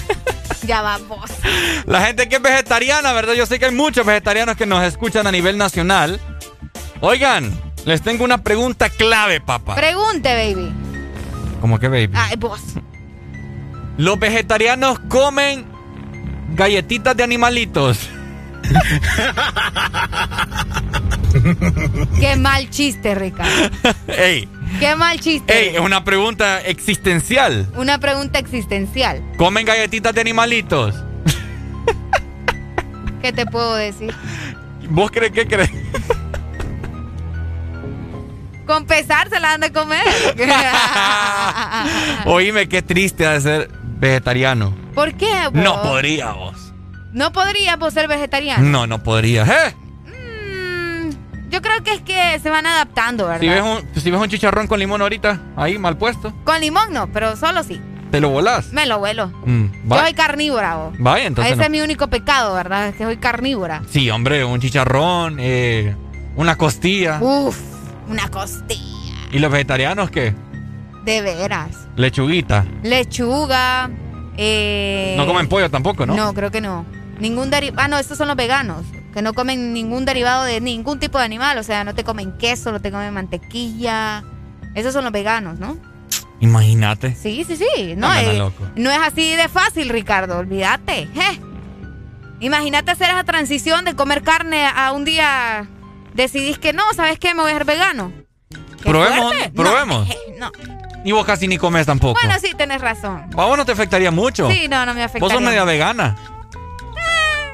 [0.63, 1.27] Ya vamos.
[1.87, 3.33] La gente que es vegetariana, ¿verdad?
[3.33, 6.19] Yo sé que hay muchos vegetarianos que nos escuchan a nivel nacional.
[6.99, 9.73] Oigan, les tengo una pregunta clave, papá.
[9.73, 10.71] Pregunte, baby.
[11.61, 12.11] ¿Cómo que, baby?
[12.13, 12.61] Ay, vos.
[13.97, 15.65] Los vegetarianos comen
[16.55, 18.09] galletitas de animalitos.
[22.19, 23.69] Qué mal chiste, Ricardo.
[24.07, 24.47] ey,
[24.79, 25.69] Qué mal chiste.
[25.69, 27.67] ey, es una pregunta existencial.
[27.75, 29.21] Una pregunta existencial.
[29.37, 30.95] ¿Comen galletitas de animalitos?
[33.21, 34.13] ¿Qué te puedo decir?
[34.89, 35.69] ¿Vos crees que crees?
[38.65, 40.03] Con pesar se la han de comer.
[42.25, 43.69] Oíme, qué triste ser
[44.01, 44.73] vegetariano.
[44.93, 45.31] ¿Por qué?
[45.45, 45.53] vos?
[45.53, 46.73] No podría vos.
[47.13, 48.63] No podría vos ser vegetariano.
[48.67, 49.43] No, no podría.
[49.43, 49.75] ¿Eh?
[51.49, 53.41] Yo creo que es que se van adaptando, ¿verdad?
[53.41, 56.93] Si ves, un, si ves un chicharrón con limón ahorita, ahí mal puesto, Con limón
[56.93, 57.81] no, pero solo sí.
[58.09, 58.71] te lo volás.
[58.71, 59.27] Me lo vuelo.
[59.45, 60.93] Mm, Yo soy carnívora, vos.
[60.97, 61.51] Vaya, entonces.
[61.51, 61.63] Ese no.
[61.65, 62.87] es mi único pecado, ¿verdad?
[62.87, 63.81] Es que soy carnívora.
[63.89, 65.93] Sí, hombre, un chicharrón, eh,
[66.37, 67.19] una costilla.
[67.21, 67.57] Uf,
[68.07, 69.13] una costilla.
[69.33, 70.33] ¿Y los vegetarianos qué?
[71.05, 71.87] De veras.
[71.95, 72.65] Lechuguita.
[72.83, 73.89] Lechuga.
[74.37, 76.15] Eh, No comen pollo tampoco, ¿no?
[76.15, 76.85] No, creo que no.
[77.19, 77.81] Ningún derivado.
[77.83, 78.85] Ah, no, estos son los veganos.
[79.13, 81.57] Que no comen ningún derivado de ningún tipo de animal.
[81.57, 84.23] O sea, no te comen queso, no te comen mantequilla.
[84.75, 85.77] Esos son los veganos, ¿no?
[86.39, 87.13] Imagínate.
[87.15, 87.93] Sí, sí, sí.
[87.95, 88.63] No, eh, loco.
[88.75, 90.37] no es así de fácil, Ricardo.
[90.39, 91.07] Olvídate.
[92.39, 95.67] Imagínate hacer esa transición de comer carne a un día
[96.15, 97.33] decidís que no, ¿sabes qué?
[97.35, 98.11] Me voy a ser vegano.
[98.83, 99.51] Probemos, fuerte.
[99.51, 100.07] probemos.
[100.07, 100.51] No, eh, no.
[101.03, 102.19] Y vos casi ni comes tampoco.
[102.21, 103.25] Bueno, sí, tenés razón.
[103.35, 104.49] ¿A vos no te afectaría mucho?
[104.51, 105.19] Sí, no, no me afecta.
[105.19, 106.15] Vos sos media vegana.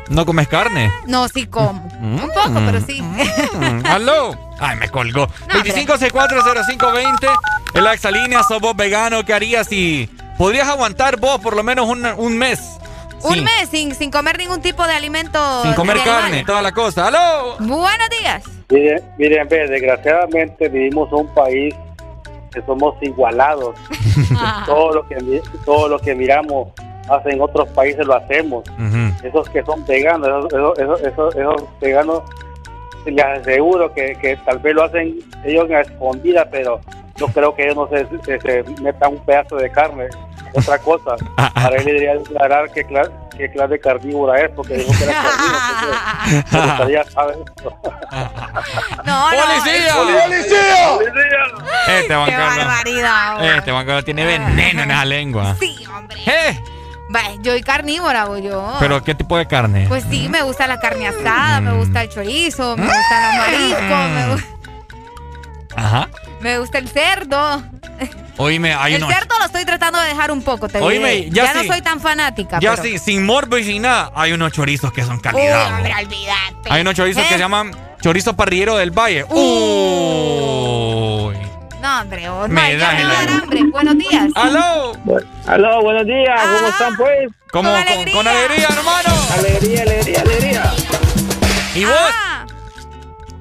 [0.10, 0.92] No comes carne.
[1.06, 1.82] No, sí como.
[2.00, 2.24] Mm.
[2.24, 3.02] Un poco, pero sí.
[3.02, 4.38] Mm, ¡Aló!
[4.60, 5.24] Ay, me colgó.
[5.24, 5.74] hombre.
[5.74, 7.28] 25640520.
[7.74, 9.24] En la exalínea, sos vos vegano.
[9.26, 12.60] ¿Qué harías si podrías aguantar vos por lo menos un, un mes?
[13.24, 15.64] Un mes sin, sin comer ningún tipo de alimento.
[15.64, 17.08] Sin comer carne, toda la cosa.
[17.08, 17.58] ¡Aló!
[17.60, 18.44] Buenos días.
[18.70, 21.74] Miren, miren, ve, desgraciadamente vivimos en un país
[22.54, 23.76] que somos igualados.
[24.66, 26.70] todo lo que todo lo que miramos
[27.10, 28.64] hacen otros países lo hacemos.
[29.24, 32.24] Esos que son veganos, esos, esos, esos, esos- esos veganos,
[33.06, 36.82] les aseguro que, que tal vez lo hacen ellos en escondida, pero
[37.16, 40.08] yo creo que ellos no se, se- se metan un pedazo de carne.
[40.58, 41.16] Otra cosa,
[41.54, 45.14] para él debería aclarar qué clase, qué clase de carnívora es, porque dijo que era
[45.14, 45.98] carnívoro.
[46.30, 47.80] entonces, me gustaría saber esto.
[49.06, 49.38] No, no.
[49.38, 49.96] ¡Policía!
[49.96, 50.86] ¡Policía!
[51.88, 52.58] Este Carlos.
[52.58, 53.34] barbaridad.
[53.38, 53.44] vos.
[53.46, 55.56] Este Carlos tiene veneno en esa lengua.
[55.60, 56.18] Sí, hombre.
[56.26, 56.60] ¿Eh?
[57.40, 58.76] Yo soy carnívora, voy yo.
[58.80, 59.86] ¿Pero qué tipo de carne?
[59.88, 64.46] Pues sí, me gusta la carne asada, me gusta el chorizo, me gustan los mariscos,
[64.46, 66.10] me, Ajá.
[66.42, 67.64] Me gusta el cerdo.
[68.38, 69.16] Oíme, hay el unos...
[69.16, 71.30] cerdo lo estoy tratando de dejar un poco, te Oíme, diré.
[71.32, 71.68] ya no sí.
[71.68, 72.60] soy tan fanática.
[72.60, 75.74] Ya pero- sí, sin morbo y sin nada, hay unos chorizos que son Uy, calidad.
[75.76, 76.00] hombre, bo.
[76.00, 76.70] olvídate.
[76.70, 77.34] Hay unos chorizos que ¿Eh?
[77.34, 79.24] se llaman chorizo parrillero del valle.
[79.24, 79.38] Uy.
[81.82, 83.44] No, hombre, vos, Me no, ya das me el va a dar ánimo.
[83.44, 83.64] hambre.
[83.72, 84.26] Buenos días.
[84.36, 84.92] ¡Aló!
[85.48, 87.30] Aló, buenos días, ¿cómo están pues?
[87.52, 87.70] ¿Cómo?
[87.72, 88.14] Con alegría.
[88.16, 89.10] con alegría, hermano.
[89.34, 90.74] Alegría, alegría, alegría.
[91.76, 91.94] ¿Y vos?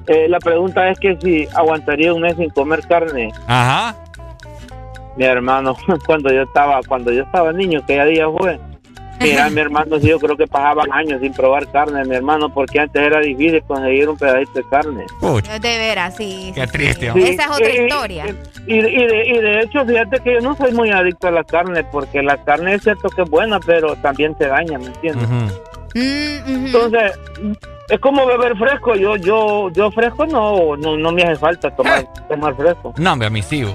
[0.07, 3.29] Eh, la pregunta es que si aguantaría un mes sin comer carne.
[3.47, 3.95] Ajá.
[5.17, 8.59] Mi hermano, cuando yo estaba, cuando yo estaba niño, que ya día fue.
[9.19, 12.79] Mira, mi hermano, sí, yo creo que pasaban años sin probar carne, mi hermano, porque
[12.79, 15.05] antes era difícil conseguir un pedacito de carne.
[15.19, 16.51] Pucha, de veras, sí.
[16.53, 17.11] qué sí, triste.
[17.13, 17.23] sí.
[17.23, 18.25] Esa es otra Eh, historia.
[18.67, 21.43] Y, y de, y de hecho, fíjate que yo no soy muy adicto a la
[21.43, 25.27] carne, porque la carne es cierto que es buena, pero también te daña, ¿me entiendes?
[25.27, 25.47] Mm.
[26.65, 27.11] Entonces,
[27.89, 28.95] es como beber fresco.
[28.95, 32.07] Yo, yo, yo fresco no, no, no me hace falta tomar, Eh.
[32.29, 32.93] tomar fresco.
[32.97, 33.73] No, hombre, a mis hijos.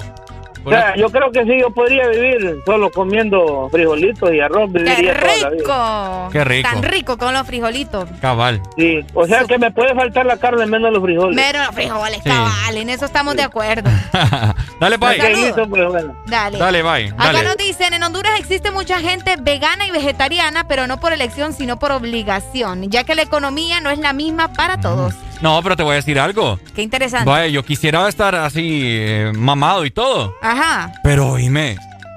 [0.65, 4.79] O sea, yo creo que sí, yo podría vivir solo comiendo frijolitos y arroz, ¡Qué
[4.81, 5.51] viviría toda la vida.
[5.51, 6.29] rico!
[6.33, 6.69] Qué rico.
[6.73, 8.09] Tan rico con los frijolitos.
[8.21, 8.61] Cabal.
[8.77, 11.37] Sí, o sea que me puede faltar la carne menos los frijoles.
[11.37, 12.29] Pero los frijoles, Sí.
[12.31, 13.91] cabal, en eso estamos de acuerdo.
[14.81, 15.53] Dale, bye.
[15.55, 16.17] Pues, bueno.
[16.27, 16.59] Dale.
[16.59, 17.09] Dale, bye.
[17.17, 17.45] Acá Dale.
[17.45, 21.79] nos dicen, en Honduras existe mucha gente vegana y vegetariana, pero no por elección, sino
[21.79, 25.15] por obligación, ya que la economía no es la misma para todos.
[25.41, 26.61] No, pero te voy a decir algo.
[26.73, 27.29] Qué interesante.
[27.29, 30.37] Vaya, yo quisiera estar así eh, mamado y todo.
[30.53, 30.93] Ajá.
[31.03, 31.77] Pero oíme,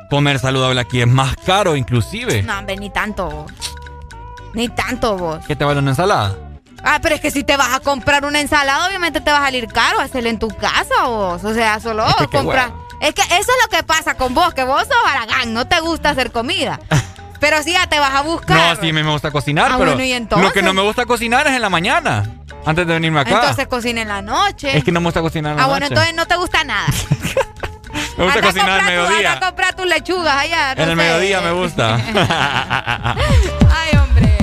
[0.10, 2.44] comer saludable aquí es más caro inclusive.
[2.44, 3.52] No, hombre, ni tanto vos.
[4.54, 5.46] Ni tanto vos.
[5.48, 6.36] ¿Qué te vale una ensalada?
[6.84, 9.42] Ah, pero es que si te vas a comprar una ensalada, obviamente te va a
[9.46, 11.44] salir caro hacerla en tu casa vos.
[11.44, 12.74] O sea, solo Es que comprar.
[13.02, 15.80] Es que eso es lo que pasa con vos, que vos sos baragán, no te
[15.80, 16.80] gusta hacer comida.
[17.40, 18.76] pero si ya te vas a buscar.
[18.76, 20.46] No, sí, a mí me gusta cocinar, Ah, pero bueno, ¿y entonces?
[20.48, 22.24] lo que no me gusta cocinar es en la mañana,
[22.66, 23.36] antes de venirme acá.
[23.36, 24.78] Entonces cocina en la noche.
[24.78, 25.94] es que no me gusta cocinar en la ah, bueno, noche.
[25.94, 26.88] entonces no te gusta nada.
[28.18, 29.34] me gusta Anda cocinar al mediodía.
[29.34, 30.76] anda a comprar tus lechugas allá.
[30.76, 31.04] no en el sé.
[31.04, 31.96] mediodía me gusta.
[33.72, 34.38] Ay, hombre.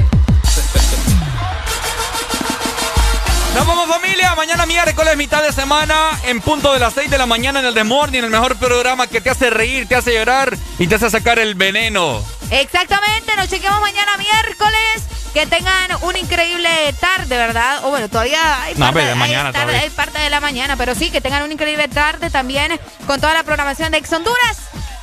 [3.55, 7.27] Nos vamos familia, mañana miércoles, mitad de semana, en punto de las 6 de la
[7.27, 10.57] mañana en el The Morning, el mejor programa que te hace reír, te hace llorar
[10.79, 12.23] y te hace sacar el veneno.
[12.51, 15.03] Exactamente, nos chequeamos mañana miércoles.
[15.35, 16.69] Que tengan una increíble
[17.01, 17.85] tarde, ¿verdad?
[17.85, 19.81] O bueno, todavía hay No, parte, de hay mañana tarde- todavía.
[19.83, 23.33] hay parte de la mañana, pero sí, que tengan una increíble tarde también con toda
[23.33, 24.59] la programación de Ex Honduras.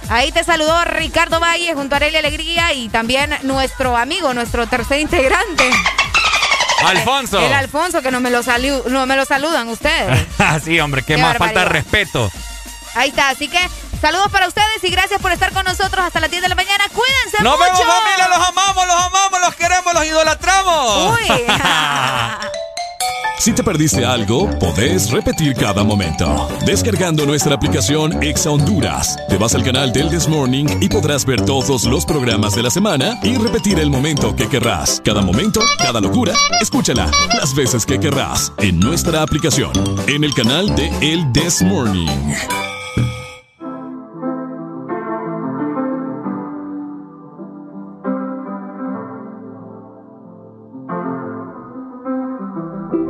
[0.09, 4.99] Ahí te saludó Ricardo Valle junto a Arely Alegría y también nuestro amigo, nuestro tercer
[4.99, 5.69] integrante.
[6.85, 7.39] Alfonso.
[7.45, 8.41] El Alfonso, que no me lo,
[8.87, 10.25] no me lo saludan ustedes.
[10.63, 12.31] sí, hombre, qué, Qué más falta de respeto.
[12.95, 13.59] Ahí está, así que
[13.99, 16.83] saludos para ustedes y gracias por estar con nosotros hasta las 10 de la mañana.
[16.93, 17.71] Cuídense Nos mucho.
[17.71, 21.13] vemos familia, los amamos, los amamos, los queremos, los idolatramos.
[21.19, 21.27] Uy.
[23.39, 26.49] Si te perdiste algo, podés repetir cada momento.
[26.65, 29.15] Descargando nuestra aplicación Exa Honduras.
[29.29, 32.69] Te vas al canal del This Morning y podrás ver todos los programas de la
[32.69, 35.01] semana y repetir el momento que querrás.
[35.05, 39.71] Cada momento, cada locura, escúchala las veces que querrás en nuestra aplicación.
[40.07, 42.09] En el canal de El This Morning.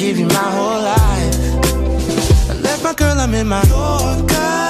[0.00, 2.50] give you my whole life.
[2.50, 4.69] I left my girl, I'm in my Yorker.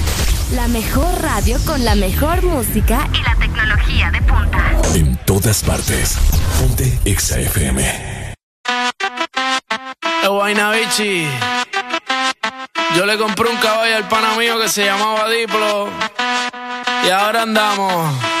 [0.53, 4.81] La mejor radio con la mejor música Y la tecnología de punta.
[4.93, 6.17] En todas partes.
[6.59, 8.33] Ponte Exa FM.
[12.95, 15.87] Yo le compré un caballo al pana mío que se llamaba Diplo.
[17.05, 18.40] Y ahora andamos.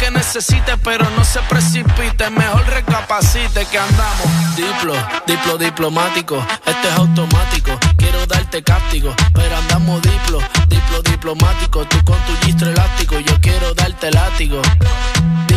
[0.00, 0.76] que necesite.
[0.82, 4.56] Pero no se precipite, mejor recapacite que andamos.
[4.56, 4.94] Diplo,
[5.26, 6.44] diplo diplomático.
[6.64, 7.78] Esto es automático.
[7.96, 9.14] Quiero darte cáptico.
[9.34, 11.84] Pero andamos diplo, diplo diplomático.
[11.84, 13.20] Tú con tu gistro elástico.
[13.20, 14.62] Yo quiero darte látigo.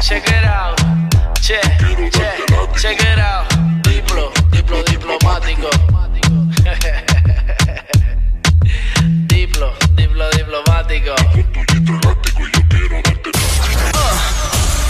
[0.00, 0.80] Check it out.
[1.40, 1.60] Che,
[2.10, 2.44] che,
[2.76, 3.54] check it out.
[3.82, 5.68] Diplo, diplo diplomático.
[9.26, 11.14] diplo, diplo diplomático.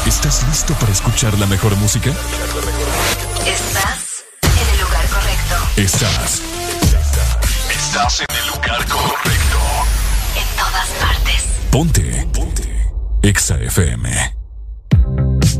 [0.06, 2.10] ¿Estás listo para escuchar la mejor música?
[3.46, 5.56] Estás en el lugar correcto.
[5.76, 6.42] Estás.
[7.70, 9.58] Estás en el lugar correcto.
[10.36, 11.44] En todas partes.
[11.70, 12.26] Ponte.
[12.32, 12.90] Ponte.
[13.22, 14.39] Exa FM.
[15.18, 15.59] I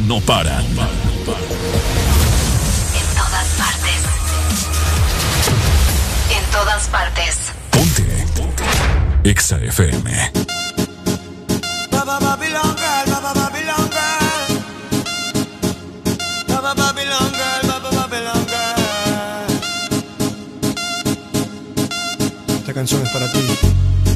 [0.00, 0.64] no paran.
[0.64, 0.76] En
[3.14, 4.02] todas partes.
[6.30, 7.36] En todas partes.
[7.70, 8.26] Ponte.
[8.34, 8.64] Ponte.
[9.24, 10.32] Exa FM.
[22.58, 23.58] Esta canción es para ti.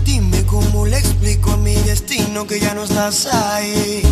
[0.04, 4.05] Dime cómo le explico a mi destino que ya no estás ahí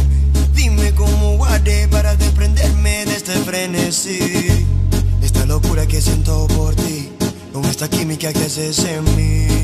[7.85, 9.64] esta química que haces en mí.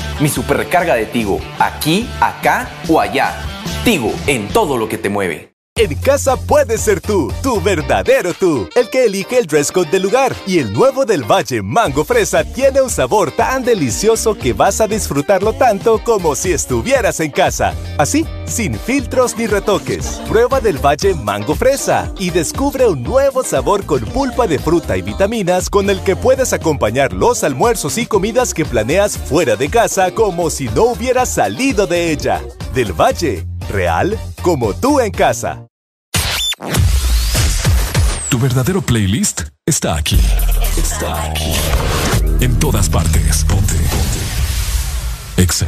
[0.21, 3.35] Mi super recarga de Tigo, aquí, acá o allá.
[3.83, 5.51] Tigo, en todo lo que te mueve.
[5.75, 10.03] En casa puedes ser tú, tu verdadero tú, el que elige el dress code del
[10.03, 10.35] lugar.
[10.45, 14.87] Y el nuevo del Valle Mango Fresa tiene un sabor tan delicioso que vas a
[14.87, 17.73] disfrutarlo tanto como si estuvieras en casa.
[17.97, 20.21] Así, sin filtros ni retoques.
[20.27, 25.01] Prueba del Valle Mango Fresa y descubre un nuevo sabor con pulpa de fruta y
[25.01, 30.11] vitaminas con el que puedes acompañar los almuerzos y comidas que planeas fuera de casa
[30.11, 32.41] como si no hubieras salido de ella.
[32.73, 35.65] Del Valle, real como tú en casa.
[38.29, 40.19] Tu verdadero playlist está aquí.
[40.77, 41.53] Está aquí.
[42.39, 43.43] En todas partes.
[43.45, 43.75] Ponte.
[43.75, 44.31] Ponte.
[45.37, 45.67] Exa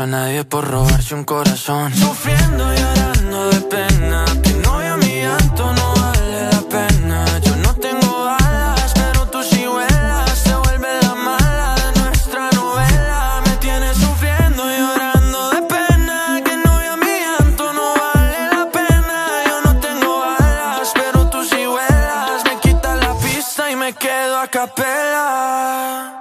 [0.00, 1.94] a nadie por robarse un corazón.
[1.94, 7.24] Sufriendo y llorando de pena, que no a mi llanto no vale la pena.
[7.40, 13.42] Yo no tengo alas, pero tú sí vuelas, se vuelve la mala de nuestra novela.
[13.44, 18.70] Me tienes sufriendo y llorando de pena, que no a mi llanto no vale la
[18.72, 19.16] pena.
[19.48, 24.38] Yo no tengo alas, pero tú sí vuelas, me quitas la pista y me quedo
[24.38, 26.16] a capela.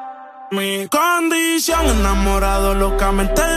[0.52, 3.49] Mi condición enamorado locamente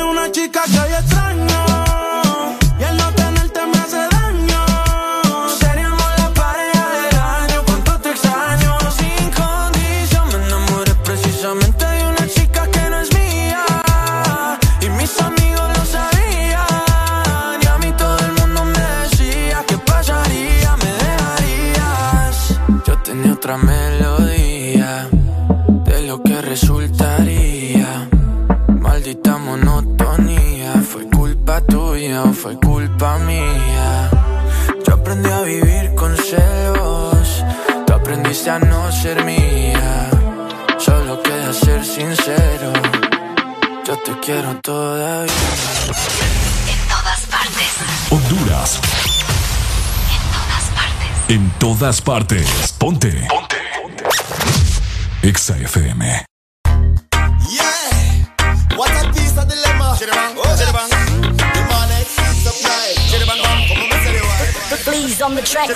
[51.83, 52.73] todas partes.
[52.79, 53.11] Ponte.
[53.29, 53.57] Ponte.
[53.83, 54.05] Ponte.
[55.23, 56.01] Exa FM.
[57.51, 58.23] Yeah.
[58.77, 59.97] What a piece of dilemma.
[59.99, 60.37] Chiribang.
[60.37, 60.89] Oh, Chiribang.
[60.89, 62.07] The morning,
[63.25, 65.69] Come on, on the track.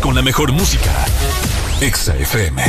[0.00, 1.06] con la mejor música.
[1.80, 2.67] Exa FM.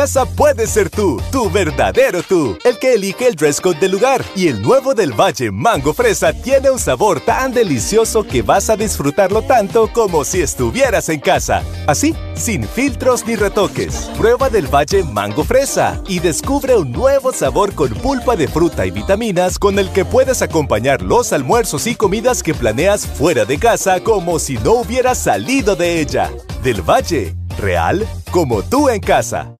[0.00, 4.24] Casa puedes ser tú, tu verdadero tú, el que elige el dress code del lugar.
[4.34, 8.78] Y el nuevo del Valle Mango Fresa tiene un sabor tan delicioso que vas a
[8.78, 11.62] disfrutarlo tanto como si estuvieras en casa.
[11.86, 14.10] Así, sin filtros ni retoques.
[14.16, 18.90] Prueba del Valle Mango Fresa y descubre un nuevo sabor con pulpa de fruta y
[18.90, 24.00] vitaminas con el que puedes acompañar los almuerzos y comidas que planeas fuera de casa
[24.00, 26.30] como si no hubieras salido de ella.
[26.62, 29.59] Del Valle, real como tú en casa.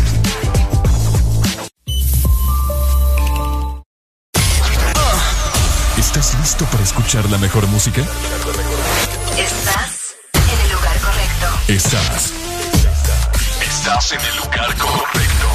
[6.61, 8.01] Listo para escuchar la mejor música?
[9.37, 11.47] Estás en el lugar correcto.
[11.67, 12.33] Estás.
[13.61, 15.47] Estás en el lugar correcto.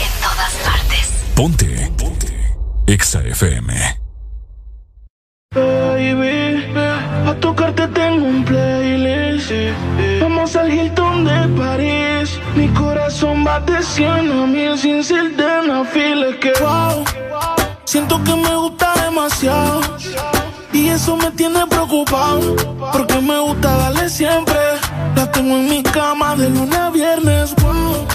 [0.00, 1.12] En todas partes.
[1.34, 1.92] Ponte.
[1.96, 2.56] Ponte.
[2.86, 3.72] Exa FM.
[5.54, 6.74] Baby,
[7.26, 9.52] a tocarte tengo un playlist.
[10.20, 12.38] Vamos al Hilton de París.
[12.54, 16.28] Mi corazón va de 100 a mil sin ser de una fila.
[16.28, 17.04] Es que wow,
[17.84, 19.80] siento que me gusta demasiado.
[20.96, 22.56] Y eso me tiene preocupado.
[22.90, 24.56] Porque me gusta darle siempre.
[25.14, 27.54] La tengo en mi cama de lunes a viernes.
[27.56, 28.06] Wow,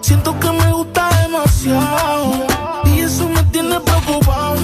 [0.00, 2.46] siento que me gusta demasiado.
[2.86, 4.56] Y eso me tiene preocupado.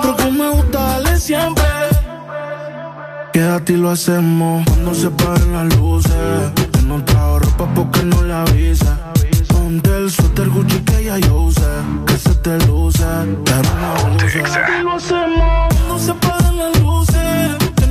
[0.00, 1.64] Porque me gusta darle siempre.
[3.32, 6.52] Quédate y lo hacemos cuando se paren las luces.
[6.72, 8.96] Que no trajo ropa porque no le avisa.
[9.48, 11.66] Ponte el suéter Gucci que ya yo usé.
[12.06, 13.04] Que se te luce,
[13.44, 14.40] pero no use.
[14.40, 16.91] Quédate y lo hacemos cuando se paren las luces.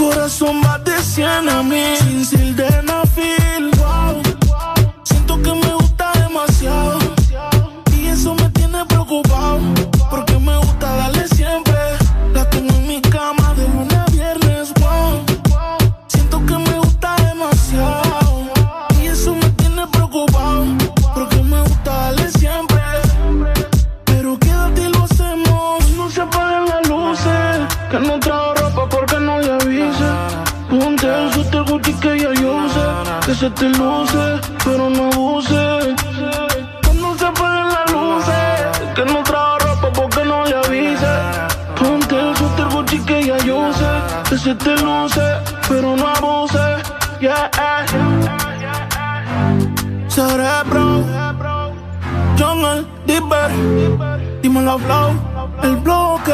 [0.00, 1.96] corazón más de 100 a mí.
[2.24, 2.56] Sin
[54.50, 56.32] El bloque.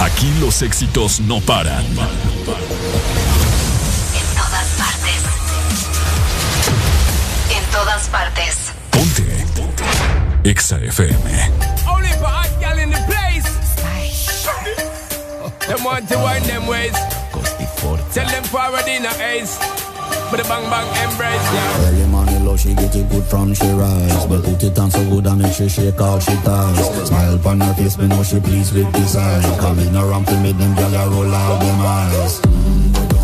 [0.00, 1.84] Aquí los éxitos no paran.
[1.84, 1.94] En
[4.34, 5.22] todas partes.
[7.50, 8.72] En todas partes.
[8.90, 9.46] Ponte.
[9.54, 9.84] Ponte.
[10.48, 11.50] Exa FM.
[11.86, 13.44] Only for hot gal in the place.
[15.66, 16.94] Them want to wind them ways.
[18.14, 19.85] Tell them forward in the ace.
[20.30, 21.78] But the bang bang embrace, yeah.
[21.78, 24.26] Well, your money low, she get it good from she rise.
[24.26, 27.08] But put it on so good, I make she shake all she ties.
[27.08, 29.44] Smile upon her face, me know she pleased with this eyes.
[29.60, 32.40] Coming around to me, them gals roll out them eyes.
[32.40, 33.15] Mm-hmm.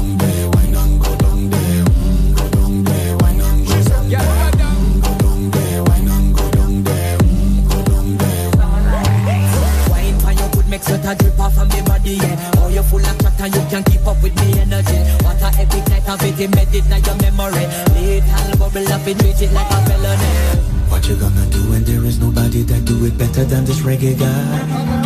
[16.18, 17.66] can it, embed it in your memory.
[17.94, 20.32] Little bubble up and treat it like a felony.
[20.90, 24.18] What you gonna do when there is nobody that do it better than this reggae
[24.18, 25.02] guy?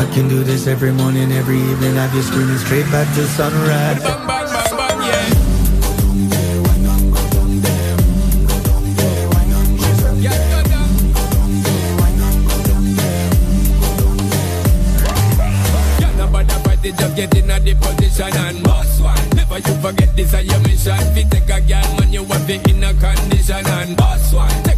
[0.00, 1.94] I can do this every morning, every evening.
[1.96, 4.23] Have you screaming straight back to sunrise.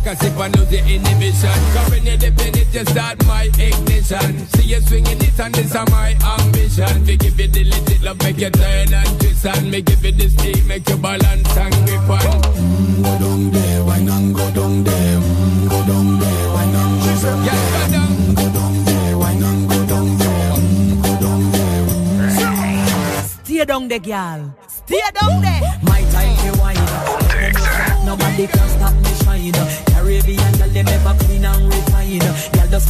[0.07, 1.51] Cause if I lose the inhibition.
[1.75, 4.47] Cause Current in the penny just start my ignition.
[4.55, 7.05] See you swinging it and this is my ambition.
[7.05, 10.13] We give you the legit love make you turn and twist And me give you
[10.13, 12.21] the steam make you balance and grip on.
[12.23, 15.19] Mm, Go down there, why not go down there?
[15.19, 17.51] Mm, Go down there, why not go down there?
[17.51, 18.07] yeah, go down.
[18.07, 20.53] Mm, go down there, why not go down there?
[20.55, 23.23] Mm, Go down there.
[23.43, 24.55] Stay down there, girl.
[24.69, 25.63] Stay down there.
[25.83, 26.79] My time, you wine
[28.07, 29.86] Nobody can stop me shining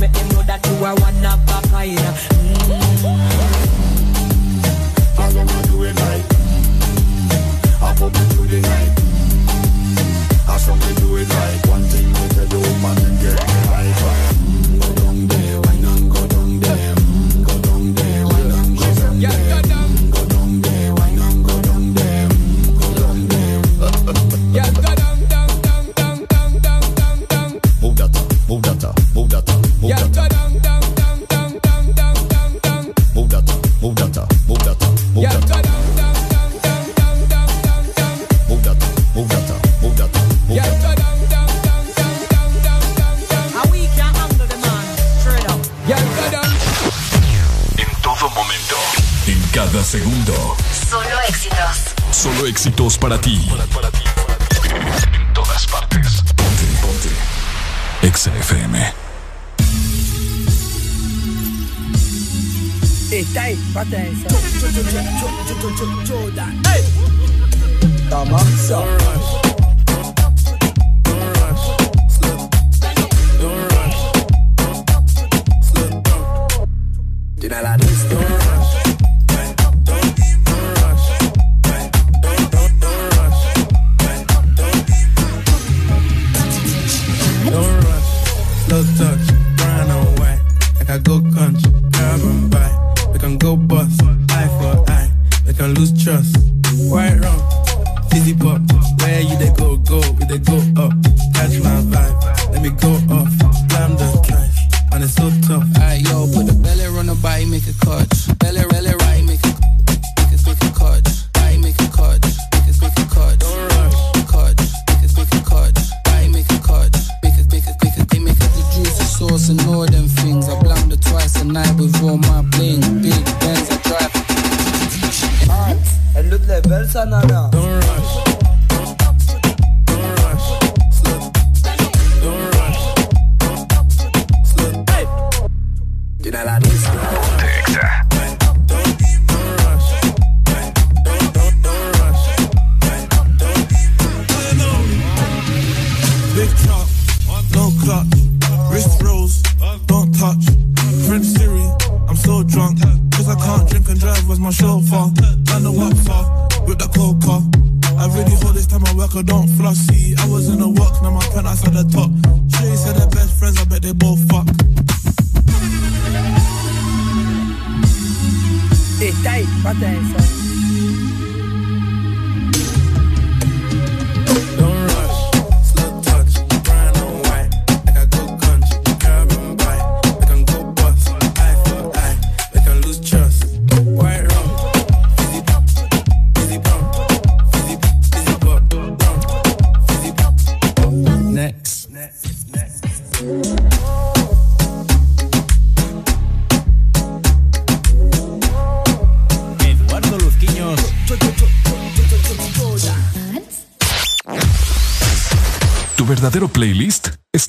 [0.01, 1.26] me, him know that you are one.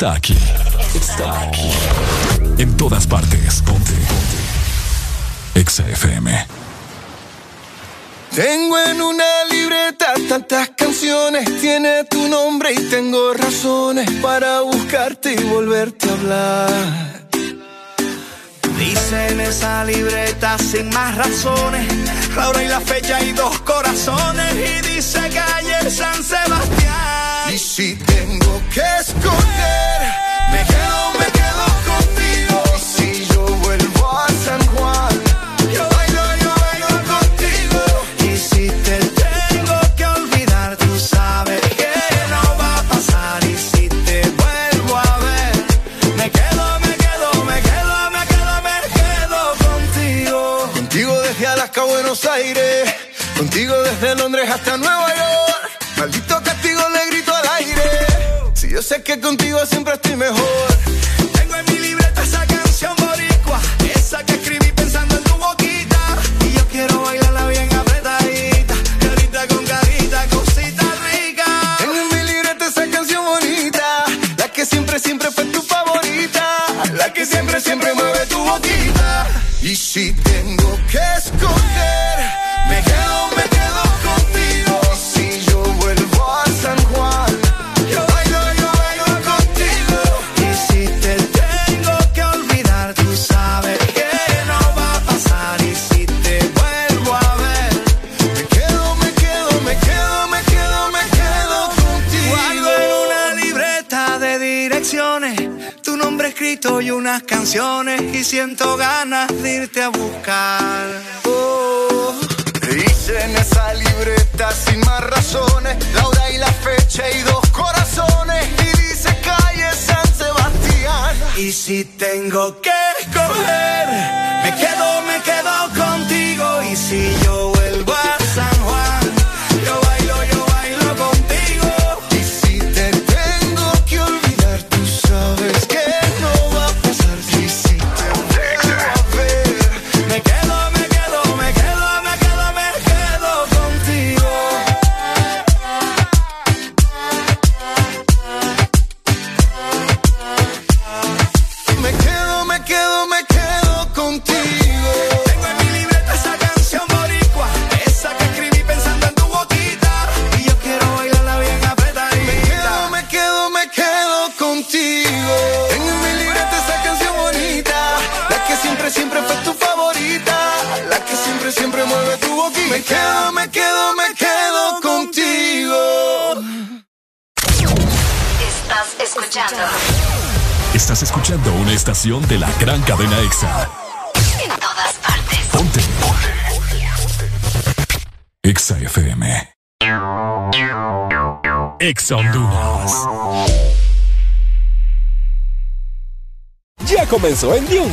[0.07, 0.36] Playlist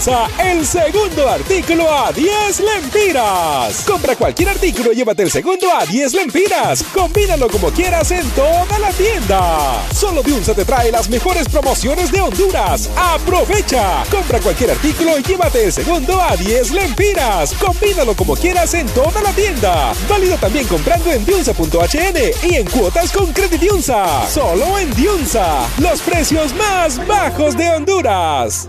[0.07, 3.85] el segundo artículo a 10 lempiras.
[3.87, 6.83] Compra cualquier artículo y llévate el segundo a 10 lempiras.
[6.93, 9.83] Combínalo como quieras en toda la tienda.
[9.95, 12.91] Solo Diunsa te trae las mejores promociones de Honduras.
[12.97, 14.05] ¡Aprovecha!
[14.11, 17.55] Compra cualquier artículo y llévate el segundo a 10 lempiras.
[17.55, 19.95] Combínalo como quieras en toda la tienda.
[20.07, 24.29] Válido también comprando en Diunsa.hn y en cuotas con Credit Diunsa.
[24.29, 25.67] Solo en Diunsa.
[25.79, 28.69] Los precios más bajos de Honduras.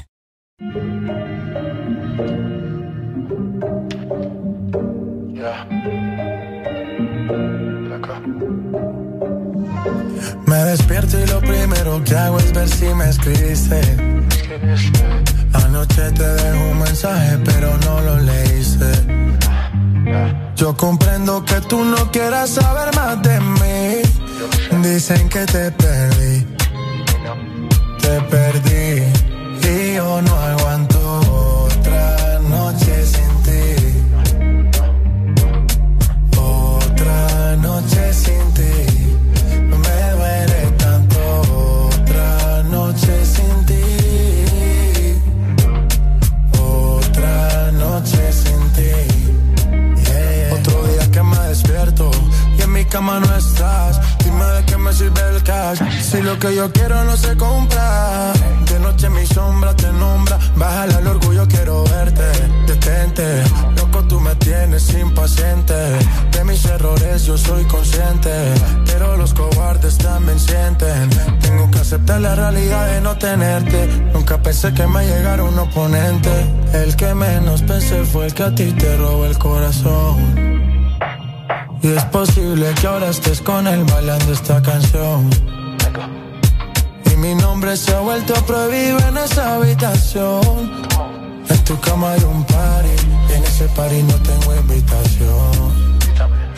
[93.75, 95.99] Party no tengo invitación.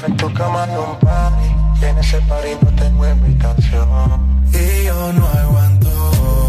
[0.06, 1.50] En tu cama hay un party,
[1.82, 4.44] y en ese party no tengo invitación.
[4.54, 5.90] Y yo no aguanto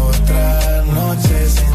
[0.09, 1.74] otra noche sin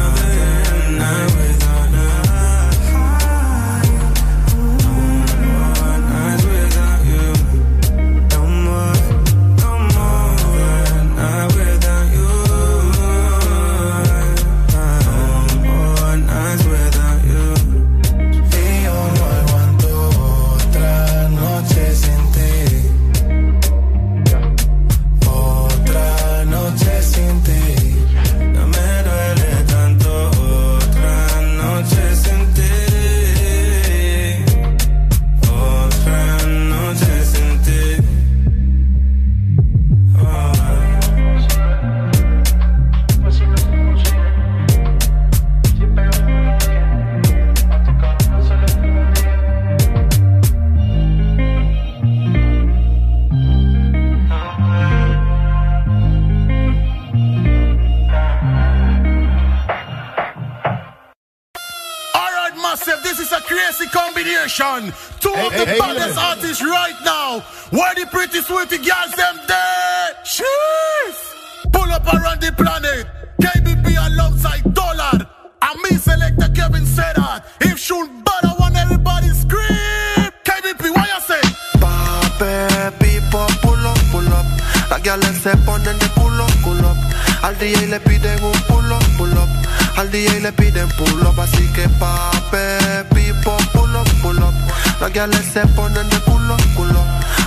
[95.21, 96.99] Guiales se ponen de culo, culo.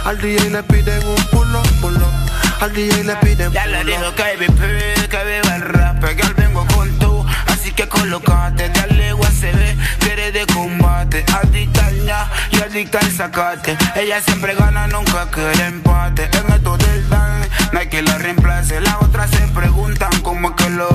[0.04, 2.14] Al DJ le piden un pull up.
[2.60, 4.14] Al DJ le piden Ya le up.
[4.14, 9.14] que vive, que viva el rap, que al vengo con tú, así que colocate, dale
[9.14, 14.86] ve, que eres de combate, adicta al ña y adicta al sacate, ella siempre gana,
[14.86, 17.40] nunca quiere empate, en esto del dan,
[17.72, 20.93] no hay que la reemplace, las otras se preguntan cómo es que lo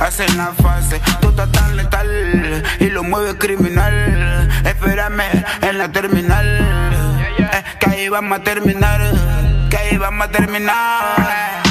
[0.00, 6.46] hacen la fase, tú estás tan letal y lo mueve criminal, espérame en la terminal,
[7.38, 9.00] eh, que ahí vamos a terminar,
[9.70, 11.69] que ahí vamos a terminar.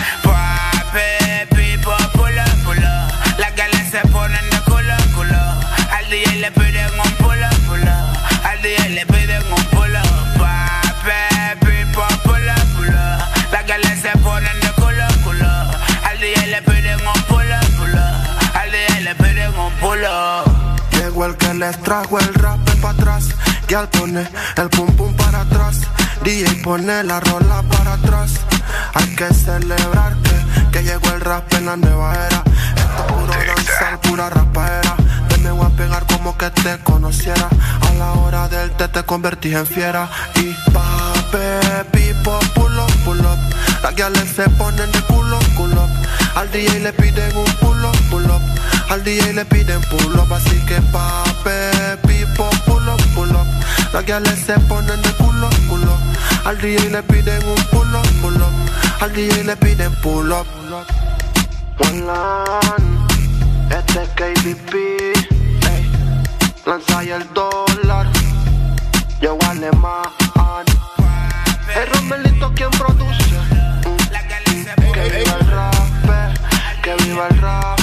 [19.99, 23.25] Llegó el que les trajo el rap para atrás.
[23.67, 25.81] Y al pone el pum pum para atrás.
[26.23, 28.31] DJ pone la rola para atrás.
[28.93, 32.43] Hay que celebrar que, que llegó el rap en la nueva era.
[32.77, 34.95] Esto es puro danzar, pura rapaera.
[35.27, 37.49] Te me voy a pegar como que te conociera.
[37.81, 40.09] A la hora del té te convertí en fiera.
[40.35, 43.39] Y pape, pipo, pull up, pull up.
[43.83, 45.89] Las guiales se ponen de culo, culo.
[46.35, 48.48] Al DJ le piden un pull up, pull up.
[48.89, 53.45] Al DJ le piden pull up, así que pape, pipo, pull up, pull up.
[53.93, 55.95] Las guiales se ponen de culo, culo.
[56.43, 58.51] Al DJ le piden un pull up, pull up.
[59.01, 60.47] Al DJ le piden pull up.
[61.77, 62.03] One
[63.69, 64.73] este es KDP,
[65.69, 65.91] ey.
[66.65, 68.07] Lanza ahí el dólar,
[69.21, 70.01] yo alemán.
[71.75, 73.37] El Romelito quien produce.
[74.93, 77.78] Que viva el rap, que viva el rap.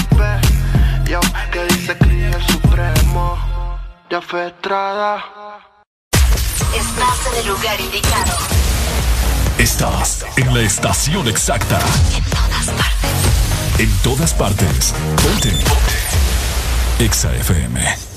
[1.07, 3.37] Yo, que dice Cris el Supremo.
[4.09, 5.23] Ya fue Estrada.
[6.75, 8.33] Estás en el lugar indicado.
[9.57, 11.79] Estás en la estación exacta.
[13.77, 14.93] En todas partes.
[15.23, 15.53] Ponte.
[16.99, 18.16] Exa FM.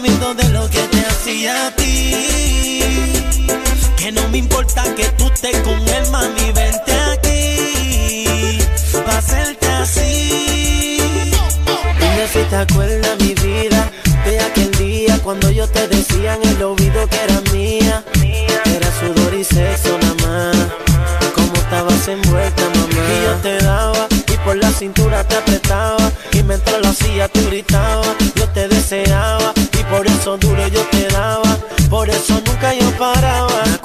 [0.00, 2.80] pensamiento de lo que te hacía a ti.
[3.96, 8.58] Que no me importa que tú estés con él, mami, vente aquí.
[8.92, 10.98] Pa' hacerte así.
[11.98, 13.90] Dime si te acuerdas mi vida
[14.24, 18.04] de aquel día cuando yo te decía en el oído que era mía.
[18.66, 20.56] Era sudor y sexo nada más.
[21.34, 23.02] Como estabas envuelta, mamá.
[23.14, 26.12] Y yo te daba y por la cintura te apretaba.
[26.32, 27.75] Y mientras lo hacía tú gritabas.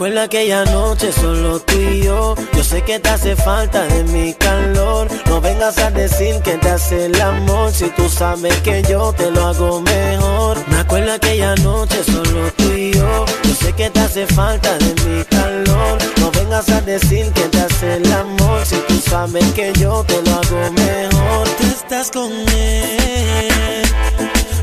[0.09, 2.35] Aquella noche solo tú y yo.
[2.53, 5.07] Yo sé que te hace falta de mi calor.
[5.27, 7.71] No vengas a decir que te hace el amor.
[7.71, 10.57] Si tú sabes que yo te lo hago mejor.
[10.67, 13.25] Me acuerdo aquella noche solo tú y yo.
[13.43, 15.99] Yo sé que te hace falta de mi calor.
[16.17, 18.65] No vengas a decir que te hace el amor.
[18.65, 21.47] Si tú sabes que yo te lo hago mejor.
[21.59, 23.83] Tú estás con él.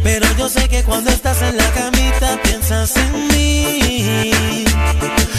[0.03, 4.65] Pero yo sé que cuando estás en la camita piensas en mí.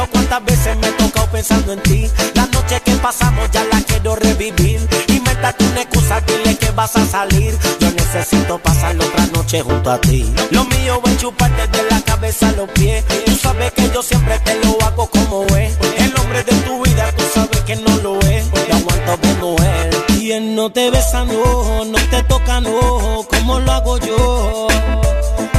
[0.00, 2.10] cuántas veces me he tocado pensando en ti.
[2.34, 4.80] La noche que pasamos ya la quiero revivir.
[5.08, 7.56] Inventate una excusa, dile que vas a salir.
[7.78, 10.32] Yo necesito pasar otra noche junto a ti.
[10.50, 13.04] Lo mío es chuparte de la cabeza a los pies.
[13.26, 15.76] Tú sabes que yo siempre te lo hago como es.
[15.98, 18.50] El hombre de tu vida, tú sabes que no lo es.
[18.50, 20.18] Te aguanto como es.
[20.18, 24.68] Y él no te besa, no, no te toca, no, como lo hago yo.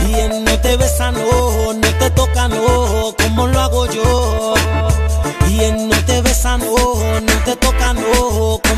[0.07, 1.72] Y él no te besa, no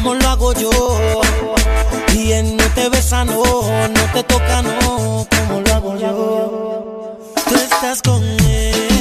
[0.06, 0.70] como lo hago yo.
[2.14, 7.18] Y él no te besa, no, no te toca, no, como lo hago yo.
[7.50, 8.95] Tú estás con él.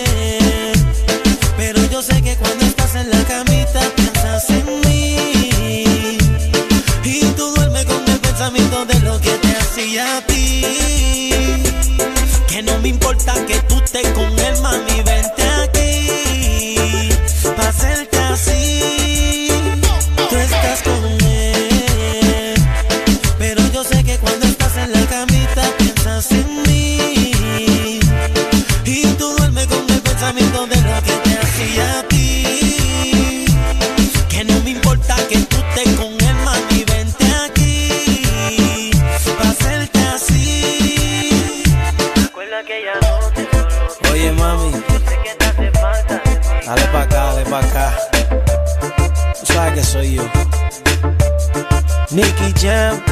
[52.15, 53.03] Nicky Jam,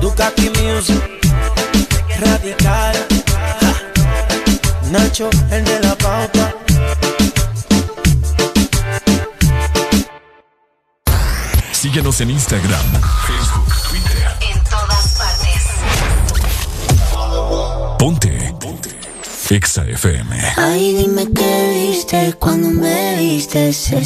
[0.00, 1.02] Ducati Music,
[2.18, 2.96] Radical.
[4.90, 6.54] Nacho, el de la pauta.
[11.72, 12.86] Síguenos en Instagram,
[13.26, 14.26] Facebook, Twitter.
[14.40, 15.64] En todas partes.
[17.98, 18.54] Ponte.
[18.58, 18.98] Ponte.
[19.50, 20.36] Exa FM.
[20.56, 23.68] Ay, dime qué viste cuando me viste.
[23.68, 24.02] Ese